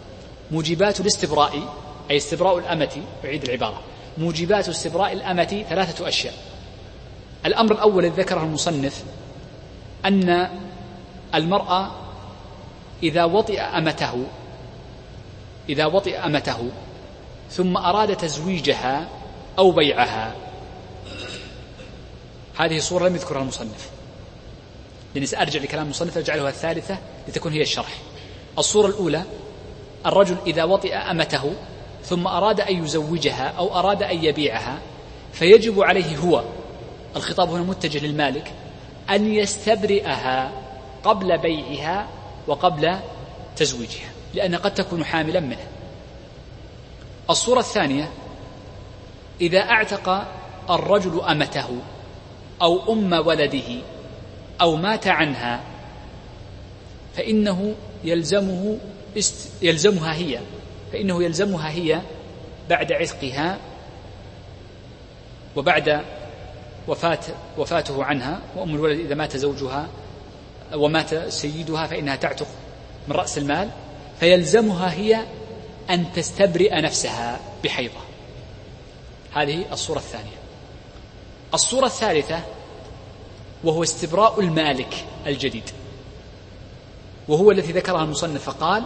[0.50, 1.74] موجبات الاستبراء
[2.10, 3.80] أي استبراء الأمة أعيد العبارة.
[4.18, 6.34] موجبات استبراء الأمة ثلاثة أشياء.
[7.46, 9.04] الأمر الأول الذي ذكره المصنف
[10.04, 10.50] أن
[11.34, 11.90] المرأة
[13.02, 14.24] إذا وطئ أمته
[15.68, 16.70] إذا وطئ أمته
[17.50, 19.08] ثم أراد تزويجها
[19.58, 20.34] أو بيعها.
[22.56, 23.90] هذه صورة لم يذكرها المصنف.
[25.14, 26.98] لأني سأرجع لكلام المصنف أجعلها الثالثة
[27.28, 27.98] لتكون هي الشرح.
[28.58, 29.22] الصورة الأولى
[30.06, 31.52] الرجل إذا وطئ أمته
[32.04, 34.78] ثم أراد أن يزوجها أو أراد أن يبيعها
[35.32, 36.44] فيجب عليه هو
[37.16, 38.52] الخطاب هنا متجه للمالك
[39.10, 40.52] أن يستبرئها
[41.04, 42.06] قبل بيعها
[42.46, 42.96] وقبل
[43.56, 45.66] تزويجها لأن قد تكون حاملا منه.
[47.30, 48.10] الصورة الثانية
[49.40, 50.26] إذا أعتق
[50.70, 51.68] الرجل أمته
[52.62, 53.82] أو أم ولده
[54.60, 55.60] أو مات عنها
[57.16, 57.74] فإنه
[58.04, 58.78] يلزمه
[59.18, 60.40] است يلزمها هي
[60.92, 62.00] فإنه يلزمها هي
[62.68, 63.58] بعد عتقها
[65.56, 66.04] وبعد
[66.88, 67.20] وفاة
[67.58, 69.88] وفاته عنها وأم الولد إذا مات زوجها
[70.74, 72.46] ومات سيدها فإنها تعتق
[73.08, 73.70] من رأس المال
[74.20, 75.24] فيلزمها هي
[75.90, 78.00] أن تستبرئ نفسها بحيضة.
[79.32, 80.40] هذه الصورة الثانية.
[81.54, 82.40] الصورة الثالثة
[83.64, 85.70] وهو استبراء المالك الجديد.
[87.28, 88.84] وهو الذي ذكرها المصنف فقال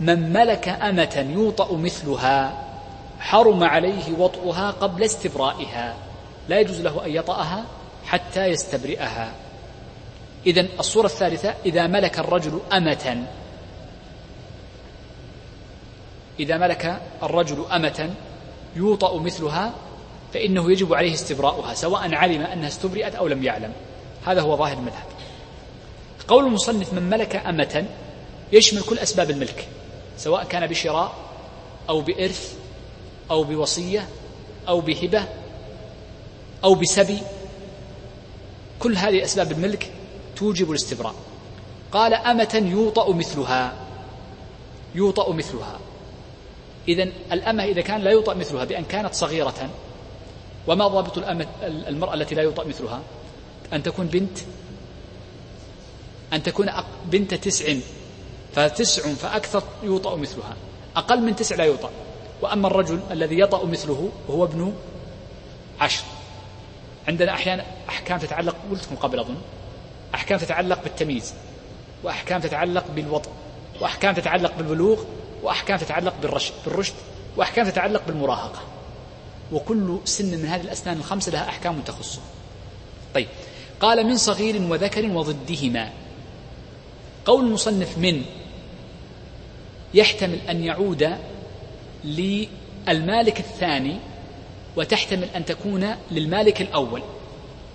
[0.00, 2.64] من ملك أمة يوطأ مثلها
[3.20, 5.96] حرم عليه وطئها قبل استبرائها.
[6.48, 7.64] لا يجوز له أن يطأها
[8.04, 9.32] حتى يستبرئها.
[10.46, 13.26] إذا الصورة الثالثة إذا ملك الرجل أمة.
[16.40, 18.14] إذا ملك الرجل أمة
[18.76, 19.72] يوطأ مثلها
[20.34, 23.72] فإنه يجب عليه استبراؤها سواء علم أنها استبرئت أو لم يعلم.
[24.26, 25.04] هذا هو ظاهر المذهب.
[26.28, 27.86] قول المصنف من ملك أمة
[28.52, 29.68] يشمل كل أسباب الملك
[30.16, 31.12] سواء كان بشراء
[31.88, 32.54] أو بإرث
[33.30, 34.08] أو بوصية
[34.68, 35.24] أو بهبة
[36.64, 37.18] أو بسبي
[38.78, 39.92] كل هذه أسباب الملك
[40.36, 41.14] توجب الاستبراء.
[41.92, 43.74] قال أمة يوطأ مثلها
[44.94, 45.78] يوطأ مثلها.
[46.88, 47.02] إذا
[47.32, 49.70] الأمة إذا كان لا يوطأ مثلها بأن كانت صغيرة
[50.66, 53.00] وما ضابط الأمة المرأة التي لا يوطأ مثلها؟
[53.72, 54.38] أن تكون بنت
[56.32, 56.70] أن تكون
[57.06, 57.74] بنت تسع
[58.54, 60.56] فتسع فأكثر يوطأ مثلها.
[60.96, 61.90] أقل من تسع لا يوطأ.
[62.42, 64.72] وأما الرجل الذي يطأ مثله وهو ابن
[65.80, 66.04] عشر.
[67.08, 69.36] عندنا أحيانا أحكام تتعلق قلت قبل أظن
[70.14, 71.34] أحكام تتعلق بالتمييز
[72.02, 73.30] وأحكام تتعلق بالوطء
[73.80, 75.04] وأحكام تتعلق بالبلوغ
[75.42, 76.94] وأحكام تتعلق بالرشد بالرشد
[77.36, 78.60] وأحكام تتعلق بالمراهقة.
[79.52, 82.20] وكل سن من هذه الأسنان الخمسة لها أحكام تخصه.
[83.14, 83.28] طيب
[83.80, 85.90] قال من صغير وذكر وضدهما.
[87.26, 88.24] قول المصنف من
[89.94, 91.16] يحتمل أن يعود
[92.04, 93.96] للمالك الثاني
[94.76, 97.02] وتحتمل أن تكون للمالك الأول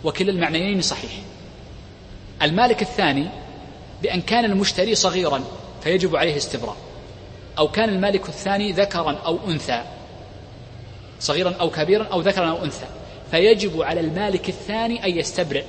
[0.04, 1.12] وكلا المعنيين صحيح.
[2.42, 3.28] المالك الثاني
[4.02, 5.44] بأن كان المشتري صغيرا
[5.84, 6.76] فيجب عليه استبراء
[7.58, 9.84] أو كان المالك الثاني ذكرا أو أنثى
[11.20, 12.86] صغيرا أو كبيرا أو ذكرا أو أنثى
[13.32, 15.64] فيجب على المالك الثاني أن يستبرئ.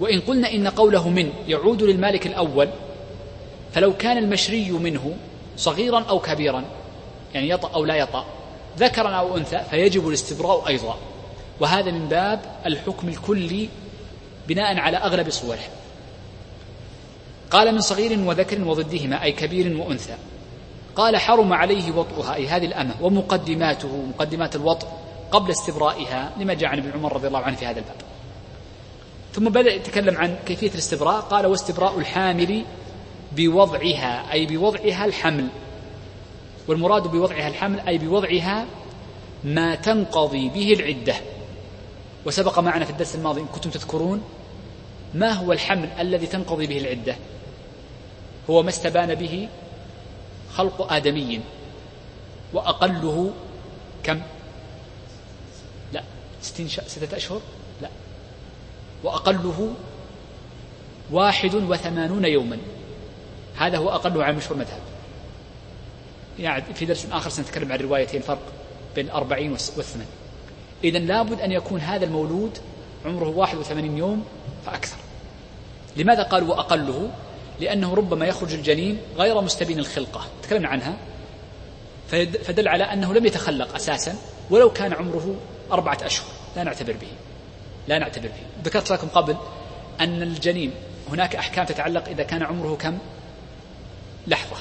[0.00, 2.68] وإن قلنا إن قوله من يعود للمالك الأول
[3.72, 5.16] فلو كان المشري منه
[5.56, 6.64] صغيرا أو كبيرا
[7.34, 8.26] يعني يطأ أو لا يطأ
[8.78, 10.98] ذكرا أو أنثى فيجب الاستبراء أيضا.
[11.60, 13.68] وهذا من باب الحكم الكلي
[14.48, 15.58] بناء على أغلب صوره.
[17.50, 20.14] قال من صغير وذكر وضدهما أي كبير وأنثى.
[20.96, 24.86] قال حرم عليه وطئها أي هذه الأمة ومقدماته مقدمات الوطء
[25.30, 27.96] قبل استبرائها لما جاء عن ابن عمر رضي الله عنه في هذا الباب.
[29.32, 32.64] ثم بدأ يتكلم عن كيفية الاستبراء قال واستبراء الحامل
[33.36, 35.48] بوضعها أي بوضعها الحمل.
[36.70, 38.66] والمراد بوضعها الحمل أي بوضعها
[39.44, 41.14] ما تنقضي به العدة.
[42.26, 44.22] وسبق معنا في الدرس الماضي إن كنتم تذكرون
[45.14, 47.16] ما هو الحمل الذي تنقضي به العدة؟
[48.50, 49.48] هو ما استبان به
[50.54, 51.40] خلق آدمي.
[52.52, 53.32] وأقله
[54.02, 54.20] كم؟
[55.92, 56.02] لا
[56.42, 57.40] ستين ستة أشهر؟
[57.82, 57.88] لا.
[59.04, 59.74] وأقله
[61.10, 62.58] واحد وثمانون يوما.
[63.56, 64.89] هذا هو أقله على مشهور المذهب
[66.40, 68.42] يعني في درس آخر سنتكلم عن روايتين فرق
[68.94, 70.06] بين الأربعين والثمان
[70.84, 72.58] إذا لابد أن يكون هذا المولود
[73.06, 74.24] عمره 81 يوم
[74.66, 74.96] فأكثر.
[75.96, 77.10] لماذا قالوا وأقله
[77.60, 80.26] لأنه ربما يخرج الجنين غير مستبين الخلقة.
[80.42, 80.96] تكلمنا عنها.
[82.44, 84.14] فدل على أنه لم يتخلق أساسا
[84.50, 85.34] ولو كان عمره
[85.72, 86.26] أربعة أشهر.
[86.56, 87.08] لا نعتبر به.
[87.88, 88.64] لا نعتبر به.
[88.64, 89.36] ذكرت لكم قبل
[90.00, 90.72] أن الجنين
[91.10, 92.98] هناك أحكام تتعلق إذا كان عمره كم؟
[94.26, 94.56] لحظة.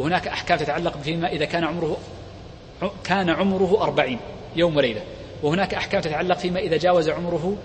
[0.00, 1.96] وهناك أحكام تتعلق فيما إذا كان عمره
[3.04, 4.18] كان عمره أربعين
[4.56, 5.02] يوم وليلة.
[5.42, 7.56] وهناك أحكام تتعلق فيما إذا جاوز عمره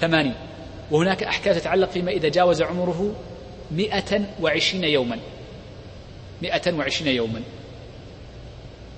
[0.00, 0.34] ثمانين.
[0.90, 3.14] وهناك أحكام تتعلق فيما إذا جاوز عمره
[3.70, 5.18] مئة وعشرين يوما.
[6.42, 7.42] مئة وعشرين يوما.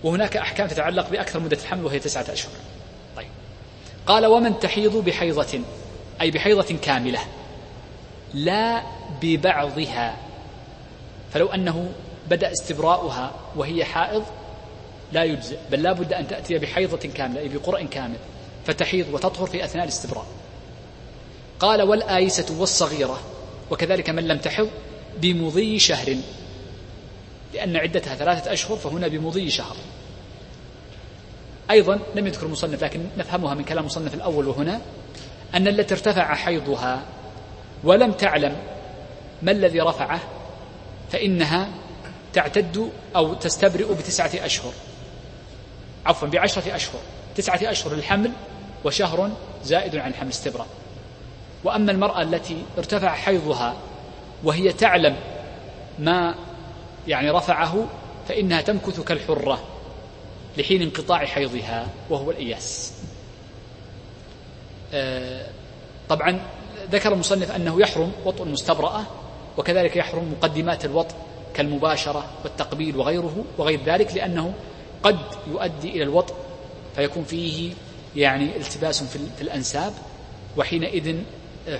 [0.02, 2.52] وهناك أحكام تتعلق بأكثر مدة الحمل وهي تسعة أشهر.
[3.16, 3.28] طيب.
[4.06, 5.60] قال ومن تحيض بحيضة
[6.20, 7.20] أي بحيضة كاملة
[8.34, 8.82] لا
[9.22, 10.16] ببعضها.
[11.32, 11.92] فلو أنه
[12.30, 14.24] بدأ استبراؤها وهي حائض
[15.12, 18.16] لا يجزئ بل لا بد أن تأتي بحيضة كاملة أي بقرء كامل
[18.66, 20.26] فتحيض وتطهر في أثناء الاستبراء.
[21.60, 23.20] قال والآيسة والصغيرة
[23.70, 24.68] وكذلك من لم تحض
[25.20, 26.16] بمضي شهر.
[27.54, 29.76] لأن عدتها ثلاثة أشهر فهنا بمضي شهر.
[31.70, 34.80] أيضا لم يذكر المصنف لكن نفهمها من كلام المصنف الأول وهنا
[35.54, 37.02] أن التي ارتفع حيضها
[37.84, 38.56] ولم تعلم
[39.42, 40.20] ما الذي رفعه
[41.10, 41.68] فإنها
[42.32, 44.72] تعتد أو تستبرئ بتسعة أشهر.
[46.06, 47.00] عفوا بعشرة أشهر.
[47.36, 48.32] تسعة أشهر للحمل
[48.84, 49.30] وشهر
[49.64, 50.66] زائد عن الحمل استبراء.
[51.64, 53.76] وأما المرأة التي ارتفع حيضها
[54.44, 55.16] وهي تعلم
[55.98, 56.34] ما
[57.08, 57.86] يعني رفعه
[58.28, 59.64] فإنها تمكث كالحرة
[60.58, 62.92] لحين انقطاع حيضها وهو الإياس.
[64.94, 65.46] آه،
[66.08, 66.40] طبعا
[66.92, 69.02] ذكر المصنف أنه يحرم وطء المستبرأة
[69.58, 71.14] وكذلك يحرم مقدمات الوطء
[71.54, 74.54] كالمباشرة والتقبيل وغيره وغير ذلك لأنه
[75.02, 75.18] قد
[75.50, 76.34] يؤدي إلى الوطء
[76.96, 77.72] فيكون فيه
[78.16, 79.92] يعني التباس في الأنساب
[80.56, 81.16] وحينئذ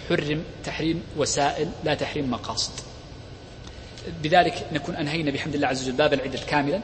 [0.08, 2.72] حرم تحريم وسائل لا تحريم مقاصد.
[4.22, 6.80] بذلك نكون أنهينا بحمد الله عز وجل باب العدة كاملا.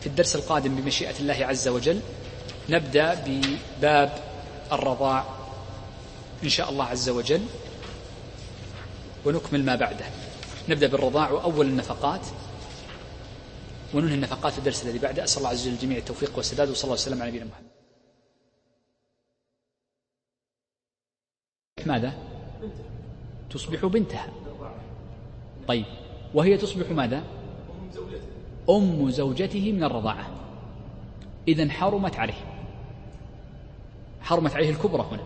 [0.00, 2.00] في الدرس القادم بمشيئة الله عز وجل
[2.68, 4.18] نبدأ بباب
[4.72, 5.24] الرضاع
[6.44, 7.40] إن شاء الله عز وجل
[9.24, 10.04] ونكمل ما بعده.
[10.68, 12.26] نبدأ بالرضاع وأول النفقات.
[13.94, 16.94] وننهي النفقات في الدرس الذي بعده أسأل الله عز وجل الجميع التوفيق والسداد وصلى الله
[16.94, 17.68] وسلم على نبينا محمد.
[21.86, 22.12] ماذا؟
[23.50, 24.32] تصبح بنتها.
[25.68, 25.84] طيب.
[26.34, 27.24] وهي تصبح ماذا؟
[28.70, 30.30] أم زوجته من الرضاعة.
[31.48, 32.68] إذا حرمت عليه.
[34.20, 35.24] حرمت عليه الكبرى هنا.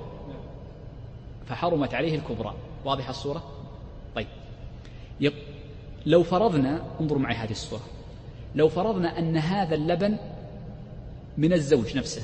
[1.48, 2.54] فحرمت عليه الكبرى.
[2.84, 3.50] واضحة الصورة؟
[4.14, 4.41] طيب.
[5.22, 5.32] يب.
[6.06, 7.82] لو فرضنا انظروا معي هذه الصورة.
[8.54, 10.16] لو فرضنا أن هذا اللبن
[11.38, 12.22] من الزوج نفسه.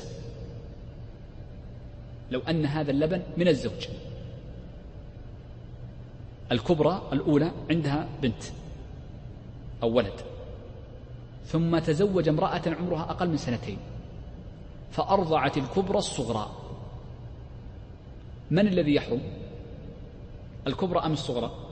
[2.31, 3.89] لو أن هذا اللبن من الزوج.
[6.52, 8.43] الكبرى الأولى عندها بنت
[9.83, 10.20] أو ولد.
[11.47, 13.78] ثم تزوج امرأة عمرها أقل من سنتين.
[14.91, 16.51] فأرضعت الكبرى الصغرى.
[18.51, 19.20] من الذي يحرم؟
[20.67, 21.67] الكبرى أم الصغرى؟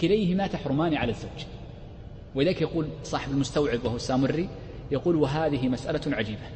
[0.00, 1.46] كليهما تحرمان على الزوج.
[2.34, 4.48] ولذلك يقول صاحب المستوعب وهو السامري
[4.90, 6.46] يقول وهذه مسألة عجيبة.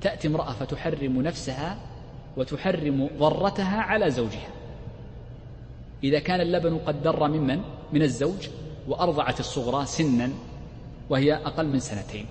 [0.00, 1.78] تأتي امرأة فتحرم نفسها
[2.36, 4.48] وتحرم ضرتها على زوجها.
[6.04, 7.60] إذا كان اللبن قد در ممن؟
[7.92, 8.48] من الزوج
[8.88, 10.30] وأرضعت الصغرى سنا
[11.10, 12.26] وهي أقل من سنتين.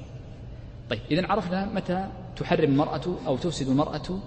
[0.89, 4.19] طيب إذا عرفنا متى تحرم المرأة أو تفسد المرأة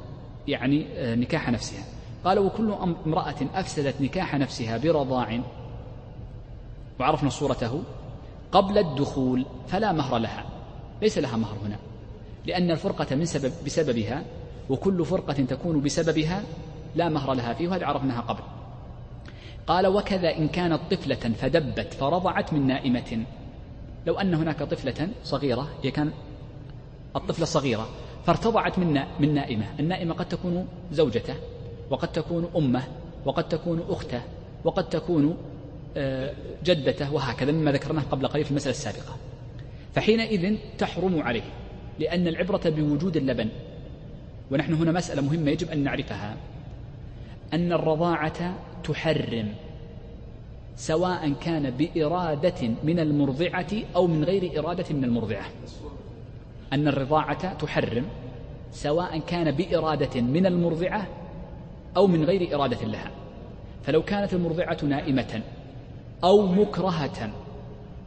[0.48, 1.84] يعني آه، نكاح نفسها.
[2.24, 2.72] قال وكل
[3.06, 5.40] امرأة أفسدت نكاح نفسها برضاع
[7.00, 7.82] وعرفنا صورته
[8.52, 10.44] قبل الدخول فلا مهر لها
[11.02, 11.76] ليس لها مهر هنا
[12.46, 14.24] لأن الفرقة من سبب بسببها
[14.70, 16.42] وكل فرقة تكون بسببها
[16.94, 18.42] لا مهر لها فيه وهذا عرفناها قبل.
[19.66, 23.24] قال وكذا إن كانت طفلة فدبت فرضعت من نائمة.
[24.06, 26.10] لو أن هناك طفلة صغيرة هي كان
[27.16, 27.88] الطفلة صغيرة
[28.26, 29.66] فارتضعت من من نائمة.
[29.80, 31.34] النائمة قد تكون زوجته
[31.90, 32.82] وقد تكون أمه
[33.24, 34.22] وقد تكون أخته
[34.64, 35.36] وقد تكون
[36.64, 39.16] جدته وهكذا مما ذكرناه قبل قليل في المسألة السابقة.
[39.94, 41.42] فحينئذ تحرم عليه
[41.98, 43.48] لأن العبرة بوجود اللبن.
[44.50, 46.36] ونحن هنا مسألة مهمة يجب أن نعرفها.
[47.54, 49.54] أن الرضاعة تحرم
[50.76, 55.46] سواء كان بإرادة من المرضعة أو من غير إرادة من المرضعة.
[56.72, 58.04] أن الرضاعة تحرم
[58.72, 61.06] سواء كان بإرادة من المرضعة
[61.96, 63.10] أو من غير إرادة لها.
[63.84, 65.42] فلو كانت المرضعة نائمة
[66.24, 67.30] أو مكرهة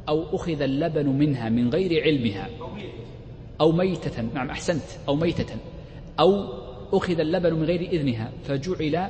[0.09, 2.49] أو أخذ اللبن منها من غير علمها.
[3.61, 4.83] أو ميتة نعم أحسنت.
[5.07, 5.55] أو ميتة.
[6.19, 6.45] أو
[6.93, 8.31] أخذ اللبن من غير إذنها.
[8.43, 9.09] فجعل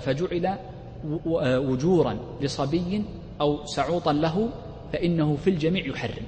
[0.00, 0.58] فجعل
[1.68, 3.04] وجورا لصبي
[3.40, 4.48] أو سعوطا له
[4.92, 6.24] فإنه في الجميع يحرم.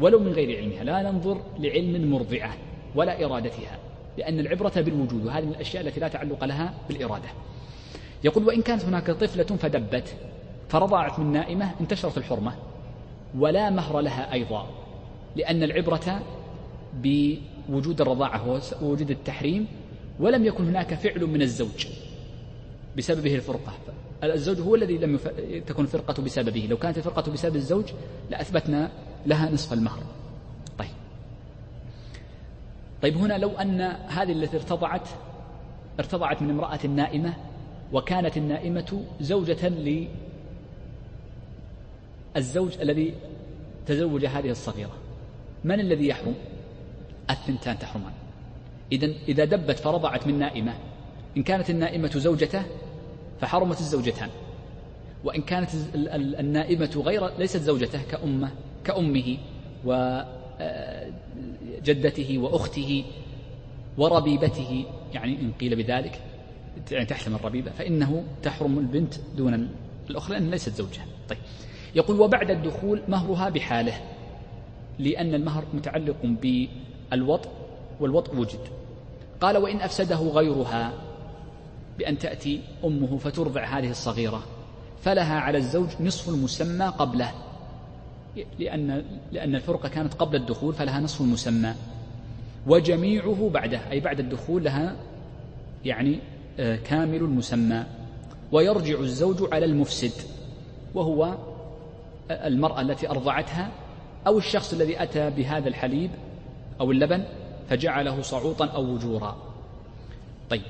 [0.00, 0.84] ولو من غير علمها.
[0.84, 2.56] لا ننظر لعلم المرضعة
[2.94, 3.78] ولا إرادتها
[4.18, 7.28] لأن العبرة بالوجود وهذه من الأشياء التي لا تعلق لها بالإرادة.
[8.24, 10.16] يقول وإن كانت هناك طفلة فدبت
[10.68, 12.52] فرضعت من نائمة انتشرت الحرمة
[13.38, 14.66] ولا مهر لها أيضا
[15.36, 16.22] لأن العبرة
[16.94, 19.66] بوجود الرضاعة ووجود التحريم
[20.20, 21.86] ولم يكن هناك فعل من الزوج
[22.96, 23.72] بسببه الفرقة.
[24.24, 25.28] الزوج هو الذي لم يف...
[25.66, 26.66] تكون الفرقة بسببه.
[26.70, 27.84] لو كانت الفرقة بسبب الزوج
[28.30, 28.90] لأثبتنا
[29.26, 30.02] لها نصف المهر.
[30.78, 30.88] طيب.
[33.02, 35.08] طيب هنا لو أن هذه التي ارتضعت
[35.98, 37.34] ارتضعت من امرأة نائمة
[37.92, 39.68] وكانت النائمة زوجة
[42.36, 43.14] للزوج الذي
[43.86, 44.92] تزوج هذه الصغيرة.
[45.64, 46.34] من الذي يحرم؟
[47.30, 48.12] الثنتان تحرمان.
[48.92, 50.74] إذا إذا دبت فرضعت من نائمة
[51.36, 52.62] إن كانت النائمة زوجته
[53.40, 54.28] فحرمت الزوجتان.
[55.24, 55.70] وإن كانت
[56.40, 58.50] النائمة غير ليست زوجته كأمه
[58.84, 59.36] كأمه
[61.84, 63.04] وجدته وأخته
[63.98, 64.84] وربيبته.
[65.14, 66.20] يعني إن قيل بذلك
[66.90, 69.68] يعني تحتمل الربيبة فإنه تحرم البنت دون
[70.10, 71.06] الأخرى لأنها ليست زوجها.
[71.28, 71.38] طيب.
[71.96, 74.00] يقول وبعد الدخول مهرها بحاله
[74.98, 77.48] لأن المهر متعلق بالوطء
[78.00, 78.60] والوطء وجد.
[79.40, 80.92] قال وإن أفسده غيرها
[81.98, 84.42] بأن تأتي أمه فترضع هذه الصغيرة
[85.02, 87.30] فلها على الزوج نصف المسمى قبله
[88.58, 91.74] لأن لأن الفرقة كانت قبل الدخول فلها نصف المسمى.
[92.66, 94.96] وجميعه بعده أي بعد الدخول لها
[95.84, 96.18] يعني
[96.58, 97.84] آه، كامل المسمى.
[98.52, 100.12] ويرجع الزوج على المفسد
[100.94, 101.36] وهو
[102.30, 103.70] المرأة التي أرضعتها
[104.26, 106.10] أو الشخص الذي أتى بهذا الحليب
[106.80, 107.24] أو اللبن
[107.68, 109.36] فجعله صعوطا أو وجورا.
[110.50, 110.62] طيب.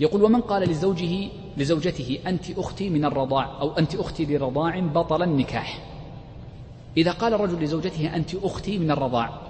[0.00, 5.84] يقول ومن قال لزوجه لزوجته أنت أختي من الرضاع أو أنت أختي لرضاع بطل النكاح.
[6.96, 9.40] إذا قال الرجل لزوجته أنت أختي من الرضاع.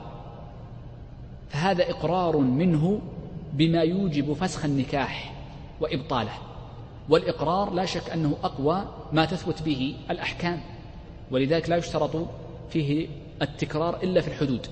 [1.48, 3.00] فهذا إقرار منه
[3.52, 5.34] بما يوجب فسخ النكاح
[5.80, 6.32] وإبطاله.
[7.08, 10.60] والإقرار لا شك أنه أقوى ما تثبت به الأحكام.
[11.32, 12.28] ولذلك لا يشترط
[12.70, 13.08] فيه
[13.42, 14.66] التكرار إلا في الحدود.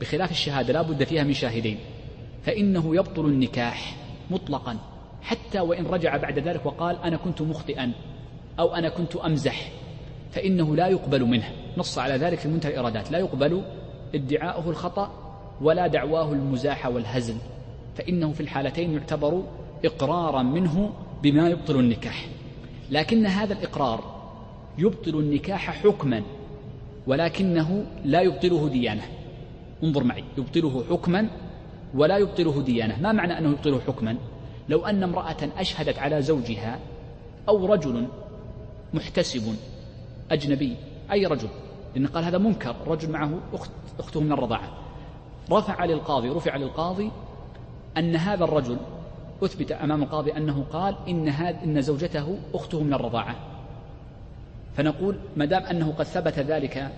[0.00, 1.78] بخلاف الشهادة لا بد فيها من شاهدين.
[2.42, 3.96] فإنه يبطل النكاح
[4.30, 4.78] مطلقا.
[5.22, 7.92] حتى وإن رجع بعد ذلك وقال أنا كنت مخطئا
[8.58, 9.72] أو أنا كنت أمزح.
[10.30, 11.52] فإنه لا يقبل منه.
[11.76, 13.10] نص على ذلك في منتهى الإرادات.
[13.10, 13.62] لا يقبل
[14.14, 15.12] ادعاؤه الخطأ
[15.60, 17.36] ولا دعواه المزاح والهزل.
[17.94, 19.42] فإنه في الحالتين يعتبر
[19.84, 20.92] إقرارا منه
[21.22, 22.26] بما يبطل النكاح.
[22.90, 24.13] لكن هذا الإقرار
[24.78, 26.22] يبطل النكاح حكما
[27.06, 29.02] ولكنه لا يبطله ديانة.
[29.82, 31.28] انظر معي يبطله حكما
[31.94, 33.00] ولا يبطله ديانة.
[33.00, 34.16] ما معنى أنه يبطله حكما؟
[34.68, 36.78] لو أن امرأة أشهدت على زوجها
[37.48, 38.06] أو رجل
[38.94, 39.56] محتسب
[40.30, 40.76] أجنبي
[41.12, 41.48] أي رجل
[41.94, 44.70] لأن قال هذا منكر رجل معه أخت أخته من الرضاعة.
[45.50, 47.10] رفع للقاضي رفع للقاضي
[47.96, 48.76] أن هذا الرجل
[49.42, 53.53] أثبت أمام القاضي أنه قال إن هذا إن زوجته أخته من الرضاعة.
[54.76, 56.90] فنقول ما دام أنه قد ثبت ذلك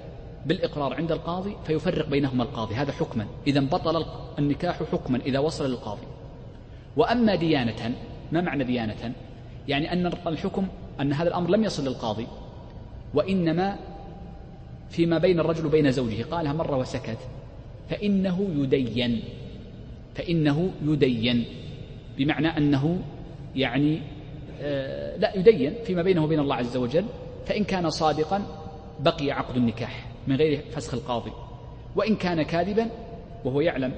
[0.46, 2.74] بالإقرار عند القاضي فيفرق بينهما القاضي.
[2.74, 3.26] هذا حكما.
[3.46, 4.06] إذا بطل
[4.38, 6.06] النكاح حكما إذا وصل للقاضي.
[6.96, 7.94] وأما ديانة
[8.32, 9.12] ما معنى ديانة؟
[9.68, 10.66] يعني أن الحكم
[11.00, 12.26] أن هذا الأمر لم يصل للقاضي
[13.14, 13.76] وإنما
[14.90, 16.22] فيما بين الرجل وبين زوجه.
[16.22, 17.18] قالها مرة وسكت.
[17.90, 19.22] فإنه يدين.
[20.14, 21.44] فإنه يدين.
[22.18, 22.98] بمعنى أنه
[23.56, 24.00] يعني
[24.62, 27.04] آه لا يدين فيما بينه وبين الله عز وجل.
[27.46, 28.42] فإن كان صادقا
[29.00, 31.32] بقي عقد النكاح من غير فسخ القاضي.
[31.96, 32.90] وإن كان كاذبا
[33.44, 33.92] وهو يعلم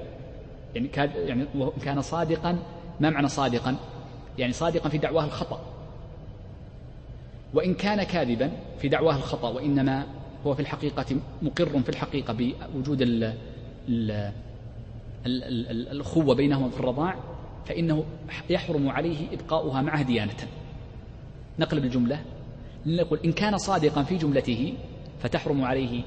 [0.75, 0.89] يعني
[1.27, 2.59] يعني وإن كان صادقا
[2.99, 3.75] ما معنى صادقا؟
[4.37, 5.61] يعني صادقا في دعواه الخطأ.
[7.53, 10.05] وإن كان كاذبا في دعواه الخطأ وإنما
[10.45, 13.33] هو في الحقيقة مقر في الحقيقة بوجود ال
[13.89, 14.31] ال
[15.91, 17.15] الأخوة بينهما في الرضاع
[17.65, 18.03] فإنه
[18.49, 20.47] يحرم عليه إبقاؤها معه ديانة.
[21.59, 22.21] نقلب الجملة
[22.85, 24.73] نقول إن كان صادقا في جملته
[25.19, 26.03] فتحرم عليه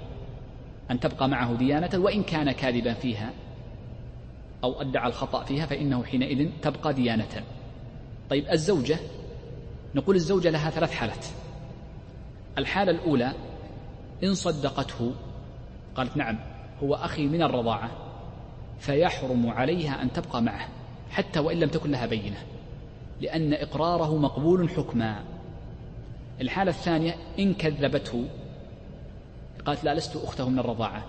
[0.90, 3.30] أن تبقى معه ديانة وإن كان كاذبا فيها
[4.64, 7.44] أو أدعى الخطأ فيها فإنه حينئذ تبقى ديانة.
[8.30, 8.98] طيب الزوجة
[9.94, 11.26] نقول الزوجة لها ثلاث حالات.
[12.58, 13.32] الحالة الأولى
[14.24, 15.12] إن صدقته
[15.94, 16.38] قالت نعم
[16.82, 17.90] هو أخي من الرضاعة
[18.78, 20.68] فيحرم عليها أن تبقى معه
[21.10, 22.38] حتى وإن لم تكن لها بينة
[23.20, 25.24] لأن إقراره مقبول حكما.
[26.40, 28.24] الحالة الثانية إن كذبته
[29.66, 31.04] قالت لا لست أخته من الرضاعة.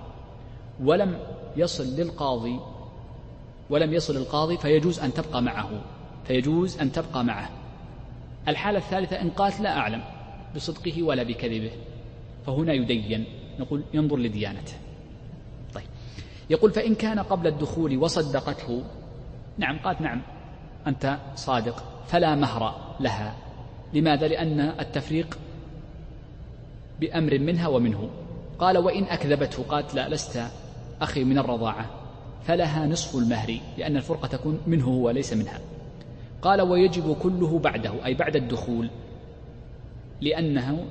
[0.84, 1.18] ولم
[1.58, 2.60] يصل للقاضي
[3.70, 5.70] ولم يصل القاضي فيجوز أن تبقى معه
[6.28, 7.50] فيجوز أن تبقى معه.
[8.48, 10.04] الحالة الثالثة إن قالت لا أعلم
[10.56, 11.72] بصدقه ولا بكذبه.
[12.46, 13.26] فهنا يدين
[13.60, 14.74] نقول ينظر لديانته.
[15.74, 15.86] طيب.
[16.50, 18.84] يقول فإن كان قبل الدخول وصدقته
[19.58, 20.22] نعم قالت نعم
[20.88, 23.36] أنت صادق فلا مهر لها.
[23.94, 25.38] لماذا؟ لأن التفريق
[27.00, 28.10] بأمر منها ومنه.
[28.60, 30.44] قال وإن أكذبته قالت لا لست
[31.02, 31.90] أخي من الرضاعة
[32.44, 35.60] فلها نصف المهر لأن الفرقة تكون منه وليس منها.
[36.42, 38.90] قال ويجب كله بعده أي بعد الدخول
[40.22, 40.86] لأنه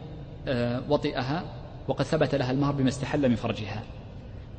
[0.49, 1.45] آه، وطئها
[1.89, 3.83] وقد ثبت لها المهر بما استحل من فرجها.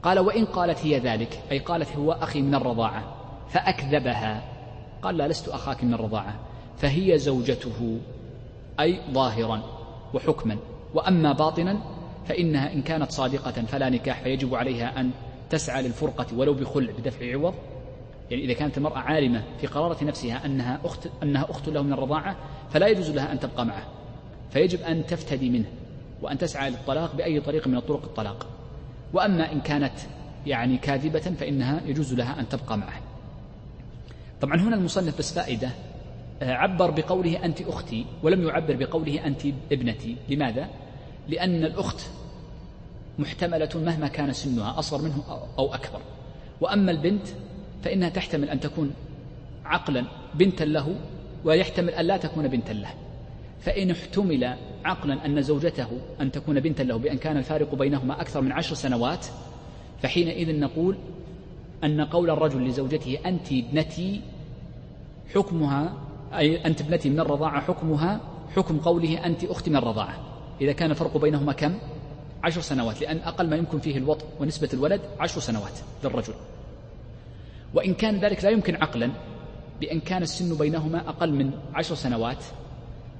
[0.03, 3.15] قال وإن قالت هي ذلك أي قالت هو أخي من الرضاعة
[3.49, 4.43] فأكذبها.
[5.01, 6.39] قال لا لست أخاك من الرضاعة
[6.77, 7.99] فهي زوجته
[8.79, 9.63] أي ظاهرا
[10.13, 10.57] وحكما.
[10.93, 11.83] وأما باطنا
[12.25, 15.11] فإنها إن كانت صادقة فلا نكاح فيجب عليها أن
[15.49, 17.53] تسعى للفرقة ولو بخلع بدفع عوض.
[18.31, 22.35] يعني إذا كانت المرأة عالمة في قرارة نفسها أنها أخت أنها أخت له من الرضاعة
[22.69, 23.85] فلا يجوز لها أن تبقى معه.
[24.51, 25.67] فيجب أن تفتدي منه
[26.21, 28.47] وأن تسعى للطلاق بأي طريق من طرق الطلاق.
[29.13, 29.93] وأما إن كانت
[30.45, 33.01] يعني كاذبة فإنها يجوز لها أن تبقى معه.
[34.41, 35.69] طبعا هنا المصنف بس فائدة
[36.51, 39.41] عبر بقوله أنت أختي ولم يعبر بقوله أنت
[39.71, 40.15] ابنتي.
[40.29, 40.69] لماذا؟
[41.29, 42.01] لأن الأخت
[43.19, 45.23] محتملة مهما كان سنها أصغر منه
[45.57, 45.99] أو أكبر.
[46.61, 47.27] وأما البنت
[47.83, 48.93] فإنها تحتمل أن تكون
[49.65, 50.95] عقلا بنتا له
[51.45, 52.93] ويحتمل أن لا تكون بنتا له.
[53.59, 54.55] فإن احتمل
[54.85, 55.87] عقلا أن زوجته
[56.21, 59.25] أن تكون بنتا له بأن كان الفارق بينهما أكثر من عشر سنوات
[60.01, 60.97] فحينئذ نقول
[61.83, 64.21] أن قول الرجل لزوجته أنت ابنتي
[65.35, 65.93] حكمها
[66.37, 68.19] أي أنت ابنتي من الرضاعة حكمها
[68.55, 70.15] حكم قوله أنت أختي من الرضاعة.
[70.61, 71.77] إذا كان الفرق بينهما كم؟
[72.43, 76.33] عشر سنوات لأن أقل ما يمكن فيه الوطء ونسبة الولد عشر سنوات للرجل.
[77.73, 79.11] وإن كان ذلك لا يمكن عقلا
[79.81, 82.43] بأن كان السن بينهما أقل من عشر سنوات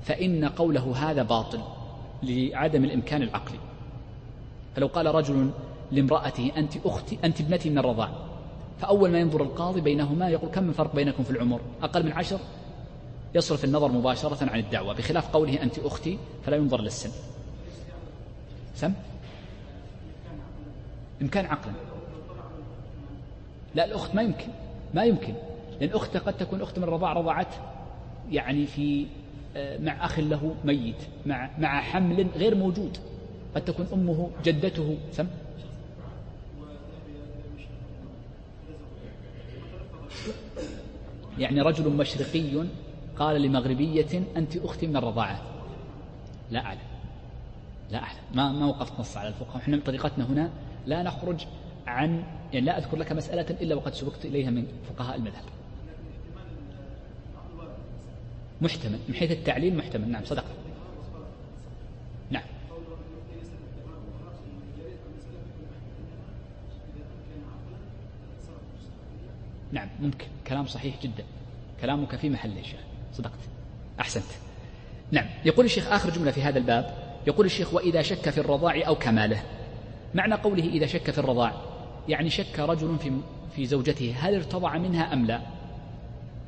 [0.04, 1.60] فإن قوله هذا باطل
[2.24, 3.60] لعدم الإمكان العقلي.
[4.76, 5.52] فلو قال رجل
[5.92, 8.10] لامرأته أنت أختي أنت ابنتي من الرضاع
[8.80, 12.40] فأول ما ينظر القاضي بينهما يقول كم من فرق بينكم في العمر؟ أقل من عشر؟
[13.36, 17.10] يصرف النظر مباشرة عن الدعوة بخلاف قوله أنت أختي فلا ينظر للسن.
[18.76, 18.94] سم
[21.22, 21.74] إمكان عقلا
[23.76, 24.48] لا الأخت ما يمكن
[24.94, 25.34] ما يمكن.
[25.82, 27.56] لأن أخته قد تكون أخت من الرضاع رضعت
[28.32, 29.06] يعني في
[29.56, 30.96] آه، مع أخ له ميت
[31.26, 32.98] مع مع حمل غير موجود.
[33.56, 34.98] قد تكون أمه جدته.
[35.12, 35.28] سم
[41.38, 42.66] يعني رجل مشرقي
[43.18, 45.42] قال لمغربية أنت أختي من الرضاعة.
[46.52, 46.80] لا أعلم.
[47.92, 48.20] لا أعلم.
[48.60, 49.58] ما وقفت نص على الفقهاء.
[49.58, 50.52] إحنا طريقتنا هنا
[50.86, 51.46] لا نخرج
[51.88, 55.44] عن يعني لا أذكر لك مسألة إلا وقد سبقت إليها من فقهاء المذهب.
[58.62, 59.00] محتمل.
[59.08, 60.10] من حيث التعليل محتمل.
[60.10, 60.46] نعم صدق.
[62.32, 62.44] نعم.
[69.72, 70.28] نعم ممكن.
[70.48, 71.24] كلام صحيح جدا.
[71.82, 72.93] كلامك في محل شيخ.
[73.14, 73.40] صدقت.
[74.00, 74.24] أحسنت.
[75.12, 75.26] نعم.
[75.46, 77.04] يقول الشيخ آخر جملة في هذا الباب.
[77.28, 79.44] يقول الشيخ وإذا شك في الرضاع أو كماله.
[80.14, 81.54] معنى قوله إذا شك في الرضاع
[82.08, 83.12] يعني شك رجل في
[83.56, 85.42] في زوجته هل ارتضع منها أم لا؟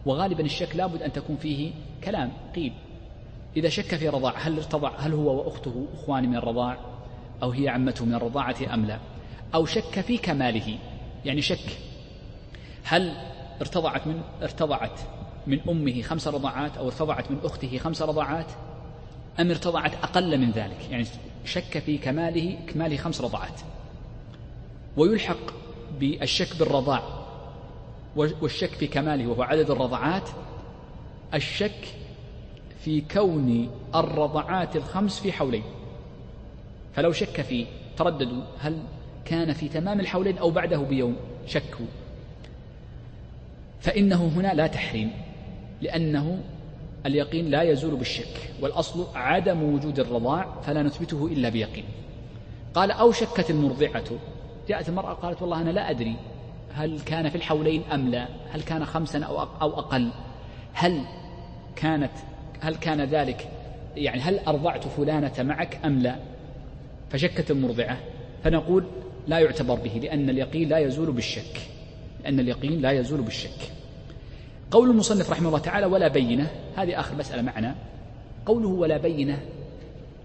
[0.05, 1.71] وغالبا الشك لابد أن تكون فيه
[2.03, 2.73] كلام قيل.
[3.57, 6.77] إذا شك في رضاع هل ارتضع هل هو وأخته أخوان من الرضاع؟
[7.43, 8.99] أو هي عمته من الرضاعة أم لا؟
[9.55, 10.77] أو شك في كماله
[11.25, 11.77] يعني شك.
[12.83, 13.13] هل
[13.61, 14.99] ارتضعت من ارتضعت
[15.47, 18.51] من أمه خمس رضاعات أو ارتضعت من أخته خمس رضاعات
[19.39, 21.05] أم ارتضعت أقل من ذلك؟ يعني
[21.45, 23.61] شك في كماله إكماله خمس رضعات.
[24.97, 25.37] ويلحق
[25.99, 27.03] بالشك بالرضاع
[28.15, 30.29] والشك في كماله وهو عدد الرضعات
[31.33, 31.87] الشك
[32.79, 35.63] في كون الرضعات الخمس في حولين.
[36.93, 37.65] فلو شك في
[37.97, 38.83] ترددوا هل
[39.25, 41.15] كان في تمام الحولين أو بعده بيوم؟
[41.47, 41.85] شكوا.
[43.79, 45.11] فإنه هنا لا تحريم.
[45.81, 46.39] لأنه
[47.05, 51.85] اليقين لا يزول بالشك والأصل عدم وجود الرضاع فلا نثبته إلا بيقين.
[52.73, 54.03] قال أو شكت المرضعة.
[54.67, 56.15] جاءت المرأة قالت والله أنا لا أدري
[56.73, 60.09] هل كان في الحولين أم لا هل كان خمسا أو أو أقل.
[60.73, 61.01] هل
[61.75, 62.11] كانت
[62.61, 63.49] هل كان ذلك
[63.95, 66.15] يعني هل أرضعت فلانة معك أم لا؟
[67.09, 67.97] فشكت المرضعة.
[68.43, 68.85] فنقول
[69.27, 71.61] لا يعتبر به لأن اليقين لا يزول بالشك
[72.23, 73.71] لأن اليقين لا يزول بالشك.
[74.71, 77.75] قول المصنف رحمه الله تعالى ولا بينة هذه آخر مسألة معنا.
[78.45, 79.39] قوله ولا بينة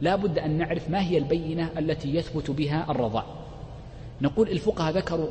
[0.01, 3.25] لا بد أن نعرف ما هي البينة التي يثبت بها الرضاع.
[4.23, 5.29] نقول الفقهاء ذكروا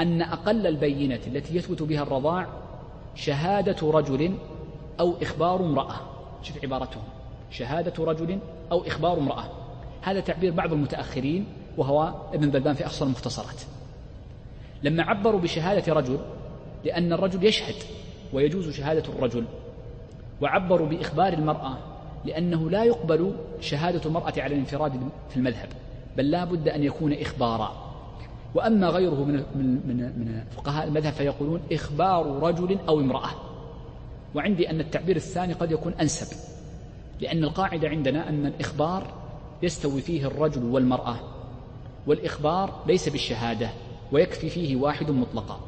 [0.00, 2.46] أن أقل البينة التي يثبت بها الرضاع
[3.14, 4.34] شهادة رجل
[5.00, 5.96] أو إخبار امرأة.
[6.42, 7.02] شوف عبارتهم.
[7.50, 8.38] شهادة رجل
[8.72, 9.44] أو إخبار امرأة.
[10.02, 13.60] هذا تعبير بعض المتأخرين وهو ابن بلبان في أخصر المختصرات.
[14.82, 16.18] لما عبروا بشهادة رجل
[16.84, 17.74] لأن الرجل يشهد.
[18.32, 19.44] ويجوز شهادة الرجل.
[20.40, 21.78] وعبروا بإخبار المرأة
[22.24, 24.92] لأنه لا يقبل شهادة المرأة على الانفراد
[25.30, 25.68] في المذهب
[26.16, 27.88] بل لا بد أن يكون إخبارا.
[28.54, 33.30] وأما غيره من من من فقهاء المذهب فيقولون إخبار رجل أو امرأة.
[34.34, 36.36] وعندي أن التعبير الثاني قد يكون أنسب
[37.20, 39.06] لأن القاعدة عندنا أن الإخبار
[39.62, 41.16] يستوي فيه الرجل والمرأة
[42.06, 43.70] والإخبار ليس بالشهادة
[44.12, 45.60] ويكفي فيه واحد مطلقا.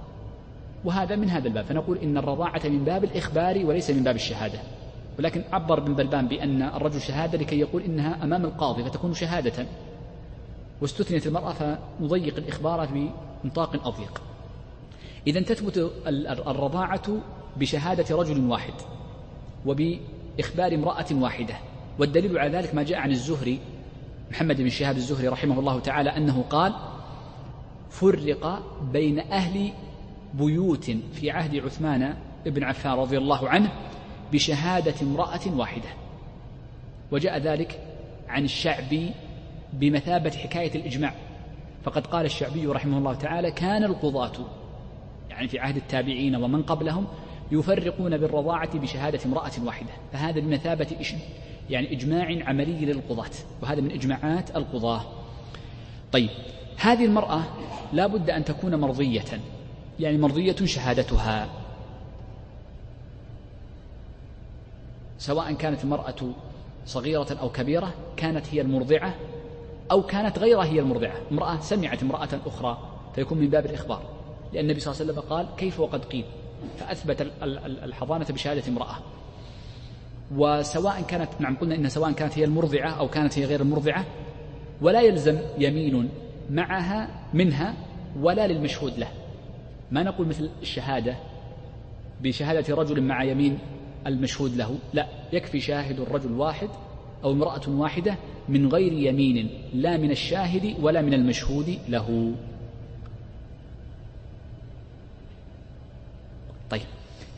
[0.84, 1.64] وهذا من هذا الباب.
[1.64, 4.58] فنقول إن الرضاعة من باب الإخبار وليس من باب الشهادة.
[5.18, 9.66] ولكن عبر ابن بلبان بأن الرجل شهادة لكي يقول إنها أمام القاضي فتكون شهادة.
[10.80, 13.10] واستثنيت المرأة فنضيق الإخبار في
[13.44, 14.22] نطاق أضيق.
[15.26, 15.90] إذا تثبت
[16.46, 17.02] الرضاعة
[17.56, 18.74] بشهادة رجل واحد
[19.66, 21.54] وبإخبار امرأة واحدة.
[21.98, 23.60] والدليل على ذلك ما جاء عن الزهري
[24.30, 26.74] محمد بن شهاب الزهري رحمه الله تعالى أنه قال
[27.90, 29.72] فرق بين أهل
[30.34, 32.14] بيوت في عهد عثمان
[32.46, 33.72] بن عفان رضي الله عنه
[34.32, 35.88] بشهادة امرأة واحدة.
[37.10, 37.80] وجاء ذلك
[38.28, 39.10] عن الشعبي
[39.72, 41.14] بمثابة حكاية الإجماع.
[41.84, 44.32] فقد قال الشعبي رحمه الله تعالى كان القضاة
[45.30, 47.06] يعني في عهد التابعين ومن قبلهم
[47.52, 50.86] يفرقون بالرضاعة بشهادة امرأة واحدة فهذا بمثابة
[51.70, 53.30] يعني إجماع عملي للقضاة.
[53.62, 55.02] وهذا من إجماعات القضاة.
[56.12, 56.30] طيب
[56.76, 57.42] هذه المرأة
[57.92, 59.24] لا بد أن تكون مرضية.
[60.00, 61.48] يعني مرضية شهادتها.
[65.18, 66.14] سواء كانت المرأة
[66.86, 69.14] صغيرة أو كبيرة كانت هي المرضعة
[69.90, 71.14] أو كانت غيرها هي المرضعة.
[71.32, 72.78] امرأة سمعت امرأة أخرى
[73.14, 74.02] فيكون من باب الإخبار.
[74.52, 76.24] لأن النبي صلى الله عليه وسلم قال كيف وقد قيل؟
[76.78, 77.32] فأثبت
[77.82, 78.96] الحضانة بشهادة امرأة.
[80.36, 84.04] وسواء كانت نعم قلنا إن سواء كانت هي المرضعة أو كانت هي غير المرضعة
[84.80, 86.08] ولا يلزم يمين
[86.50, 87.74] معها منها
[88.20, 89.19] ولا للمشهود له.
[89.90, 91.16] ما نقول مثل الشهادة
[92.22, 93.58] بشهادة رجل مع يمين
[94.06, 96.68] المشهود له لا يكفي شاهد الرجل واحد
[97.24, 98.16] أو امرأة واحدة
[98.48, 102.34] من غير يمين لا من الشاهد ولا من المشهود له.
[106.70, 106.82] طيب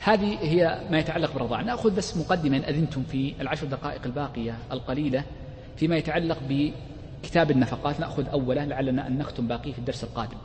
[0.01, 5.25] هذه هي ما يتعلق بالرضاعة نأخذ بس مقدمة إن أذنتم في العشر دقائق الباقية القليلة
[5.77, 8.01] فيما يتعلق بكتاب النفقات.
[8.01, 10.37] نأخذ أوله لعلنا أن نختم باقيه في الدرس القادم.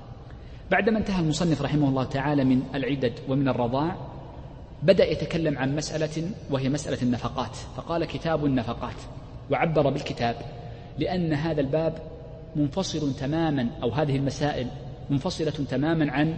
[0.71, 3.95] بعدما انتهى المصنف رحمه الله تعالى من العدد ومن الرضاع
[4.83, 8.95] بدأ يتكلم عن مسألة وهي مسألة النفقات فقال كتاب النفقات.
[9.51, 10.35] وعبر بالكتاب
[10.99, 11.93] لأن هذا الباب
[12.55, 14.67] منفصل تماما أو هذه المسائل
[15.09, 16.37] منفصلة تماما عن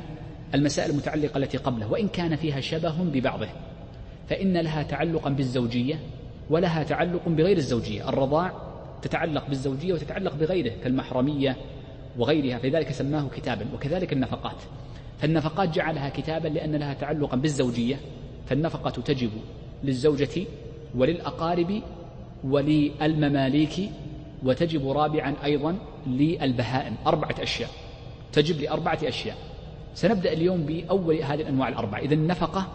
[0.55, 3.47] المسائل المتعلقة التي قبله وإن كان فيها شبه ببعضه
[4.29, 5.99] فإن لها تعلقا بالزوجية
[6.49, 8.09] ولها تعلق بغير الزوجية.
[8.09, 8.53] الرضاع
[9.01, 11.55] تتعلق بالزوجية وتتعلق بغيره كالمحرمية
[12.19, 14.55] وغيرها فلذلك سماه كتابا وكذلك النفقات.
[15.19, 17.99] فالنفقات جعلها كتابا لأن لها تعلقا بالزوجية.
[18.45, 19.29] فالنفقة تجب
[19.83, 20.45] للزوجة
[20.95, 21.81] وللأقارب
[22.43, 23.91] وللمماليك
[24.43, 25.75] وتجب رابعا أيضا
[26.07, 26.95] للبهائم.
[27.07, 27.69] أربعة أشياء.
[28.33, 29.37] تجب لأربعة أشياء.
[29.93, 31.99] سنبدأ اليوم بأول هذه الأنواع الأربعة.
[31.99, 32.67] إذا النفقة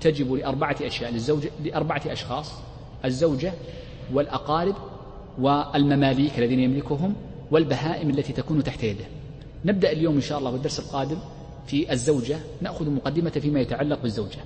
[0.00, 1.12] تجب لأربعة أشياء.
[1.12, 2.52] للزوجة لأربعة أشخاص.
[3.04, 3.52] الزوجة
[4.12, 4.74] والأقارب
[5.38, 7.14] والمماليك الذين يملكهم
[7.50, 9.04] والبهائم التي تكون تحت يده.
[9.64, 11.18] نبدأ اليوم إن شاء الله بالدرس القادم
[11.66, 14.38] في الزوجة نأخذ مقدمة فيما يتعلق بالزوجة.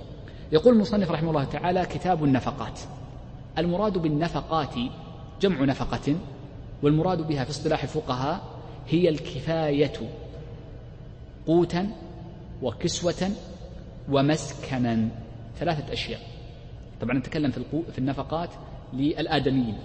[0.51, 2.79] يقول المصنف رحمه الله تعالى كتاب النفقات.
[3.57, 4.75] المراد بالنفقات
[5.41, 6.15] جمع نفقة
[6.83, 8.41] والمراد بها في اصطلاح الفقهاء
[8.89, 9.93] هي الكفاية
[11.47, 11.89] قوتا
[12.61, 13.31] وكسوة
[14.11, 15.09] ومسكنا.
[15.59, 16.19] ثلاثة أشياء.
[17.01, 18.49] طبعا نتكلم في, في النفقات
[18.93, 19.77] للآدميين.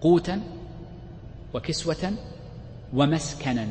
[0.00, 0.42] قوتا
[1.54, 2.12] وكسوة
[2.94, 3.68] ومسكنا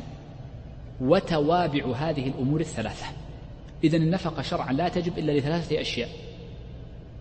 [1.02, 3.06] وتوابع هذه الأمور الثلاثة.
[3.84, 6.10] إذا النفقة شرعا لا تجب إلا لثلاثة أشياء.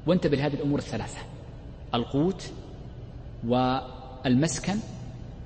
[0.06, 1.18] وانتبه لهذه الأمور الثلاثة.
[1.94, 2.50] القوت
[3.46, 4.76] والمسكن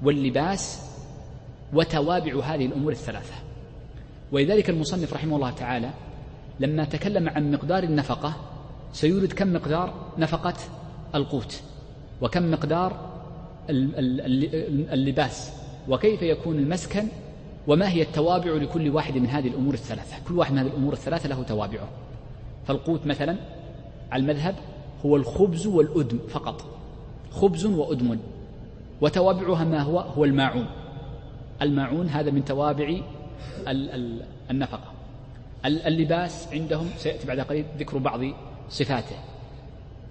[0.03, 0.91] واللباس
[1.73, 3.35] وتوابع هذه الأمور الثلاثة.
[4.33, 5.91] ولذلك المصنف رحمه الله تعالى
[6.61, 8.37] لما تكلم عن مقدار النفقة
[8.93, 10.55] سيورد كم مقدار نفقة
[11.15, 11.63] القوت
[12.21, 13.10] وكم مقدار
[14.93, 15.53] اللباس
[15.89, 17.09] وكيف يكون المسكن
[17.67, 20.17] وما هي التوابع لكل واحد من هذه الأمور الثلاثة.
[20.29, 21.89] كل واحد من هذه الأمور الثلاثة له توابعه.
[22.67, 23.37] فالقوت مثلا
[24.13, 24.55] على المذهب
[25.07, 26.65] هو الخبز والأدم فقط.
[27.31, 28.19] خبز وأدم
[29.01, 30.67] وتوابعها ما هو؟ هو الماعون.
[31.63, 32.97] الماعون هذا من توابع
[34.51, 34.93] النفقة.
[35.65, 38.21] اللباس عندهم سيأتي بعد قليل ذكر بعض
[38.71, 39.17] صفاته.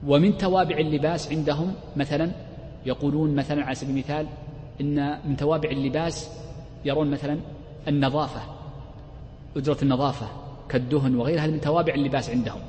[0.07, 2.31] ومن توابع اللباس عندهم مثلا
[2.85, 4.27] يقولون مثلا على سبيل المثال
[4.81, 6.29] إن من توابع اللباس
[6.85, 7.39] يرون مثلا
[7.87, 8.41] النظافة
[9.57, 10.27] أجرة النظافة
[10.69, 12.61] كالدهن وغيرها من توابع اللباس عندهم.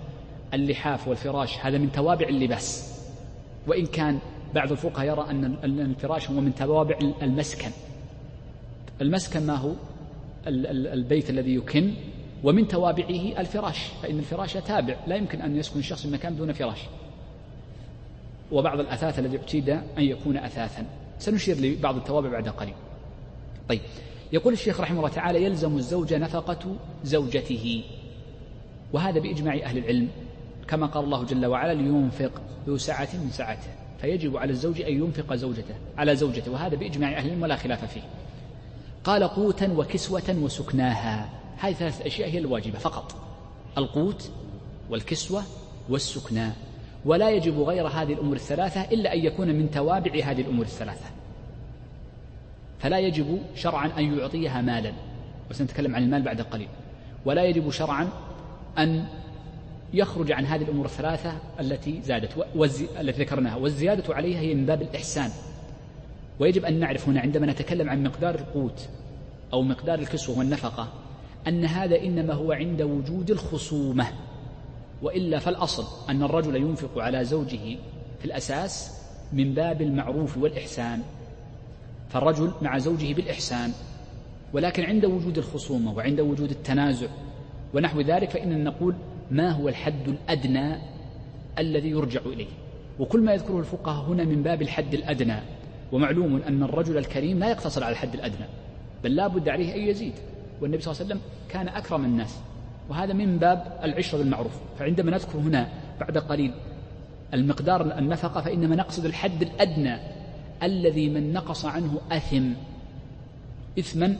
[0.54, 2.96] اللحاف والفراش هذا من توابع اللباس.
[3.66, 4.18] وإن كان
[4.54, 7.70] بعض الفقهاء يرى أن الفراش هو من توابع المسكن.
[9.00, 9.72] المسكن ما هو؟
[10.46, 11.94] البيت الذي يكن
[12.44, 16.78] ومن توابعه الفراش فإن الفراش تابع لا يمكن أن يسكن الشخص في مكان دون فراش.
[18.52, 20.84] وبعض الأثاث الذي اعتيد أن يكون أثاثا.
[21.18, 22.74] سنشير لبعض التوابع بعد قليل.
[23.68, 23.80] طيب.
[24.32, 27.84] يقول الشيخ رحمه الله تعالى يلزم الزوج نفقة زوجته.
[28.92, 30.08] وهذا بإجماع أهل العلم.
[30.68, 32.32] كما قال الله جل وعلا لينفق
[32.66, 33.70] ذو سعة من سعته.
[34.00, 36.52] فيجب على الزوج أن ينفق زوجته على زوجته.
[36.52, 38.02] وهذا بإجماع أهل العلم ولا خلاف فيه.
[39.04, 41.28] قال قوتا وكسوة وسكناها.
[41.58, 43.14] هذه ثلاث أشياء هي الواجبة فقط.
[43.78, 44.30] القوت
[44.90, 45.42] والكسوة
[45.88, 46.50] والسكنى
[47.04, 51.06] ولا يجب غير هذه الأمور الثلاثة إلا أن يكون من توابع هذه الأمور الثلاثة.
[52.78, 54.92] فلا يجب شرعا أن يعطيها مالا.
[55.50, 56.68] وسنتكلم عن المال بعد قليل.
[57.24, 58.08] ولا يجب شرعا
[58.78, 59.04] أن
[59.94, 62.46] يخرج عن هذه الأمور الثلاثة التي زادت.
[62.54, 62.86] والزي...
[63.00, 63.56] التي ذكرناها.
[63.56, 65.30] والزيادة عليها هي من باب الإحسان.
[66.40, 68.88] ويجب أن نعرف هنا عندما نتكلم عن مقدار القوت
[69.52, 70.88] أو مقدار الكسوة والنفقة
[71.48, 74.06] أن هذا إنما هو عند وجود الخصومة.
[75.02, 77.76] وإلا فالأصل أن الرجل ينفق على زوجه
[78.18, 79.00] في الأساس
[79.32, 81.02] من باب المعروف والإحسان
[82.08, 83.72] فالرجل مع زوجه بالإحسان
[84.52, 87.06] ولكن عند وجود الخصومة وعند وجود التنازع
[87.74, 88.94] ونحو ذلك فإننا نقول
[89.30, 90.76] ما هو الحد الأدنى
[91.58, 92.46] الذي يرجع إليه.
[92.98, 95.36] وكل ما يذكره الفقهاء هنا من باب الحد الأدنى
[95.92, 98.46] ومعلوم أن الرجل الكريم لا يقتصر على الحد الأدنى
[99.04, 100.12] بل لا بد عليه أن يزيد.
[100.60, 102.38] والنبي صلى الله عليه وسلم كان أكرم الناس.
[102.90, 104.52] وهذا من باب العشرة بالمعروف.
[104.78, 105.68] فعندما نذكر هنا
[106.00, 106.52] بعد قليل
[107.34, 109.98] المقدار النفقة فإنما نقصد الحد الأدنى
[110.62, 112.50] الذي من نقص عنه أثم
[113.78, 114.16] إثما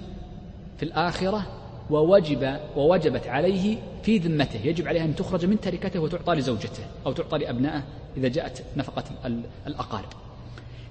[0.79, 1.47] في الآخرة
[1.91, 4.61] ووجب ووجبت عليه في ذمته.
[4.67, 7.83] يجب عليه أن تخرج من تركته وتعطى لزوجته أو تعطى لأبنائه
[8.17, 9.05] إذا جاءت نفقة
[9.67, 10.09] الأقارب.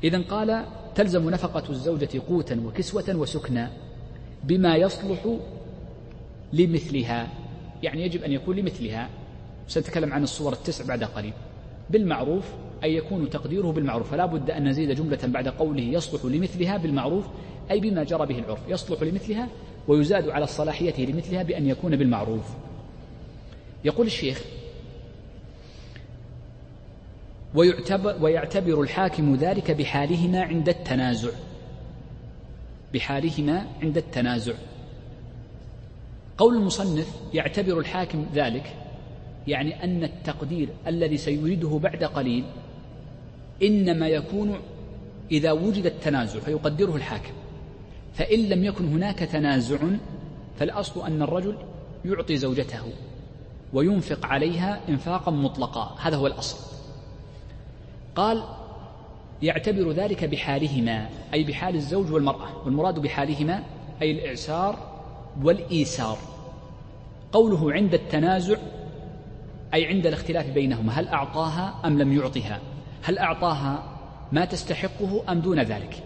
[0.03, 3.71] إذا قال تلزم نفقة الزوجة قوتا وكسوة وسكنا
[4.43, 5.37] بما يصلح
[6.53, 7.27] لمثلها.
[7.83, 9.09] يعني يجب أن يكون لمثلها.
[9.67, 11.33] سنتكلم عن الصور التسع بعد قليل.
[11.89, 12.45] بالمعروف
[12.83, 14.11] أي يكون تقديره بالمعروف.
[14.11, 17.27] فلا بد أن نزيد جملة بعد قوله يصلح لمثلها بالمعروف
[17.71, 18.59] أي بما جرى به العرف.
[18.67, 19.47] يصلح لمثلها
[19.87, 22.45] ويزاد على الصلاحية لمثلها بأن يكون بالمعروف.
[23.85, 24.43] يقول الشيخ
[27.55, 31.31] ويعتبر, ويعتبر الحاكم ذلك بحالهما عند التنازع.
[32.93, 34.53] بحالهما عند التنازع.
[36.39, 38.75] قول المصنف يعتبر الحاكم ذلك
[39.47, 42.43] يعني أن التقدير الذي سيريده بعد قليل
[43.63, 44.59] إنما يكون
[45.31, 47.33] إذا وجد التنازع فيقدره الحاكم
[48.13, 49.77] فإن لم يكن هناك تنازع
[50.59, 51.57] فالأصل أن الرجل
[52.05, 52.83] يعطي زوجته
[53.73, 56.57] وينفق عليها إنفاقا مطلقا هذا هو الأصل.
[58.15, 58.43] قال
[59.41, 63.63] يعتبر ذلك بحالهما أي بحال الزوج والمرأة والمراد بحالهما
[64.01, 64.88] أي الإعسار
[65.43, 66.17] والإيسار
[67.31, 68.57] قوله عند التنازع
[69.73, 72.59] أي عند الاختلاف بينهما هل أعطاها أم لم يعطها؟
[73.03, 73.83] هل أعطاها
[74.31, 76.03] ما تستحقه أم دون ذلك؟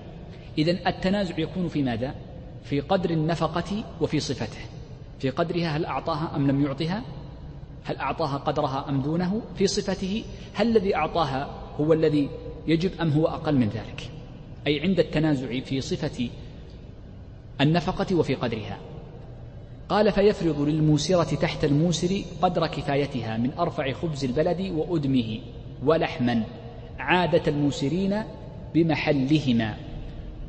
[0.58, 2.16] إذا التنازع يكون في ماذا؟
[2.64, 4.62] في قدر النفقة وفي صفته.
[5.20, 7.04] في قدرها هل أعطاها أم لم يعطها؟
[7.84, 12.30] هل أعطاها قدرها أم دونه؟ في صفته هل الذي أعطاها هو الذي
[12.68, 14.12] يجب أم هو أقل من ذلك؟
[14.68, 16.30] أي عند التنازع في صفة
[17.62, 18.93] النفقة وفي قدرها.
[19.94, 25.40] قال فيفرض للموسرة تحت الموسر قدر كفايتها من أرفع خبز البلد وأدمه
[25.86, 26.44] ولحما
[27.00, 28.24] عادة الموسرين
[28.74, 29.78] بمحلهما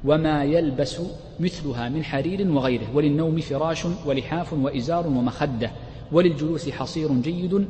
[0.04, 1.00] وما يلبس
[1.40, 5.70] مثلها من حرير وغيره وللنوم فراش ولحاف وإزار ومخدة
[6.12, 7.66] وللجلوس حصير جيد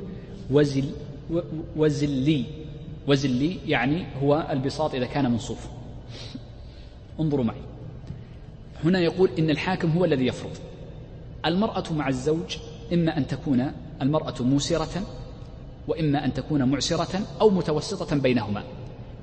[0.50, 0.84] وزل
[1.76, 2.44] وزلي.
[3.08, 5.66] وزلي يعني هو البساط إذا كان من صوف
[7.20, 7.60] انظروا معي.
[8.84, 10.56] هنا يقول إن الحاكم هو الذي يفرض.
[11.46, 12.56] المرأة مع الزوج
[12.92, 15.02] إما أن تكون المرأة موسرة
[15.88, 18.62] وإما أن تكون معسرة أو متوسطة بينهما.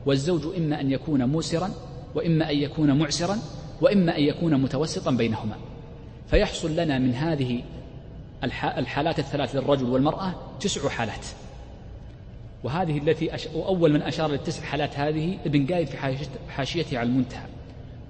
[0.05, 1.69] والزوج إما أن يكون موسرا
[2.15, 3.37] وإما أن يكون معسرا
[3.81, 5.55] وإما أن يكون متوسطا بينهما.
[6.27, 7.63] فيحصل لنا من هذه
[8.77, 11.25] الحالات الثلاث للرجل والمرأة تسع حالات.
[12.63, 13.47] وهذه التي أش...
[13.55, 15.97] وأول من أشار للتسع حالات هذه ابن قايد في
[16.49, 17.45] حاشيته على المنتهى.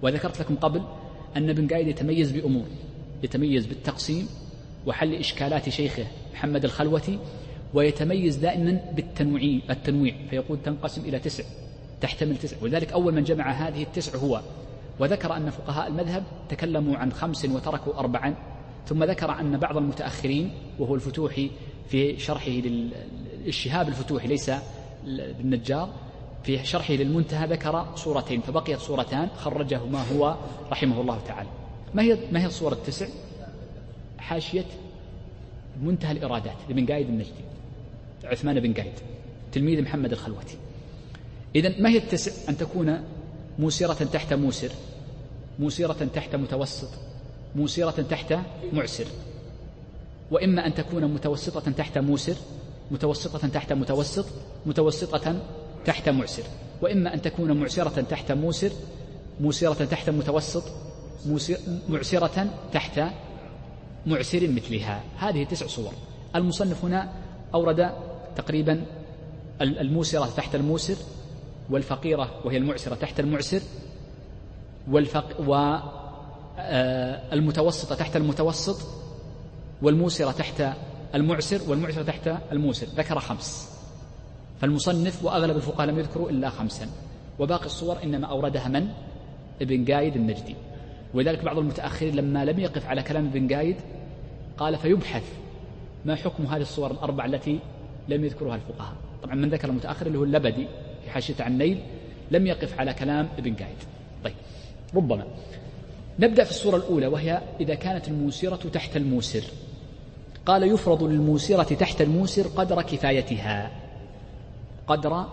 [0.01, 0.81] وذكرت لكم قبل
[1.37, 2.65] أن ابن قايد يتميز بأمور.
[3.23, 4.27] يتميز بالتقسيم
[4.85, 7.19] وحل إشكالات شيخه محمد الخلوتي
[7.73, 11.43] ويتميز دائما بالتنويع التنويع فيقول تنقسم إلى تسع
[12.01, 14.41] تحتمل تسع ولذلك أول من جمع هذه التسع هو
[14.99, 18.35] وذكر أن فقهاء المذهب تكلموا عن خمس وتركوا أربعا
[18.87, 21.51] ثم ذكر أن بعض المتأخرين وهو الفتوحي
[21.89, 22.51] في شرحه
[23.45, 24.51] للشهاب الفتوحي ليس
[25.07, 25.89] النجار
[26.43, 30.35] في شرحه للمنتهى ذكر صورتين فبقيت صورتان خرجهما هو
[30.71, 31.49] رحمه الله تعالى.
[31.95, 33.07] ما هي ما هي الصورة التسع؟
[34.17, 34.65] حاشية
[35.83, 37.43] منتهى الإرادات لابن قايد النجدي
[38.23, 38.93] عثمان بن قايد
[39.51, 40.57] تلميذ محمد الخلوتي.
[41.55, 43.01] إذا ما هي التسع؟ أن تكون
[43.59, 44.71] موسرة تحت موسر
[45.59, 46.89] موسرة تحت متوسط
[47.55, 48.35] موسرة تحت
[48.73, 49.05] معسر.
[50.31, 52.35] وإما أن تكون متوسطة تحت موسر
[52.91, 54.25] متوسطة تحت متوسط
[54.65, 55.41] متوسطة
[55.85, 56.43] تحت معسر.
[56.81, 58.71] وإما أن تكون معسرة تحت موسر
[59.41, 60.63] موسرة تحت متوسط
[61.89, 63.01] معسرة تحت
[64.05, 65.03] معسر مثلها.
[65.17, 65.93] هذه تسع صور.
[66.35, 67.09] المصنف هنا
[67.53, 67.91] أورد
[68.35, 68.85] تقريبا
[69.61, 70.95] الموسرة تحت الموسر
[71.69, 73.61] والفقيرة وهي المعسرة تحت المعسر
[74.91, 75.41] والفق
[77.31, 78.77] والمتوسطة آه، تحت المتوسط
[79.81, 80.63] والموسرة تحت
[81.15, 82.87] المعسر والمعسرة تحت الموسر.
[82.87, 83.71] ذكر خمس.
[84.61, 86.87] فالمصنف وأغلب الفقهاء لم يذكروا إلا خمسا.
[87.39, 88.87] وباقي الصور إنما أوردها من؟
[89.61, 90.55] ابن قايد النجدي.
[91.13, 93.75] ولذلك بعض المتأخرين لما لم يقف على كلام ابن قايد
[94.57, 95.23] قال فيبحث
[96.05, 97.59] ما حكم هذه الصور الأربع التي
[98.09, 98.95] لم يذكرها الفقهاء.
[99.23, 100.67] طبعا من ذكر المتأخر اللي هو اللبدي
[101.03, 101.79] في حاشية عن النيل
[102.31, 103.77] لم يقف على كلام ابن قايد
[104.23, 104.33] طيب
[104.95, 105.25] ربما.
[106.19, 109.43] نبدأ في الصورة الأولى وهي إذا كانت الموسرة تحت الموسر.
[110.45, 113.71] قال يفرض للموسرة تحت الموسر قدر كفايتها.
[114.87, 115.25] قدر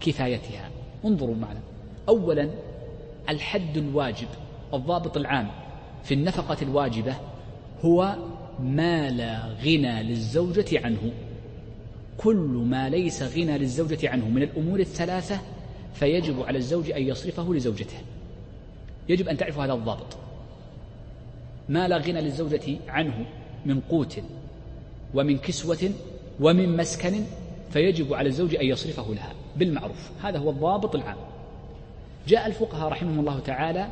[0.00, 0.70] كفايتها.
[1.04, 1.60] انظروا معنا.
[2.08, 2.50] أولا
[3.28, 4.28] الحد الواجب.
[4.74, 5.50] الضابط العام
[6.04, 7.16] في النفقة الواجبة
[7.84, 8.16] هو
[8.60, 11.12] ما لا غنى للزوجة عنه.
[12.18, 15.40] كل ما ليس غنى للزوجة عنه من الأمور الثلاثة
[15.94, 17.96] فيجب على الزوج أن يصرفه لزوجته.
[19.08, 20.16] يجب أن تعرفوا هذا الضابط.
[21.68, 23.26] ما لا غنى للزوجة عنه
[23.66, 24.20] من قوت
[25.14, 25.90] ومن كسوة
[26.40, 27.24] ومن مسكن
[27.70, 30.10] فيجب على الزوج أن يصرفه لها بالمعروف.
[30.22, 31.16] هذا هو الضابط العام.
[32.28, 33.88] جاء الفقهاء رحمهم الله تعالى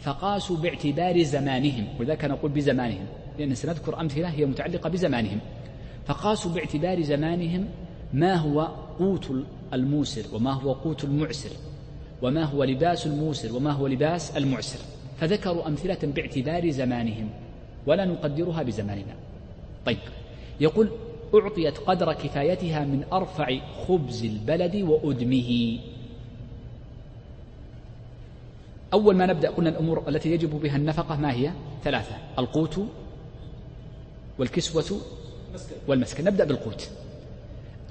[0.00, 3.06] فقاسوا باعتبار زمانهم وذلك نقول بزمانهم
[3.38, 5.38] لأن سنذكر أمثلة هي متعلقة بزمانهم.
[6.06, 7.68] فقاسوا باعتبار زمانهم
[8.12, 8.60] ما هو
[8.98, 9.32] قوت
[9.72, 11.50] الموسر وما هو قوت المعسر
[12.22, 14.78] وما هو لباس الموسر وما هو لباس المعسر.
[15.20, 17.30] فذكروا أمثلة باعتبار زمانهم
[17.86, 19.14] ولا نقدرها بزماننا.
[19.86, 19.98] طيب
[20.60, 20.90] يقول
[21.34, 23.58] أعطيت قدر كفايتها من أرفع
[23.88, 25.78] خبز البلد وأدمه.
[28.92, 31.52] أول ما نبدأ قلنا الأمور التي يجب بها النفقة ما هي؟
[31.84, 32.14] ثلاثة.
[32.38, 32.80] القوت
[34.38, 35.00] والكسوة
[35.88, 36.24] والمسكن.
[36.24, 36.90] نبدأ بالقوت.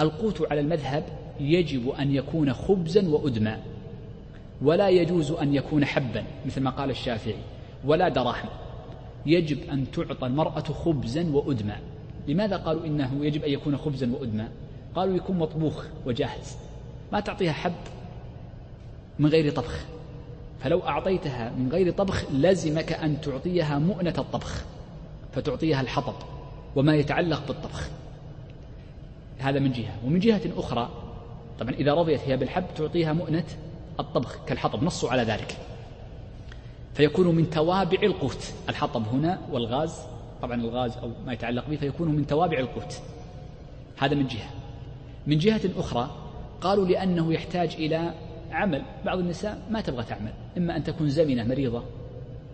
[0.01, 1.03] القوت على المذهب
[1.39, 3.59] يجب أن يكون خبزا وأدما.
[4.61, 7.35] ولا يجوز أن يكون حبا مثل ما قال الشافعي.
[7.85, 8.49] ولا دراهم.
[9.25, 11.79] يجب أن تعطى المرأة خبزا وأدما.
[12.27, 14.49] لماذا قالوا إنه يجب أن يكون خبزا وأدما؟
[14.95, 16.57] قالوا يكون مطبوخ وجاهز.
[17.11, 17.73] ما تعطيها حب
[19.19, 19.85] من غير طبخ.
[20.65, 24.63] فلو أعطيتها من غير طبخ لزمك أن تعطيها مؤنة الطبخ
[25.33, 26.13] فتعطيها الحطب
[26.75, 27.89] وما يتعلق بالطبخ.
[29.39, 29.97] هذا من جهة.
[30.05, 30.89] ومن جهة أخرى
[31.59, 33.43] طبعا إذا رضيت هي بالحب تعطيها مؤنة
[33.99, 35.57] الطبخ كالحطب نصوا على ذلك.
[36.93, 38.53] فيكون من توابع القوت.
[38.69, 39.99] الحطب هنا والغاز
[40.41, 43.01] طبعا الغاز أو ما يتعلق به فيكون من توابع القوت.
[43.97, 44.49] هذا من جهة.
[45.27, 46.11] من جهة أخرى
[46.61, 48.13] قالوا لأنه يحتاج إلى
[48.51, 48.81] عمل.
[49.05, 51.83] بعض النساء ما تبغى تعمل إما أن تكون زمنة مريضة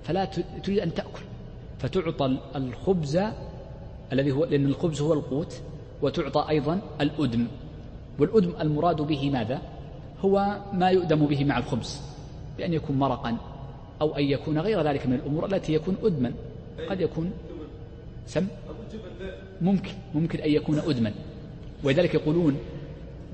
[0.03, 0.26] فلا
[0.64, 1.22] تريد أن تأكل.
[1.80, 3.20] فتعطى الخبز
[4.14, 5.61] الذي هو لأن الخبز هو القوت
[6.02, 7.48] وتعطى أيضا الأدم.
[8.20, 9.61] والأدم المراد به ماذا؟
[10.22, 12.02] هو ما يؤدم به مع الخبز
[12.58, 13.38] بأن يكون مرقا
[14.02, 16.34] أو أن يكون غير ذلك من الأمور التي يكون أدما.
[16.90, 17.32] قد يكون
[18.26, 18.48] سم؟
[19.61, 21.14] ممكن ممكن أن يكون أدما.
[21.84, 22.58] ولذلك يقولون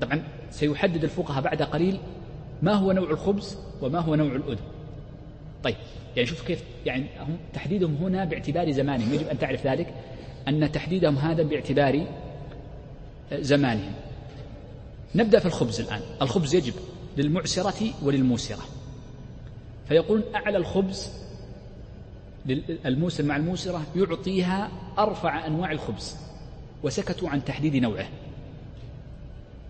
[0.00, 1.98] طبعا سيحدد الفقهاء بعد قليل
[2.62, 4.64] ما هو نوع الخبز وما هو نوع الأدم
[5.64, 5.76] طيب
[6.16, 9.14] يعني شوف كيف يعني هم تحديدهم هنا باعتبار زمانهم.
[9.14, 9.94] يجب أن تعرف ذلك
[10.48, 12.06] أن تحديدهم هذا باعتبار
[13.32, 13.92] زمانهم.
[15.14, 16.00] نبدأ في الخبز الآن.
[16.22, 16.74] الخبز يجب
[17.16, 18.62] للمعسرة وللموسرة.
[19.88, 21.12] فيقولون أعلى الخبز
[22.86, 26.16] الموسر مع الموسرة يعطيها أرفع أنواع الخبز
[26.82, 28.08] وسكتوا عن تحديد نوعه.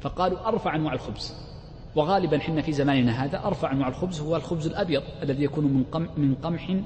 [0.01, 1.48] فقالوا أرفع أنواع الخبز.
[1.97, 6.09] وغالبا حنا في زماننا هذا أرفع أنواع الخبز هو الخبز الأبيض الذي يكون من قمح,
[6.17, 6.77] من قمح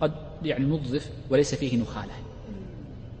[0.00, 0.12] قد
[0.42, 2.12] يعني نظف وليس فيه نخالة.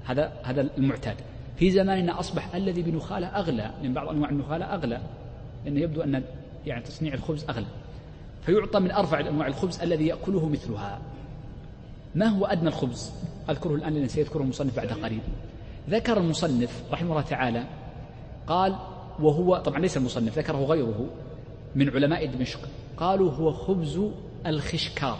[0.04, 1.16] هذا هذا المعتاد.
[1.56, 5.00] في زماننا أصبح الذي بنخالة أغلى من بعض أنواع النخالة أغلى
[5.64, 6.22] لأنه يبدو أن
[6.66, 7.66] يعني تصنيع الخبز أغلى.
[8.46, 10.98] فيعطى من أرفع أنواع الخبز الذي يأكله مثلها.
[12.14, 13.12] ما هو أدنى الخبز؟
[13.50, 15.20] أذكره الآن لأن سيذكره المصنف بعد قليل
[15.90, 17.64] ذكر المصنف رحمه الله تعالى
[18.46, 18.76] قال
[19.20, 21.06] وهو طبعا ليس المصنف ذكره غيره
[21.74, 22.60] من علماء دمشق.
[22.96, 24.00] قالوا هو خبز
[24.46, 25.18] الخشكار.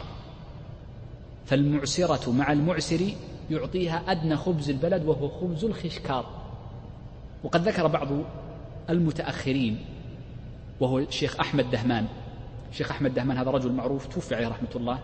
[1.47, 3.01] فالمعسرة مع المعسر
[3.51, 6.27] يعطيها أدنى خبز البلد وهو خبز الخشكار.
[7.45, 8.09] وقد ذكر بعض
[8.91, 9.85] المتأخرين
[10.81, 12.07] وهو الشيخ أحمد دهمان.
[12.71, 14.99] الشيخ أحمد دهمان هذا رجل معروف توفي عليه رحمة الله.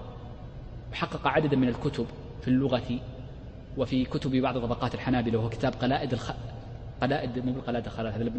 [0.92, 2.06] وحقق عددا من الكتب
[2.40, 3.00] في اللغة
[3.76, 6.12] وفي كتب بعض طبقات الحنابلة وهو كتاب قلائد
[7.02, 8.32] قلائد مو بالقلائد الخلال هذا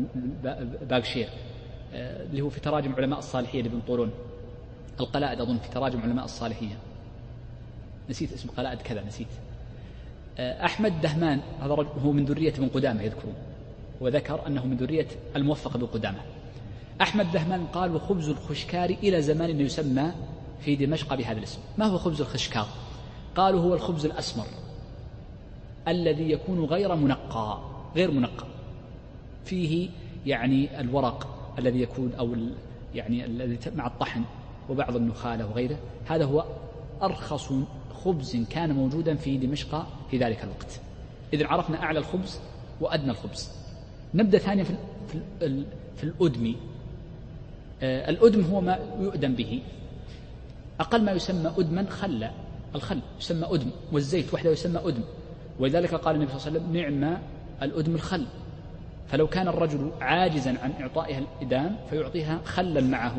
[0.89, 1.29] باغشير
[1.93, 4.11] آه، اللي هو في تراجم علماء الصالحية لابن طولون
[4.99, 6.77] القلائد أظن في تراجم علماء الصالحية.
[8.09, 9.27] نسيت اسم قلائد كذا نسيت.
[10.37, 11.73] آه، أحمد دهمان هذا
[12.05, 13.33] هو من ذرية ابن قدامة يذكرون
[14.01, 16.19] وذكر أنه من ذرية الموفق بن قدامة.
[17.01, 20.11] أحمد دهمان قال وخبز الخشكار إلى زمان يسمى
[20.59, 21.59] في دمشق بهذا الاسم.
[21.77, 22.67] ما هو خبز الخشكار؟
[23.35, 24.45] قالوا هو الخبز الأسمر
[25.87, 27.74] الذي يكون غير منقى.
[27.95, 28.45] غير منقى
[29.45, 29.89] فيه
[30.25, 32.35] يعني الورق الذي يكون أو
[32.95, 34.23] يعني الذي مع الطحن
[34.69, 35.77] وبعض النخالة وغيره.
[36.05, 36.45] هذا هو
[37.01, 37.53] أرخص
[37.93, 40.79] خبز كان موجودا في دمشق في ذلك الوقت.
[41.33, 42.39] إذا عرفنا أعلى الخبز
[42.81, 43.51] وأدنى الخبز.
[44.13, 44.75] نبدأ ثانيا في,
[45.07, 45.65] في,
[45.95, 46.55] في الأدم
[47.83, 49.61] آه، الأدم هو ما يؤدم به.
[50.79, 52.29] أقل ما يسمى أدما خل.
[52.75, 55.03] الخل يسمى أدم والزيت وحده يسمى أدم.
[55.59, 57.21] ولذلك قال النبي صلى الله عليه وسلم نعم
[57.61, 58.25] الأدم الخل.
[59.07, 63.17] فلو كان الرجل عاجزا عن إعطائها الإدام فيعطيها خلا معه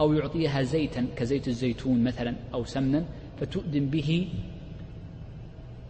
[0.00, 3.04] أو يعطيها زيتا كزيت الزيتون مثلا أو سمنا
[3.40, 4.28] فتؤدم به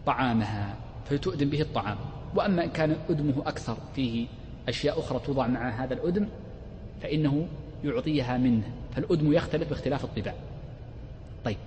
[0.05, 1.97] طعامها فتؤدم به الطعام.
[2.35, 4.27] وأما إن كان أدمه أكثر فيه
[4.67, 6.27] أشياء أخرى توضع مع هذا الأدم
[7.01, 7.47] فإنه
[7.83, 8.63] يعطيها منه.
[8.95, 10.33] فالأدم يختلف باختلاف الطباع.
[11.45, 11.57] طيب.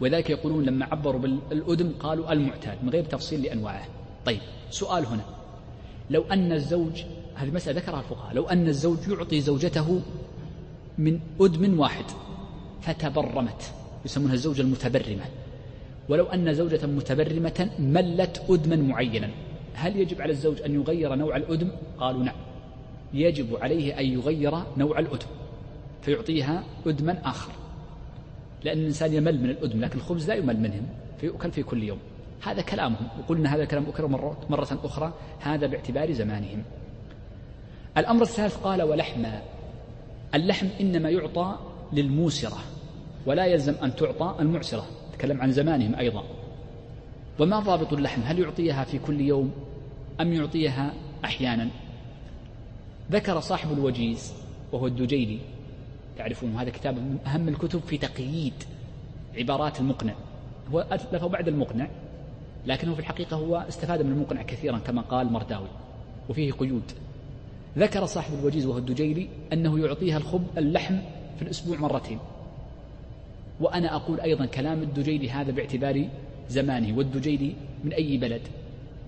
[0.00, 3.84] ولذلك يقولون لما عبروا بالأدم قالوا المعتاد من غير تفصيل لأنواعه.
[4.26, 4.40] طيب.
[4.70, 5.41] سؤال هنا.
[6.12, 7.02] لو أن الزوج
[7.34, 10.00] هذه مسألة ذكرها الفقهاء لو أن الزوج يعطي زوجته
[10.98, 12.04] من أدم واحد
[12.80, 13.72] فتبرمت
[14.04, 15.24] يسمونها الزوجة المتبرمة.
[16.08, 19.30] ولو أن زوجة متبرمة ملت أدما معينا
[19.74, 22.36] هل يجب على الزوج أن يغير نوع الأدم؟ قالوا نعم.
[23.14, 25.26] يجب عليه أن يغير نوع الأدم
[26.02, 27.52] فيعطيها أدما آخر.
[28.64, 30.86] لأن الإنسان يمل من الأدم لكن الخبز لا يمل منهم
[31.20, 31.98] فيؤكل في كل يوم.
[32.42, 33.08] هذا كلامهم.
[33.20, 36.62] وقلنا هذا الكلام أكرر مرة, مرة أخرى هذا باعتبار زمانهم.
[37.96, 39.42] الأمر الثالث قال ولحما.
[40.34, 41.58] اللحم إنما يعطى
[41.92, 42.58] للموسرة
[43.26, 44.86] ولا يلزم أن تعطى المعسرة.
[45.12, 46.24] تكلم عن زمانهم أيضا.
[47.38, 49.52] وما ضابط اللحم؟ هل يعطيها في كل يوم
[50.20, 51.68] أم يعطيها أحيانا؟
[53.10, 54.34] ذكر صاحب الوجيز
[54.72, 55.38] وهو الدجيلي.
[56.18, 58.54] تعرفون هذا كتاب من أهم الكتب في تقييد
[59.38, 60.14] عبارات المقنع.
[60.72, 61.88] هو ألفه بعد المقنع.
[62.66, 65.68] لكنه في الحقيقة هو استفاد من المقنع كثيرا كما قال مرداوي
[66.28, 66.92] وفيه قيود.
[67.78, 70.98] ذكر صاحب الوجيز وهو الدجيلي أنه يعطيها الخب اللحم
[71.36, 72.18] في الأسبوع مرتين.
[73.60, 76.08] وأنا أقول أيضا كلام الدجيلي هذا باعتبار
[76.48, 78.42] زمانه والدجيلي من أي بلد؟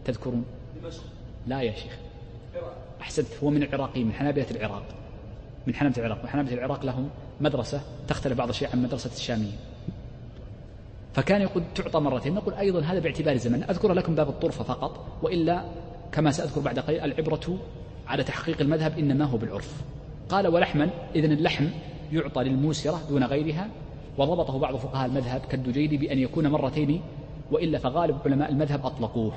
[0.05, 0.45] تذكرون؟
[1.47, 1.99] لا يا شيخ.
[3.01, 4.85] أحسنت هو من العراقيين من حنابلة العراق.
[5.67, 6.25] من حنابلة العراق.
[6.25, 7.09] وحنابلة العراق لهم
[7.41, 9.57] مدرسة تختلف بعض الشيء عن مدرسة الشاميين
[11.15, 12.35] فكان يقول تعطى مرتين.
[12.35, 15.65] نقول أيضا هذا باعتبار الزمن أذكر لكم باب الطرفة فقط وإلا
[16.13, 17.59] كما سأذكر بعد قليل العبرة
[18.07, 19.83] على تحقيق المذهب إنما هو بالعرف.
[20.29, 21.67] قال ولحما إذن اللحم
[22.13, 23.69] يعطى للموسرة دون غيرها
[24.19, 27.01] وضبطه بعض فقهاء المذهب كالدجيلي بأن يكون مرتين
[27.53, 29.33] وإلا فغالب علماء المذهب أطلقوه.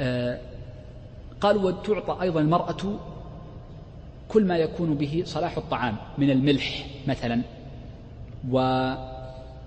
[0.00, 0.38] آه
[1.40, 2.98] قالوا وتعطى أيضا المرأة
[4.28, 7.42] كل ما يكون به صلاح الطعام من الملح مثلا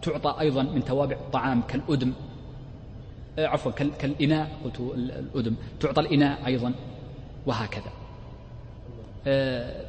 [0.07, 2.13] وتعطى أيضا من توابع الطعام كالأدم
[3.39, 6.73] آه، عفوا كالإناء قلت الأدم تعطى الإناء أيضا
[7.45, 7.91] وهكذا.
[9.27, 9.85] آه،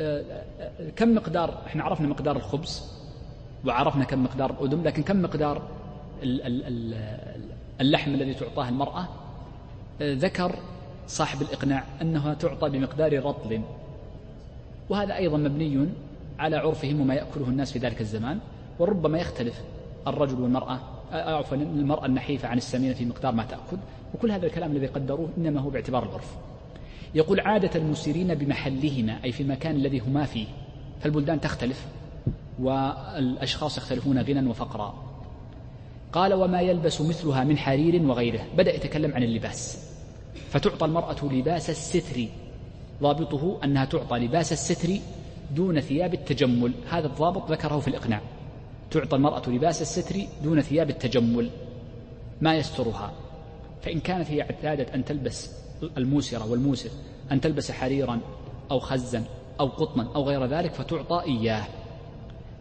[0.00, 0.24] آه،
[0.96, 2.92] كم مقدار إحنا عرفنا مقدار الخبز
[3.66, 5.62] وعرفنا كم مقدار الأذن لكن كم مقدار
[7.80, 9.08] اللحم الذي تعطاه المرأة؟
[10.00, 10.54] ذكر
[11.06, 13.62] صاحب الإقناع أنها تعطى بمقدار رطل
[14.88, 15.88] وهذا أيضا مبني
[16.38, 18.38] على عرفهم وما يأكله الناس في ذلك الزمان.
[18.78, 19.60] وربما يختلف
[20.06, 20.80] الرجل والمرأة
[21.12, 23.76] عفوا المرأة النحيفة عن السمينة في مقدار ما تأكل
[24.14, 26.36] وكل هذا الكلام الذي قدروه إنما هو باعتبار العرف.
[27.14, 30.46] يقول عادة المسيرين بمحلهما أي في المكان الذي هما فيه
[31.00, 31.86] فالبلدان تختلف
[32.58, 34.94] والأشخاص يختلفون غنى وفقرا.
[36.12, 38.40] قال وما يلبس مثلها من حرير وغيره.
[38.56, 39.90] بدأ يتكلم عن اللباس.
[40.48, 42.26] فتعطى المرأة لباس الستر.
[43.02, 44.88] ضابطه أنها تعطى لباس الستر
[45.50, 46.72] دون ثياب التجمل.
[46.90, 48.20] هذا الضابط ذكره في الإقناع.
[48.90, 51.50] تعطى المرأة لباس الستر دون ثياب التجمل
[52.40, 53.12] ما يسترها.
[53.82, 55.50] فإن كانت هي اعتادت أن تلبس
[55.96, 56.90] الموسرة والموسر
[57.32, 58.20] أن تلبس حريرا
[58.70, 59.24] أو خزا
[59.60, 61.64] أو قطنا أو غير ذلك فتعطى إياه.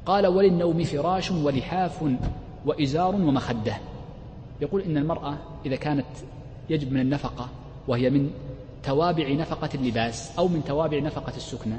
[0.06, 2.04] قال وللنوم فراش ولحاف
[2.66, 3.78] وإزار ومخدة.
[4.62, 6.06] يقول إن المرأة إذا كانت
[6.70, 7.50] يجب من النفقة
[7.88, 8.32] وهي من
[8.84, 11.76] توابع نفقة اللباس أو من توابع نفقة السكنى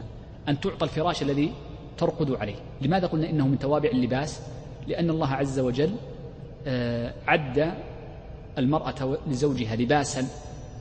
[0.49, 1.53] أن تعطى الفراش الذي
[1.99, 2.55] ترقد عليه.
[2.81, 4.41] لماذا قلنا إنه من توابع اللباس؟
[4.89, 5.91] لأن الله عز وجل
[6.67, 7.75] آه، عد
[8.59, 10.27] المرأة لزوجها لباسا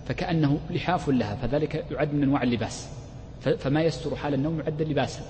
[0.07, 2.89] فكأنه لحاف لها فذلك يعد من أنواع اللباس.
[3.59, 5.21] فما يستر حال النوم يعد لباسا.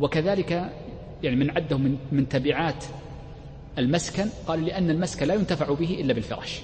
[0.00, 0.70] وكذلك
[1.22, 2.84] يعني من عده من من تبعات
[3.78, 6.60] المسكن قال لأن المسكن لا ينتفع به إلا بالفراش.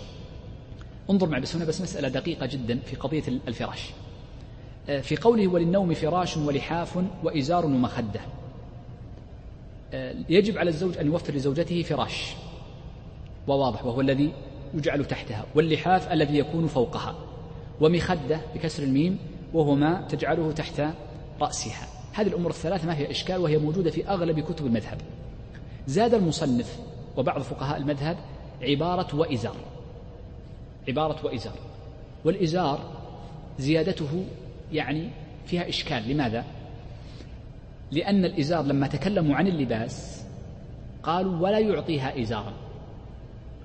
[1.11, 3.91] انظر معي بس هنا بس مسألة دقيقة جدا في قضية الفراش.
[4.89, 8.21] في قوله وللنوم فراش ولحاف وإزار ومخدة.
[9.93, 12.35] آه، يجب على الزوج أن يوفر لزوجته فراش
[13.49, 14.33] وواضح وهو الذي
[14.75, 17.15] يجعل تحتها واللحاف الذي يكون فوقها
[17.81, 19.19] ومخدة بكسر الميم
[19.55, 20.83] وهو ما تجعله تحت
[21.41, 21.89] رأسها.
[22.13, 24.99] هذه الأمور الثلاثة ما فيها إشكال وهي موجودة في أغلب كتب المذهب.
[25.87, 26.79] زاد المصنف
[27.17, 28.17] وبعض فقهاء المذهب
[28.63, 29.57] عبارة وإزار
[30.89, 31.55] عبارة وإزار
[32.25, 32.81] والإزار
[33.59, 34.25] زيادته
[34.73, 35.11] يعني
[35.47, 36.09] فيها إشكال.
[36.09, 36.45] لماذا؟
[37.93, 40.25] لأن الإزار لما تكلموا عن اللباس
[41.03, 42.53] قالوا ولا يعطيها إزارا.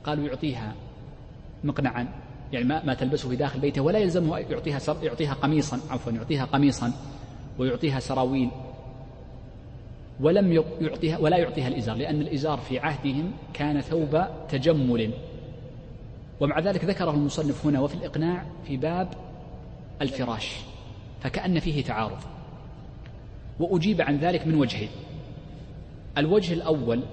[0.04, 0.76] قالوا يعطيها
[1.64, 2.08] مقنعا
[2.54, 6.94] يعني ما, ما تلبسه في داخل بيته ولا يلزمه يعطيها يعطيها قميصا عفوا يعطيها قميصا
[7.60, 8.50] ويعطيها سراويل.
[10.20, 15.14] ولم يعطيها ولا يعطيها الإزار لأن الإزار في عهدهم كان ثوب تجمل.
[16.40, 19.10] ومع ذلك ذكره المصنف هنا وفي الإقناع في باب
[20.02, 20.73] الفراش.
[21.24, 22.20] فكأن فيه تعارض.
[23.60, 24.90] وأجيب عن ذلك من وجهين.
[26.18, 27.04] الوجه الأول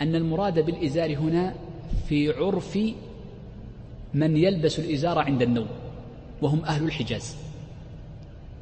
[0.00, 1.54] أن المراد بالإزار هنا
[2.08, 2.78] في عرف
[4.14, 5.68] من يلبس الإزار عند النوم
[6.42, 7.36] وهم أهل الحجاز.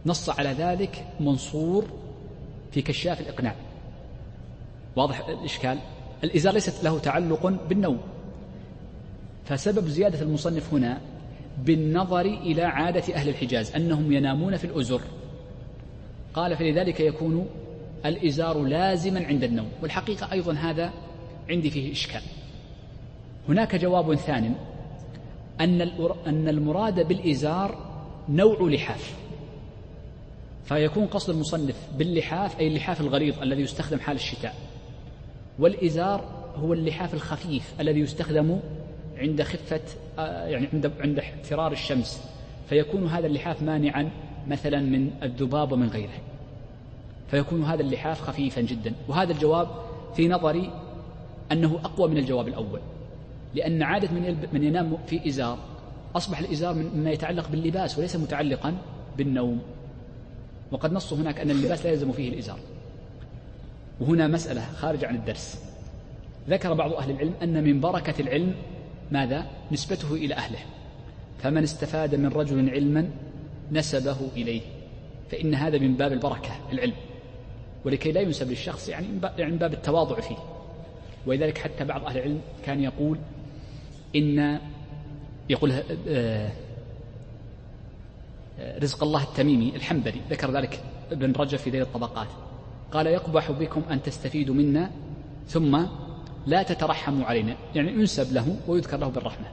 [0.07, 1.87] نص على ذلك منصور
[2.73, 3.55] في كشاف الإقناع.
[4.97, 5.79] واضح الإشكال؟
[6.25, 8.01] الإزار ليست له تعلق بالنوم.
[9.45, 11.01] فسبب زيادة المصنف هنا
[11.65, 15.01] بالنظر إلى عادة أهل الحجاز أنهم ينامون في الأزر.
[16.35, 17.47] قال فلذلك يكون
[18.07, 19.69] الإزار لازما عند النوم.
[19.83, 20.93] والحقيقة أيضا هذا
[21.51, 22.23] عندي فيه إشكال.
[23.49, 24.55] هناك جواب ثان
[25.61, 25.81] أن
[26.27, 27.91] أن المراد بالإزار
[28.29, 29.15] نوع لحاف.
[30.65, 34.55] فيكون قصد المصنف باللحاف أي اللحاف الغليظ الذي يستخدم حال الشتاء.
[35.59, 36.25] والإزار
[36.57, 38.61] هو اللحاف الخفيف الذي يستخدم
[39.21, 39.81] عند خفة
[40.19, 42.23] آه، يعني عند عند احترار الشمس
[42.69, 44.11] فيكون هذا اللحاف مانعا
[44.49, 46.19] مثلا من الذباب ومن غيره.
[47.31, 48.95] فيكون هذا اللحاف خفيفا جدا.
[49.09, 49.69] وهذا الجواب
[50.17, 50.73] في نظري
[51.53, 52.81] أنه أقوى من الجواب الأول
[53.55, 55.59] لأن عادة من من ينام في إزار
[56.17, 58.75] أصبح الإزار مما يتعلق باللباس وليس متعلقا
[59.19, 59.61] بالنوم.
[60.73, 62.59] وقد نصوا هناك أن اللباس لا يلزم فيه الإزار.
[64.01, 65.71] وهنا مسألة خارجة عن الدرس.
[66.49, 68.55] ذكر بعض أهل العلم أن من بركة العلم
[69.11, 70.59] ماذا؟ نسبته إلى أهله.
[71.43, 73.11] فمن استفاد من رجل علما
[73.73, 74.61] نسبه إليه.
[75.31, 76.95] فإن هذا من باب البركة العلم.
[77.85, 80.37] ولكي لا ينسب للشخص يعني من يعني باب التواضع فيه.
[81.27, 83.19] ولذلك حتى بعض أهل العلم كان يقول
[84.17, 84.59] إن
[85.49, 85.73] يقول
[86.09, 86.51] آه،
[88.83, 90.81] رزق الله التميمي الحنبلي ذكر ذلك
[91.13, 92.29] ابن رجب في ذيل الطبقات.
[92.93, 94.91] قال يقبح بكم أن تستفيدوا منا
[95.49, 95.87] ثم
[96.47, 97.57] لا تترحموا علينا.
[97.75, 99.47] يعني ينسب له ويذكر له بالرحمة.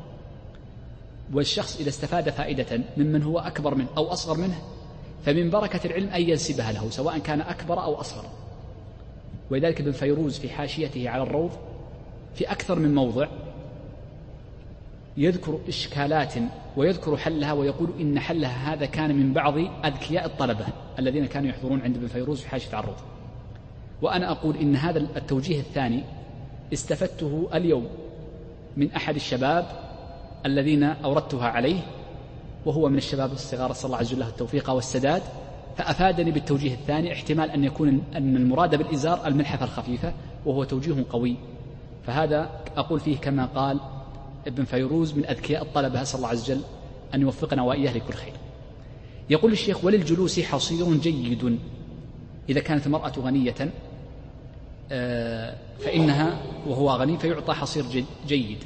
[1.33, 4.61] والشخص إذا استفاد فائدة ممن هو أكبر منه أو أصغر منه
[5.25, 8.25] فمن بركة العلم أن ينسبها له سواء كان أكبر أو أصغر.
[9.51, 11.51] ولذلك ابن فيروز في حاشيته على الروض
[12.35, 13.27] في أكثر من موضع
[15.17, 16.33] يذكر إشكالات
[16.77, 20.66] ويذكر حلها ويقول إن حلها هذا كان من بعض أذكياء الطلبة
[20.99, 22.95] الذين كانوا يحضرون عند ابن فيروز في حاشية الروض.
[24.01, 26.03] وأنا أقول إن هذا التوجيه الثاني
[26.74, 27.88] استفدته اليوم
[28.78, 29.66] من أحد الشباب
[30.46, 31.80] الذين أوردتها عليه
[32.66, 35.22] وهو من الشباب الصغار صلى الله عز وجل التوفيق والسداد.
[35.78, 40.14] فأفادني بالتوجيه الثاني احتمال أن يكون أن المراد بالإزار الملحفة الخفيفة
[40.46, 41.36] وهو توجيه قوي.
[42.04, 43.80] فهذا أقول فيه كما قال
[44.48, 46.62] ابن فيروز من أذكياء الطلبة أسأل الله عز وجل
[47.14, 48.34] أن يوفقنا وإياه لكل خير.
[49.30, 51.60] يقول الشيخ وللجلوس حصير جيد
[52.50, 53.72] إذا كانت المرأة غنية.
[54.92, 58.57] آه، فإنها وهو غني فيعطى حصير جيد.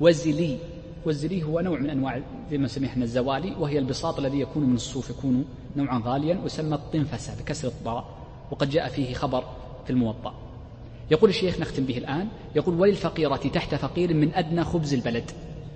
[0.00, 0.58] والزلي
[1.04, 4.74] والزلي هو نوع من أنواع زي ما نسميه إحنا الزوالي وهي البساط الذي يكون من
[4.74, 5.44] الصوف يكون
[5.76, 8.04] نوعا غاليا ويسمى الطنفسة بكسر الطاء
[8.50, 9.44] وقد جاء فيه خبر
[9.84, 10.34] في الموطأ.
[11.10, 15.30] يقول الشيخ نختم به الآن يقول وللفقيرة تحت فقير من أدنى خبز البلد.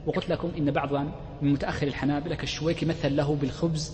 [0.06, 3.92] وقلت لكم إن بعضا من متأخر الحنابلة كالشويكي مثل له بالخبز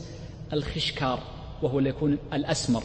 [0.53, 1.19] الخشكار
[1.63, 2.83] وهو اللي يكون الأسمر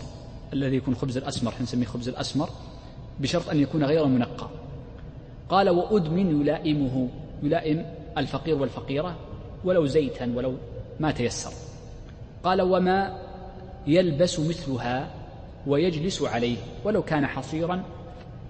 [0.54, 2.50] الذي يكون خبز الأسمر نسميه خبز الأسمر.
[3.20, 4.48] بشرط أن يكون غير منقى.
[5.50, 7.10] قال وأدمن يلائمه
[7.44, 7.86] يلائم
[8.18, 9.16] الفقير والفقيرة
[9.64, 10.56] ولو زيتا ولو
[11.00, 11.52] ما تيسر.
[12.44, 13.18] قال وما
[13.88, 15.12] يلبس مثلها
[15.68, 17.84] ويجلس عليه ولو كان حصيرا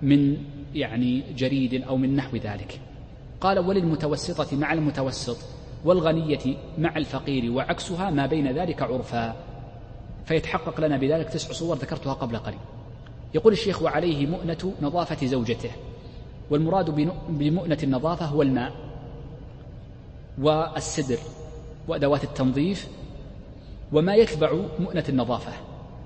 [0.01, 0.37] من
[0.75, 2.79] يعني جريد أو من نحو ذلك.
[3.41, 5.37] قال وللمتوسطة مع المتوسط
[5.85, 9.35] والغنية مع الفقير وعكسها ما بين ذلك عرفا.
[10.25, 12.59] فيتحقق لنا بذلك تسع صور ذكرتها قبل قليل.
[13.33, 15.71] يقول الشيخ وعليه مؤنة نظافة زوجته
[16.49, 16.89] والمراد
[17.29, 18.73] بمؤنة النظافة هو الماء
[20.41, 21.17] والسدر
[21.87, 22.87] وأدوات التنظيف
[23.93, 25.51] وما يتبع مؤنة النظافة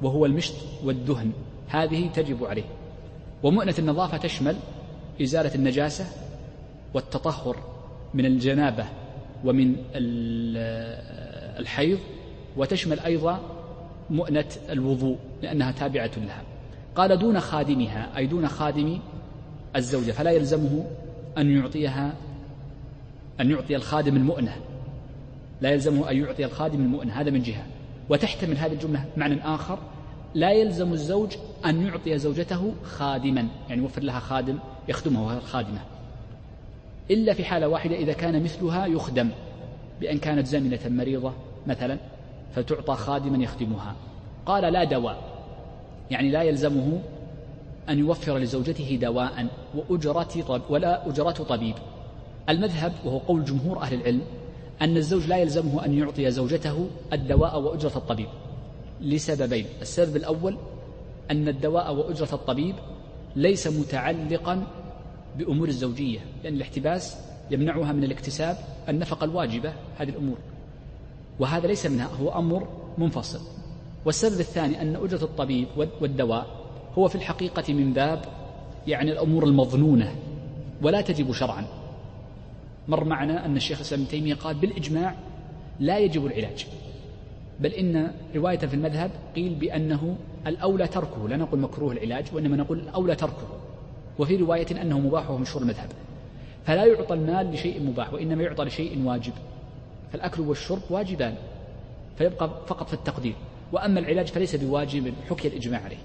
[0.02, 0.54] وهو المشط
[0.84, 1.32] والدهن
[1.68, 2.64] هذه تجب عليه.
[3.44, 4.56] ومؤنة النظافة تشمل
[5.22, 6.06] إزالة النجاسة
[6.94, 7.58] والتطهر
[8.14, 8.86] من الجنابة
[9.46, 9.76] ومن
[11.60, 12.00] الحيض
[12.58, 13.40] وتشمل أيضا
[14.10, 16.42] مؤنة الوضوء لأنها تابعة لها.
[16.96, 19.00] قال دون خادمها أي دون خادم
[19.76, 20.86] الزوجة فلا يلزمه
[21.38, 22.14] أن يعطيها
[23.40, 24.56] أن يعطي الخادم المؤنة.
[25.62, 27.66] لا يلزمه أن يعطي الخادم المؤنة هذا من جهة.
[28.10, 29.80] وتحتمل هذه الجملة معنى آخر
[30.36, 34.58] لا يلزم الزوج أن يعطي زوجته خادما يعني يوفر لها خادم
[34.88, 35.80] يخدمها وهي الخادمة.
[37.12, 39.30] إلا في حالة واحدة إذا كان مثلها يخدم
[40.02, 41.34] بأن كانت زمنة مريضة
[41.68, 41.98] مثلا
[42.56, 43.96] فتعطى خادما يخدمها.
[44.46, 45.33] قال لا دواء.
[46.12, 47.00] يعني لا يلزمه
[47.90, 51.76] أن يوفر لزوجته دواء وأجرة طب ولا أجرة طبيب.
[52.50, 54.22] المذهب وهو قول جمهور أهل العلم
[54.82, 58.28] أن الزوج لا يلزمه أن يعطي زوجته الدواء وأجرة الطبيب
[59.02, 59.66] لسببين.
[59.82, 60.58] السبب الأول
[61.32, 62.76] أن الدواء وأجرة الطبيب
[63.36, 64.68] ليس متعلقا
[65.38, 67.18] بأمور الزوجية لأن الاحتباس
[67.52, 68.58] يمنعها من الاكتساب
[68.90, 70.38] النفقة الواجبة هذه الأمور.
[71.40, 72.68] وهذا ليس منها هو أمر
[72.98, 73.40] منفصل.
[74.06, 75.68] والسبب الثاني أن أجرة الطبيب
[76.02, 76.48] والدواء
[76.98, 78.26] هو في الحقيقة من باب
[78.88, 80.16] يعني الأمور المظنونة
[80.82, 81.66] ولا تجب شرعا.
[82.88, 85.16] مر معنا أن الشيخ الإسلام ابن تيمية قال بالإجماع
[85.80, 86.68] لا يجب العلاج
[87.60, 90.16] بل إن رواية في المذهب قيل بأنه
[90.48, 93.48] الأولى تركه لا نقول مكروه العلاج وإنما نقول الأولى تركه
[94.20, 95.90] وفي رواية أنه مباح وهو مشهور المذهب.
[96.66, 99.34] فلا يعطى المال لشيء مباح وإنما يعطى لشيء واجب
[100.14, 101.36] فالأكل والشرب واجبان
[102.18, 103.36] فيبقى فقط في التقدير.
[103.74, 105.98] وأما العلاج فليس بواجب حكي الإجماع عليه.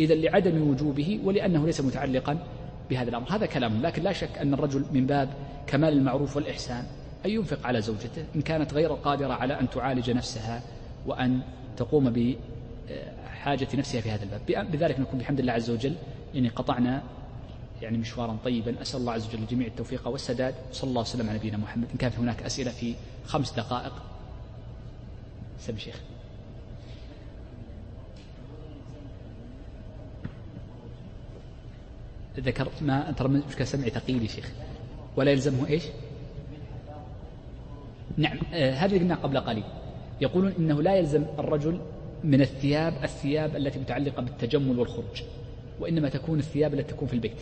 [0.00, 2.38] إذا لعدم وجوبه ولأنه ليس متعلقا
[2.90, 3.26] بهذا الأمر.
[3.30, 5.28] هذا كلام لكن لا شك أن الرجل من باب
[5.66, 6.84] كمال المعروف والإحسان
[7.26, 10.62] أن ينفق على زوجته إن كانت غير قادرة على أن تعالج نفسها
[11.06, 11.40] وأن
[11.76, 14.70] تقوم بحاجة نفسها في هذا الباب.
[14.72, 15.94] بذلك نكون بحمد الله عز وجل
[16.34, 17.02] يعني قطعنا
[17.82, 18.82] يعني مشوارا طيبا.
[18.82, 20.54] أسأل الله عز وجل لجميع التوفيق والسداد.
[20.72, 21.88] صلى الله وسلم على نبينا محمد.
[21.92, 22.94] إن كان في هناك أسئلة في
[23.26, 23.92] خمس دقائق.
[25.58, 26.00] سب شيخ.
[32.38, 34.52] ذكر ما ترى مشكلة سمعي ثقيل يا شيخ.
[35.16, 35.84] ولا يلزمه إيش؟
[38.16, 39.64] نعم آه هذه قلنا قبل قليل.
[40.20, 41.80] يقولون إنه لا يلزم الرجل
[42.24, 45.22] من الثياب الثياب التي متعلقة بالتجمل والخروج
[45.80, 47.40] وإنما تكون الثياب التي تكون في البيت.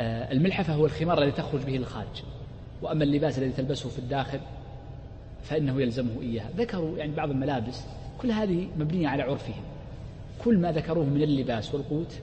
[0.00, 2.22] آه الملحفة هو الخمار الذي تخرج به للخارج
[2.82, 4.40] وأما اللباس الذي تلبسه في الداخل
[5.42, 6.50] فإنه يلزمه إياها.
[6.56, 7.80] ذكروا يعني بعض الملابس
[8.18, 9.62] كل هذه مبنية على عرفهم.
[10.44, 12.20] كل ما ذكروه من اللباس والقوت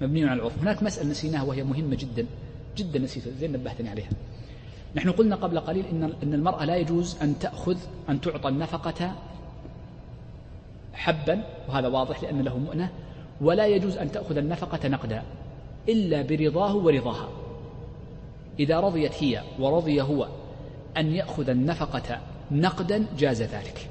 [0.00, 0.58] مبني على العرف.
[0.58, 2.26] هناك مسألة نسيناها وهي مهمة جدا.
[2.76, 4.08] جدا نسيتها زين نبهتني عليها.
[4.94, 7.76] نحن قلنا قبل قليل إن أن المرأة لا يجوز أن تأخذ
[8.08, 9.12] أن تعطى النفقة
[10.94, 12.90] حبا وهذا واضح لأن له مؤنة
[13.40, 15.22] ولا يجوز أن تأخذ النفقة نقدا
[15.88, 17.28] إلا برضاه ورضاها.
[18.58, 20.28] إذا رضيت هي ورضي هو
[20.96, 23.90] أن يأخذ النفقة نقدا جاز ذلك.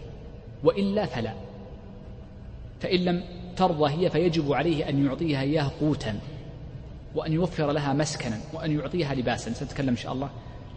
[0.64, 1.34] وإلا فلا.
[2.80, 3.24] فإن لم
[3.58, 6.20] ترضى هي فيجب عليه أن يعطيها إياه قوتا
[7.16, 9.54] وأن يوفر لها مسكنا وأن يعطيها لباسا.
[9.54, 10.30] سنتكلم إن شاء الله.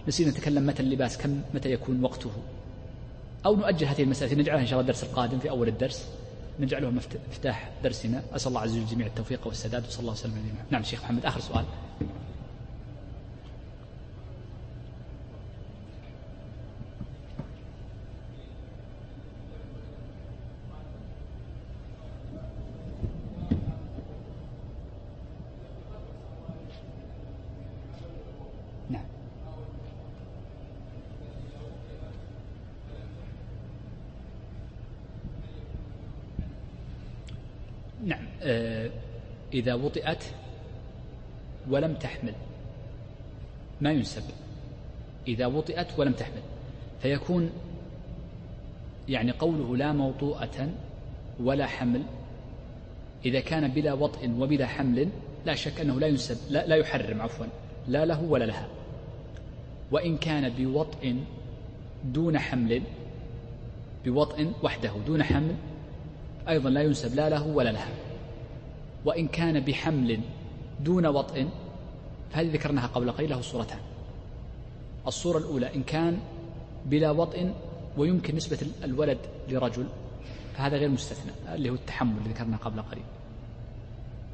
[0.08, 2.30] نسينا نتكلم متى اللباس كم متى يكون وقته.
[3.46, 4.34] أو نؤجل هذه المسألة.
[4.34, 6.08] نجعلها إن شاء الله الدرس القادم في أول الدرس.
[6.60, 8.22] نجعله مفتاح درسنا.
[8.32, 9.86] أسأل الله عز وجل الجميع التوفيق والسداد.
[9.86, 11.64] وصلى الله وسلم على نعم شيخ محمد آخر سؤال.
[39.52, 40.24] إذا وطئت
[41.70, 42.34] ولم تحمل.
[43.80, 44.22] ما ينسب.
[45.28, 46.42] إذا وطئت ولم تحمل.
[47.02, 47.50] فيكون
[49.08, 50.70] يعني قوله لا موطوءة
[51.40, 52.02] ولا حمل
[53.24, 55.08] إذا كان بلا وطئ وبلا حمل
[55.46, 57.46] لا شك أنه لا ينسب لا, لا يحرم عفوا
[57.88, 58.68] لا له ولا لها.
[59.90, 61.14] وإن كان بوطئ
[62.04, 62.82] دون حمل
[64.04, 65.54] بوطئ وحده دون حمل
[66.48, 68.07] أيضا لا ينسب لا له ولا لها.
[69.08, 70.20] وإن كان بحمل
[70.80, 71.46] دون وطئ
[72.30, 73.78] فهذه ذكرناها قبل قليل له صورتان.
[75.06, 76.18] الصورة الأولى إن كان
[76.86, 77.46] بلا وطئ
[77.96, 79.86] ويمكن نسبة الولد لرجل
[80.56, 83.04] فهذا غير مستثنى اللي هو التحمل اللي ذكرناه قبل قليل.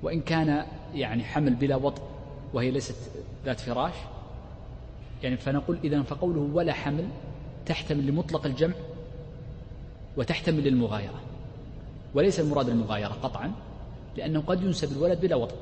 [0.03, 2.03] وإن كان يعني حمل بلا وطئ
[2.55, 2.97] وهي ليست
[3.45, 3.95] ذات فراش
[5.23, 7.09] يعني فنقول إذا فقوله ولا حمل
[7.67, 8.75] تحتمل لمطلق الجمع
[10.17, 11.21] وتحتمل للمغايرة
[12.15, 13.53] وليس المراد المغايرة قطعا.
[14.17, 15.57] لأنه قد ينسب الولد بلا وطن.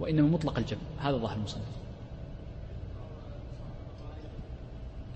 [0.00, 0.80] وإنما مطلق الجمع.
[1.00, 1.62] هذا ظاهر المصنف.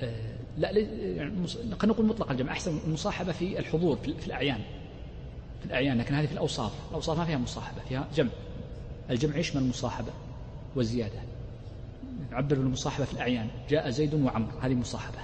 [0.02, 0.68] آه لا
[1.78, 2.52] قد نقول مطلق الجمع.
[2.52, 4.60] أحسن المصاحبة في الحضور في الأعيان.
[5.60, 6.72] في الأعيان لكن هذه في الأوصاف.
[6.90, 8.30] الأوصاف ما فيها مصاحبة فيها جمع.
[9.10, 10.12] الجمع يشمل المصاحبة
[10.76, 11.20] والزيادة.
[12.30, 13.48] نعبر بالمصاحبة في الأعيان.
[13.68, 14.48] جاء زيد وعمر.
[14.60, 15.18] هذه مصاحبة.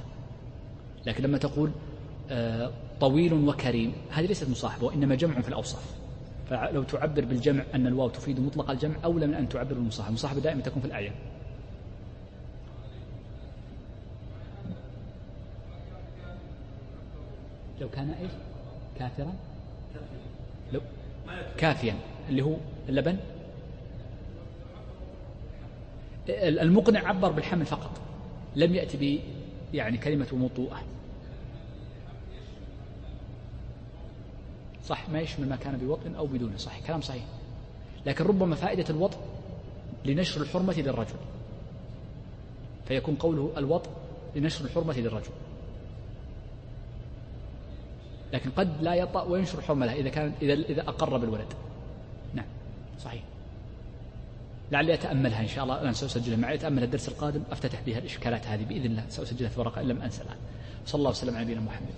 [1.07, 1.71] لكن لما تقول
[2.31, 3.93] آه طويل وكريم.
[4.11, 5.95] هذه ليست مصاحبة وإنما جمع في الأوصاف.
[6.51, 10.09] فلو تعبر بالجمع أن الواو تفيد مطلق الجمع أولى من أن تعبر بالمصاحبة.
[10.09, 11.13] المصاحبة دائما تكون في الأعيان.
[17.81, 18.31] لو كان إيش؟
[18.99, 19.33] كافرا؟
[20.73, 20.81] لو
[21.59, 21.95] كافيا.
[22.29, 22.57] اللي هو
[22.89, 23.17] اللبن؟
[26.29, 27.91] المقنع عبر بالحمل فقط.
[28.57, 29.21] لم يأتي
[29.75, 30.83] يعني كلمة موطوءة
[34.89, 37.25] صح ما يشمل ما كان بوطء أو بدونه صح كلام صحيح.
[38.07, 39.19] لكن ربما فائدة الوطء
[40.05, 41.17] لنشر الحرمة للرجل.
[42.89, 43.91] فيكون قوله الوطء
[44.37, 45.31] لنشر الحرمة للرجل.
[48.33, 51.53] لكن قد لا يطأ وينشر الحرمة له إذا كان إذا إذا أقر بالولد.
[52.35, 52.47] نعم
[53.05, 53.23] صحيح.
[54.73, 55.81] لعلي أتأملها إن شاء الله.
[55.83, 59.05] الآن سأسجلها معي أتأمل الدرس القادم أفتتح بها الإشكالات هذه بإذن الله.
[59.09, 60.37] سأسجلها في ورقة إن لم أنسى الآن.
[60.87, 61.95] صلى الله وسلم على نبينا محمد.